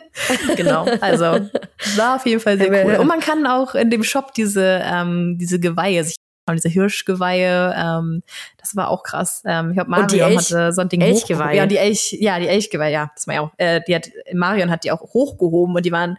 genau, 0.56 0.86
also 1.00 1.48
war 1.96 2.16
auf 2.16 2.26
jeden 2.26 2.40
Fall 2.40 2.58
sehr 2.58 2.84
cool. 2.84 2.96
Und 2.96 3.06
man 3.06 3.20
kann 3.20 3.46
auch 3.46 3.74
in 3.74 3.90
dem 3.90 4.02
Shop 4.02 4.34
diese, 4.34 4.82
ähm, 4.84 5.36
diese 5.38 5.60
Geweihe 5.60 6.04
sich 6.04 6.16
diese 6.54 6.68
Hirschgeweihe, 6.68 7.74
ähm, 7.76 8.22
das 8.58 8.76
war 8.76 8.88
auch 8.88 9.02
krass. 9.02 9.42
Ähm, 9.44 9.70
ich 9.70 9.76
glaube, 9.76 9.90
Marion 9.90 10.36
hatte 10.36 10.72
so 10.72 10.80
ein 10.80 10.88
Ding 10.88 11.00
Elchgeweihe. 11.00 11.56
Ja, 11.56 11.66
die 11.66 11.76
Elch, 11.76 12.16
ja, 12.18 12.38
die 12.38 12.48
Elchgeweihe, 12.48 12.92
ja, 12.92 13.10
das 13.14 13.26
war 13.26 13.34
ja 13.34 13.40
auch, 13.42 13.50
äh, 13.56 13.80
die 13.86 13.94
hat, 13.94 14.10
Marion 14.32 14.70
hat 14.70 14.84
die 14.84 14.92
auch 14.92 15.00
hochgehoben 15.00 15.74
und 15.74 15.84
die 15.84 15.92
waren 15.92 16.18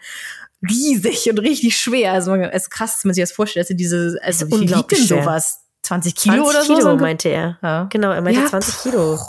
riesig 0.68 1.30
und 1.30 1.40
richtig 1.40 1.78
schwer. 1.78 2.14
Also 2.14 2.36
es 2.36 2.64
ist 2.64 2.70
krass, 2.70 2.96
dass 2.96 3.06
man 3.06 3.14
sich 3.14 3.24
das 3.24 3.32
vorstellt, 3.32 3.64
dass 3.64 3.68
sie 3.70 3.76
diese, 3.76 4.20
also 4.22 4.48
wie 4.48 4.70
wiegt 4.70 4.92
denn 4.92 5.06
sowas? 5.06 5.62
20 5.84 6.16
Kilo 6.16 6.44
20 6.44 6.50
oder 6.50 6.64
so? 6.64 6.76
Kilo, 6.76 6.98
meinte 6.98 7.30
er. 7.30 7.58
Ja. 7.62 7.88
Genau, 7.90 8.12
er 8.12 8.22
meinte 8.22 8.42
ja. 8.42 8.48
20 8.48 8.84
Kilo. 8.84 9.20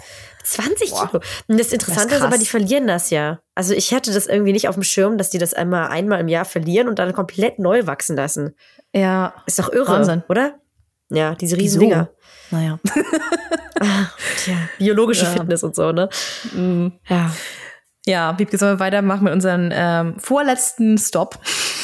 20 0.43 0.91
Boah. 0.91 1.09
Kilo. 1.09 1.23
Und 1.49 1.61
das 1.61 1.73
Interessante 1.73 2.09
das 2.09 2.19
ist, 2.19 2.21
ist, 2.21 2.27
aber, 2.27 2.39
die 2.39 2.47
verlieren 2.47 2.87
das 2.87 3.11
ja. 3.11 3.41
Also 3.55 3.75
ich 3.75 3.95
hatte 3.95 4.13
das 4.13 4.27
irgendwie 4.27 4.53
nicht 4.53 4.69
auf 4.69 4.75
dem 4.75 4.83
Schirm, 4.83 5.19
dass 5.19 5.31
die 5.31 5.39
das 5.39 5.55
einmal 5.55 5.89
einmal 5.89 6.21
im 6.21 6.29
Jahr 6.29 6.45
verlieren 6.45 6.89
und 6.89 6.99
dann 6.99 7.13
komplett 7.13 7.59
neu 7.59 7.87
wachsen 7.87 8.17
lassen. 8.17 8.57
Ja. 8.95 9.35
Ist 9.47 9.59
doch 9.59 9.73
irre, 9.73 9.89
Wahnsinn. 9.89 10.23
oder? 10.29 10.59
Ja, 11.11 11.35
diese 11.35 11.57
riesen 11.57 11.81
Dinger. 11.81 12.11
Naja. 12.51 12.79
ah, 13.81 14.07
tja, 14.45 14.55
biologische 14.79 15.25
ja. 15.25 15.31
Fitness 15.31 15.63
und 15.63 15.75
so, 15.75 15.93
ne? 15.93 16.09
Mhm. 16.55 16.93
Ja. 17.09 17.31
Ja, 18.07 18.39
Wiebke, 18.39 18.57
sollen 18.57 18.79
wir 18.79 18.81
weitermachen 18.81 19.25
mit 19.25 19.33
unserem 19.33 19.71
ähm, 19.73 20.19
vorletzten 20.19 20.97
Stop 20.97 21.39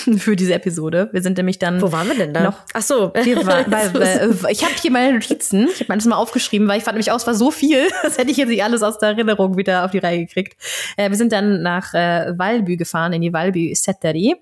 für 0.19 0.37
diese 0.37 0.55
Episode. 0.55 1.09
Wir 1.13 1.23
sind 1.23 1.37
nämlich 1.37 1.59
dann. 1.59 1.81
Wo 1.81 1.93
waren 1.93 2.09
wir 2.09 2.17
denn 2.17 2.33
da? 2.33 2.43
Noch, 2.45 2.59
Ach 2.73 2.83
so. 2.83 3.13
Wir 3.23 3.45
war, 3.47 3.65
weil, 3.71 3.95
weil, 4.43 4.53
ich 4.53 4.63
habe 4.65 4.75
hier 4.81 4.91
meine 4.91 5.15
Notizen. 5.15 5.69
Ich 5.73 5.81
habe 5.81 5.93
alles 5.93 6.07
mal 6.07 6.17
aufgeschrieben, 6.17 6.69
weil 6.69 6.79
ich 6.79 6.85
fand 6.85 6.95
nämlich 6.95 7.11
aus, 7.11 7.27
war 7.27 7.35
so 7.35 7.51
viel. 7.51 7.89
Das 8.03 8.19
hätte 8.19 8.31
ich 8.31 8.37
jetzt 8.37 8.49
nicht 8.49 8.63
alles 8.63 8.83
aus 8.83 8.99
der 8.99 9.11
Erinnerung 9.11 9.57
wieder 9.57 9.85
auf 9.85 9.91
die 9.91 9.99
Reihe 9.99 10.25
gekriegt. 10.25 10.57
Äh, 10.97 11.11
wir 11.11 11.17
sind 11.17 11.33
dann 11.33 11.63
nach 11.63 11.95
äh, 11.95 12.39
Valby 12.39 12.77
gefahren, 12.77 13.13
in 13.13 13.23
die 13.23 13.33
Valby 13.33 13.75
Setteri. 13.75 14.37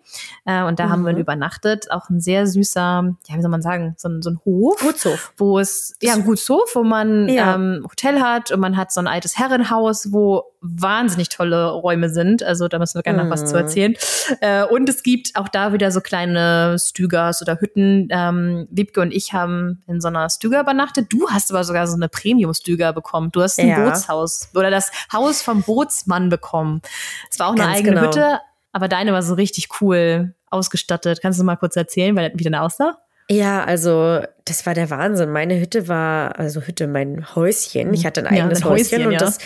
Äh, 0.44 0.62
und 0.64 0.78
da 0.78 0.86
mhm. 0.86 0.90
haben 0.90 1.06
wir 1.06 1.12
mhm. 1.12 1.20
übernachtet. 1.20 1.90
Auch 1.90 2.08
ein 2.10 2.20
sehr 2.20 2.46
süßer, 2.46 3.14
ja, 3.28 3.36
wie 3.36 3.42
soll 3.42 3.50
man 3.50 3.62
sagen, 3.62 3.94
so 3.96 4.08
ein, 4.08 4.22
so 4.22 4.30
ein 4.30 4.40
Hof. 4.44 4.78
Gutshof. 4.80 5.32
Wo 5.36 5.58
es, 5.58 5.94
ja, 6.02 6.14
ein 6.14 6.24
Gutshof, 6.24 6.74
wo 6.74 6.82
man 6.82 7.28
ja. 7.28 7.54
ähm, 7.54 7.84
Hotel 7.84 8.20
hat 8.20 8.50
und 8.50 8.60
man 8.60 8.76
hat 8.76 8.92
so 8.92 9.00
ein 9.00 9.06
altes 9.06 9.38
Herrenhaus, 9.38 10.12
wo 10.12 10.44
wahnsinnig 10.64 11.28
tolle 11.28 11.70
Räume 11.70 12.08
sind. 12.08 12.42
Also 12.42 12.68
da 12.68 12.78
müssen 12.78 12.96
wir 12.96 13.02
gerne 13.02 13.22
noch 13.22 13.30
was 13.30 13.44
zu 13.44 13.54
mhm. 13.54 13.60
erzählen. 13.60 13.94
Äh, 14.40 14.64
und 14.64 14.88
es 14.88 15.02
gibt 15.02 15.36
auch 15.36 15.48
da 15.54 15.72
wieder 15.72 15.90
so 15.90 16.00
kleine 16.00 16.76
Stügers 16.78 17.42
oder 17.42 17.60
Hütten. 17.60 18.08
Ähm, 18.10 18.66
Wiebke 18.70 19.00
und 19.00 19.12
ich 19.12 19.32
haben 19.32 19.82
in 19.86 20.00
so 20.00 20.08
einer 20.08 20.28
Stüger 20.30 20.60
übernachtet. 20.60 21.12
Du 21.12 21.28
hast 21.28 21.50
aber 21.50 21.64
sogar 21.64 21.86
so 21.86 21.94
eine 21.94 22.08
Premium-Stüger 22.08 22.92
bekommen. 22.92 23.30
Du 23.32 23.42
hast 23.42 23.58
ein 23.58 23.68
ja. 23.68 23.84
Bootshaus 23.84 24.48
oder 24.54 24.70
das 24.70 24.90
Haus 25.12 25.42
vom 25.42 25.62
Bootsmann 25.62 26.28
bekommen. 26.28 26.82
Es 27.30 27.38
war 27.38 27.48
auch 27.48 27.52
eine 27.52 27.62
Ganz 27.62 27.78
eigene 27.78 27.96
genau. 27.96 28.06
Hütte, 28.06 28.40
aber 28.72 28.88
deine 28.88 29.12
war 29.12 29.22
so 29.22 29.34
richtig 29.34 29.68
cool 29.80 30.34
ausgestattet. 30.50 31.20
Kannst 31.22 31.40
du 31.40 31.44
mal 31.44 31.56
kurz 31.56 31.76
erzählen, 31.76 32.16
wie 32.16 32.44
deine 32.44 32.62
aussah? 32.62 32.98
Ja, 33.30 33.64
also 33.64 34.20
das 34.44 34.66
war 34.66 34.74
der 34.74 34.90
Wahnsinn. 34.90 35.30
Meine 35.30 35.58
Hütte 35.58 35.88
war, 35.88 36.38
also 36.38 36.60
Hütte, 36.60 36.86
mein 36.86 37.34
Häuschen. 37.34 37.94
Ich 37.94 38.04
hatte 38.04 38.20
ein 38.20 38.26
eigenes 38.26 38.60
Ja, 38.60 38.66
ein 38.66 38.72
Häuschen, 38.72 38.98
Häuschen, 38.98 39.06
und 39.06 39.12
ja. 39.12 39.18
das 39.18 39.38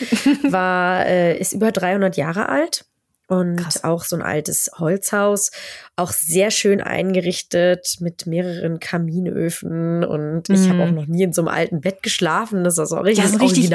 war, 0.51 1.07
äh, 1.07 1.39
ist 1.39 1.53
über 1.53 1.71
300 1.71 2.17
Jahre 2.17 2.49
alt 2.49 2.85
und 3.29 3.57
Krass. 3.57 3.85
auch 3.85 4.05
so 4.05 4.17
ein 4.17 4.23
altes 4.23 4.71
Holzhaus, 4.79 5.51
auch 5.97 6.11
sehr 6.13 6.51
schön 6.51 6.81
eingerichtet 6.81 7.97
mit 8.01 8.27
mehreren 8.27 8.81
Kaminöfen 8.81 10.03
und 10.05 10.49
ich 10.51 10.69
habe 10.69 10.75
Mhm. 10.75 10.81
auch 10.81 10.91
noch 11.03 11.07
nie 11.07 11.23
in 11.25 11.33
so 11.33 11.43
einem 11.43 11.49
alten 11.49 11.81
Bett 11.81 12.03
geschlafen. 12.03 12.65
Das 12.65 12.79
ist 12.79 12.93
auch 12.93 13.05
richtig, 13.05 13.25
so 13.33 13.39
richtig-. 13.45 13.71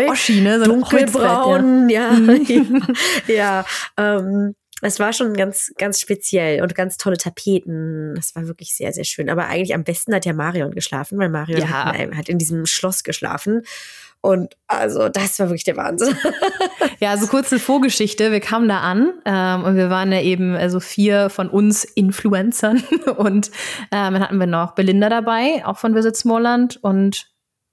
Richtig 0.00 0.10
Oschi, 0.10 0.40
ne? 0.40 0.58
So 0.58 0.66
dunkelbraun, 0.66 1.88
ja. 1.88 2.10
Mhm. 2.12 2.82
Ja, 3.28 3.64
ähm, 3.96 4.54
es 4.84 4.98
war 4.98 5.12
schon 5.12 5.34
ganz, 5.34 5.70
ganz 5.78 6.00
speziell 6.00 6.60
und 6.60 6.74
ganz 6.74 6.96
tolle 6.96 7.16
Tapeten. 7.16 8.14
Das 8.16 8.34
war 8.34 8.48
wirklich 8.48 8.74
sehr, 8.74 8.92
sehr 8.92 9.04
schön. 9.04 9.30
Aber 9.30 9.46
eigentlich 9.46 9.74
am 9.74 9.84
besten 9.84 10.12
hat 10.12 10.24
ja 10.26 10.32
Marion 10.32 10.72
geschlafen, 10.72 11.18
weil 11.18 11.28
Marion 11.28 11.60
Ja. 11.60 11.84
hat, 11.84 12.00
in 12.00 12.16
hat 12.16 12.28
in 12.28 12.38
diesem 12.38 12.66
Schloss 12.66 13.04
geschlafen. 13.04 13.62
Und 14.22 14.56
also, 14.68 15.08
das 15.08 15.38
war 15.40 15.48
wirklich 15.48 15.64
der 15.64 15.76
Wahnsinn. 15.76 16.16
Ja, 17.00 17.10
also 17.10 17.26
kurze 17.26 17.58
Vorgeschichte. 17.58 18.30
Wir 18.30 18.38
kamen 18.38 18.68
da 18.68 18.78
an 18.78 19.12
ähm, 19.24 19.64
und 19.64 19.74
wir 19.76 19.90
waren 19.90 20.12
ja 20.12 20.20
eben 20.20 20.54
also 20.54 20.78
vier 20.78 21.30
von 21.30 21.48
uns 21.48 21.82
Influencern 21.82 22.80
und 23.16 23.48
ähm, 23.90 24.12
dann 24.14 24.20
hatten 24.20 24.38
wir 24.38 24.46
noch 24.46 24.76
Belinda 24.76 25.08
dabei, 25.08 25.62
auch 25.64 25.78
von 25.78 25.96
Visit 25.96 26.16
Smallland 26.16 26.78
und 26.82 27.26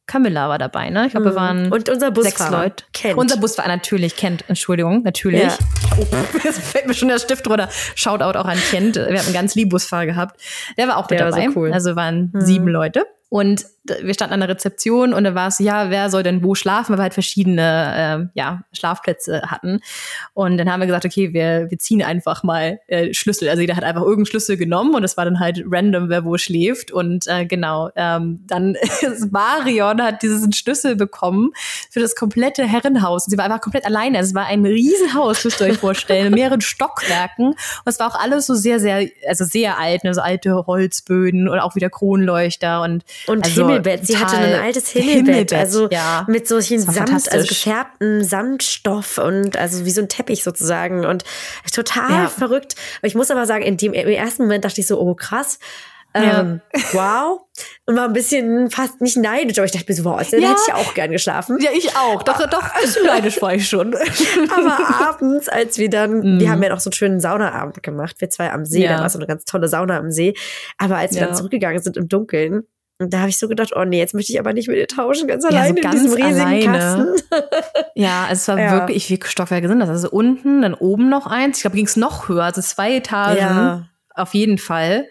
Camilla 0.08 0.50
war 0.50 0.58
dabei, 0.58 0.90
ne? 0.90 1.06
Ich 1.06 1.12
glaube, 1.12 1.28
wir 1.28 1.36
waren 1.36 1.68
Mhm. 1.68 1.72
und 1.74 1.90
unser 1.90 2.12
sechs 2.24 2.50
Leute. 2.50 2.84
kennt. 2.94 3.18
Unser 3.20 3.38
Busfahrer 3.38 3.68
natürlich 3.68 4.16
kennt, 4.16 4.44
Entschuldigung, 4.50 5.04
natürlich. 5.04 5.44
Ja. 5.44 5.56
Oh, 6.00 6.06
jetzt 6.44 6.60
fällt 6.62 6.88
mir 6.88 6.96
schon 6.96 7.10
der 7.10 7.20
Stift 7.20 7.48
runter. 7.48 7.70
Shoutout 7.94 8.36
auch 8.40 8.46
an 8.46 8.58
Kent. 8.72 8.96
Wir 8.96 9.04
hatten 9.06 9.18
einen 9.28 9.34
ganz 9.34 9.54
lieben 9.54 9.70
Busfahrer 9.70 10.08
gehabt. 10.08 10.42
Der 10.78 10.88
war 10.88 10.98
auch 10.98 11.08
mit 11.08 11.20
Der 11.20 11.26
war 11.28 11.34
so 11.34 11.40
dabei. 11.40 11.54
cool. 11.56 11.72
Also 11.72 11.96
waren 11.96 12.32
Mhm. 12.34 12.42
sieben 12.42 12.68
Leute. 12.68 13.06
Und 13.32 13.66
wir 14.02 14.14
standen 14.14 14.34
an 14.34 14.40
der 14.42 14.50
Rezeption 14.50 15.14
und 15.14 15.24
da 15.24 15.36
war 15.36 15.48
es 15.48 15.58
so, 15.58 15.64
ja, 15.64 15.90
wer 15.90 16.10
soll 16.10 16.24
denn 16.24 16.44
wo 16.44 16.56
schlafen, 16.56 16.94
weil 16.94 17.00
wir 17.00 17.04
halt 17.04 17.14
verschiedene 17.14 17.94
ähm, 17.96 18.30
ja, 18.34 18.64
Schlafplätze 18.74 19.44
hatten. 19.48 19.82
Und 20.34 20.58
dann 20.58 20.72
haben 20.72 20.80
wir 20.80 20.88
gesagt, 20.88 21.06
okay, 21.06 21.34
wir, 21.34 21.68
wir 21.70 21.80
ziehen 21.80 22.04
einfach 22.04 22.44
mal 22.44 22.80
äh, 22.88 23.14
Schlüssel. 23.14 23.50
Also 23.50 23.62
jeder 23.62 23.76
hat 23.76 23.84
einfach 23.84 24.02
irgendeinen 24.02 24.26
Schlüssel 24.28 24.58
genommen 24.58 24.96
und 24.96 25.04
es 25.04 25.18
war 25.18 25.26
dann 25.26 25.40
halt 25.40 25.64
random, 25.66 26.10
wer 26.10 26.26
wo 26.26 26.38
schläft. 26.38 26.92
Und 26.92 27.28
äh, 27.28 27.46
genau, 27.46 27.90
ähm, 27.96 28.44
dann 28.48 28.76
ist 29.02 29.32
Marion 29.32 30.02
hat 30.02 30.22
diesen 30.22 30.54
Schlüssel 30.54 30.96
bekommen 30.96 31.52
für 31.90 32.00
das 32.00 32.16
komplette 32.16 32.66
Herrenhaus. 32.66 33.26
Und 33.26 33.32
sie 33.32 33.38
war 33.38 33.46
einfach 33.46 33.62
komplett 33.62 33.86
alleine. 33.86 34.20
Es 34.20 34.34
war 34.34 34.46
ein 34.46 34.66
Riesenhaus, 34.66 35.44
müsst 35.44 35.62
ihr 35.62 35.68
euch 35.68 35.78
vorstellen, 35.78 36.26
mit 36.26 36.36
mehreren 36.36 36.62
Stockwerken. 36.62 37.48
Und 37.48 37.58
es 37.86 38.00
war 38.00 38.08
auch 38.08 38.20
alles 38.20 38.46
so 38.46 38.56
sehr, 38.56 38.80
sehr, 38.80 39.08
also 39.28 39.46
sehr 39.46 39.80
alt, 39.80 40.04
ne? 40.04 40.14
so 40.14 40.22
alte 40.22 40.66
Holzböden 40.68 41.48
und 41.48 41.60
auch 41.60 41.76
wieder 41.76 41.90
Kronleuchter 41.90 42.82
und 42.82 43.04
Und 43.28 43.46
also 43.46 43.79
Himmelbett. 43.84 44.06
Sie 44.08 44.18
hatte 44.18 44.38
ein 44.38 44.62
altes 44.62 44.90
Himmelbett. 44.90 45.54
also 45.54 45.88
ja. 45.90 46.26
mit 46.28 46.48
solchen 46.48 46.80
Samt, 46.80 47.32
also 47.32 47.48
gefärbten 47.48 48.24
Samtstoff 48.24 49.18
und 49.18 49.58
also 49.58 49.86
wie 49.86 49.92
so 49.92 50.02
ein 50.02 50.10
Teppich 50.10 50.44
sozusagen. 50.44 51.06
Und 51.06 51.24
total 51.74 52.10
Ja. 52.24 52.28
verrückt. 52.28 52.76
Aber 53.00 53.08
ich 53.08 53.16
muss 53.16 53.32
aber 53.32 53.46
sagen, 53.46 53.64
in 53.64 53.78
dem, 53.78 53.94
im 53.94 54.08
ersten 54.08 54.44
Moment 54.44 54.66
dachte 54.66 54.82
ich 54.82 54.88
so, 54.88 55.00
oh 55.00 55.16
krass. 55.16 55.60
Ja. 56.16 56.40
Ähm, 56.40 56.62
wow. 56.94 57.42
Und 57.86 57.96
war 57.96 58.06
ein 58.06 58.14
bisschen 58.14 58.72
fast 58.72 59.00
nicht 59.00 59.16
neidisch, 59.18 59.60
aber 59.60 59.66
ich 59.66 59.72
dachte 59.72 59.86
mir 59.88 59.96
so, 59.96 60.06
wow, 60.06 60.20
dann 60.28 60.42
Ja. 60.42 60.50
hätte 60.50 60.62
ich 60.68 60.74
auch 60.74 60.94
gern 60.96 61.12
geschlafen. 61.12 61.60
Ja, 61.62 61.70
ich 61.72 61.96
auch. 61.96 62.24
Doch, 62.24 62.40
doch, 62.50 62.82
bisschen 62.82 63.06
neidisch 63.06 63.40
war 63.44 63.54
ich 63.54 63.70
schon. 63.70 63.94
Aber 64.58 65.08
abends, 65.08 65.48
als 65.50 65.78
wir 65.78 65.88
dann, 65.92 66.20
Mhm. 66.22 66.40
wir 66.40 66.50
haben 66.50 66.64
ja 66.64 66.70
noch 66.70 66.80
so 66.80 66.90
einen 66.90 66.94
schönen 66.96 67.20
Saunaabend 67.20 67.84
gemacht, 67.84 68.16
wir 68.20 68.30
zwei 68.32 68.52
am 68.52 68.66
See, 68.66 68.84
Ja. 68.86 68.96
da 68.98 69.02
war 69.04 69.10
so 69.12 69.20
eine 69.20 69.28
ganz 69.28 69.46
tolle 69.46 69.68
Sauna 69.68 70.00
am 70.00 70.10
See. 70.12 70.34
Aber 70.80 70.98
als 70.98 71.14
wir 71.14 71.22
Ja. 71.22 71.28
dann 71.28 71.36
zurückgegangen 71.36 71.80
sind 71.84 71.96
im 71.96 72.08
Dunkeln, 72.10 72.64
da 73.00 73.20
habe 73.20 73.30
ich 73.30 73.38
so 73.38 73.48
gedacht, 73.48 73.72
oh 73.76 73.86
nee, 73.86 73.98
jetzt 73.98 74.14
möchte 74.14 74.34
ich 74.34 74.40
aber 74.40 74.52
nicht 74.52 74.68
mit 74.68 74.78
dir 74.78 74.88
tauschen, 74.88 75.28
ganz 75.28 75.44
so 75.44 75.50
alleine 75.50 75.80
ganz 75.80 75.96
in 75.96 76.02
diesem 76.04 76.22
riesigen 76.22 76.46
alleine. 76.46 76.66
Kasten. 76.66 77.08
Ja, 77.96 78.24
also 78.30 78.34
es 78.34 78.48
war 78.50 78.60
Ja. 78.60 78.72
wirklich, 78.74 79.10
wie 79.10 79.16
viele 79.18 79.28
Stockwerke 79.30 79.68
sind 79.68 79.80
das? 79.80 79.90
Also 79.90 80.10
unten, 80.10 80.62
dann 80.62 80.74
oben 80.74 81.10
noch 81.10 81.26
eins. 81.28 81.58
Ich 81.58 81.62
glaube, 81.64 81.76
ging 81.78 81.86
es 81.86 81.96
noch 81.98 82.30
höher, 82.30 82.44
also 82.44 82.62
zwei 82.62 82.96
Etagen. 82.96 83.38
Ja. 83.38 83.86
Auf 84.16 84.34
jeden 84.34 84.58
Fall. 84.58 85.06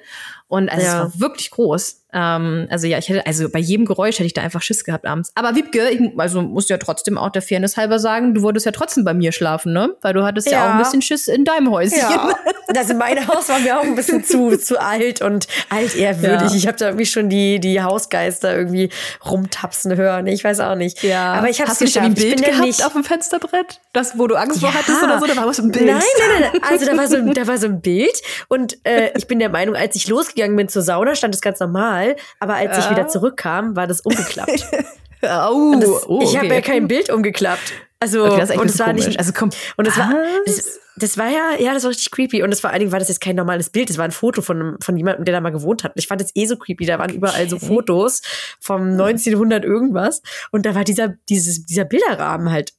Und 0.49 0.71
also 0.71 0.85
Ja. 0.85 0.93
es 0.93 0.99
war 1.15 1.21
wirklich 1.21 1.51
groß. 1.51 2.05
Ähm, 2.13 2.67
also 2.71 2.87
ja, 2.87 2.97
ich 2.99 3.09
hätte, 3.09 3.27
also 3.27 3.49
bei 3.51 3.59
jedem 3.59 3.85
Geräusch 3.85 4.15
hätte 4.17 4.25
ich 4.27 4.33
da 4.35 4.41
einfach 4.43 4.63
Schiss 4.63 4.85
gehabt 4.85 5.05
abends. 5.07 5.31
Aber 5.35 5.55
Wiebke, 5.55 5.91
ich 5.91 6.01
also 6.17 6.41
muss 6.43 6.69
ja 6.69 6.79
trotzdem 6.79 7.19
auch 7.19 7.31
der 7.31 7.43
Fairness 7.43 7.77
halber 7.77 7.99
sagen, 7.99 8.33
du 8.35 8.43
wolltest 8.43 8.65
ja 8.67 8.73
trotzdem 8.73 9.05
bei 9.05 9.13
mir 9.13 9.33
schlafen, 9.33 9.73
ne? 9.75 9.95
Weil 10.01 10.15
du 10.15 10.25
hattest 10.25 10.51
ja, 10.51 10.53
Ja. 10.53 10.67
auch 10.67 10.73
ein 10.75 10.79
bisschen 10.79 11.03
Schiss 11.03 11.29
in 11.29 11.45
deinem 11.45 11.71
Häuschen. 11.71 11.99
Ja, 11.99 12.35
also 12.77 12.95
mein 12.95 13.27
Haus 13.29 13.49
war 13.51 13.59
mir 13.59 13.79
auch 13.79 13.83
ein 13.85 13.95
bisschen 13.95 14.25
zu, 14.25 14.57
zu 14.57 14.81
alt 14.81 15.21
und 15.21 15.49
altehrwürdig. 15.69 16.51
Ja. 16.51 16.57
Ich 16.57 16.67
habe 16.67 16.79
da 16.79 16.87
irgendwie 16.87 17.07
schon 17.07 17.29
die, 17.29 17.61
die 17.61 17.83
Hausgeister 17.83 18.57
irgendwie 18.57 18.89
rumtapsen 19.25 19.97
hören. 19.97 20.27
Ich 20.29 20.43
weiß 20.45 20.61
auch 20.61 20.77
nicht. 20.77 21.03
Ja. 21.03 21.35
Aber 21.35 21.51
ich 21.51 21.61
habe 21.61 21.71
es 21.71 21.81
Hast 21.81 21.95
du 21.95 22.01
irgendwie 22.01 22.33
ein 22.33 22.37
Bild 22.37 22.45
gehabt 22.45 22.65
nicht 22.67 22.85
auf 22.87 22.93
dem 22.93 23.05
Fensterbrett? 23.05 23.81
Das, 23.93 24.19
wo 24.19 24.27
du 24.27 24.35
Angst 24.37 24.61
vor 24.61 24.71
Ja. 24.71 24.75
hattest 24.77 25.03
oder 25.03 25.19
so? 25.21 25.27
Da 25.27 25.37
war 25.37 25.47
was 25.47 25.59
ein 25.59 25.71
Bild. 25.71 25.87
Nein, 25.87 25.97
nein, 26.19 26.41
nein, 26.41 26.51
nein. 26.55 26.63
Also 26.71 26.87
da 26.87 26.97
war 26.97 27.07
so, 27.07 27.21
da 27.21 27.47
war 27.47 27.59
so 27.59 27.67
ein 27.67 27.81
Bild 27.83 28.23
und 28.49 28.79
äh, 28.85 29.11
ich 29.17 29.27
bin 29.27 29.39
der 29.39 29.51
Meinung, 29.51 29.77
als 29.77 29.95
ich 29.95 30.09
losgegangen 30.09 30.57
bin 30.57 30.69
zur 30.69 30.81
Sauna, 30.83 31.15
stand 31.15 31.35
es 31.35 31.41
ganz 31.43 31.61
normal. 31.61 31.98
Aber 32.41 32.55
als 32.55 32.79
ich 32.79 32.85
Ja. 32.85 32.91
wieder 32.91 33.09
zurückkam, 33.09 33.77
war 33.77 33.87
das 33.87 34.01
umgeklappt. 34.03 34.65
Oh, 35.21 35.75
Das, 35.81 36.09
oh, 36.09 36.21
Ich 36.23 36.37
habe 36.37 36.47
okay. 36.47 36.55
ja 36.55 36.61
kein 36.61 36.87
Bild 36.87 37.11
umgeklappt. 37.11 37.73
Also 37.99 38.25
Okay, 38.25 38.39
das 38.39 38.51
und 38.53 38.71
es 38.71 38.79
war 38.79 38.93
nicht, 38.93 39.19
also 39.19 39.33
komm, 39.37 39.51
und 39.77 39.89
es 39.89 39.99
war, 39.99 40.15
das, 40.47 40.79
das 40.95 41.19
war 41.19 41.29
ja, 41.29 41.55
ja, 41.59 41.75
das 41.75 41.83
war 41.83 41.91
richtig 41.91 42.13
creepy. 42.13 42.45
Und 42.45 42.53
es 42.53 42.61
vor 42.61 42.71
allen 42.71 42.79
Dingen 42.79 42.93
war 42.93 43.01
das 43.01 43.09
jetzt 43.09 43.21
kein 43.21 43.35
normales 43.35 43.71
Bild, 43.71 43.91
das 43.91 43.99
war 43.99 44.05
ein 44.05 44.13
Foto 44.13 44.43
von, 44.43 44.77
von 44.81 44.97
jemandem, 44.97 45.25
der 45.25 45.35
da 45.35 45.41
mal 45.41 45.51
gewohnt 45.51 45.83
hat. 45.83 45.91
Ich 45.97 46.07
fand 46.07 46.21
das 46.21 46.31
eh 46.37 46.47
so 46.47 46.57
creepy. 46.57 46.87
Da 46.87 47.01
waren 47.01 47.13
überall 47.13 47.49
so 47.49 47.57
Okay. 47.57 47.67
Fotos 47.67 48.23
vom 48.61 48.93
1900 48.93 49.65
irgendwas. 49.65 50.23
Und 50.53 50.67
da 50.67 50.77
war 50.77 50.85
dieser, 50.85 51.09
dieses, 51.29 51.67
dieser 51.67 51.85
Bilderrahmen 51.85 52.53
halt, 52.53 52.75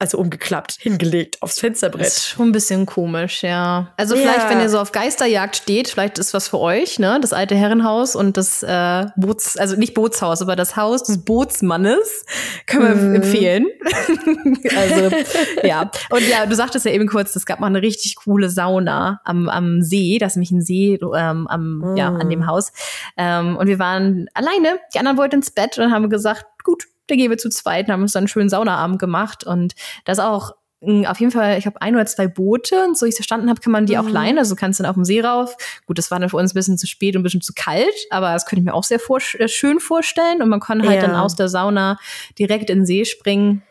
also 0.00 0.16
umgeklappt, 0.18 0.76
hingelegt 0.80 1.42
aufs 1.42 1.54
Das 1.56 1.60
Fensterbrett. 1.60 2.06
ist 2.06 2.28
schon 2.28 2.50
ein 2.50 2.52
bisschen 2.52 2.86
komisch, 2.86 3.42
ja. 3.42 3.92
Also 3.96 4.14
Ja. 4.14 4.20
vielleicht, 4.22 4.48
wenn 4.48 4.60
ihr 4.60 4.68
so 4.68 4.78
auf 4.78 4.92
Geisterjagd 4.92 5.56
steht, 5.56 5.88
vielleicht 5.88 6.18
ist 6.18 6.32
was 6.34 6.46
für 6.48 6.58
euch, 6.60 7.00
ne? 7.00 7.18
Das 7.20 7.32
alte 7.32 7.56
Herrenhaus 7.56 8.14
und 8.14 8.36
das 8.36 8.62
äh, 8.62 9.06
Boots, 9.16 9.56
also 9.56 9.74
nicht 9.76 9.94
Bootshaus, 9.94 10.40
aber 10.40 10.54
das 10.54 10.76
Haus 10.76 11.02
des 11.02 11.24
Bootsmannes 11.24 12.24
können 12.66 12.88
wir 12.88 12.94
Mhm. 12.94 13.14
empfehlen. 13.16 13.66
also 14.76 15.16
ja. 15.64 15.90
Und 16.10 16.28
ja, 16.28 16.46
du 16.46 16.54
sagtest 16.54 16.84
ja 16.86 16.92
eben 16.92 17.08
kurz, 17.08 17.34
es 17.36 17.46
gab 17.46 17.60
mal 17.60 17.66
eine 17.66 17.82
richtig 17.82 18.16
coole 18.16 18.50
Sauna 18.50 19.20
am, 19.24 19.48
am 19.48 19.82
See. 19.82 20.18
Das 20.18 20.32
ist 20.32 20.36
nämlich 20.36 20.50
ein 20.52 20.60
See 20.62 20.94
ähm, 20.94 21.46
am, 21.48 21.94
ja, 21.96 22.08
an 22.08 22.30
dem 22.30 22.40
Mhm. 22.40 22.46
Haus. 22.46 22.72
Ähm, 23.16 23.56
und 23.56 23.66
wir 23.66 23.78
waren 23.78 24.28
alleine. 24.34 24.78
Die 24.94 24.98
anderen 24.98 25.18
wollten 25.18 25.36
ins 25.36 25.50
Bett 25.50 25.76
und 25.78 25.92
haben 25.92 26.08
gesagt, 26.08 26.44
gut, 26.64 26.84
dann 27.08 27.18
gehen 27.18 27.30
wir 27.30 27.38
zu 27.38 27.48
zweit 27.50 27.86
und 27.86 27.92
haben 27.92 28.02
uns 28.02 28.12
dann 28.12 28.22
einen 28.22 28.28
schönen 28.28 28.48
Saunaabend 28.48 28.98
gemacht. 28.98 29.44
Und 29.44 29.74
das 30.04 30.18
auch 30.18 30.52
mh, 30.80 31.10
auf 31.10 31.18
jeden 31.18 31.32
Fall, 31.32 31.58
ich 31.58 31.66
habe 31.66 31.80
ein 31.82 31.94
oder 31.96 32.06
zwei 32.06 32.28
Boote 32.28 32.84
und 32.84 32.96
so 32.96 33.04
ich 33.04 33.10
es 33.10 33.16
verstanden 33.16 33.48
habe, 33.50 33.60
kann 33.60 33.72
man 33.72 33.86
die 33.86 33.98
auch 33.98 34.04
Mhm. 34.04 34.12
leihen. 34.12 34.38
Also 34.38 34.54
du 34.54 34.60
kannst 34.60 34.78
dann 34.78 34.86
auf 34.86 34.94
dem 34.94 35.04
See 35.04 35.20
rauf. 35.20 35.56
Gut, 35.86 35.98
das 35.98 36.10
war 36.10 36.20
dann 36.20 36.28
für 36.28 36.36
uns 36.36 36.52
ein 36.52 36.54
bisschen 36.54 36.78
zu 36.78 36.86
spät 36.86 37.16
und 37.16 37.20
ein 37.20 37.24
bisschen 37.24 37.40
zu 37.40 37.52
kalt, 37.54 37.92
aber 38.10 38.32
das 38.32 38.46
könnte 38.46 38.60
ich 38.60 38.64
mir 38.64 38.74
auch 38.74 38.84
sehr 38.84 39.00
vor 39.00 39.18
äh, 39.38 39.48
schön 39.48 39.80
vorstellen. 39.80 40.40
Und 40.40 40.48
man 40.48 40.60
kann 40.60 40.86
halt 40.86 41.02
Ja. 41.02 41.08
dann 41.08 41.16
aus 41.16 41.34
der 41.34 41.48
Sauna 41.48 41.98
direkt 42.38 42.70
in 42.70 42.80
den 42.80 42.86
See 42.86 43.04
springen. 43.04 43.62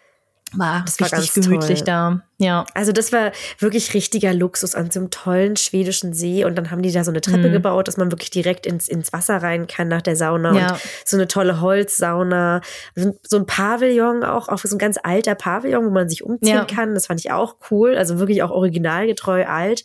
War 0.54 0.84
Das 0.86 1.00
war 1.02 1.12
richtig 1.12 1.44
gemütlich 1.44 1.80
toll. 1.80 1.86
da. 1.86 2.22
Ja. 2.38 2.66
Also 2.74 2.92
das 2.94 3.12
war 3.12 3.32
wirklich 3.60 3.94
richtiger 3.94 4.34
Luxus 4.34 4.76
an 4.76 4.90
so 4.92 5.00
einem 5.02 5.10
tollen 5.10 5.58
schwedischen 5.58 6.14
See. 6.14 6.46
Und 6.46 6.56
dann 6.56 6.72
haben 6.72 6.82
die 6.82 6.92
da 6.92 7.04
so 7.04 7.12
eine 7.12 7.20
Treppe 7.20 7.50
Mhm. 7.50 7.54
gebaut, 7.54 7.88
dass 7.88 7.98
man 7.98 8.12
wirklich 8.12 8.30
direkt 8.30 8.66
ins, 8.66 8.88
ins 8.88 9.12
Wasser 9.12 9.38
rein 9.44 9.68
kann 9.68 9.88
nach 9.90 10.02
der 10.02 10.16
Sauna. 10.16 10.54
Ja. 10.58 10.72
Und 10.74 10.80
so 11.06 11.18
eine 11.18 11.28
tolle 11.28 11.60
Holzsauna. 11.60 12.62
So 12.96 13.38
ein 13.38 13.46
Pavillon 13.46 14.24
auch, 14.24 14.48
auch 14.48 14.60
so 14.60 14.74
ein 14.76 14.80
ganz 14.80 14.98
alter 15.04 15.36
Pavillon, 15.36 15.86
wo 15.86 15.90
man 15.90 16.08
sich 16.10 16.24
umziehen 16.24 16.48
Ja. 16.56 16.66
kann. 16.66 16.94
Das 16.94 17.08
fand 17.08 17.20
ich 17.20 17.32
auch 17.32 17.56
cool. 17.70 17.98
Also 17.98 18.20
wirklich 18.20 18.42
auch 18.44 18.52
originalgetreu 18.52 19.46
alt. 19.46 19.84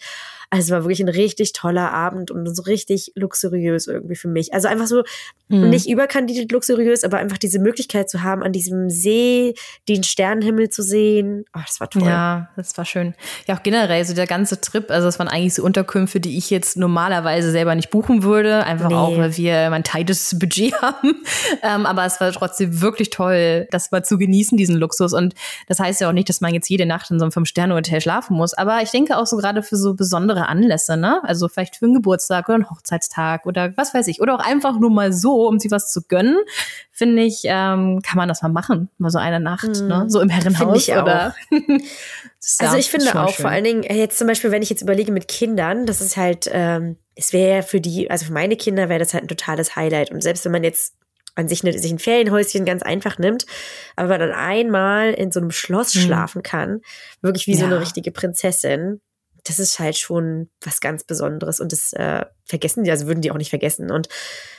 Also 0.53 0.67
es 0.67 0.71
war 0.71 0.83
wirklich 0.85 1.01
ein 1.01 1.09
richtig 1.09 1.55
toller 1.55 1.93
Abend 1.93 2.31
und 2.31 2.55
so 2.55 2.63
richtig 2.65 3.13
luxuriös 3.15 3.87
irgendwie 3.87 4.17
für 4.17 4.29
mich. 4.29 4.53
Also 4.53 4.69
einfach 4.69 4.87
so 4.87 5.03
Mhm. 5.49 5.69
nicht 5.69 5.87
überkandidelt 5.89 6.51
luxuriös, 6.51 7.05
aber 7.05 7.19
einfach 7.19 7.37
diese 7.37 7.59
Möglichkeit 7.59 8.09
zu 8.09 8.23
haben, 8.23 8.43
an 8.43 8.53
diesem 8.53 8.89
See 8.89 9.53
den 9.87 10.03
Sternenhimmel 10.03 10.71
zu 10.71 10.83
sehen. 10.83 11.45
Oh, 11.55 11.61
das 11.67 11.79
war 11.79 11.91
toll. 11.91 12.05
Ja, 12.05 12.49
das 12.57 12.77
war 12.79 12.87
schön. 12.87 13.15
Ja, 13.47 13.57
auch 13.59 13.63
generell, 13.63 14.03
so 14.07 14.15
der 14.15 14.27
ganze 14.27 14.61
Trip, 14.63 14.91
also 14.91 15.09
das 15.09 15.19
waren 15.19 15.29
eigentlich 15.29 15.53
so 15.53 15.63
Unterkünfte, 15.63 16.21
die 16.21 16.39
ich 16.39 16.49
jetzt 16.49 16.79
normalerweise 16.79 17.51
selber 17.51 17.75
nicht 17.75 17.91
buchen 17.91 18.23
würde. 18.23 18.65
Einfach 18.65 18.89
Nee. 18.89 18.95
auch, 18.95 19.17
weil 19.19 19.37
wir 19.37 19.69
mein 19.69 19.85
tightes 19.85 20.39
Budget 20.39 20.73
haben. 20.83 21.23
Ähm, 21.63 21.85
aber 21.85 22.07
es 22.07 22.19
war 22.21 22.33
trotzdem 22.33 22.81
wirklich 22.81 23.11
toll, 23.11 23.67
das 23.71 23.91
mal 23.91 24.03
zu 24.05 24.17
genießen, 24.17 24.57
diesen 24.57 24.77
Luxus. 24.77 25.13
Und 25.13 25.35
das 25.67 25.79
heißt 25.81 26.01
ja 26.01 26.09
auch 26.09 26.13
nicht, 26.15 26.31
dass 26.31 26.41
man 26.41 26.55
jetzt 26.55 26.69
jede 26.71 26.87
Nacht 26.87 27.11
in 27.11 27.19
so 27.19 27.25
einem 27.27 27.33
Fünf-Sterne-Hotel 27.33 28.01
schlafen 28.01 28.37
muss. 28.39 28.55
Aber 28.55 28.81
ich 28.83 28.91
denke 28.91 29.19
auch 29.19 29.27
so 29.27 29.37
gerade 29.37 29.63
für 29.63 29.77
so 29.77 29.93
besondere 29.93 30.42
besondere 30.43 30.49
Anlässe, 30.49 30.97
ne? 30.97 31.21
Also 31.25 31.49
vielleicht 31.49 31.77
für 31.77 31.87
einen 31.87 31.95
Geburtstag 31.95 32.49
oder 32.49 32.57
einen 32.57 32.71
Hochzeitstag 32.71 33.47
oder 33.47 33.77
was 33.77 33.95
weiß 33.95 34.07
ich. 34.09 34.21
Oder 34.21 34.35
auch 34.35 34.45
einfach 34.45 34.79
nur 34.79 34.91
mal 34.91 35.13
so, 35.13 35.47
um 35.49 35.59
sich 35.59 35.71
was 35.71 35.93
zu 35.93 36.03
gönnen, 36.03 36.37
finde 36.91 37.23
ich, 37.23 37.43
ähm, 37.45 38.01
kann 38.03 38.17
man 38.17 38.29
das 38.29 38.43
mal 38.43 38.49
machen. 38.49 38.89
Mal 38.99 39.11
so 39.11 39.19
eine 39.19 39.41
Nacht, 39.41 39.69
mm. 39.69 39.87
ne? 39.87 40.05
So 40.09 40.21
im 40.21 40.29
Herrenhaus 40.29 40.89
ich 40.89 40.95
oder. 40.95 41.35
also 42.59 42.77
ich 42.77 42.91
finde 42.91 43.21
auch, 43.21 43.35
schön. 43.35 43.43
vor 43.43 43.51
allen 43.51 43.65
Dingen, 43.65 43.83
äh, 43.85 43.97
jetzt 43.97 44.19
zum 44.19 44.27
Beispiel, 44.27 44.51
wenn 44.51 44.63
ich 44.63 44.71
jetzt 44.71 44.83
überlege 44.83 45.13
mit 45.13 45.29
Kindern, 45.29 45.87
das 45.87 46.01
ist 46.01 46.17
halt, 46.17 46.49
ähm, 46.53 46.97
es 47.15 47.33
wäre 47.33 47.63
für 47.63 47.81
die, 47.81 48.11
also 48.11 48.27
für 48.27 48.33
meine 48.33 48.57
Kinder 48.57 48.89
wäre 48.89 48.99
das 48.99 49.15
halt 49.15 49.25
ein 49.25 49.29
totales 49.29 49.77
Highlight. 49.77 50.11
Und 50.11 50.23
selbst 50.23 50.45
wenn 50.45 50.53
man 50.53 50.65
jetzt 50.65 50.95
an 51.35 51.49
sich, 51.49 51.65
eine, 51.65 51.79
sich 51.79 51.91
ein 51.91 51.99
Ferienhäuschen 51.99 52.67
ganz 52.67 52.83
einfach 52.83 53.19
nimmt, 53.19 53.47
aber 53.97 54.09
man 54.09 54.21
dann 54.21 54.33
einmal 54.33 55.15
in 55.15 55.33
so 55.33 55.41
einem 55.41 55.51
Schloss 55.51 55.95
mhm. 55.95 56.01
schlafen 56.01 56.43
kann, 56.43 56.83
wirklich 57.23 57.47
wie 57.47 57.53
ja. 57.53 57.61
so 57.61 57.65
eine 57.65 57.81
richtige 57.81 58.11
Prinzessin, 58.11 59.01
das 59.45 59.59
ist 59.59 59.79
halt 59.79 59.97
schon 59.97 60.51
was 60.65 60.81
ganz 60.81 61.05
Besonderes 61.05 61.61
und 61.61 61.73
das 61.73 61.93
äh, 61.95 62.25
vergessen 62.45 62.85
die, 62.85 62.91
also 62.91 63.07
würden 63.07 63.23
die 63.23 63.31
auch 63.31 63.37
nicht 63.37 63.51
vergessen. 63.51 63.91
Und 63.91 64.09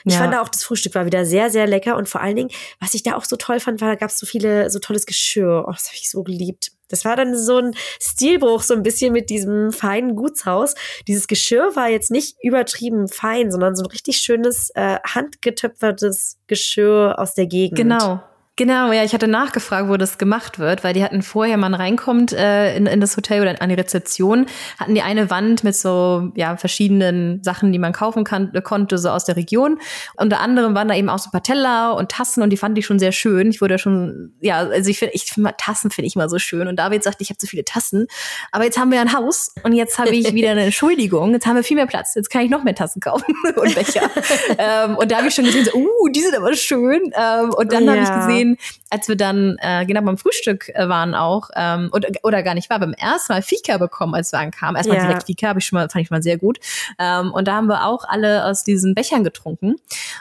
ich 0.04 0.14
ja. 0.14 0.20
fand 0.20 0.36
auch, 0.36 0.50
das 0.50 0.64
Frühstück 0.64 0.96
war 0.96 1.06
wieder 1.06 1.26
sehr, 1.26 1.50
sehr 1.50 1.68
lecker 1.68 1.96
und 1.96 2.10
vor 2.10 2.22
allen 2.22 2.36
Dingen, 2.36 2.50
was 2.80 2.94
ich 2.94 3.04
da 3.04 3.16
auch 3.16 3.26
so 3.26 3.36
toll 3.36 3.60
fand, 3.60 3.82
war, 3.82 3.90
da 3.90 3.96
gab 3.96 4.10
es 4.10 4.20
so 4.20 4.26
viele, 4.26 4.70
so 4.70 4.80
tolles 4.80 5.06
Geschirr. 5.06 5.66
Oh, 5.68 5.72
das 5.72 5.88
habe 5.88 5.96
ich 5.96 6.10
so 6.10 6.24
geliebt. 6.24 6.72
Das 6.90 7.06
war 7.06 7.16
dann 7.16 7.36
so 7.36 7.58
ein 7.58 7.76
Stilbruch, 8.00 8.62
so 8.62 8.74
ein 8.74 8.84
bisschen 8.84 9.14
mit 9.14 9.30
diesem 9.30 9.72
feinen 9.72 10.16
Gutshaus. 10.16 10.76
Dieses 11.08 11.28
Geschirr 11.28 11.76
war 11.76 11.90
jetzt 11.90 12.12
nicht 12.12 12.36
übertrieben 12.44 13.08
fein, 13.08 13.52
sondern 13.52 13.76
so 13.76 13.84
ein 13.84 13.90
richtig 13.90 14.18
schönes, 14.18 14.70
äh, 14.76 15.00
handgetöpfertes 15.04 16.38
Geschirr 16.48 17.16
aus 17.18 17.34
der 17.34 17.48
Gegend. 17.48 17.78
Genau. 17.78 18.22
Genau, 18.56 18.92
ja, 18.92 19.04
ich 19.04 19.16
hatte 19.16 19.28
nachgefragt, 19.28 19.90
wo 19.90 19.98
das 19.98 20.20
gemacht 20.20 20.60
wird, 20.60 20.84
weil 20.84 20.94
die 20.94 21.04
hatten 21.04 21.24
vorher, 21.24 21.58
man 21.58 21.74
reinkommt 21.74 22.34
äh, 22.34 22.78
in, 22.78 22.86
in 22.86 23.02
das 23.02 23.18
Hotel 23.18 23.42
oder 23.42 23.60
an 23.60 23.70
die 23.70 23.74
Rezeption, 23.74 24.46
hatten 24.78 24.94
die 24.94 25.02
eine 25.02 25.32
Wand 25.32 25.64
mit 25.64 25.76
so 25.76 26.32
ja 26.36 26.56
verschiedenen 26.56 27.42
Sachen, 27.42 27.72
die 27.72 27.80
man 27.80 27.94
kaufen 27.94 28.24
kann, 28.24 28.54
äh, 28.54 28.62
konnte, 28.62 29.00
so 29.00 29.10
aus 29.10 29.26
der 29.26 29.38
Region. 29.38 29.80
Unter 30.18 30.40
anderem 30.40 30.76
waren 30.76 30.88
da 30.88 30.94
eben 30.94 31.10
auch 31.10 31.18
so 31.18 31.30
ein 31.30 31.32
paar 31.32 31.42
Teller 31.42 31.96
und 31.96 32.12
Tassen 32.12 32.44
und 32.44 32.52
die 32.52 32.58
fand 32.58 32.78
ich 32.78 32.86
schon 32.86 33.00
sehr 33.00 33.12
schön. 33.12 33.50
Ich 33.50 33.60
wurde 33.60 33.80
schon, 33.80 34.36
ja, 34.40 34.60
also 34.60 34.88
ich 34.88 35.00
finde, 35.00 35.16
ich 35.16 35.24
find, 35.24 35.50
Tassen 35.58 35.90
finde 35.90 36.06
ich 36.06 36.16
immer 36.16 36.30
so 36.30 36.38
schön. 36.38 36.68
Und 36.68 36.76
David 36.76 37.04
sagte, 37.04 37.24
ich 37.24 37.32
habe 37.32 37.40
zu 37.40 37.48
viele 37.48 37.66
Tassen, 37.66 38.06
aber 38.52 38.66
jetzt 38.66 38.78
haben 38.78 38.92
wir 38.92 39.02
ein 39.02 39.14
Haus 39.14 39.50
und 39.64 39.74
jetzt 39.74 39.98
habe 39.98 40.12
ich 40.12 40.32
wieder 40.36 40.52
eine 40.52 40.62
Entschuldigung. 40.66 41.32
Jetzt 41.34 41.48
haben 41.48 41.56
wir 41.56 41.64
viel 41.64 41.78
mehr 41.78 41.88
Platz. 41.88 42.14
Jetzt 42.14 42.30
kann 42.30 42.44
ich 42.44 42.52
noch 42.52 42.64
mehr 42.64 42.76
Tassen 42.76 43.00
kaufen 43.00 43.34
und 43.56 43.74
Becher. 43.74 44.12
ähm, 44.60 44.96
und 44.96 45.10
da 45.10 45.18
habe 45.18 45.30
ich 45.30 45.34
schon 45.34 45.46
gesehen, 45.46 45.66
so, 45.66 45.76
uh, 45.76 46.10
die 46.10 46.22
sind 46.22 46.36
aber 46.38 46.54
schön. 46.54 47.12
Ähm, 47.18 47.50
und 47.50 47.74
dann 47.74 47.86
ja. 47.86 47.94
habe 47.94 48.04
ich 48.04 48.28
gesehen 48.28 48.43
gesehen, 48.44 48.58
als 48.90 49.08
wir 49.08 49.16
dann 49.16 49.58
äh, 49.60 49.86
genau 49.86 50.02
beim 50.02 50.18
Frühstück 50.18 50.70
äh, 50.70 50.88
waren 50.88 51.16
auch, 51.16 51.50
ähm, 51.56 51.90
oder, 51.94 52.10
oder 52.24 52.44
gar 52.44 52.54
nicht 52.54 52.70
war, 52.70 52.80
beim 52.80 52.94
ersten 52.94 53.34
Mal 53.34 53.42
Fika 53.42 53.78
bekommen, 53.78 54.14
als 54.14 54.32
wir 54.32 54.40
ankamen. 54.40 54.76
Erstmal 54.76 54.98
ja. 54.98 55.08
direkt 55.08 55.26
Fika, 55.26 55.48
habe 55.48 55.60
ich 55.60 55.66
schon 55.66 55.78
mal, 55.78 55.90
fand 55.90 56.04
ich 56.06 56.12
mal 56.12 56.22
sehr 56.22 56.38
gut. 56.38 56.60
Ähm, 57.00 57.32
und 57.32 57.48
da 57.48 57.56
haben 57.56 57.68
wir 57.68 57.86
auch 57.86 58.04
alle 58.08 58.46
aus 58.46 58.64
diesen 58.64 58.94
Bechern 58.94 59.24
getrunken. 59.24 59.76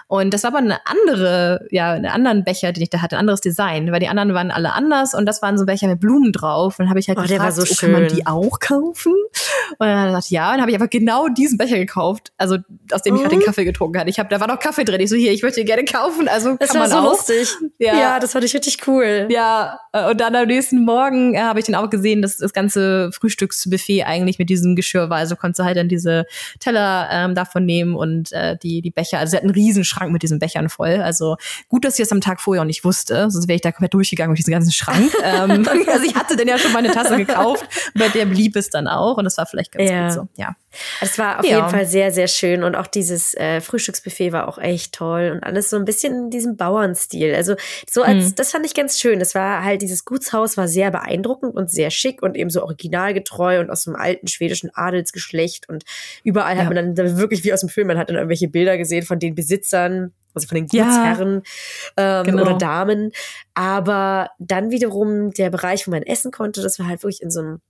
Und 0.08 0.32
das 0.32 0.42
war 0.44 0.48
aber 0.48 0.58
eine 0.58 0.78
andere, 0.86 1.66
ja, 1.70 1.92
einen 1.92 2.06
anderen 2.06 2.44
Becher, 2.44 2.72
den 2.72 2.82
ich 2.82 2.90
da 2.90 3.02
hatte, 3.02 3.16
ein 3.16 3.20
anderes 3.20 3.40
Design, 3.40 3.92
weil 3.92 4.00
die 4.00 4.08
anderen 4.08 4.34
waren 4.34 4.50
alle 4.50 4.72
anders 4.72 5.14
und 5.14 5.26
das 5.26 5.42
waren 5.42 5.58
so 5.58 5.66
Becher 5.66 5.88
mit 5.88 6.00
Blumen 6.00 6.32
drauf. 6.32 6.78
Und 6.78 6.84
dann 6.84 6.90
habe 6.90 7.00
ich 7.00 7.08
halt 7.08 7.18
oh, 7.18 7.22
gefragt, 7.22 7.54
so 7.54 7.62
oh, 7.62 7.76
kann 7.78 7.92
man 7.92 8.08
die 8.08 8.26
auch 8.26 8.58
kaufen? 8.60 9.12
Und 9.78 9.86
dann 9.86 9.98
hat 9.98 10.04
er 10.04 10.06
gesagt, 10.08 10.30
ja, 10.30 10.46
und 10.46 10.52
dann 10.54 10.60
habe 10.62 10.70
ich 10.70 10.76
aber 10.76 10.88
genau 10.88 11.28
diesen 11.28 11.58
Becher 11.58 11.78
gekauft, 11.78 12.32
also 12.38 12.56
aus 12.92 13.02
dem 13.02 13.14
ich 13.14 13.22
gerade 13.22 13.36
den 13.36 13.40
mhm. 13.40 13.44
Kaffee 13.44 13.64
getrunken 13.64 13.98
hatte. 13.98 14.10
Ich 14.10 14.18
habe, 14.18 14.28
da 14.28 14.40
war 14.40 14.48
noch 14.48 14.58
Kaffee 14.58 14.84
drin. 14.84 15.00
Ich 15.00 15.10
so, 15.10 15.16
hier, 15.16 15.32
ich 15.32 15.42
möchte 15.42 15.64
gerne 15.64 15.84
kaufen, 15.84 16.28
also 16.28 16.56
das 16.56 16.70
kann 16.70 16.80
man 16.80 16.90
so 16.90 16.96
auch. 16.96 17.10
lustig. 17.10 17.48
Ja. 17.78 17.98
ja, 17.98 18.11
das 18.18 18.32
fand 18.32 18.44
ich 18.44 18.54
richtig 18.54 18.86
cool. 18.86 19.28
Ja, 19.30 19.78
äh, 19.92 20.10
und 20.10 20.20
dann 20.20 20.34
am 20.34 20.46
nächsten 20.46 20.84
Morgen 20.84 21.34
äh, 21.34 21.40
habe 21.40 21.60
ich 21.60 21.66
dann 21.66 21.74
auch 21.74 21.90
gesehen, 21.90 22.22
dass 22.22 22.38
das 22.38 22.52
ganze 22.52 23.10
Frühstücksbuffet 23.12 24.04
eigentlich 24.04 24.38
mit 24.38 24.48
diesem 24.48 24.74
Geschirr 24.74 25.10
war. 25.10 25.18
Also 25.18 25.36
konntest 25.36 25.60
du 25.60 25.64
halt 25.64 25.76
dann 25.76 25.88
diese 25.88 26.26
Teller 26.58 27.08
ähm, 27.10 27.34
davon 27.34 27.64
nehmen 27.64 27.94
und 27.94 28.32
äh, 28.32 28.56
die, 28.62 28.82
die 28.82 28.90
Becher. 28.90 29.18
Also 29.18 29.32
sie 29.32 29.36
hat 29.36 29.44
einen 29.44 29.52
riesen 29.52 29.84
Schrank 29.84 30.12
mit 30.12 30.22
diesen 30.22 30.38
Bechern 30.38 30.68
voll. 30.68 31.00
Also 31.02 31.36
gut, 31.68 31.84
dass 31.84 31.98
ich 31.98 32.04
das 32.04 32.12
am 32.12 32.20
Tag 32.20 32.40
vorher 32.40 32.62
auch 32.62 32.66
nicht 32.66 32.84
wusste. 32.84 33.30
Sonst 33.30 33.48
wäre 33.48 33.56
ich 33.56 33.62
da 33.62 33.72
komplett 33.72 33.94
durchgegangen 33.94 34.30
durch 34.30 34.40
diesen 34.40 34.52
ganzen 34.52 34.72
Schrank. 34.72 35.12
ähm, 35.24 35.68
also 35.86 36.04
ich 36.04 36.14
hatte 36.14 36.36
dann 36.36 36.48
ja 36.48 36.58
schon 36.58 36.72
meine 36.72 36.90
Tasse 36.90 37.16
gekauft. 37.16 37.66
Bei 37.94 38.08
der 38.08 38.26
blieb 38.26 38.56
es 38.56 38.70
dann 38.70 38.88
auch. 38.88 39.18
Und 39.18 39.24
das 39.24 39.36
war 39.38 39.46
vielleicht 39.46 39.72
ganz 39.72 39.90
ja. 39.90 40.06
gut 40.06 40.12
so. 40.14 40.28
Ja. 40.36 40.56
Es 41.00 41.18
war 41.18 41.40
auf 41.40 41.44
ja. 41.44 41.58
jeden 41.58 41.68
Fall 41.68 41.86
sehr, 41.86 42.10
sehr 42.12 42.28
schön. 42.28 42.62
Und 42.62 42.76
auch 42.76 42.86
dieses 42.86 43.34
äh, 43.34 43.60
Frühstücksbuffet 43.60 44.32
war 44.32 44.48
auch 44.48 44.58
echt 44.58 44.94
toll. 44.94 45.32
Und 45.34 45.44
alles 45.44 45.70
so 45.70 45.76
ein 45.76 45.84
bisschen 45.84 46.14
in 46.14 46.30
diesem 46.30 46.56
Bauernstil. 46.56 47.34
Also 47.34 47.54
so 47.90 48.01
als, 48.02 48.30
mhm. 48.30 48.34
das 48.36 48.50
fand 48.50 48.66
ich 48.66 48.74
ganz 48.74 48.98
schön. 48.98 49.20
Es 49.20 49.34
war 49.34 49.64
halt, 49.64 49.82
dieses 49.82 50.04
Gutshaus 50.04 50.56
war 50.56 50.68
sehr 50.68 50.90
beeindruckend 50.90 51.54
und 51.54 51.70
sehr 51.70 51.90
schick 51.90 52.22
und 52.22 52.36
eben 52.36 52.50
so 52.50 52.62
originalgetreu 52.62 53.60
und 53.60 53.70
aus 53.70 53.84
dem 53.84 53.96
alten 53.96 54.26
schwedischen 54.26 54.70
Adelsgeschlecht. 54.74 55.68
Und 55.68 55.84
überall 56.24 56.56
ja. 56.56 56.64
hat 56.64 56.74
man 56.74 56.94
dann 56.94 57.16
wirklich 57.16 57.44
wie 57.44 57.52
aus 57.52 57.60
dem 57.60 57.68
Film, 57.68 57.88
man 57.88 57.98
hat 57.98 58.08
dann 58.08 58.16
irgendwelche 58.16 58.48
Bilder 58.48 58.76
gesehen 58.78 59.04
von 59.04 59.18
den 59.18 59.34
Besitzern 59.34 60.12
also 60.34 60.48
von 60.48 60.56
den 60.56 60.66
Gutsherren 60.66 61.42
ja, 61.98 62.20
ähm, 62.20 62.26
genau. 62.26 62.42
oder 62.42 62.56
Damen. 62.56 63.12
Aber 63.54 64.30
dann 64.38 64.70
wiederum 64.70 65.30
der 65.32 65.50
Bereich, 65.50 65.86
wo 65.86 65.90
man 65.90 66.02
essen 66.02 66.30
konnte, 66.30 66.62
das 66.62 66.78
war 66.78 66.86
halt 66.86 67.02
wirklich 67.02 67.22
in 67.22 67.30
so 67.30 67.40
einem 67.40 67.60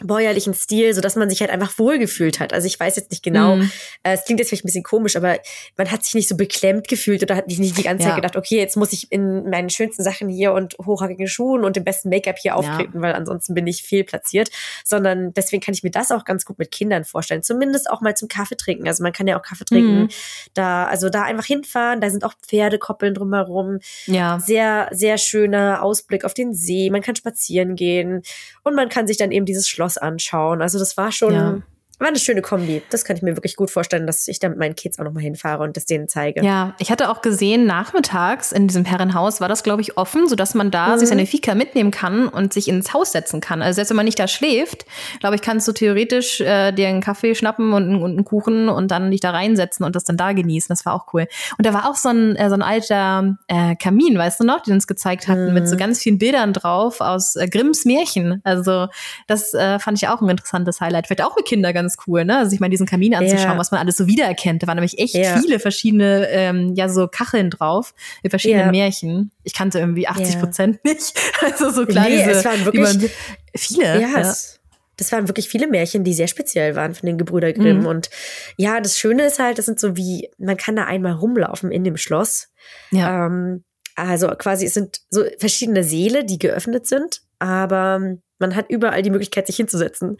bäuerlichen 0.00 0.54
Stil, 0.54 0.94
so 0.94 1.00
dass 1.00 1.16
man 1.16 1.30
sich 1.30 1.40
halt 1.40 1.50
einfach 1.50 1.78
wohlgefühlt 1.78 2.40
hat. 2.40 2.52
Also 2.52 2.66
ich 2.66 2.78
weiß 2.78 2.96
jetzt 2.96 3.10
nicht 3.10 3.22
genau, 3.22 3.56
mm. 3.56 3.70
äh, 4.02 4.14
es 4.14 4.24
klingt 4.24 4.40
jetzt 4.40 4.48
vielleicht 4.48 4.64
ein 4.64 4.68
bisschen 4.68 4.82
komisch, 4.82 5.16
aber 5.16 5.38
man 5.76 5.90
hat 5.90 6.04
sich 6.04 6.14
nicht 6.14 6.28
so 6.28 6.36
beklemmt 6.36 6.88
gefühlt 6.88 7.22
oder 7.22 7.36
hat 7.36 7.48
nicht 7.48 7.78
die 7.78 7.82
ganze 7.82 8.04
ja. 8.04 8.10
Zeit 8.10 8.16
gedacht, 8.16 8.36
okay, 8.36 8.56
jetzt 8.58 8.76
muss 8.76 8.92
ich 8.92 9.12
in 9.12 9.48
meinen 9.50 9.70
schönsten 9.70 10.02
Sachen 10.02 10.28
hier 10.28 10.52
und 10.52 10.76
hochhackigen 10.84 11.28
Schuhen 11.28 11.64
und 11.64 11.76
dem 11.76 11.84
besten 11.84 12.08
Make-up 12.08 12.38
hier 12.38 12.56
auftreten, 12.56 12.96
ja. 12.96 13.02
weil 13.02 13.14
ansonsten 13.14 13.54
bin 13.54 13.66
ich 13.66 13.82
viel 13.82 14.04
platziert. 14.04 14.50
Sondern 14.84 15.32
deswegen 15.34 15.62
kann 15.62 15.74
ich 15.74 15.82
mir 15.82 15.90
das 15.90 16.10
auch 16.10 16.24
ganz 16.24 16.44
gut 16.44 16.58
mit 16.58 16.70
Kindern 16.70 17.04
vorstellen. 17.04 17.42
Zumindest 17.42 17.90
auch 17.90 18.00
mal 18.00 18.14
zum 18.16 18.28
Kaffee 18.28 18.56
trinken. 18.56 18.88
Also 18.88 19.02
man 19.02 19.12
kann 19.12 19.26
ja 19.26 19.38
auch 19.38 19.42
Kaffee 19.42 19.64
trinken. 19.64 20.04
Mm. 20.04 20.08
Da, 20.54 20.86
also 20.86 21.08
da 21.08 21.22
einfach 21.22 21.44
hinfahren, 21.44 22.00
da 22.00 22.10
sind 22.10 22.24
auch 22.24 22.34
Pferdekoppeln 22.46 23.14
drumherum. 23.14 23.78
Ja. 24.06 24.38
Sehr, 24.40 24.88
sehr 24.92 25.18
schöner 25.18 25.82
Ausblick 25.82 26.24
auf 26.24 26.34
den 26.34 26.54
See. 26.54 26.90
Man 26.90 27.02
kann 27.02 27.16
spazieren 27.16 27.76
gehen 27.76 28.22
und 28.62 28.74
man 28.74 28.88
kann 28.88 29.06
sich 29.06 29.16
dann 29.16 29.32
eben 29.32 29.46
dieses 29.46 29.68
Schloss 29.68 29.89
anschauen. 29.98 30.62
Also 30.62 30.78
das 30.78 30.96
war 30.96 31.12
schon, 31.12 31.32
ja. 31.32 31.62
War 32.00 32.08
eine 32.08 32.18
schöne 32.18 32.40
Kombi. 32.40 32.82
Das 32.88 33.04
kann 33.04 33.16
ich 33.16 33.22
mir 33.22 33.36
wirklich 33.36 33.56
gut 33.56 33.70
vorstellen, 33.70 34.06
dass 34.06 34.26
ich 34.26 34.38
da 34.38 34.48
mit 34.48 34.58
meinen 34.58 34.74
Kids 34.74 34.98
auch 34.98 35.04
nochmal 35.04 35.22
hinfahre 35.22 35.62
und 35.62 35.76
das 35.76 35.84
denen 35.84 36.08
zeige. 36.08 36.42
Ja, 36.42 36.74
ich 36.78 36.90
hatte 36.90 37.10
auch 37.10 37.20
gesehen, 37.20 37.66
nachmittags 37.66 38.52
in 38.52 38.68
diesem 38.68 38.86
Herrenhaus 38.86 39.42
war 39.42 39.48
das, 39.48 39.62
glaube 39.62 39.82
ich, 39.82 39.98
offen, 39.98 40.26
sodass 40.26 40.54
man 40.54 40.70
da 40.70 40.94
mhm. 40.94 40.98
sich 40.98 41.10
seine 41.10 41.26
Fika 41.26 41.54
mitnehmen 41.54 41.90
kann 41.90 42.28
und 42.28 42.54
sich 42.54 42.68
ins 42.68 42.94
Haus 42.94 43.12
setzen 43.12 43.42
kann. 43.42 43.60
Also 43.60 43.76
selbst 43.76 43.90
wenn 43.90 43.96
man 43.96 44.06
nicht 44.06 44.18
da 44.18 44.28
schläft, 44.28 44.86
glaube 45.20 45.36
ich, 45.36 45.42
kannst 45.42 45.68
du 45.68 45.72
theoretisch 45.72 46.40
äh, 46.40 46.72
dir 46.72 46.88
einen 46.88 47.02
Kaffee 47.02 47.34
schnappen 47.34 47.74
und, 47.74 47.96
und, 47.96 48.12
einen 48.12 48.24
Kuchen 48.24 48.70
und 48.70 48.90
dann 48.90 49.10
dich 49.10 49.20
da 49.20 49.32
reinsetzen 49.32 49.84
und 49.84 49.94
das 49.94 50.04
dann 50.04 50.16
da 50.16 50.32
genießen. 50.32 50.68
Das 50.68 50.86
war 50.86 50.94
auch 50.94 51.12
cool. 51.12 51.26
Und 51.58 51.66
da 51.66 51.74
war 51.74 51.86
auch 51.86 51.96
so 51.96 52.08
ein, 52.08 52.34
äh, 52.36 52.48
so 52.48 52.54
ein 52.54 52.62
alter 52.62 53.36
äh, 53.46 53.76
Kamin, 53.76 54.16
weißt 54.16 54.40
du 54.40 54.44
noch, 54.44 54.62
den 54.62 54.72
uns 54.72 54.86
gezeigt 54.86 55.28
hatten, 55.28 55.48
mhm. 55.48 55.54
mit 55.54 55.68
so 55.68 55.74
mhm. 55.74 55.80
ganz 55.80 55.98
vielen 56.00 56.16
Bildern 56.16 56.54
drauf 56.54 57.02
aus 57.02 57.36
äh, 57.36 57.46
Grimms 57.46 57.84
Märchen. 57.84 58.40
Also 58.42 58.86
das 59.26 59.52
äh, 59.52 59.78
fand 59.78 59.98
ich 59.98 60.08
auch 60.08 60.22
ein 60.22 60.28
interessantes 60.30 60.80
Highlight. 60.80 61.06
Vielleicht 61.06 61.22
auch 61.22 61.36
mit 61.36 61.44
Kindern 61.44 61.74
ganz 61.74 61.89
ganz 61.90 62.06
cool, 62.06 62.24
ne? 62.24 62.38
Also 62.38 62.50
sich 62.50 62.60
mal 62.60 62.68
diesen 62.68 62.86
Kamin 62.86 63.14
anzuschauen, 63.14 63.52
ja. 63.52 63.58
was 63.58 63.70
man 63.70 63.80
alles 63.80 63.96
so 63.96 64.06
wiedererkennt. 64.06 64.62
Da 64.62 64.66
waren 64.66 64.76
nämlich 64.76 64.98
echt 64.98 65.14
ja. 65.14 65.38
viele 65.38 65.58
verschiedene, 65.58 66.28
ähm, 66.30 66.74
ja, 66.74 66.88
so 66.88 67.08
Kacheln 67.08 67.50
drauf 67.50 67.94
mit 68.22 68.30
verschiedenen 68.30 68.66
ja. 68.66 68.70
Märchen. 68.70 69.30
Ich 69.42 69.54
kannte 69.54 69.78
irgendwie 69.78 70.06
80 70.06 70.38
Prozent 70.38 70.84
nicht. 70.84 71.18
Also 71.42 71.70
so 71.70 71.86
kleine, 71.86 72.16
nee, 72.16 72.22
es 72.22 72.44
waren 72.44 72.64
wirklich 72.66 72.82
man, 72.82 73.10
viele. 73.56 74.00
Ja, 74.00 74.18
es, 74.20 74.60
das 74.96 75.10
waren 75.10 75.26
wirklich 75.26 75.48
viele 75.48 75.66
Märchen, 75.66 76.04
die 76.04 76.12
sehr 76.12 76.28
speziell 76.28 76.76
waren 76.76 76.94
von 76.94 77.06
den 77.06 77.16
Gebrüder 77.16 77.52
Grimm. 77.54 77.80
Mhm. 77.80 77.86
Und 77.86 78.10
ja, 78.56 78.80
das 78.80 78.98
Schöne 78.98 79.24
ist 79.24 79.38
halt, 79.38 79.56
das 79.56 79.64
sind 79.64 79.80
so 79.80 79.96
wie, 79.96 80.28
man 80.36 80.58
kann 80.58 80.76
da 80.76 80.84
einmal 80.84 81.12
rumlaufen 81.12 81.72
in 81.72 81.82
dem 81.82 81.96
Schloss. 81.96 82.48
Ja. 82.90 83.26
Ähm, 83.26 83.64
also 83.96 84.28
quasi, 84.28 84.66
es 84.66 84.74
sind 84.74 85.00
so 85.08 85.24
verschiedene 85.38 85.82
Seele, 85.82 86.24
die 86.24 86.38
geöffnet 86.38 86.86
sind, 86.86 87.22
aber 87.38 88.18
man 88.40 88.56
hat 88.56 88.66
überall 88.68 89.02
die 89.02 89.10
Möglichkeit, 89.10 89.46
sich 89.46 89.56
hinzusetzen. 89.56 90.16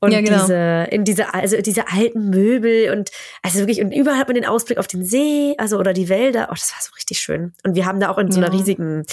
Und 0.00 0.12
ja, 0.12 0.20
genau. 0.20 0.40
diese, 0.40 0.86
in 0.90 1.04
diese, 1.04 1.34
also 1.34 1.60
diese 1.60 1.88
alten 1.88 2.30
Möbel 2.30 2.92
und 2.92 3.10
also 3.42 3.58
wirklich, 3.58 3.80
und 3.80 3.92
überall 3.92 4.18
hat 4.18 4.28
man 4.28 4.34
den 4.34 4.46
Ausblick 4.46 4.78
auf 4.78 4.86
den 4.86 5.04
See, 5.04 5.54
also 5.58 5.78
oder 5.78 5.92
die 5.92 6.08
Wälder. 6.08 6.48
Oh, 6.50 6.54
das 6.54 6.72
war 6.72 6.80
so 6.80 6.90
richtig 6.94 7.18
schön. 7.18 7.52
Und 7.64 7.74
wir 7.74 7.86
haben 7.86 8.00
da 8.00 8.10
auch 8.10 8.18
in 8.18 8.30
so 8.30 8.38
einer 8.38 8.52
ja. 8.52 8.58
riesigen, 8.58 9.04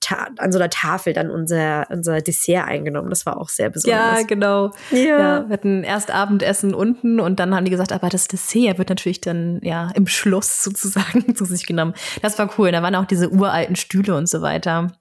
Ta 0.00 0.28
an 0.38 0.52
so 0.52 0.58
einer 0.58 0.70
Tafel 0.70 1.12
dann 1.12 1.30
unser, 1.30 1.86
unser 1.90 2.20
Dessert 2.20 2.66
eingenommen. 2.66 3.10
Das 3.10 3.26
war 3.26 3.38
auch 3.38 3.48
sehr 3.48 3.70
besonders. 3.70 4.20
Ja, 4.20 4.26
genau. 4.26 4.70
Ja. 4.90 4.98
ja. 4.98 5.48
Wir 5.48 5.52
hatten 5.52 5.82
erst 5.84 6.10
Abendessen 6.10 6.74
unten 6.74 7.20
und 7.20 7.40
dann 7.40 7.54
haben 7.54 7.64
die 7.64 7.70
gesagt, 7.70 7.92
aber 7.92 8.08
das 8.08 8.28
Dessert 8.28 8.78
wird 8.78 8.88
natürlich 8.88 9.20
dann 9.20 9.60
ja 9.62 9.90
im 9.94 10.06
Schloss 10.06 10.62
sozusagen 10.62 11.34
zu 11.34 11.44
sich 11.44 11.66
genommen. 11.66 11.94
Das 12.22 12.38
war 12.38 12.50
cool. 12.58 12.72
Da 12.72 12.82
waren 12.82 12.94
auch 12.94 13.06
diese 13.06 13.30
uralten 13.30 13.76
Stühle 13.76 14.14
und 14.14 14.28
so 14.28 14.42
weiter. 14.42 14.92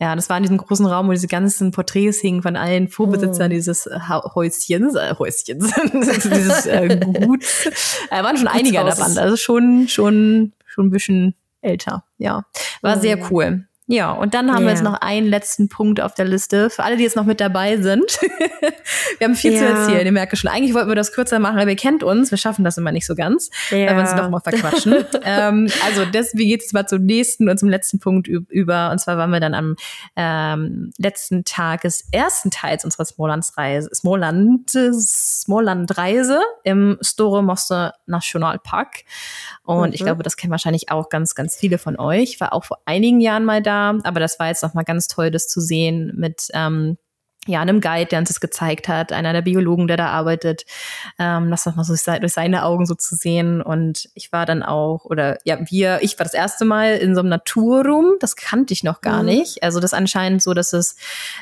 Ja, 0.00 0.14
das 0.14 0.28
war 0.28 0.36
in 0.36 0.42
diesem 0.42 0.58
großen 0.58 0.86
Raum, 0.86 1.08
wo 1.08 1.12
diese 1.12 1.28
ganzen 1.28 1.70
Porträts 1.70 2.20
hingen 2.20 2.42
von 2.42 2.56
allen 2.66 2.88
Vorbesitzern 2.88 3.50
dieses 3.50 3.86
Häuschens, 3.86 4.94
äh, 4.94 5.14
Häuschens, 5.18 5.72
dieses 6.24 6.66
äh, 6.66 7.00
Gut. 7.26 7.44
Äh, 8.10 8.22
waren 8.22 8.36
schon 8.36 8.48
einige 8.48 8.80
an 8.80 8.86
der 8.86 8.96
Band, 8.96 9.18
also 9.18 9.36
schon, 9.36 9.88
schon, 9.88 10.52
schon 10.66 10.86
ein 10.86 10.90
bisschen 10.90 11.34
älter. 11.60 12.04
Ja, 12.18 12.44
war 12.82 12.98
sehr 12.98 13.30
cool. 13.30 13.66
Ja, 13.88 14.10
und 14.10 14.34
dann 14.34 14.50
haben 14.50 14.62
yeah. 14.62 14.66
wir 14.66 14.70
jetzt 14.70 14.82
noch 14.82 15.00
einen 15.00 15.28
letzten 15.28 15.68
Punkt 15.68 16.00
auf 16.00 16.12
der 16.12 16.24
Liste. 16.24 16.70
Für 16.70 16.82
alle, 16.82 16.96
die 16.96 17.04
jetzt 17.04 17.14
noch 17.14 17.24
mit 17.24 17.40
dabei 17.40 17.76
sind. 17.76 18.18
wir 19.18 19.24
haben 19.28 19.36
viel 19.36 19.52
ja. 19.52 19.58
zu 19.60 19.64
erzählen. 19.64 20.04
Ihr 20.04 20.12
merkt 20.12 20.36
schon, 20.36 20.50
eigentlich 20.50 20.74
wollten 20.74 20.88
wir 20.88 20.96
das 20.96 21.12
kürzer 21.12 21.38
machen, 21.38 21.60
aber 21.60 21.70
ihr 21.70 21.76
kennt 21.76 22.02
uns. 22.02 22.32
Wir 22.32 22.38
schaffen 22.38 22.64
das 22.64 22.78
immer 22.78 22.90
nicht 22.90 23.06
so 23.06 23.14
ganz, 23.14 23.48
ja. 23.70 23.86
weil 23.86 23.94
wir 23.94 24.00
uns 24.00 24.14
doch 24.16 24.28
mal 24.28 24.40
verquatschen. 24.40 25.04
ähm, 25.24 25.70
also 25.84 26.04
deswegen 26.04 26.48
geht 26.48 26.64
es 26.64 26.72
mal 26.72 26.88
zum 26.88 27.04
nächsten 27.04 27.48
und 27.48 27.58
zum 27.58 27.68
letzten 27.68 28.00
Punkt 28.00 28.26
über. 28.26 28.90
Und 28.90 28.98
zwar 28.98 29.18
waren 29.18 29.30
wir 29.30 29.38
dann 29.38 29.54
am 29.54 29.76
ähm, 30.16 30.90
letzten 30.98 31.44
Tag 31.44 31.82
des 31.82 32.08
ersten 32.10 32.50
Teils 32.50 32.84
unserer 32.84 33.04
Smolandsreise, 33.04 33.88
Smoland, 33.94 34.68
Smolandreise 34.70 36.40
im 36.64 36.98
Store 37.02 37.40
Mosse 37.44 37.92
Nationalpark. 38.06 39.04
Und 39.62 39.88
mhm. 39.88 39.94
ich 39.94 40.00
glaube, 40.00 40.24
das 40.24 40.36
kennen 40.36 40.50
wahrscheinlich 40.50 40.90
auch 40.90 41.08
ganz, 41.08 41.36
ganz 41.36 41.54
viele 41.54 41.78
von 41.78 41.96
euch. 42.00 42.40
War 42.40 42.52
auch 42.52 42.64
vor 42.64 42.78
einigen 42.84 43.20
Jahren 43.20 43.44
mal 43.44 43.62
da 43.62 43.75
aber 44.02 44.20
das 44.20 44.38
war 44.38 44.48
jetzt 44.48 44.62
nochmal 44.62 44.84
ganz 44.84 45.08
toll, 45.08 45.30
das 45.30 45.48
zu 45.48 45.60
sehen 45.60 46.12
mit 46.16 46.48
ähm, 46.54 46.96
ja, 47.46 47.60
einem 47.60 47.80
Guide, 47.80 48.06
der 48.06 48.18
uns 48.18 48.28
das 48.28 48.40
gezeigt 48.40 48.88
hat, 48.88 49.12
einer 49.12 49.32
der 49.32 49.42
Biologen, 49.42 49.86
der 49.86 49.96
da 49.96 50.08
arbeitet, 50.08 50.64
ähm, 51.18 51.50
das 51.50 51.64
nochmal 51.64 51.84
so 51.84 51.94
durch 52.20 52.32
seine 52.32 52.64
Augen 52.64 52.86
so 52.86 52.94
zu 52.94 53.14
sehen. 53.14 53.62
Und 53.62 54.08
ich 54.14 54.32
war 54.32 54.46
dann 54.46 54.62
auch, 54.62 55.04
oder 55.04 55.38
ja, 55.44 55.58
wir, 55.70 55.98
ich 56.02 56.18
war 56.18 56.24
das 56.24 56.34
erste 56.34 56.64
Mal 56.64 56.96
in 56.96 57.14
so 57.14 57.20
einem 57.20 57.28
Naturroom, 57.28 58.16
das 58.20 58.36
kannte 58.36 58.72
ich 58.72 58.82
noch 58.82 59.00
gar 59.00 59.20
mhm. 59.20 59.26
nicht. 59.26 59.62
Also 59.62 59.80
das 59.80 59.94
anscheinend 59.94 60.42
so, 60.42 60.54
dass 60.54 60.72
es 60.72 60.96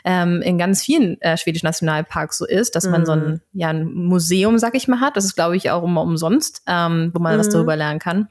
ähm, 0.05 0.43
in 0.43 0.59
ganz 0.59 0.83
vielen 0.83 1.21
äh, 1.23 1.37
schwedischen 1.37 1.67
Nationalparks 1.67 2.39
so 2.39 2.47
ist, 2.47 2.77
dass 2.77 2.85
mhm. 2.85 2.91
man 2.91 3.07
so 3.07 3.13
ein, 3.13 3.27
mhm. 3.27 3.41
ja, 3.53 3.69
ein 3.69 3.85
Museum, 3.93 4.59
sag 4.59 4.75
ich 4.75 4.89
mal, 4.89 5.01
hat. 5.01 5.17
Das 5.17 5.25
ist, 5.25 5.35
glaube 5.35 5.57
ich, 5.57 5.71
auch 5.71 5.83
immer 5.83 6.03
umsonst, 6.03 6.63
ähm, 6.67 7.11
wo 7.15 7.21
man 7.21 7.35
mhm. 7.35 7.41
was 7.41 7.49
darüber 7.49 7.77
lernen 7.77 7.99
kann. 7.99 8.29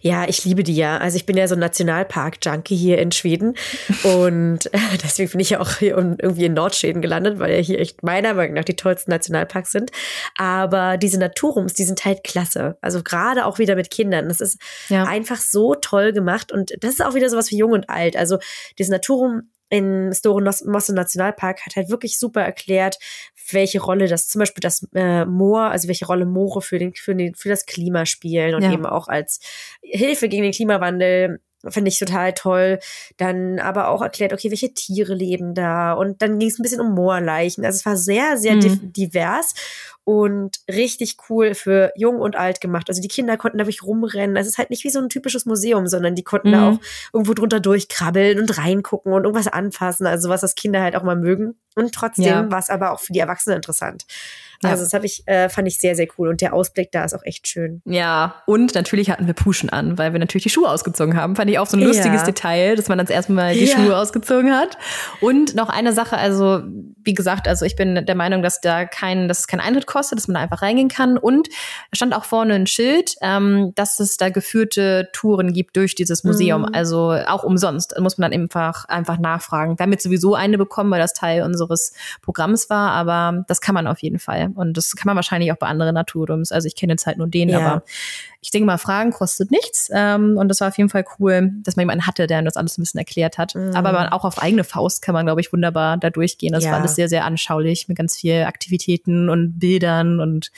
Ja, 0.00 0.28
ich 0.28 0.44
liebe 0.44 0.62
die 0.64 0.74
ja. 0.74 0.98
Also 0.98 1.16
ich 1.16 1.26
bin 1.26 1.36
ja 1.36 1.46
so 1.46 1.54
ein 1.54 1.60
Nationalpark-Junkie 1.60 2.76
hier 2.76 2.98
in 2.98 3.12
Schweden 3.12 3.54
und 4.02 4.70
deswegen 5.04 5.30
bin 5.30 5.40
ich 5.40 5.50
ja 5.50 5.60
auch 5.60 5.76
hier 5.76 5.96
irgendwie 5.96 6.44
in 6.44 6.54
Nordschweden 6.54 7.02
gelandet, 7.02 7.38
weil 7.38 7.52
ja 7.52 7.58
hier 7.58 7.78
echt 7.78 8.02
meiner 8.02 8.34
Meinung 8.34 8.54
nach 8.54 8.64
die 8.64 8.76
tollsten 8.76 9.10
Nationalparks 9.10 9.72
sind. 9.72 9.90
Aber 10.36 10.96
diese 10.96 11.18
Naturrums, 11.18 11.74
die 11.74 11.84
sind 11.84 12.04
halt 12.04 12.24
klasse. 12.24 12.78
Also 12.80 13.02
gerade 13.02 13.46
auch 13.46 13.58
wieder 13.58 13.76
mit 13.76 13.90
Kindern. 13.90 14.28
Das 14.28 14.40
ist 14.40 14.58
ja. 14.88 15.04
einfach 15.04 15.40
so 15.40 15.74
toll 15.74 16.12
gemacht 16.12 16.52
und 16.52 16.72
das 16.80 16.92
ist 16.92 17.04
auch 17.04 17.14
wieder 17.14 17.30
sowas 17.30 17.50
wie 17.50 17.58
jung 17.58 17.72
und 17.72 17.88
alt. 17.88 18.16
Also 18.16 18.38
dieses 18.78 18.90
Naturrum 18.90 19.50
in 19.70 20.12
Store 20.12 20.42
Mosse 20.42 20.94
Nationalpark 20.94 21.64
hat 21.64 21.76
halt 21.76 21.88
wirklich 21.88 22.18
super 22.18 22.42
erklärt, 22.42 22.98
welche 23.50 23.80
Rolle 23.80 24.08
das, 24.08 24.28
zum 24.28 24.40
Beispiel 24.40 24.60
das 24.60 24.86
äh, 24.94 25.24
Moor, 25.24 25.70
also 25.70 25.88
welche 25.88 26.06
Rolle 26.06 26.26
Moore 26.26 26.60
für, 26.60 26.78
den, 26.78 26.92
für, 26.92 27.14
den, 27.14 27.34
für 27.34 27.48
das 27.48 27.66
Klima 27.66 28.04
spielen 28.04 28.54
und 28.54 28.62
ja. 28.62 28.72
eben 28.72 28.84
auch 28.84 29.08
als 29.08 29.40
Hilfe 29.82 30.28
gegen 30.28 30.42
den 30.42 30.52
Klimawandel 30.52 31.40
finde 31.68 31.90
ich 31.90 31.98
total 31.98 32.32
toll. 32.32 32.78
Dann 33.16 33.58
aber 33.58 33.88
auch 33.88 34.02
erklärt, 34.02 34.32
okay, 34.32 34.50
welche 34.50 34.72
Tiere 34.72 35.14
leben 35.14 35.54
da. 35.54 35.92
Und 35.92 36.22
dann 36.22 36.38
ging 36.38 36.48
es 36.48 36.58
ein 36.58 36.62
bisschen 36.62 36.80
um 36.80 36.94
Moorleichen. 36.94 37.64
Also 37.64 37.76
es 37.76 37.86
war 37.86 37.96
sehr, 37.96 38.36
sehr 38.38 38.56
mhm. 38.56 38.92
divers 38.92 39.54
und 40.04 40.56
richtig 40.68 41.16
cool 41.28 41.54
für 41.54 41.92
jung 41.94 42.20
und 42.20 42.36
alt 42.36 42.60
gemacht. 42.60 42.88
Also 42.88 43.00
die 43.00 43.08
Kinder 43.08 43.36
konnten 43.36 43.58
da 43.58 43.64
wirklich 43.64 43.82
rumrennen. 43.82 44.36
Es 44.36 44.46
ist 44.46 44.58
halt 44.58 44.70
nicht 44.70 44.84
wie 44.84 44.90
so 44.90 44.98
ein 44.98 45.08
typisches 45.08 45.46
Museum, 45.46 45.86
sondern 45.86 46.14
die 46.14 46.24
konnten 46.24 46.48
mhm. 46.48 46.52
da 46.52 46.70
auch 46.70 46.78
irgendwo 47.12 47.34
drunter 47.34 47.60
durchkrabbeln 47.60 48.40
und 48.40 48.58
reingucken 48.58 49.12
und 49.12 49.24
irgendwas 49.24 49.48
anfassen. 49.48 50.06
Also 50.06 50.28
was 50.28 50.40
das 50.40 50.54
Kinder 50.54 50.82
halt 50.82 50.96
auch 50.96 51.02
mal 51.02 51.16
mögen. 51.16 51.54
Und 51.76 51.94
trotzdem 51.94 52.24
ja. 52.24 52.50
war 52.50 52.58
es 52.58 52.70
aber 52.70 52.92
auch 52.92 53.00
für 53.00 53.12
die 53.12 53.20
Erwachsenen 53.20 53.56
interessant. 53.56 54.04
Ja. 54.62 54.70
Also 54.70 54.84
das 54.84 54.92
habe 54.92 55.06
ich, 55.06 55.26
äh, 55.26 55.48
fand 55.48 55.66
ich 55.68 55.78
sehr, 55.78 55.94
sehr 55.94 56.06
cool. 56.18 56.28
Und 56.28 56.40
der 56.40 56.52
Ausblick 56.52 56.92
da 56.92 57.04
ist 57.04 57.14
auch 57.14 57.22
echt 57.22 57.48
schön. 57.48 57.80
Ja, 57.86 58.42
und 58.46 58.74
natürlich 58.74 59.10
hatten 59.10 59.26
wir 59.26 59.32
Puschen 59.32 59.70
an, 59.70 59.96
weil 59.96 60.12
wir 60.12 60.18
natürlich 60.18 60.42
die 60.42 60.50
Schuhe 60.50 60.68
ausgezogen 60.68 61.16
haben. 61.16 61.36
Fand 61.36 61.50
ich 61.50 61.58
auch 61.58 61.66
so 61.66 61.78
ein 61.78 61.82
lustiges 61.82 62.20
ja. 62.20 62.26
Detail, 62.26 62.76
dass 62.76 62.88
man 62.88 62.98
dann 62.98 63.06
erstmal 63.06 63.54
die. 63.54 63.70
Schuhe 63.70 63.96
ausgezogen 63.96 64.52
hat. 64.52 64.76
Und 65.20 65.54
noch 65.54 65.68
eine 65.68 65.92
Sache, 65.92 66.18
also 66.18 66.62
wie 67.02 67.14
gesagt, 67.14 67.48
also 67.48 67.64
ich 67.64 67.76
bin 67.76 68.04
der 68.04 68.14
Meinung, 68.14 68.42
dass 68.42 68.60
da 68.60 68.84
kein, 68.84 69.28
dass 69.28 69.40
es 69.40 69.46
keinen 69.46 69.60
Eintritt 69.60 69.86
kostet, 69.90 70.18
dass 70.18 70.28
man 70.28 70.36
da 70.36 70.40
einfach 70.40 70.62
reingehen 70.62 70.88
kann. 70.88 71.18
Und 71.18 71.48
da 71.48 71.96
stand 71.96 72.14
auch 72.14 72.24
vorne 72.24 72.54
ein 72.54 72.66
Schild, 72.66 73.14
ähm, 73.20 73.72
dass 73.74 74.00
es 74.00 74.16
da 74.16 74.30
geführte 74.30 75.08
Touren 75.12 75.52
gibt 75.52 75.76
durch 75.76 75.94
dieses 75.94 76.24
Museum. 76.24 76.62
Mhm. 76.62 76.74
Also 76.74 77.10
auch 77.26 77.42
umsonst. 77.42 77.92
Da 77.96 78.00
muss 78.00 78.18
man 78.18 78.30
dann 78.30 78.40
einfach, 78.40 78.84
einfach 78.86 79.18
nachfragen. 79.18 79.78
Wir 79.78 79.82
haben 79.82 79.92
jetzt 79.92 80.04
sowieso 80.04 80.34
eine 80.34 80.58
bekommen, 80.58 80.90
weil 80.90 81.00
das 81.00 81.12
Teil 81.12 81.42
unseres 81.42 81.92
Programms 82.22 82.70
war, 82.70 82.92
aber 82.92 83.44
das 83.48 83.60
kann 83.60 83.74
man 83.74 83.86
auf 83.86 83.98
jeden 83.98 84.18
Fall. 84.18 84.50
Und 84.54 84.76
das 84.76 84.94
kann 84.96 85.06
man 85.06 85.16
wahrscheinlich 85.16 85.52
auch 85.52 85.56
bei 85.56 85.66
anderen 85.66 85.94
Naturdoms. 85.94 86.52
Also 86.52 86.66
ich 86.66 86.76
kenne 86.76 86.92
jetzt 86.92 87.06
halt 87.06 87.18
nur 87.18 87.26
den, 87.26 87.48
ja. 87.48 87.58
aber 87.58 87.82
ich 88.42 88.50
denke 88.50 88.66
mal, 88.66 88.78
Fragen 88.78 89.10
kostet 89.10 89.50
nichts. 89.50 89.90
Ähm, 89.92 90.36
und 90.38 90.48
das 90.48 90.60
war 90.60 90.68
auf 90.68 90.78
jeden 90.78 90.88
Fall 90.88 91.04
cool, 91.18 91.52
dass 91.62 91.76
man 91.76 91.82
jemanden 91.82 92.06
hatte, 92.06 92.26
der 92.26 92.40
das 92.42 92.56
alles 92.56 92.78
ein 92.78 92.82
bisschen 92.82 92.98
erklärt 92.98 93.36
hat. 93.36 93.54
Mhm. 93.54 93.74
Aber 93.74 93.92
man, 93.92 94.08
auch 94.08 94.24
auf 94.24 94.40
eigene 94.40 94.64
Faust 94.64 95.02
kann 95.02 95.12
man, 95.12 95.26
glaube 95.26 95.42
ich, 95.42 95.52
wunderbar 95.52 95.98
da 95.98 96.08
durchgehen. 96.08 96.52
Das 96.52 96.64
ja. 96.64 96.72
war 96.72 96.80
alles 96.80 96.94
sehr, 96.94 97.10
sehr 97.10 97.24
anschaulich 97.26 97.88
mit 97.88 97.98
ganz 97.98 98.16
vielen 98.16 98.46
Aktivitäten 98.46 99.28
und 99.28 99.58
Bildern 99.58 100.20
und 100.20 100.50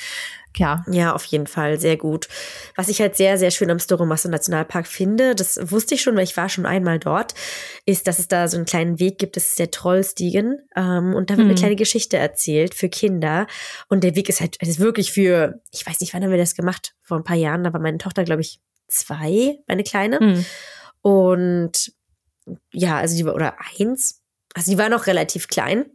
ja. 0.57 0.85
Ja, 0.91 1.15
auf 1.15 1.25
jeden 1.25 1.47
Fall, 1.47 1.79
sehr 1.81 1.97
gut. 1.97 2.29
Was 2.77 2.89
ich 2.89 3.01
halt 3.01 3.17
sehr, 3.17 3.39
sehr 3.39 3.51
schön 3.51 3.71
am 3.71 3.79
Storomasse 3.79 4.31
Nationalpark 4.31 4.87
finde, 4.87 5.35
das 5.35 5.59
wusste 5.71 5.95
ich 5.95 6.03
schon, 6.03 6.17
weil 6.17 6.25
ich 6.25 6.37
war 6.37 6.49
schon 6.49 6.67
einmal 6.67 6.99
dort, 6.99 7.35
ist, 7.87 8.07
dass 8.07 8.19
es 8.19 8.29
da 8.29 8.49
so 8.49 8.57
einen 8.57 8.67
kleinen 8.67 8.99
Weg 8.99 9.19
gibt, 9.19 9.37
das 9.37 9.51
ist 9.51 9.59
der 9.59 9.71
Trollstiegen. 9.71 10.59
Ähm, 10.77 11.15
und 11.15 11.31
da 11.31 11.37
wird 11.37 11.45
hm. 11.45 11.51
eine 11.51 11.59
kleine 11.59 11.77
Geschichte 11.77 12.17
erzählt 12.17 12.75
für 12.75 12.89
Kinder. 12.89 13.47
Und 13.89 14.05
der 14.05 14.15
Weg 14.15 14.29
ist 14.29 14.41
halt, 14.41 14.57
ist 14.63 14.81
wirklich 14.81 15.13
für, 15.13 15.61
ich 15.71 15.87
weiß 15.87 16.01
nicht, 16.01 16.15
wann 16.15 16.23
haben 16.23 16.31
wir 16.31 16.39
das 16.39 16.55
gemacht? 16.55 16.95
Vor 17.03 17.17
ein 17.17 17.25
paar 17.25 17.37
Jahren, 17.37 17.65
da 17.65 17.73
war 17.73 17.81
meine 17.81 17.99
Tochter, 17.99 18.25
glaube 18.25 18.43
ich, 18.43 18.61
zwei, 18.89 19.59
meine 19.67 19.85
Kleine. 19.85 20.19
Hm. 20.19 20.45
Und 21.01 21.93
ja, 22.73 22.99
also 22.99 23.17
die 23.17 23.25
war, 23.25 23.35
oder 23.35 23.57
eins, 23.79 24.23
also 24.55 24.71
die 24.71 24.79
war 24.79 24.89
noch 24.89 25.07
relativ 25.07 25.49
klein. 25.49 25.87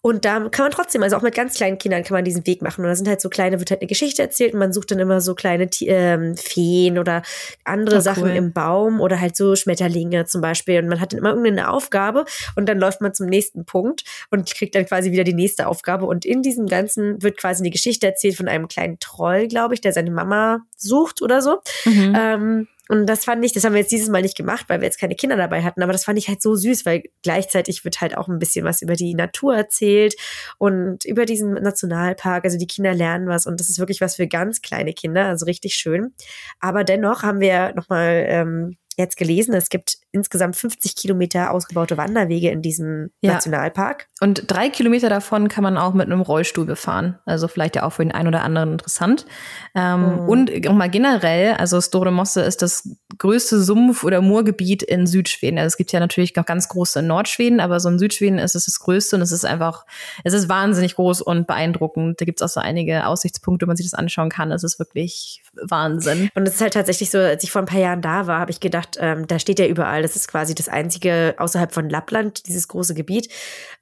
Und 0.00 0.24
da 0.24 0.40
kann 0.48 0.64
man 0.64 0.72
trotzdem, 0.72 1.02
also 1.02 1.16
auch 1.16 1.22
mit 1.22 1.34
ganz 1.34 1.54
kleinen 1.54 1.78
Kindern 1.78 2.02
kann 2.02 2.14
man 2.14 2.24
diesen 2.24 2.46
Weg 2.46 2.62
machen. 2.62 2.82
Und 2.82 2.88
da 2.88 2.96
sind 2.96 3.08
halt 3.08 3.20
so 3.20 3.28
kleine, 3.28 3.58
wird 3.58 3.70
halt 3.70 3.80
eine 3.80 3.88
Geschichte 3.88 4.22
erzählt 4.22 4.52
und 4.54 4.58
man 4.58 4.72
sucht 4.72 4.90
dann 4.90 4.98
immer 4.98 5.20
so 5.20 5.34
kleine 5.34 5.68
ähm, 5.80 6.36
Feen 6.36 6.98
oder 6.98 7.22
andere 7.64 7.98
oh, 7.98 8.00
Sachen 8.00 8.24
cool. 8.24 8.30
im 8.30 8.52
Baum 8.52 9.00
oder 9.00 9.20
halt 9.20 9.36
so 9.36 9.54
Schmetterlinge 9.54 10.26
zum 10.26 10.40
Beispiel. 10.40 10.78
Und 10.80 10.88
man 10.88 11.00
hat 11.00 11.12
dann 11.12 11.18
immer 11.18 11.30
irgendeine 11.30 11.70
Aufgabe 11.70 12.24
und 12.56 12.68
dann 12.68 12.78
läuft 12.78 13.00
man 13.00 13.14
zum 13.14 13.26
nächsten 13.26 13.64
Punkt 13.64 14.04
und 14.30 14.52
kriegt 14.52 14.74
dann 14.74 14.86
quasi 14.86 15.12
wieder 15.12 15.24
die 15.24 15.34
nächste 15.34 15.66
Aufgabe. 15.66 16.06
Und 16.06 16.24
in 16.24 16.42
diesem 16.42 16.66
Ganzen 16.66 17.22
wird 17.22 17.36
quasi 17.38 17.62
eine 17.62 17.70
Geschichte 17.70 18.06
erzählt 18.06 18.36
von 18.36 18.48
einem 18.48 18.68
kleinen 18.68 18.98
Troll, 18.98 19.48
glaube 19.48 19.74
ich, 19.74 19.80
der 19.80 19.92
seine 19.92 20.10
Mama 20.10 20.60
sucht 20.76 21.22
oder 21.22 21.42
so. 21.42 21.60
Mhm. 21.84 22.16
Ähm, 22.18 22.68
und 22.92 23.06
das 23.06 23.24
fand 23.24 23.42
ich, 23.42 23.54
das 23.54 23.64
haben 23.64 23.72
wir 23.72 23.80
jetzt 23.80 23.90
dieses 23.90 24.10
Mal 24.10 24.20
nicht 24.20 24.36
gemacht, 24.36 24.66
weil 24.68 24.82
wir 24.82 24.84
jetzt 24.84 25.00
keine 25.00 25.14
Kinder 25.14 25.34
dabei 25.38 25.62
hatten, 25.62 25.82
aber 25.82 25.92
das 25.92 26.04
fand 26.04 26.18
ich 26.18 26.28
halt 26.28 26.42
so 26.42 26.54
süß, 26.54 26.84
weil 26.84 27.02
gleichzeitig 27.22 27.86
wird 27.86 28.02
halt 28.02 28.18
auch 28.18 28.28
ein 28.28 28.38
bisschen 28.38 28.66
was 28.66 28.82
über 28.82 28.96
die 28.96 29.14
Natur 29.14 29.56
erzählt 29.56 30.14
und 30.58 31.06
über 31.06 31.24
diesen 31.24 31.54
Nationalpark. 31.54 32.44
Also 32.44 32.58
die 32.58 32.66
Kinder 32.66 32.92
lernen 32.92 33.28
was 33.28 33.46
und 33.46 33.58
das 33.60 33.70
ist 33.70 33.78
wirklich 33.78 34.02
was 34.02 34.16
für 34.16 34.26
ganz 34.28 34.60
kleine 34.60 34.92
Kinder, 34.92 35.24
also 35.24 35.46
richtig 35.46 35.74
schön. 35.76 36.12
Aber 36.60 36.84
dennoch 36.84 37.22
haben 37.22 37.40
wir 37.40 37.72
nochmal 37.74 38.26
ähm, 38.28 38.76
jetzt 38.96 39.16
gelesen, 39.16 39.54
es 39.54 39.68
gibt 39.68 39.98
insgesamt 40.12 40.56
50 40.56 40.96
Kilometer 40.96 41.50
ausgebaute 41.50 41.96
Wanderwege 41.96 42.50
in 42.50 42.62
diesem 42.62 43.10
ja. 43.20 43.32
Nationalpark. 43.32 44.08
Und 44.20 44.44
drei 44.46 44.68
Kilometer 44.68 45.08
davon 45.08 45.48
kann 45.48 45.64
man 45.64 45.78
auch 45.78 45.94
mit 45.94 46.06
einem 46.06 46.20
Rollstuhl 46.20 46.66
befahren. 46.66 47.18
Also 47.24 47.48
vielleicht 47.48 47.76
ja 47.76 47.84
auch 47.84 47.94
für 47.94 48.04
den 48.04 48.12
einen 48.12 48.28
oder 48.28 48.42
anderen 48.42 48.72
interessant. 48.72 49.26
Ähm, 49.74 50.22
mhm. 50.22 50.28
Und 50.28 50.76
mal 50.76 50.90
generell, 50.90 51.54
also 51.54 51.80
Store 51.80 52.10
Mosse 52.10 52.42
ist 52.42 52.62
das 52.62 52.88
größte 53.18 53.62
Sumpf- 53.62 54.04
oder 54.04 54.20
Moorgebiet 54.20 54.82
in 54.82 55.06
Südschweden. 55.06 55.58
Also 55.58 55.68
es 55.68 55.76
gibt 55.76 55.92
ja 55.92 56.00
natürlich 56.00 56.36
noch 56.36 56.44
ganz 56.44 56.68
große 56.68 57.00
in 57.00 57.06
Nordschweden, 57.06 57.60
aber 57.60 57.80
so 57.80 57.88
in 57.88 57.98
Südschweden 57.98 58.38
ist 58.38 58.54
es 58.54 58.66
das 58.66 58.78
größte 58.80 59.16
und 59.16 59.22
es 59.22 59.32
ist 59.32 59.44
einfach, 59.44 59.86
es 60.24 60.34
ist 60.34 60.48
wahnsinnig 60.48 60.96
groß 60.96 61.22
und 61.22 61.46
beeindruckend. 61.46 62.20
Da 62.20 62.24
gibt 62.24 62.40
es 62.40 62.44
auch 62.44 62.52
so 62.52 62.60
einige 62.60 63.06
Aussichtspunkte, 63.06 63.66
wo 63.66 63.68
man 63.68 63.76
sich 63.76 63.86
das 63.86 63.98
anschauen 63.98 64.28
kann. 64.28 64.52
Es 64.52 64.64
ist 64.64 64.78
wirklich 64.78 65.42
Wahnsinn. 65.54 66.30
Und 66.34 66.46
es 66.46 66.54
ist 66.54 66.60
halt 66.60 66.74
tatsächlich 66.74 67.10
so, 67.10 67.18
als 67.18 67.44
ich 67.44 67.50
vor 67.50 67.62
ein 67.62 67.66
paar 67.66 67.80
Jahren 67.80 68.02
da 68.02 68.26
war, 68.26 68.40
habe 68.40 68.50
ich 68.50 68.60
gedacht, 68.60 68.81
ähm, 68.98 69.26
da 69.26 69.38
steht 69.38 69.58
ja 69.58 69.66
überall, 69.66 70.02
das 70.02 70.16
ist 70.16 70.28
quasi 70.28 70.54
das 70.54 70.68
einzige 70.68 71.34
außerhalb 71.38 71.72
von 71.72 71.88
Lappland, 71.88 72.46
dieses 72.46 72.68
große 72.68 72.94
Gebiet, 72.94 73.28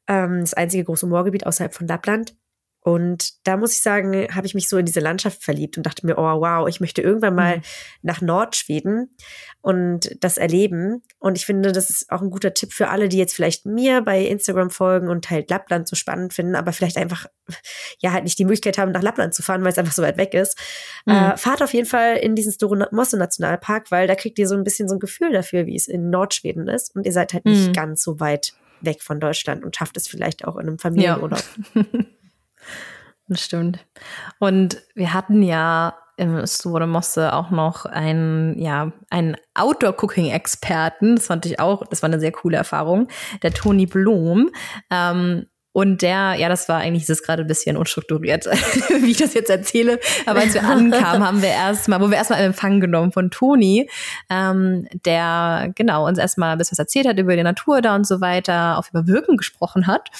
ähm, 0.09 0.41
das 0.41 0.55
einzige 0.55 0.85
große 0.85 1.07
Moorgebiet 1.07 1.47
außerhalb 1.47 1.75
von 1.75 1.87
Lappland. 1.87 2.35
Und 2.83 3.47
da 3.47 3.59
muss 3.59 3.73
ich 3.73 3.83
sagen, 3.83 4.27
habe 4.35 4.47
ich 4.47 4.55
mich 4.55 4.69
so 4.69 4.79
in 4.79 4.87
diese 4.87 5.01
Landschaft 5.01 5.45
verliebt 5.45 5.77
und 5.77 5.85
dachte 5.85 6.07
mir, 6.07 6.17
oh 6.17 6.41
wow, 6.41 6.67
ich 6.67 6.81
möchte 6.81 7.03
irgendwann 7.03 7.35
mal 7.35 7.59
mhm. 7.59 7.63
nach 8.03 8.23
Nordschweden 8.23 9.11
und 9.61 10.17
das 10.21 10.39
erleben. 10.39 11.03
Und 11.19 11.37
ich 11.37 11.45
finde, 11.45 11.73
das 11.73 11.91
ist 11.91 12.11
auch 12.11 12.23
ein 12.23 12.31
guter 12.31 12.55
Tipp 12.55 12.73
für 12.73 12.89
alle, 12.89 13.11
die 13.11 13.19
jetzt 13.19 13.35
vielleicht 13.35 13.67
mir 13.67 14.01
bei 14.01 14.25
Instagram 14.25 14.71
folgen 14.71 15.09
und 15.09 15.29
halt 15.29 15.51
Lappland 15.51 15.89
so 15.89 15.95
spannend 15.95 16.33
finden, 16.33 16.55
aber 16.55 16.73
vielleicht 16.73 16.97
einfach 16.97 17.27
ja 17.99 18.13
halt 18.13 18.25
nicht 18.25 18.39
die 18.39 18.47
Möglichkeit 18.47 18.79
haben, 18.79 18.93
nach 18.93 19.03
Lappland 19.03 19.35
zu 19.35 19.43
fahren, 19.43 19.63
weil 19.63 19.73
es 19.73 19.79
einfach 19.79 19.93
so 19.93 20.03
weit 20.03 20.17
weg 20.17 20.33
ist. 20.33 20.59
Mhm. 21.05 21.13
Äh, 21.13 21.37
fahrt 21.37 21.63
auf 21.63 21.75
jeden 21.75 21.87
Fall 21.87 22.17
in 22.17 22.35
diesen 22.35 22.53
Store 22.53 22.89
Mosse 22.93 23.19
Nationalpark, 23.19 23.91
weil 23.91 24.07
da 24.07 24.15
kriegt 24.15 24.39
ihr 24.39 24.49
so 24.49 24.55
ein 24.55 24.65
bisschen 24.65 24.89
so 24.89 24.97
ein 24.97 25.01
Gefühl 25.01 25.33
dafür, 25.33 25.67
wie 25.67 25.77
es 25.77 25.87
in 25.87 26.09
Nordschweden 26.09 26.67
ist. 26.67 26.97
Und 26.97 27.05
ihr 27.05 27.13
seid 27.13 27.35
halt 27.35 27.45
nicht 27.45 27.69
mhm. 27.69 27.73
ganz 27.75 28.03
so 28.03 28.21
weit 28.21 28.55
weg 28.81 29.03
von 29.03 29.21
Deutschland 29.21 29.65
und 29.65 29.77
schafft 29.77 29.99
es 29.99 30.09
vielleicht 30.09 30.47
auch 30.47 30.57
in 30.57 30.67
einem 30.67 30.79
Familienurlaub. 30.79 31.45
Ja. 31.75 31.83
Das 33.31 33.43
stimmt. 33.43 33.79
Und 34.41 34.83
wir 34.97 35.15
hatten 35.15 35.41
ja 35.43 35.95
im 36.17 36.45
Store 36.47 36.89
Mosse 36.89 37.33
auch 37.33 37.51
noch 37.51 37.87
einen, 37.87 38.59
ja, 38.59 38.93
einen 39.09 39.37
Outdoor-Cooking-Experten. 39.55 41.15
Das 41.15 41.29
fand 41.29 41.47
ich 41.47 41.61
auch, 41.61 41.87
das 41.87 42.03
war 42.03 42.09
eine 42.09 42.19
sehr 42.19 42.33
coole 42.33 42.57
Erfahrung. 42.57 43.07
Der 43.43 43.55
Toni 43.55 43.87
Blom. 43.87 44.51
Ähm, 44.91 45.47
und 45.73 46.03
der, 46.03 46.35
ja, 46.37 46.49
das 46.49 46.69
war 46.69 46.79
eigentlich, 46.79 47.09
ist 47.09 47.23
gerade 47.23 47.43
ein 47.43 47.47
bisschen 47.47 47.77
unstrukturiert, 47.77 48.47
wie 49.01 49.13
ich 49.13 49.19
das 49.19 49.35
jetzt 49.35 49.51
erzähle. 49.51 50.01
Aber 50.27 50.41
als 50.41 50.55
wir 50.55 50.65
ankamen, 50.69 51.25
haben 51.25 51.43
wir 51.43 51.51
erstmal, 51.51 52.01
wo 52.01 52.11
wir 52.11 52.17
erstmal 52.17 52.43
Empfang 52.43 52.81
genommen 52.81 53.13
von 53.13 53.31
Toni, 53.31 53.89
ähm, 54.29 54.89
der 55.05 55.71
genau 55.77 56.09
uns 56.09 56.19
erstmal 56.19 56.53
ein 56.53 56.59
bisschen 56.59 56.73
was 56.73 56.81
erzählt 56.81 57.07
hat 57.07 57.19
über 57.19 57.37
die 57.37 57.43
Natur 57.45 57.83
da 57.83 57.95
und 57.95 58.07
so 58.07 58.21
weiter, 58.21 58.79
auch 58.79 58.89
über 58.91 59.07
Wirken 59.07 59.37
gesprochen 59.37 59.87
hat 59.87 60.11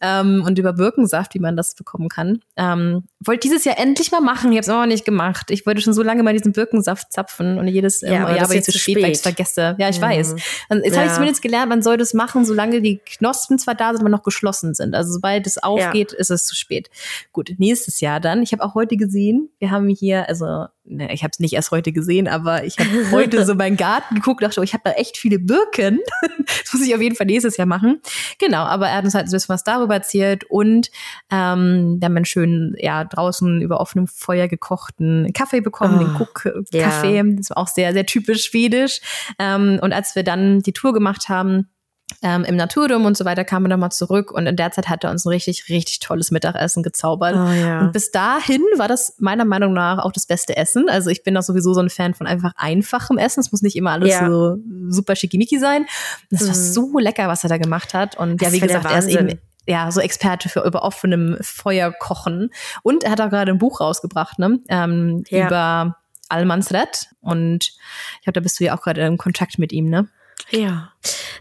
ähm, 0.00 0.44
und 0.46 0.58
über 0.60 0.74
Birkensaft, 0.74 1.34
wie 1.34 1.40
man 1.40 1.56
das 1.56 1.74
bekommen 1.74 2.08
kann. 2.08 2.40
Ähm, 2.56 3.04
wollte 3.18 3.40
dieses 3.40 3.64
Jahr 3.64 3.78
endlich 3.78 4.12
mal 4.12 4.20
machen, 4.20 4.52
ich 4.52 4.58
habe 4.58 4.62
es 4.62 4.68
auch 4.68 4.80
noch 4.80 4.86
nicht 4.86 5.04
gemacht. 5.04 5.50
Ich 5.50 5.66
wollte 5.66 5.80
schon 5.80 5.92
so 5.92 6.04
lange 6.04 6.22
mal 6.22 6.32
diesen 6.34 6.52
Birkensaft 6.52 7.12
zapfen 7.12 7.58
und 7.58 7.66
jedes 7.66 8.00
ja, 8.00 8.22
aber, 8.22 8.36
ja, 8.36 8.44
aber 8.44 8.54
jetzt 8.54 8.70
zu 8.70 8.78
spät, 8.78 9.02
weil 9.02 9.10
ich 9.10 9.20
vergesse. 9.20 9.74
Ja, 9.78 9.88
ich 9.88 9.98
mhm. 9.98 10.04
weiß. 10.04 10.34
Jetzt 10.70 10.94
ja. 10.94 10.96
habe 10.96 11.06
ich 11.06 11.14
zumindest 11.14 11.42
gelernt, 11.42 11.68
man 11.68 11.82
soll 11.82 11.96
das 11.96 12.14
machen, 12.14 12.44
solange 12.44 12.80
die 12.80 12.98
Knospen 12.98 13.58
zwar 13.58 13.74
da 13.74 13.90
sind, 13.90 14.00
aber 14.00 14.08
noch 14.08 14.22
geschlossen 14.22 14.74
sind. 14.74 14.94
Also 15.00 15.14
sobald 15.14 15.46
es 15.46 15.56
aufgeht, 15.56 16.12
ja. 16.12 16.18
ist 16.18 16.30
es 16.30 16.44
zu 16.44 16.54
spät. 16.54 16.90
Gut, 17.32 17.52
nächstes 17.56 18.00
Jahr 18.02 18.20
dann. 18.20 18.42
Ich 18.42 18.52
habe 18.52 18.62
auch 18.62 18.74
heute 18.74 18.98
gesehen, 18.98 19.48
wir 19.58 19.70
haben 19.70 19.88
hier, 19.88 20.28
also 20.28 20.66
ne, 20.84 21.10
ich 21.12 21.22
habe 21.22 21.30
es 21.32 21.40
nicht 21.40 21.54
erst 21.54 21.70
heute 21.70 21.90
gesehen, 21.90 22.28
aber 22.28 22.64
ich 22.64 22.78
habe 22.78 22.90
heute 23.12 23.46
so 23.46 23.54
meinen 23.54 23.78
Garten 23.78 24.16
geguckt, 24.16 24.42
dachte, 24.42 24.60
oh, 24.60 24.62
ich 24.62 24.74
habe 24.74 24.82
da 24.84 24.92
echt 24.92 25.16
viele 25.16 25.38
Birken. 25.38 26.00
das 26.46 26.72
muss 26.74 26.86
ich 26.86 26.94
auf 26.94 27.00
jeden 27.00 27.16
Fall 27.16 27.26
nächstes 27.26 27.56
Jahr 27.56 27.66
machen. 27.66 28.02
Genau, 28.38 28.62
aber 28.64 28.88
er 28.88 28.96
hat 28.96 29.04
uns 29.04 29.14
halt 29.14 29.26
ein 29.26 29.30
bisschen 29.30 29.48
was 29.48 29.64
darüber 29.64 29.94
erzählt 29.94 30.44
und 30.44 30.90
ähm, 31.30 31.96
wir 31.98 32.06
haben 32.06 32.16
einen 32.16 32.26
schönen, 32.26 32.74
ja, 32.78 33.04
draußen 33.04 33.62
über 33.62 33.80
offenem 33.80 34.06
Feuer 34.06 34.48
gekochten 34.48 35.32
Kaffee 35.32 35.62
bekommen, 35.62 35.96
oh, 35.96 36.04
den 36.04 36.14
Cook-Kaffee. 36.14 37.16
Ja. 37.16 37.22
Das 37.24 37.50
war 37.50 37.58
auch 37.58 37.68
sehr, 37.68 37.94
sehr 37.94 38.04
typisch 38.04 38.44
schwedisch. 38.44 39.00
Ähm, 39.38 39.78
und 39.80 39.94
als 39.94 40.14
wir 40.14 40.24
dann 40.24 40.60
die 40.60 40.72
Tour 40.72 40.92
gemacht 40.92 41.30
haben, 41.30 41.68
ähm, 42.22 42.44
im 42.44 42.56
Naturdom 42.56 43.04
und 43.04 43.16
so 43.16 43.24
weiter 43.24 43.44
kamen 43.44 43.66
wir 43.66 43.70
nochmal 43.70 43.92
zurück 43.92 44.30
und 44.32 44.46
in 44.46 44.56
der 44.56 44.70
Zeit 44.72 44.88
hat 44.88 45.04
er 45.04 45.10
uns 45.10 45.24
ein 45.24 45.30
richtig, 45.30 45.68
richtig 45.68 46.00
tolles 46.00 46.30
Mittagessen 46.30 46.82
gezaubert. 46.82 47.34
Oh, 47.36 47.52
ja. 47.52 47.80
Und 47.80 47.92
bis 47.92 48.10
dahin 48.10 48.62
war 48.76 48.88
das 48.88 49.14
meiner 49.18 49.44
Meinung 49.44 49.72
nach 49.72 49.98
auch 49.98 50.12
das 50.12 50.26
beste 50.26 50.56
Essen. 50.56 50.88
Also 50.88 51.10
ich 51.10 51.22
bin 51.22 51.36
auch 51.36 51.42
sowieso 51.42 51.72
so 51.74 51.80
ein 51.80 51.90
Fan 51.90 52.14
von 52.14 52.26
einfach 52.26 52.52
einfachem 52.56 53.18
Essen. 53.18 53.40
Es 53.40 53.52
muss 53.52 53.62
nicht 53.62 53.76
immer 53.76 53.92
alles 53.92 54.10
ja. 54.10 54.26
so 54.28 54.58
super 54.88 55.16
schickimicki 55.16 55.58
sein. 55.58 55.86
Das 56.30 56.42
mhm. 56.42 56.48
war 56.48 56.54
so 56.54 56.98
lecker, 56.98 57.28
was 57.28 57.44
er 57.44 57.50
da 57.50 57.58
gemacht 57.58 57.94
hat. 57.94 58.16
Und 58.16 58.40
das 58.42 58.48
ja, 58.48 58.54
wie 58.54 58.60
gesagt, 58.60 58.84
er 58.84 58.98
ist 58.98 59.08
eben 59.08 59.38
ja, 59.66 59.90
so 59.92 60.00
Experte 60.00 60.48
für 60.48 60.64
über 60.64 60.82
offenem 60.82 61.36
Feuer 61.40 61.92
kochen. 61.92 62.50
Und 62.82 63.04
er 63.04 63.12
hat 63.12 63.20
auch 63.20 63.30
gerade 63.30 63.52
ein 63.52 63.58
Buch 63.58 63.80
rausgebracht, 63.80 64.38
ne? 64.38 64.58
Ähm, 64.68 65.22
ja. 65.28 65.46
Über 65.46 65.96
Almansred. 66.28 67.08
Und 67.20 67.72
ich 68.18 68.22
glaube, 68.24 68.34
da 68.34 68.40
bist 68.40 68.58
du 68.58 68.64
ja 68.64 68.76
auch 68.76 68.82
gerade 68.82 69.02
in 69.02 69.18
Kontakt 69.18 69.58
mit 69.58 69.72
ihm, 69.72 69.88
ne? 69.88 70.08
Ja. 70.50 70.92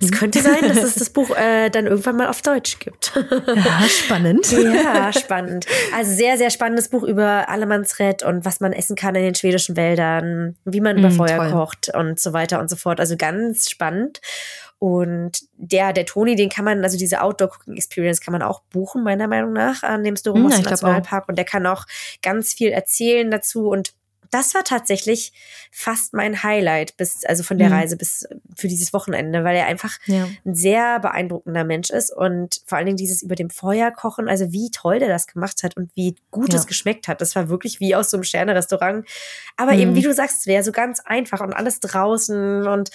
Es 0.02 0.12
könnte 0.12 0.42
sein, 0.42 0.62
dass 0.62 0.78
es 0.78 0.96
das 0.96 1.10
Buch 1.10 1.36
äh, 1.36 1.70
dann 1.70 1.88
irgendwann 1.88 2.18
mal 2.18 2.28
auf 2.28 2.42
Deutsch 2.42 2.80
gibt. 2.80 3.14
ja, 3.16 3.82
spannend. 3.88 4.52
Ja, 4.60 5.12
spannend. 5.12 5.66
Also 5.96 6.14
sehr, 6.14 6.38
sehr 6.38 6.50
spannendes 6.50 6.90
Buch 6.90 7.04
über 7.04 7.50
Allemannsrett 7.50 8.24
und 8.24 8.46
was 8.46 8.60
man 8.60 8.72
essen 8.72 8.96
kann 8.96 9.16
in 9.16 9.24
den 9.24 9.36
schwedischen 9.36 9.76
Wäldern, 9.76 10.58
wie 10.64 10.82
man 10.82 10.98
über 10.98 11.10
mm, 11.10 11.14
Feuer 11.14 11.38
toll. 11.38 11.52
kocht 11.52 11.94
und 11.94 12.20
so 12.20 12.34
weiter 12.34 12.60
und 12.60 12.70
so 12.70 12.76
fort. 12.76 13.00
Also 13.00 13.18
ganz 13.18 13.70
spannend. 13.70 14.22
Und 14.80 15.42
der, 15.58 15.92
der 15.92 16.06
Toni, 16.06 16.36
den 16.36 16.50
kann 16.50 16.64
man, 16.64 16.84
also 16.84 16.98
diese 16.98 17.22
Outdoor 17.22 17.50
Cooking 17.50 17.76
Experience 17.76 18.22
kann 18.22 18.32
man 18.32 18.42
auch 18.42 18.62
buchen, 18.72 19.04
meiner 19.04 19.28
Meinung 19.28 19.52
nach, 19.52 19.84
an 19.84 20.06
dem 20.06 20.16
Storumos 20.16 20.56
hm, 20.56 20.64
Nationalpark. 20.64 21.28
Und 21.28 21.38
der 21.38 21.44
kann 21.44 21.68
auch 21.68 21.86
ganz 22.22 22.54
viel 22.54 22.70
erzählen 22.70 23.30
dazu 23.30 23.68
und 23.68 23.94
das 24.32 24.54
war 24.54 24.64
tatsächlich 24.64 25.34
fast 25.72 26.14
mein 26.14 26.44
Highlight 26.44 26.98
bis, 26.98 27.26
also 27.26 27.44
von 27.44 27.58
der 27.58 27.70
mhm. 27.70 27.74
Reise 27.74 27.98
bis 27.98 28.28
für 28.56 28.68
dieses 28.68 28.94
Wochenende, 28.94 29.44
weil 29.44 29.56
er 29.56 29.66
einfach 29.66 29.98
ja. 30.06 30.28
ein 30.46 30.56
sehr 30.56 31.00
beeindruckender 31.00 31.64
Mensch 31.64 31.90
ist 31.90 32.12
und 32.16 32.62
vor 32.66 32.78
allen 32.78 32.86
Dingen 32.86 32.98
dieses 32.98 33.22
über 33.22 33.36
dem 33.36 33.50
Feuer 33.50 33.92
kochen, 33.92 34.30
also 34.30 34.52
wie 34.52 34.72
toll 34.72 35.00
der 35.00 35.10
das 35.10 35.28
gemacht 35.28 35.64
hat 35.64 35.78
und 35.78 35.92
wie 35.96 36.16
gut 36.32 36.54
ja. 36.54 36.60
es 36.60 36.68
geschmeckt 36.68 37.08
hat. 37.08 37.22
Das 37.22 37.36
war 37.36 37.50
wirklich 37.50 37.80
wie 37.80 37.96
aus 37.96 38.10
so 38.10 38.18
einem 38.18 38.24
Sterne-Restaurant. 38.24 39.08
Aber 39.58 39.74
mhm. 39.74 39.80
eben, 39.80 39.96
wie 39.96 40.02
du 40.02 40.14
sagst, 40.14 40.48
wäre 40.48 40.64
so 40.64 40.72
ganz 40.72 41.00
einfach 41.00 41.42
und 41.42 41.54
alles 41.54 41.80
draußen 41.80 42.68
und 42.68 42.92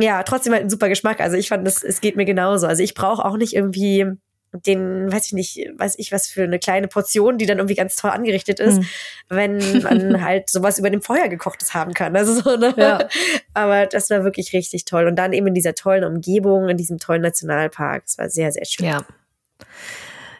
ja, 0.00 0.22
trotzdem 0.22 0.52
halt 0.52 0.62
ein 0.62 0.70
super 0.70 0.88
Geschmack. 0.88 1.20
Also 1.20 1.36
ich 1.36 1.48
fand, 1.48 1.66
es, 1.66 1.82
es 1.82 2.00
geht 2.00 2.16
mir 2.16 2.24
genauso. 2.24 2.66
Also 2.66 2.82
ich 2.82 2.94
brauche 2.94 3.24
auch 3.24 3.36
nicht 3.36 3.54
irgendwie 3.54 4.06
den, 4.52 5.10
weiß 5.12 5.26
ich 5.26 5.32
nicht, 5.32 5.68
weiß 5.76 5.94
ich 5.98 6.12
was 6.12 6.26
für 6.26 6.44
eine 6.44 6.58
kleine 6.58 6.88
Portion, 6.88 7.38
die 7.38 7.46
dann 7.46 7.58
irgendwie 7.58 7.74
ganz 7.74 7.96
toll 7.96 8.10
angerichtet 8.10 8.60
ist, 8.60 8.78
mhm. 8.78 8.86
wenn 9.28 9.82
man 9.82 10.22
halt 10.24 10.50
sowas 10.50 10.78
über 10.78 10.90
dem 10.90 11.02
Feuer 11.02 11.28
gekochtes 11.28 11.74
haben 11.74 11.94
kann. 11.94 12.16
Also 12.16 12.40
so, 12.40 12.56
ne? 12.56 12.74
Ja. 12.76 13.08
Aber 13.54 13.86
das 13.86 14.10
war 14.10 14.24
wirklich 14.24 14.52
richtig 14.52 14.84
toll. 14.84 15.06
Und 15.06 15.16
dann 15.16 15.32
eben 15.32 15.46
in 15.46 15.54
dieser 15.54 15.74
tollen 15.74 16.04
Umgebung, 16.04 16.68
in 16.68 16.76
diesem 16.76 16.98
tollen 16.98 17.22
Nationalpark. 17.22 18.04
Es 18.06 18.18
war 18.18 18.28
sehr, 18.30 18.52
sehr 18.52 18.64
schön. 18.64 18.86
Ja. 18.86 19.04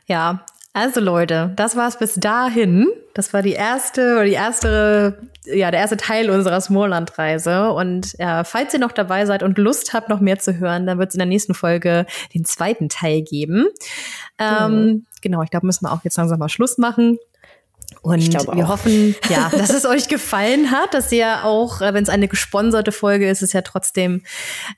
Ja, 0.06 0.46
also 0.78 1.00
Leute, 1.00 1.52
das 1.56 1.76
war's 1.76 1.98
bis 1.98 2.14
dahin. 2.14 2.86
Das 3.14 3.32
war 3.32 3.42
die 3.42 3.52
erste 3.52 4.14
oder 4.14 4.24
die 4.24 4.32
erste, 4.32 5.18
ja, 5.44 5.70
der 5.70 5.80
erste 5.80 5.96
Teil 5.96 6.30
unserer 6.30 6.60
Smallland-Reise. 6.60 7.72
Und 7.72 8.18
äh, 8.20 8.44
falls 8.44 8.74
ihr 8.74 8.80
noch 8.80 8.92
dabei 8.92 9.26
seid 9.26 9.42
und 9.42 9.58
Lust 9.58 9.92
habt, 9.92 10.08
noch 10.08 10.20
mehr 10.20 10.38
zu 10.38 10.58
hören, 10.58 10.86
dann 10.86 10.98
wird 10.98 11.08
es 11.08 11.14
in 11.14 11.18
der 11.18 11.26
nächsten 11.26 11.54
Folge 11.54 12.06
den 12.32 12.44
zweiten 12.44 12.88
Teil 12.88 13.22
geben. 13.22 13.66
Ähm, 14.38 14.72
mhm. 14.72 15.06
Genau, 15.20 15.42
ich 15.42 15.50
glaube, 15.50 15.66
müssen 15.66 15.84
wir 15.84 15.92
auch 15.92 16.04
jetzt 16.04 16.16
langsam 16.16 16.38
mal 16.38 16.48
Schluss 16.48 16.78
machen. 16.78 17.18
Und 18.02 18.32
wir 18.54 18.68
hoffen, 18.68 19.14
ja, 19.28 19.50
dass 19.56 19.70
es 19.70 19.84
euch 19.84 20.08
gefallen 20.08 20.70
hat, 20.70 20.94
dass 20.94 21.10
ihr 21.12 21.44
auch, 21.44 21.80
äh, 21.80 21.94
wenn 21.94 22.02
es 22.02 22.08
eine 22.08 22.28
gesponserte 22.28 22.92
Folge 22.92 23.28
ist, 23.28 23.42
ist 23.42 23.52
ja 23.52 23.62
trotzdem 23.62 24.22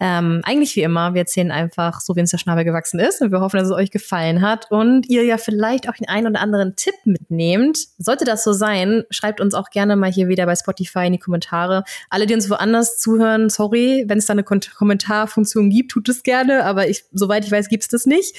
ähm, 0.01 0.41
eigentlich 0.45 0.75
wie 0.77 0.83
immer. 0.83 1.15
Wir 1.15 1.21
erzählen 1.21 1.51
einfach 1.51 2.01
so, 2.01 2.17
wie 2.17 2.21
uns 2.21 2.31
der 2.31 2.39
Schnabel 2.39 2.65
gewachsen 2.65 2.99
ist. 2.99 3.21
Und 3.21 3.33
wir 3.33 3.41
hoffen, 3.41 3.59
dass 3.59 3.69
es 3.69 3.75
euch 3.75 3.91
gefallen 3.91 4.41
hat 4.41 4.71
und 4.71 5.09
ihr 5.09 5.25
ja 5.25 5.39
vielleicht 5.39 5.89
auch 5.89 5.95
den 5.95 6.09
einen 6.09 6.29
oder 6.29 6.41
anderen 6.41 6.77
Tipp 6.77 6.95
mitnehmt. 7.05 7.79
Sollte 7.99 8.25
das 8.25 8.45
so 8.45 8.53
sein, 8.53 9.05
schreibt 9.11 9.41
uns 9.41 9.55
auch 9.55 9.71
gerne 9.71 9.97
mal 9.97 10.11
hier 10.11 10.29
wieder 10.29 10.47
bei 10.47 10.57
Spotify 10.57 11.07
in 11.07 11.13
die 11.13 11.19
Kommentare. 11.19 11.85
Alle, 12.09 12.27
die 12.27 12.35
uns 12.35 12.49
woanders 12.49 12.99
zuhören, 12.99 13.51
sorry, 13.51 14.05
wenn 14.07 14.19
es 14.19 14.27
da 14.27 14.33
eine 14.33 14.45
Kommentarfunktion 14.45 15.71
gibt, 15.71 15.93
tut 15.93 16.09
es 16.09 16.23
gerne. 16.23 16.65
Aber 16.65 16.89
ich, 16.89 17.05
soweit 17.13 17.45
ich 17.45 17.53
weiß, 17.53 17.69
gibt 17.69 17.83
es 17.83 17.89
das 17.89 18.07
nicht. 18.07 18.37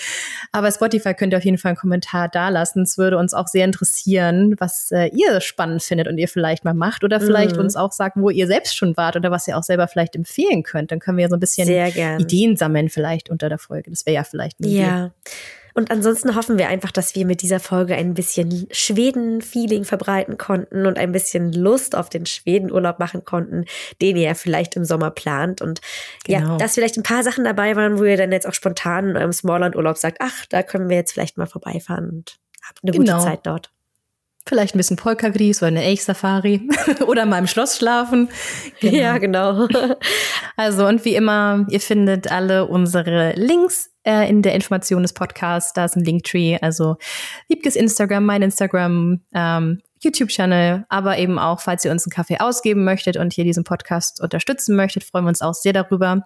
Aber 0.51 0.71
Spotify 0.71 1.13
könnt 1.13 1.33
ihr 1.33 1.37
auf 1.37 1.45
jeden 1.45 1.57
Fall 1.57 1.69
einen 1.69 1.77
Kommentar 1.77 2.29
dalassen. 2.29 2.83
Es 2.83 2.97
würde 2.97 3.17
uns 3.17 3.33
auch 3.33 3.47
sehr 3.47 3.65
interessieren, 3.65 4.55
was 4.59 4.80
äh, 4.89 5.07
ihr 5.07 5.41
spannend 5.41 5.83
findet 5.83 6.07
und 6.07 6.17
ihr 6.17 6.27
vielleicht 6.27 6.65
mal 6.65 6.73
macht 6.73 7.03
oder 7.03 7.19
vielleicht 7.19 7.55
mhm. 7.55 7.63
uns 7.63 7.75
auch 7.75 7.91
sagt, 7.91 8.17
wo 8.17 8.29
ihr 8.29 8.47
selbst 8.47 8.75
schon 8.75 8.97
wart 8.97 9.15
oder 9.15 9.29
was 9.29 9.47
ihr 9.47 9.57
auch 9.57 9.63
selber 9.63 9.87
vielleicht 9.87 10.15
empfehlen 10.15 10.63
könnt. 10.63 10.91
Dann 10.91 10.99
können 10.99 11.17
wir 11.17 11.23
ja 11.23 11.29
so 11.29 11.35
ein 11.35 11.39
bisschen 11.39 11.67
Ideen 12.19 12.57
sammeln 12.57 12.89
vielleicht 12.89 13.29
unter 13.29 13.49
der 13.49 13.59
Folge. 13.59 13.89
Das 13.91 14.05
wäre 14.05 14.15
ja 14.15 14.23
vielleicht 14.23 14.57
eine 14.59 14.69
Ja. 14.69 15.05
Idee. 15.05 15.11
Und 15.73 15.91
ansonsten 15.91 16.35
hoffen 16.35 16.57
wir 16.57 16.67
einfach, 16.67 16.91
dass 16.91 17.15
wir 17.15 17.25
mit 17.25 17.41
dieser 17.41 17.59
Folge 17.59 17.95
ein 17.95 18.13
bisschen 18.13 18.67
Schweden-Feeling 18.71 19.85
verbreiten 19.85 20.37
konnten 20.37 20.85
und 20.85 20.97
ein 20.97 21.11
bisschen 21.11 21.53
Lust 21.53 21.95
auf 21.95 22.09
den 22.09 22.25
Schwedenurlaub 22.25 22.99
machen 22.99 23.23
konnten, 23.23 23.65
den 24.01 24.17
ihr 24.17 24.23
ja 24.23 24.33
vielleicht 24.33 24.75
im 24.75 24.85
Sommer 24.85 25.11
plant. 25.11 25.61
Und 25.61 25.81
genau. 26.25 26.51
ja, 26.51 26.57
dass 26.57 26.73
vielleicht 26.75 26.97
ein 26.97 27.03
paar 27.03 27.23
Sachen 27.23 27.43
dabei 27.43 27.75
waren, 27.75 27.99
wo 27.99 28.03
ihr 28.03 28.17
dann 28.17 28.31
jetzt 28.31 28.47
auch 28.47 28.53
spontan 28.53 29.09
in 29.09 29.17
eurem 29.17 29.33
Smallland-Urlaub 29.33 29.97
sagt, 29.97 30.17
ach, 30.19 30.45
da 30.49 30.63
können 30.63 30.89
wir 30.89 30.97
jetzt 30.97 31.13
vielleicht 31.13 31.37
mal 31.37 31.47
vorbeifahren 31.47 32.09
und 32.09 32.37
habt 32.67 32.79
eine 32.83 32.91
genau. 32.91 33.17
gute 33.17 33.25
Zeit 33.25 33.39
dort. 33.43 33.71
Vielleicht 34.45 34.75
ein 34.75 34.79
bisschen 34.79 34.97
Polka-Gries 34.97 35.61
oder 35.61 35.67
eine 35.67 35.83
Elch-Safari 35.83 36.67
oder 37.07 37.25
mal 37.25 37.37
im 37.37 37.47
Schloss 37.47 37.77
schlafen. 37.77 38.29
Genau. 38.79 38.97
Ja, 38.97 39.17
genau. 39.17 39.67
Also, 40.57 40.85
und 40.85 41.05
wie 41.05 41.15
immer, 41.15 41.65
ihr 41.69 41.79
findet 41.79 42.31
alle 42.31 42.67
unsere 42.67 43.33
Links 43.33 43.89
äh, 44.03 44.29
in 44.29 44.41
der 44.41 44.53
Information 44.53 45.01
des 45.01 45.13
Podcasts. 45.13 45.73
Da 45.73 45.85
ist 45.85 45.95
ein 45.95 46.03
Linktree, 46.03 46.57
also 46.61 46.97
Liebkes 47.47 47.75
Instagram, 47.75 48.25
mein 48.25 48.41
Instagram, 48.41 49.21
ähm, 49.33 49.81
YouTube-Channel, 50.03 50.85
aber 50.89 51.17
eben 51.17 51.39
auch, 51.39 51.61
falls 51.61 51.85
ihr 51.85 51.91
uns 51.91 52.05
einen 52.05 52.11
Kaffee 52.11 52.39
ausgeben 52.39 52.83
möchtet 52.83 53.17
und 53.17 53.33
hier 53.33 53.43
diesen 53.43 53.63
Podcast 53.63 54.21
unterstützen 54.21 54.75
möchtet, 54.75 55.03
freuen 55.03 55.25
wir 55.25 55.29
uns 55.29 55.41
auch 55.41 55.53
sehr 55.53 55.73
darüber. 55.73 56.25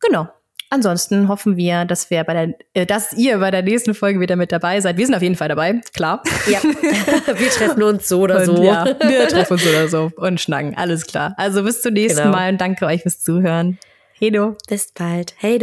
Genau. 0.00 0.28
Ansonsten 0.72 1.28
hoffen 1.28 1.58
wir, 1.58 1.84
dass 1.84 2.08
wir 2.08 2.24
bei 2.24 2.32
der, 2.32 2.54
äh, 2.72 2.86
dass 2.86 3.12
ihr 3.12 3.36
bei 3.40 3.50
der 3.50 3.60
nächsten 3.60 3.92
Folge 3.92 4.20
wieder 4.20 4.36
mit 4.36 4.52
dabei 4.52 4.80
seid. 4.80 4.96
Wir 4.96 5.04
sind 5.04 5.14
auf 5.14 5.20
jeden 5.20 5.36
Fall 5.36 5.48
dabei, 5.48 5.82
klar. 5.92 6.22
Ja, 6.50 6.62
wir 6.62 7.50
treffen 7.50 7.82
uns 7.82 8.08
so 8.08 8.20
oder 8.20 8.38
und 8.38 8.44
so. 8.46 8.62
Ja, 8.62 8.86
wir 8.86 9.28
treffen 9.28 9.52
uns 9.52 9.64
so 9.64 9.68
oder 9.68 9.88
so 9.88 10.10
und 10.16 10.40
schnacken, 10.40 10.74
alles 10.74 11.06
klar. 11.06 11.34
Also 11.36 11.62
bis 11.62 11.82
zum 11.82 11.92
nächsten 11.92 12.22
genau. 12.22 12.34
Mal 12.34 12.52
und 12.52 12.58
danke 12.58 12.86
euch 12.86 13.02
fürs 13.02 13.20
Zuhören. 13.20 13.78
Hey 14.14 14.30
Bis 14.66 14.92
bald. 14.92 15.34
Hey 15.36 15.58